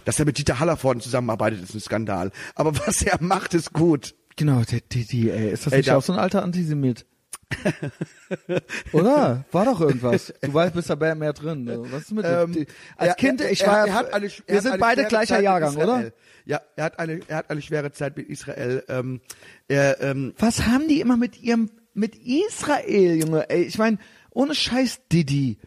[0.06, 2.32] dass er mit Dieter Hallervorden zusammenarbeitet, ist ein Skandal.
[2.56, 4.16] Aber was er macht, ist gut.
[4.36, 5.52] Genau, der Didi, ey.
[5.52, 7.06] Ist das Ey, nicht da- auch so ein alter Antisemit?
[8.92, 9.46] Oder?
[9.52, 10.34] War doch irgendwas.
[10.42, 11.64] Du weißt, bist da mehr drin.
[11.64, 11.82] ne?
[11.92, 12.66] Was ist mit Ähm?
[12.98, 15.76] Als er- Kind, ich er- war, er hat eine, wir sind beide gleicher Zeit Jahrgang,
[15.76, 16.12] oder?
[16.46, 18.84] Ja, er hat eine, er hat eine schwere Zeit mit Israel.
[18.88, 19.22] Ähm,
[19.68, 23.50] er, ähm, Was haben die immer mit ihrem, mit Israel, Junge?
[23.50, 23.98] Ey, ich meine,
[24.32, 25.58] ohne Scheiß, Didi.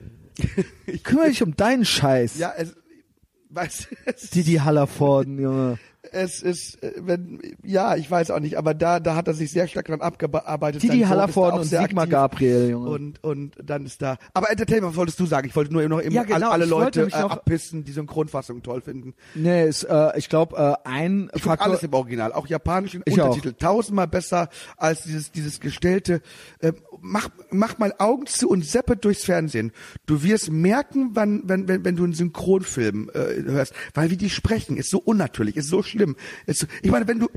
[0.86, 2.39] Ich kümmere dich um deinen Scheiß.
[2.39, 2.74] ja, es,
[3.51, 5.78] weiß, es, Didi Hallervorden, Junge.
[6.12, 9.51] Es ist, äh, wenn, ja, ich weiß auch nicht, aber da, da hat er sich
[9.51, 10.82] sehr stark dran abgearbeitet.
[10.82, 12.12] Didi Hallervorden auch und Sigmar aktiv.
[12.12, 12.91] Gabriel, Junge.
[12.91, 14.16] Und, und dann ist da.
[14.35, 15.47] Aber Entertainment, was wolltest du sagen?
[15.49, 18.62] Ich wollte nur eben noch eben Ja, genau, alle, ich Leute äh, abpissen, die Synchronfassung
[18.62, 19.15] toll finden.
[19.35, 21.69] Nee, ist, äh, ich glaube, äh, ein Ich Faktor.
[21.69, 23.28] alles im Original, auch japanischen Ich auch.
[23.28, 23.55] Untertitel.
[23.55, 26.20] Tausendmal besser als dieses, dieses gestellte.
[26.61, 29.73] Äh, mach, mach mal Augen zu und seppe durchs Fernsehen.
[30.07, 34.31] Du wirst merken, wann, wenn, wenn, wenn du einen Synchronfilm äh, hörst, weil wie die
[34.31, 35.99] sprechen, ist so unnatürlich, ist so schlimm.
[36.47, 37.28] Ist so, ich meine, wenn du,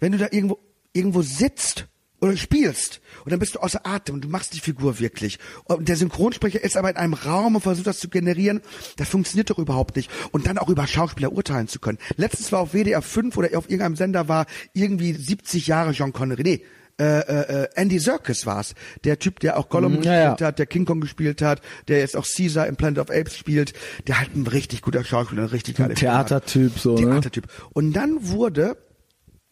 [0.00, 0.58] wenn du da irgendwo,
[0.92, 1.86] irgendwo sitzt
[2.20, 5.38] oder spielst und dann bist du außer Atem und du machst die Figur wirklich.
[5.64, 8.60] Und der Synchronsprecher ist aber in einem Raum und versucht das zu generieren.
[8.96, 10.10] Das funktioniert doch überhaupt nicht.
[10.32, 11.98] Und dann auch über Schauspieler urteilen zu können.
[12.16, 16.42] Letztens war auf WDR 5 oder auf irgendeinem Sender war irgendwie 70 Jahre Jean Connery.
[16.42, 16.64] Nee,
[17.04, 18.74] äh, äh, Andy Serkis war's.
[19.04, 20.46] Der Typ, der auch Gollum Mm, ja, gespielt ja.
[20.48, 23.72] hat, der King Kong gespielt hat, der jetzt auch Caesar im Planet of Apes spielt.
[24.06, 27.02] Der halt ein richtig guter Schauspieler, ein richtig geiler Theatertyp, so, ne?
[27.02, 27.46] Theatertyp.
[27.72, 28.76] Und dann wurde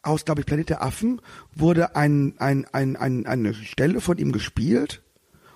[0.02, 1.20] aus, glaube ich, Planet der Affen
[1.54, 5.02] wurde ein, ein, ein, ein, eine Stelle von ihm gespielt.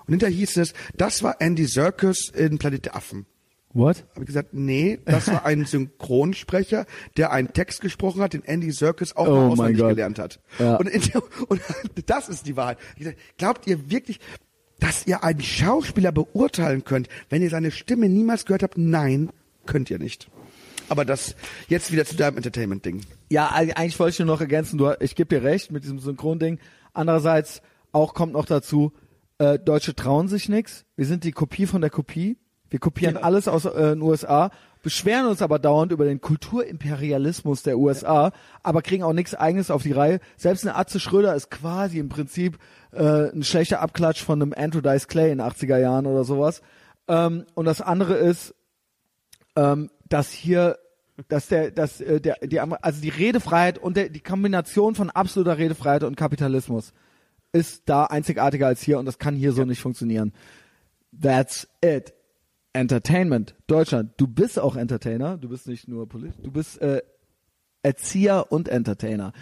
[0.05, 3.25] Und hinterher hieß es, das war Andy Serkis in Planet der Affen.
[3.73, 4.03] What?
[4.11, 6.85] Habe ich gesagt, nee, das war ein Synchronsprecher,
[7.17, 10.39] der einen Text gesprochen hat, den Andy Serkis auch Oh auswendig gelernt hat.
[10.59, 10.75] Ja.
[10.75, 11.61] Und, in der, und
[12.05, 12.77] das ist die Wahrheit.
[12.95, 14.19] Ich gesagt, glaubt ihr wirklich,
[14.79, 18.77] dass ihr einen Schauspieler beurteilen könnt, wenn ihr seine Stimme niemals gehört habt?
[18.77, 19.29] Nein,
[19.65, 20.29] könnt ihr nicht.
[20.89, 21.35] Aber das
[21.69, 23.01] jetzt wieder zu deinem Entertainment-Ding.
[23.29, 25.99] Ja, eig- eigentlich wollte ich nur noch ergänzen, du, ich gebe dir recht mit diesem
[25.99, 26.59] Synchronding.
[26.93, 27.61] Andererseits
[27.93, 28.91] auch kommt noch dazu,
[29.37, 30.83] äh, Deutsche trauen sich nix.
[30.97, 32.37] Wir sind die Kopie von der Kopie.
[32.71, 33.21] Wir kopieren Ja.
[33.21, 34.49] alles aus äh, den USA,
[34.81, 38.31] beschweren uns aber dauernd über den Kulturimperialismus der USA,
[38.63, 40.19] aber kriegen auch nichts eigenes auf die Reihe.
[40.37, 42.57] Selbst eine Atze Schröder ist quasi im Prinzip
[42.91, 46.61] äh, ein schlechter Abklatsch von einem Andrew Dice Clay in den 80er Jahren oder sowas.
[47.07, 48.55] Ähm, und das andere ist,
[49.55, 50.79] ähm, dass hier,
[51.27, 55.57] dass der, dass äh, der, die, also die Redefreiheit und der, die Kombination von absoluter
[55.57, 56.93] Redefreiheit und Kapitalismus
[57.51, 60.31] ist da einzigartiger als hier und das kann hier so nicht funktionieren.
[61.21, 62.13] That's it.
[62.73, 63.55] Entertainment.
[63.67, 64.13] Deutschland.
[64.17, 65.37] Du bist auch Entertainer.
[65.37, 66.43] Du bist nicht nur Politiker.
[66.43, 67.01] Du bist äh,
[67.83, 69.33] Erzieher und Entertainer.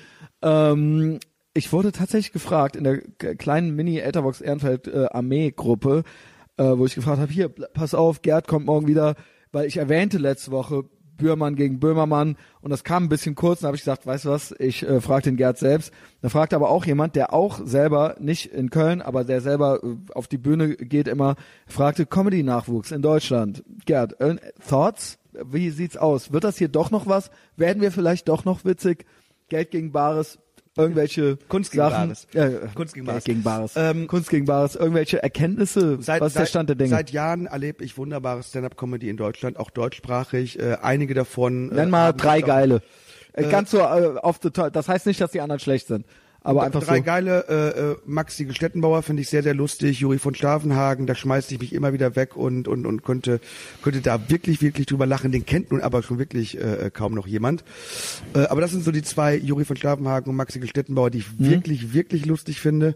[0.41, 1.19] Ähm,
[1.53, 6.03] ich wurde tatsächlich gefragt in der kleinen Mini-Etherbox Ehrenfeld äh, Armee-Gruppe,
[6.57, 9.15] äh, wo ich gefragt habe, hier, pass auf, Gerd kommt morgen wieder,
[9.51, 10.83] weil ich erwähnte letzte Woche
[11.19, 14.29] Bührmann gegen Böhmermann und das kam ein bisschen kurz, dann habe ich gesagt, weißt du
[14.29, 15.93] was, ich äh, frage den Gerd selbst.
[16.23, 19.95] Da fragt aber auch jemand, der auch selber, nicht in Köln, aber der selber äh,
[20.15, 21.35] auf die Bühne geht immer,
[21.67, 23.63] fragte Comedy-Nachwuchs in Deutschland.
[23.85, 24.37] Gerd, äh,
[24.67, 25.19] Thoughts?
[25.45, 26.33] Wie sieht's aus?
[26.33, 27.29] Wird das hier doch noch was?
[27.55, 29.05] Werden wir vielleicht doch noch witzig?
[29.47, 30.39] Geld gegen Bares?
[30.79, 32.07] Irgendwelche Kunst gegen Sachen?
[32.07, 32.27] Bares.
[32.33, 33.23] Ja, Kunst gegen Bares.
[33.23, 33.73] gegen Bares.
[33.75, 34.75] Ähm, Kunst gegen Bares.
[34.75, 36.01] Irgendwelche Erkenntnisse?
[36.01, 36.89] Seit, was ist der Stand der Dinge?
[36.89, 40.59] Seit Jahren erlebe ich wunderbare Stand-up-Comedy in Deutschland, auch deutschsprachig.
[40.59, 41.67] Äh, einige davon.
[41.67, 42.81] Nenn äh, mal drei geile.
[43.33, 44.73] Äh, Ganz so äh, auf the top.
[44.73, 46.05] Das heißt nicht, dass die anderen schlecht sind.
[46.41, 47.03] Aber einfach drei so.
[47.03, 51.53] geile äh, äh, Maxi Gestettenbauer finde ich sehr sehr lustig Juri von Stavenhagen da schmeiße
[51.53, 53.39] ich mich immer wieder weg und und und könnte
[53.81, 57.27] könnte da wirklich wirklich drüber lachen den kennt nun aber schon wirklich äh, kaum noch
[57.27, 57.63] jemand
[58.33, 61.29] äh, aber das sind so die zwei Juri von Stavenhagen und Maxi Gestettenbauer die ich
[61.37, 61.49] Mhm.
[61.49, 62.95] wirklich wirklich lustig finde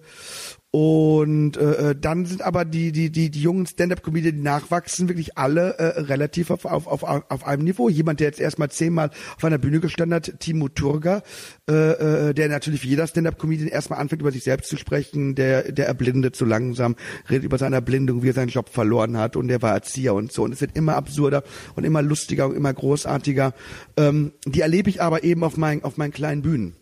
[0.76, 5.38] und äh, äh, dann sind aber die die die die jungen Stand-up-Comedian, die nachwachsen, wirklich
[5.38, 7.90] alle äh, relativ auf, auf auf auf einem Niveau.
[7.90, 11.22] Jemand, der jetzt erstmal zehnmal auf einer Bühne gestanden hat, Timo Turger,
[11.70, 15.72] äh, äh, der natürlich wie jeder Stand-up-Comedian erstmal anfängt über sich selbst zu sprechen, der
[15.72, 16.96] der erblindet so langsam,
[17.30, 20.32] redet über seine Erblindung, wie er seinen Job verloren hat und der war Erzieher und
[20.32, 20.42] so.
[20.42, 21.44] Und es wird immer absurder
[21.76, 23.54] und immer lustiger und immer großartiger.
[23.96, 26.74] Ähm, die erlebe ich aber eben auf meinen auf meinen kleinen Bühnen.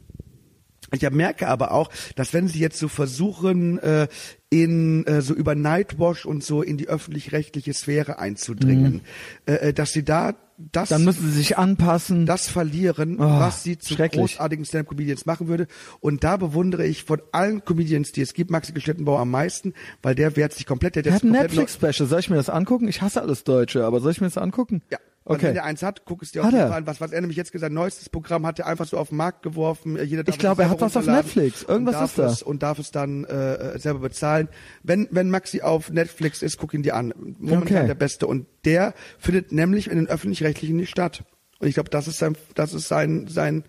[0.93, 4.07] Ich merke aber auch, dass wenn sie jetzt so versuchen, äh,
[4.49, 9.01] in äh, so über Nightwash und so in die öffentlich-rechtliche Sphäre einzudringen,
[9.45, 10.35] äh, äh, dass sie da
[10.71, 12.27] das Dann müssen sie sich anpassen.
[12.27, 15.65] das verlieren, Oh, was sie zu großartigen Stand-Up-Comedians machen würde.
[16.01, 20.13] Und da bewundere ich von allen Comedians, die es gibt, Maxi Gestettenbauer am meisten, weil
[20.13, 20.95] der wehrt sich komplett.
[20.95, 22.07] Der, Der hat ein komplett Netflix-Special.
[22.07, 22.87] Soll ich mir das angucken?
[22.87, 24.83] Ich hasse alles Deutsche, aber soll ich mir das angucken?
[24.91, 24.99] Ja.
[25.23, 25.47] Also Okay.
[25.47, 26.49] wenn der eins hat, guck es dir er?
[26.49, 26.87] Fall an.
[26.87, 29.43] Was, was er nämlich jetzt gesagt, neuestes Programm hat er einfach so auf den Markt
[29.43, 29.95] geworfen.
[30.03, 31.61] Jeder darf Ich glaube, er hat was auf Netflix.
[31.63, 32.25] Irgendwas ist da.
[32.25, 34.49] Es, und darf es dann äh, selber bezahlen.
[34.81, 37.13] Wenn, wenn Maxi auf Netflix ist, guck ihn dir an.
[37.39, 37.87] Momentan Okay.
[37.87, 38.25] der Beste.
[38.25, 41.23] Und der findet nämlich in den Öffentlich-Rechtlichen nicht statt.
[41.59, 43.63] Und ich glaube, das ist sein, das ist sein, sein,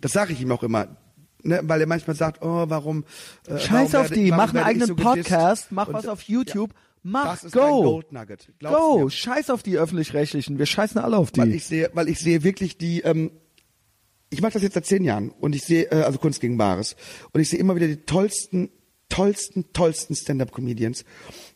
[0.00, 0.88] das sage ich ihm auch immer.
[1.44, 3.04] ne, weil er manchmal sagt, oh, warum
[3.46, 5.28] äh, Scheiß warum auf die, mach einen eigenen so gedisst?
[5.28, 7.82] Podcast, mach Und, was auf ja, YouTube, mach, das ist dein go.
[7.82, 8.52] Gold Nugget.
[8.58, 9.10] Glaub's Go, mir.
[9.10, 10.58] scheiß auf die öffentlich-rechtlichen.
[10.58, 11.40] Wir scheißen alle auf die.
[11.40, 13.30] Weil ich sehe, weil ich sehe wirklich die, ähm,
[14.30, 16.96] ich mache das jetzt seit zehn Jahren und ich sehe, äh, also Kunst gegen Bares.
[17.32, 18.70] Und ich sehe immer wieder die tollsten,
[19.08, 21.04] tollsten, tollsten Stand-up-Comedians.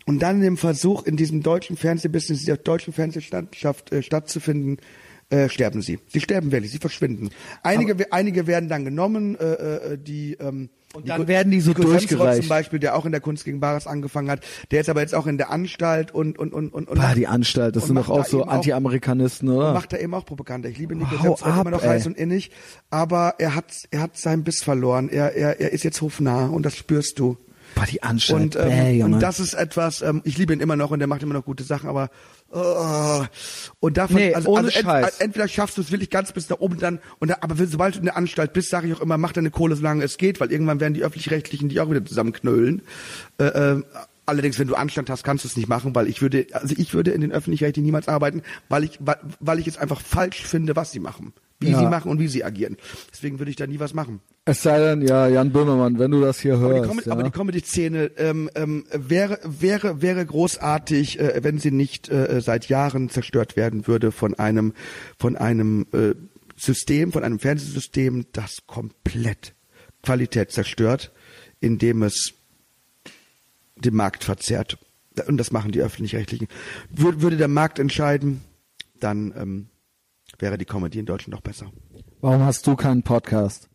[0.07, 4.79] Und dann in dem Versuch, in diesem deutschen Fernsehbusiness, dieser deutschen Fernsehlandschaft äh, stattzufinden,
[5.33, 5.99] äh, sterben sie.
[6.09, 7.31] Sie sterben wirklich, sie verschwinden.
[7.63, 9.45] Einige, we- einige werden dann genommen, äh,
[9.95, 12.43] äh, die ähm, Und Nico- dann werden die so Nico durchgereicht.
[12.43, 15.15] zum Beispiel, der auch in der Kunst gegen Bares angefangen hat, der ist aber jetzt
[15.15, 18.11] auch in der Anstalt und und und und, und Bah, die Anstalt, das sind doch
[18.11, 19.73] auch da so Anti-Amerikanisten, oder?
[19.73, 20.69] macht er eben auch Propaganda.
[20.69, 21.89] Ich liebe Nico Hau ab, immer noch ey.
[21.89, 22.51] heiß und innig,
[22.91, 25.09] aber er hat er hat seinen Biss verloren.
[25.09, 27.39] Er er er ist jetzt hofnah und das spürst du.
[27.75, 29.15] Bah, die Anstalt, Und, ähm, Junge.
[29.15, 31.47] und das ist etwas, ähm, ich liebe ihn immer noch und der macht immer noch
[31.47, 32.11] gute Sachen, aber
[32.53, 33.27] äh,
[33.81, 35.21] und davon, Nee, also, also ent, Scheiß.
[35.21, 38.01] entweder schaffst du es wirklich ganz bis da oben dann, und da, aber sobald du
[38.01, 40.53] in der Anstalt bist, sage ich auch immer, mach deine Kohle, solange es geht, weil
[40.53, 42.83] irgendwann werden die öffentlich-rechtlichen die auch wieder zusammenknüllen.
[43.39, 43.83] Äh, äh,
[44.27, 46.93] allerdings, wenn du Anstand hast, kannst du es nicht machen, weil ich würde, also ich
[46.93, 50.77] würde in den öffentlich-rechtlichen niemals arbeiten, weil ich, weil, weil ich es einfach falsch finde,
[50.77, 51.79] was sie machen, wie Ja.
[51.79, 52.77] sie machen und wie sie agieren.
[53.13, 54.21] Deswegen würde ich da nie was machen.
[54.45, 56.89] es sei denn, ja, Jan Böhmermann, wenn du das hier Aber die, hörst.
[56.91, 57.13] Comedy, ja.
[57.13, 62.69] aber die Comedy-Szene ähm, ähm, wäre, wäre, wäre großartig, äh, wenn sie nicht äh, seit
[62.69, 64.73] Jahren zerstört werden würde von einem,
[65.19, 66.15] von einem äh,
[66.57, 69.55] System, von einem Fernsehsystem, das komplett
[70.03, 71.13] Qualität zerstört,
[71.61, 72.35] indem es
[73.77, 74.79] den Markt verzerrt.
[75.27, 76.49] Und das machen die Öffentlich-Rechtlichen.
[76.91, 78.41] Würde, würde der Markt entscheiden,
[78.99, 79.67] dann ähm,
[80.43, 81.73] wäre die Comedy in Deutschland noch besser.
[82.21, 83.71] Warum hast du keinen Podcast?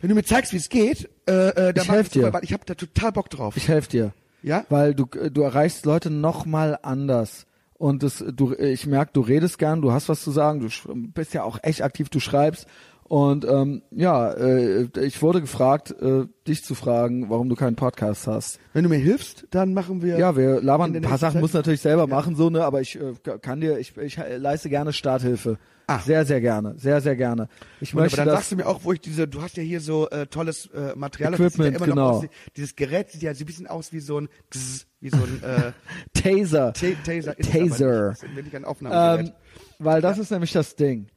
[0.00, 2.24] Wenn du mir zeigst, wie es geht, äh, äh, dann Ich helf dir.
[2.26, 3.56] super, ich habe da total Bock drauf.
[3.56, 4.12] Ich helfe dir.
[4.42, 4.64] Ja?
[4.68, 7.46] Weil du, du erreichst Leute noch mal anders.
[7.74, 10.68] Und das, du, ich merke, du redest gern, du hast was zu sagen, du
[11.12, 12.66] bist ja auch echt aktiv, du schreibst.
[13.10, 18.28] Und ähm, ja, äh, ich wurde gefragt, äh, dich zu fragen, warum du keinen Podcast
[18.28, 18.60] hast.
[18.72, 20.16] Wenn du mir hilfst, dann machen wir.
[20.16, 23.14] Ja, wir labern ein paar Sachen, muss natürlich selber machen, so ne, aber ich äh,
[23.42, 25.58] kann dir, ich, ich leiste gerne Starthilfe.
[25.88, 25.98] Ah.
[25.98, 27.48] Sehr, sehr gerne, sehr, sehr gerne.
[27.80, 28.36] Ich Und, aber möchte dann das.
[28.36, 30.94] sagst du mir auch, wo ich diese, du hast ja hier so äh, tolles äh,
[30.94, 32.12] Material, Equipment, das sieht ja immer genau.
[32.12, 35.10] noch aus, dieses Gerät sieht ja so ein bisschen aus wie so ein, Gzz, wie
[35.10, 35.72] so ein äh,
[36.14, 36.72] Taser.
[36.74, 37.36] Ta Taser.
[37.36, 38.08] Ist Taser.
[38.10, 38.22] nicht.
[38.22, 39.26] Das ist wirklich ein Aufnahmegerät.
[39.26, 39.32] Ähm,
[39.80, 41.08] weil das ist nämlich das Ding.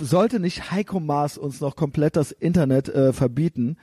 [0.00, 3.76] Sollte nicht Heiko Maas uns noch komplett das Internet äh, verbieten,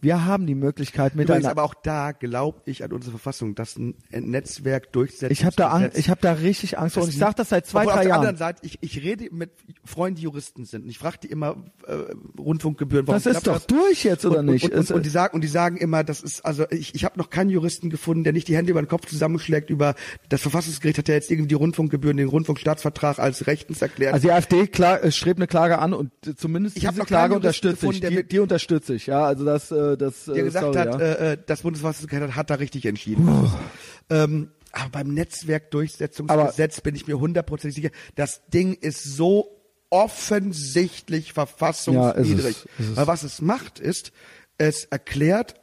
[0.00, 3.76] wir haben die Möglichkeit mit Übrigens, aber auch da glaube ich an unsere Verfassung, dass
[3.76, 5.32] ein Netzwerk durchsetzt.
[5.32, 7.66] Ich habe da Angst, ich habe da richtig Angst vor und ich sage das seit
[7.66, 8.18] zwei, drei auf der Jahren.
[8.20, 9.50] anderen Seite, ich, ich rede mit
[9.84, 10.84] Freunden, die Juristen sind.
[10.84, 11.56] Und ich frage die immer
[11.86, 11.96] äh,
[12.38, 13.06] Rundfunkgebühren.
[13.06, 14.64] warum Das ist doch durch jetzt, oder und, nicht?
[14.64, 17.18] Und, und, und, die sagen und die sagen immer, das ist also ich, ich habe
[17.18, 19.94] noch keinen Juristen gefunden, der nicht die Hände über den Kopf zusammenschlägt über
[20.28, 24.14] das Verfassungsgericht hat ja jetzt irgendwie die Rundfunkgebühren, den Rundfunkstaatsvertrag als rechtens erklärt.
[24.14, 27.06] Also die AfD klar, äh, strebt eine Klage an und äh, zumindest Ich diese noch
[27.06, 28.00] Klage unterstütze ich.
[28.00, 29.24] Die, die unterstütze ich, ja.
[29.24, 31.06] Also das, äh, das, der äh, gesagt sorry, hat, ja.
[31.06, 33.50] äh, äh, das Bundesverfassungsgericht hat, hat da richtig entschieden.
[34.08, 39.60] Ähm, aber beim Netzwerkdurchsetzungsgesetz bin ich mir hundertprozentig sicher, das Ding ist so
[39.90, 42.26] offensichtlich verfassungswidrig.
[42.26, 42.96] Ja, ist es, ist es.
[42.96, 44.12] Weil was es macht, ist,
[44.58, 45.54] es erklärt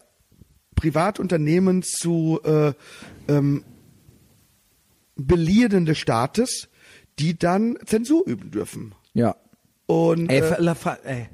[0.76, 2.74] Privatunternehmen zu äh,
[3.28, 3.64] ähm,
[5.16, 6.70] Beliehenen des Staates,
[7.18, 8.96] die dann Zensur üben dürfen.
[9.14, 9.36] ja.
[9.90, 10.76] Und Ey, äh,
[11.06, 11.30] ey.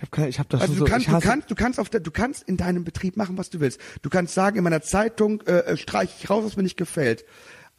[0.00, 1.78] Ich hab, kein- ich hab das also schon du so, kannst, du kannst, du kannst
[1.78, 3.78] auf der, du kannst in deinem Betrieb machen, was du willst.
[4.00, 7.24] Du kannst sagen, in meiner Zeitung äh, äh, streiche ich raus, was mir nicht gefällt.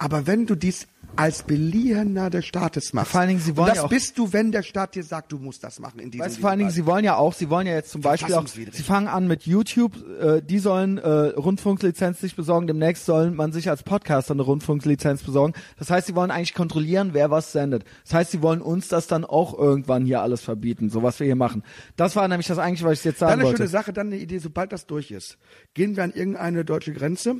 [0.04, 3.78] Aber wenn du dies als Beliehener des Staates machst, Vor allen Dingen, sie wollen das
[3.78, 6.26] ja auch- bist du, wenn der Staat dir sagt, du musst das machen in diesem
[6.26, 8.48] Weißt vor allen Dingen, sie wollen ja auch, sie wollen ja jetzt zum Beispiel auch,
[8.48, 13.52] sie fangen an mit YouTube, äh, die sollen äh, Rundfunklizenz sich besorgen, demnächst sollen man
[13.52, 15.54] sich als Podcaster eine Rundfunklizenz besorgen.
[15.78, 17.84] Das heißt, sie wollen eigentlich kontrollieren, wer was sendet.
[18.06, 21.26] Das heißt, sie wollen uns das dann auch irgendwann hier alles verbieten, so was wir
[21.26, 21.62] hier machen.
[21.96, 23.58] Das war nämlich das eigentlich, was ich jetzt Dann sagen eine wollte.
[23.58, 25.38] schöne Sache, dann eine Idee, sobald das durch ist,
[25.76, 27.36] gehen wir an irgendeine deutsche Grenze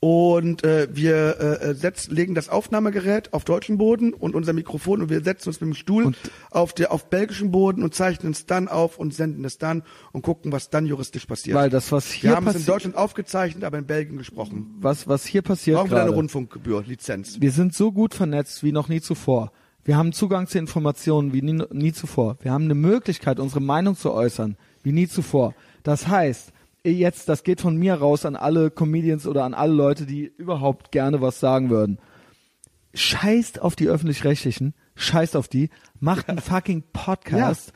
[0.00, 5.08] und äh, wir äh, setz, legen das Aufnahmegerät auf deutschen Boden und unser Mikrofon und
[5.08, 6.12] wir setzen uns mit dem Stuhl
[6.50, 9.82] auf der auf belgischen Boden und zeichnen es dann auf und senden es dann
[10.12, 11.56] und gucken, was dann juristisch passiert.
[11.56, 14.74] Weil das, was hier wir haben es in Deutschland aufgezeichnet, aber in Belgien gesprochen.
[14.78, 16.10] was, was hier passiert Brauchen wir eine.
[16.10, 17.40] Rundfunkgebühr, Lizenz.
[17.40, 19.52] Wir sind so gut vernetzt wie noch nie zuvor.
[19.84, 22.38] Wir haben Zugang zu Informationen wie nie, nie zuvor.
[22.40, 25.54] Wir haben eine Möglichkeit, unsere Meinung zu äußern wie nie zuvor.
[25.82, 26.53] Das heißt,
[26.92, 30.92] jetzt, das geht von mir raus an alle Comedians oder an alle Leute, die überhaupt
[30.92, 31.98] gerne was sagen würden.
[32.94, 37.72] Scheißt auf die öffentlich-rechtlichen, scheißt auf die, macht einen fucking Podcast,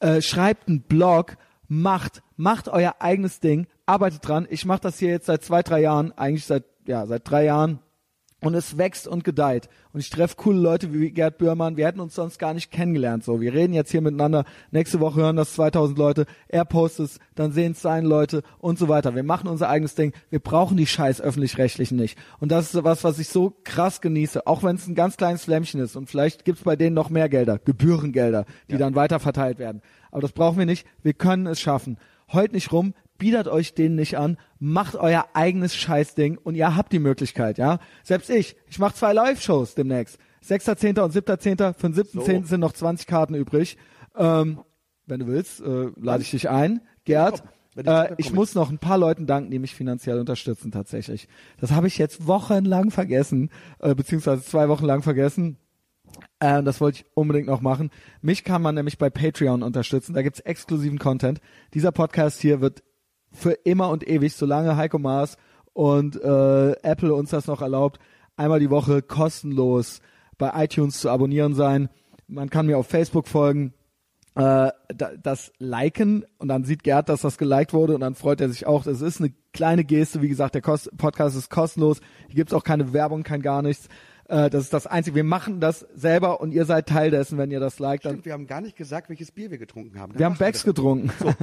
[0.00, 1.36] äh, schreibt einen Blog,
[1.68, 4.46] macht, macht euer eigenes Ding, arbeitet dran.
[4.50, 7.80] Ich mache das hier jetzt seit zwei, drei Jahren, eigentlich seit, ja, seit drei Jahren
[8.40, 9.68] und es wächst und gedeiht.
[9.92, 11.76] Und ich treffe coole Leute wie Gerd Bührmann.
[11.76, 13.24] Wir hätten uns sonst gar nicht kennengelernt.
[13.24, 14.44] So, wir reden jetzt hier miteinander.
[14.70, 16.26] Nächste Woche hören das 2000 Leute.
[16.48, 19.14] Er postet es, dann sehen es seine Leute und so weiter.
[19.14, 20.12] Wir machen unser eigenes Ding.
[20.30, 22.18] Wir brauchen die scheiß öffentlich-rechtlichen nicht.
[22.38, 24.46] Und das ist was, was ich so krass genieße.
[24.46, 25.96] Auch wenn es ein ganz kleines Flämmchen ist.
[25.96, 29.82] Und vielleicht gibt's bei denen noch mehr Gelder, Gebührengelder, die dann weiter verteilt werden.
[30.10, 30.86] Aber das brauchen wir nicht.
[31.02, 31.98] Wir können es schaffen.
[32.32, 36.92] Heult nicht rum, biedert euch denen nicht an, macht euer eigenes Scheißding und ihr habt
[36.92, 37.78] die Möglichkeit, ja.
[38.02, 40.18] Selbst ich, ich mache zwei Live-Shows demnächst.
[40.44, 41.00] 6.10.
[41.00, 41.74] und 7.10.
[41.74, 42.46] Für den 7.10.
[42.46, 43.76] sind noch 20 Karten übrig.
[44.16, 44.60] Ähm,
[45.06, 46.80] wenn du willst, äh, lade ich dich ein.
[47.04, 50.72] Gerd, Wenn ich äh, ich muss noch ein paar Leuten danken, die mich finanziell unterstützen
[50.72, 51.28] tatsächlich.
[51.60, 53.50] Das habe ich jetzt wochenlang vergessen,
[53.80, 55.58] äh, beziehungsweise zwei Wochen lang vergessen.
[56.38, 57.90] Äh, das wollte ich unbedingt noch machen.
[58.22, 60.14] Mich kann man nämlich bei Patreon unterstützen.
[60.14, 61.40] Da gibt's exklusiven Content.
[61.74, 62.82] Dieser Podcast hier wird
[63.32, 65.36] für immer und ewig, solange Heiko Maas
[65.72, 67.98] und äh, Apple uns das noch erlaubt,
[68.36, 70.00] einmal die Woche kostenlos
[70.38, 71.88] bei iTunes zu abonnieren sein.
[72.26, 73.74] Man kann mir auf Facebook folgen,
[74.34, 78.40] äh, da, das liken und dann sieht Gerd, dass das geliked wurde und dann freut
[78.40, 78.84] er sich auch.
[78.84, 82.00] Das ist eine kleine Geste, wie gesagt, der Podcast ist kostenlos.
[82.28, 83.88] Hier gibt's auch keine Werbung, kein gar nichts.
[84.30, 85.16] Äh, das ist das Einzige.
[85.16, 88.04] Wir machen das selber und ihr seid Teil dessen, wenn ihr das liked.
[88.04, 90.16] Dann, Stimmt, wir haben gar nicht gesagt, welches Bier wir getrunken haben.
[90.16, 91.10] wir haben Becks getrunken.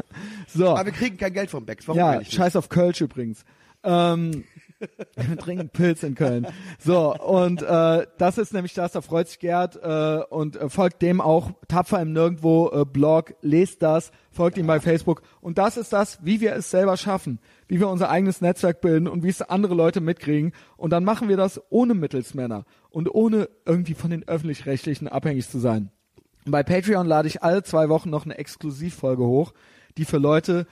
[0.48, 0.69] So.
[0.69, 1.88] Aber wir kriegen kein Geld vom Becks.
[1.88, 3.43] Warum Ja, scheiß auf Kölsch übrigens.
[3.83, 4.45] Ähm,
[5.16, 6.48] wir trinken Pilz in Köln.
[6.80, 11.01] So, und äh, das ist nämlich das, da freut sich Gerd äh, und äh, folgt
[11.01, 15.22] dem auch tapfer im Nirgendwo äh, Blog, lest das, folgt ihm bei Facebook.
[15.41, 19.08] Und das ist das, wie wir es selber schaffen, wie wir unser eigenes Netzwerk bilden
[19.08, 20.54] und wie es andere Leute mitkriegen.
[20.78, 25.60] Und dann machen wir das ohne Mittelsmänner und ohne irgendwie von den Öffentlich-Rechtlichen abhängig zu
[25.60, 25.92] sein.
[26.46, 29.54] Bei Patreon lade ich alle zwei Wochen noch eine Exklusivfolge hoch,
[29.98, 30.66] die für Leute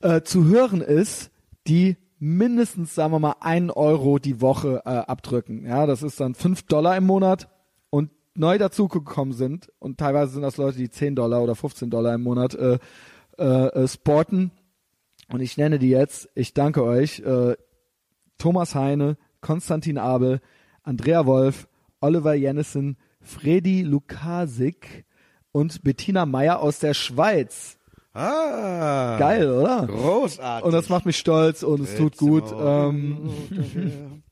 [0.00, 1.30] äh, zu hören ist,
[1.66, 5.64] die mindestens, sagen wir mal, einen Euro die Woche äh, abdrücken.
[5.66, 7.48] Ja, das ist dann fünf Dollar im Monat
[7.88, 12.14] und neu dazugekommen sind und teilweise sind das Leute, die 10 Dollar oder 15 Dollar
[12.14, 12.78] im Monat äh,
[13.38, 14.52] äh, äh, sporten.
[15.32, 17.56] Und ich nenne die jetzt, ich danke euch, äh,
[18.38, 20.40] Thomas Heine, Konstantin Abel,
[20.82, 21.68] Andrea Wolf,
[22.00, 25.04] Oliver Jennison, Fredi Lukasik
[25.52, 27.76] und Bettina Meyer aus der Schweiz.
[28.12, 29.18] Ah.
[29.18, 29.86] Geil, oder?
[29.86, 30.66] Großartig.
[30.66, 32.44] Und das macht mich stolz und es tut gut.
[32.58, 33.30] Ähm,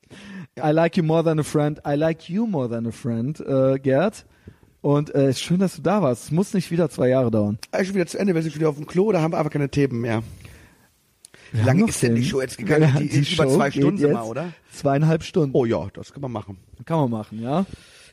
[0.58, 1.80] I like you more than a friend.
[1.86, 4.26] I like you more than a friend, äh, Gerd.
[4.80, 6.24] Und äh, ist schön, dass du da warst.
[6.24, 7.58] Es muss nicht wieder zwei Jahre dauern.
[7.70, 9.52] Ah, schon wieder zu Ende, wir sind wieder auf dem Klo, da haben wir einfach
[9.52, 10.22] keine Themen mehr.
[11.52, 12.24] Wie lange ist denn die.
[12.24, 12.90] Show jetzt gegangen?
[12.94, 14.52] Ja, die, ist über Show zwei geht Stunden mal, oder?
[14.72, 15.54] Zweieinhalb Stunden.
[15.56, 16.58] Oh ja, das kann man machen.
[16.84, 17.64] Kann man machen, ja.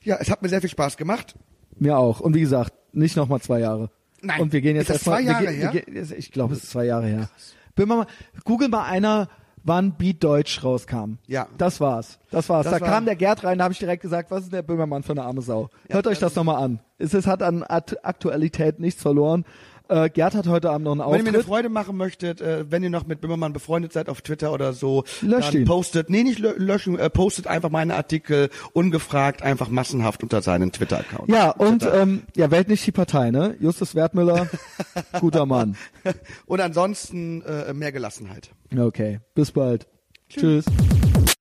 [0.03, 1.35] Ja, es hat mir sehr viel Spaß gemacht.
[1.77, 2.19] Mir auch.
[2.19, 3.89] Und wie gesagt, nicht nochmal zwei Jahre.
[4.21, 4.41] Nein.
[4.41, 5.23] Und wir gehen jetzt Ist das erstmal.
[5.23, 5.71] zwei Jahre her?
[5.71, 7.29] gehen- Ich glaube, es ist zwei Jahre her.
[7.75, 8.07] Bin mal,
[8.45, 9.27] Google mal einer,
[9.63, 11.15] wann Beat Deutsch rauskam.
[11.27, 11.47] Ja.
[11.57, 12.19] Das war's.
[12.31, 12.63] Das war's.
[12.65, 14.61] Das da war- kam der Gerd rein, da habe ich direkt gesagt, was ist der
[14.61, 15.69] Böhmermann für eine arme Sau?
[15.89, 16.79] Hört euch das nochmal an.
[16.97, 19.43] Es, es hat an At Aktualität nichts verloren.
[19.87, 21.45] Äh, Gerd hat heute Abend noch einen Wenn ihr mir eine Auftritt.
[21.45, 25.03] Freude machen möchtet, äh, wenn ihr noch mit Bimmermann befreundet seid auf Twitter oder so,
[25.21, 25.65] Löscht dann ihn.
[25.65, 30.71] postet, nee, nicht lö löschen, äh, postet einfach meine Artikel ungefragt, einfach massenhaft unter seinen
[30.71, 31.29] Twitter-Account.
[31.29, 33.55] Ja, und ähm, ja, wählt nicht die Partei, ne?
[33.59, 34.47] Justus Wertmüller,
[35.19, 35.75] guter Mann.
[36.45, 38.51] Und ansonsten äh, mehr Gelassenheit.
[38.77, 39.87] Okay, bis bald.
[40.29, 40.65] Tschüss.
[40.65, 41.34] Wir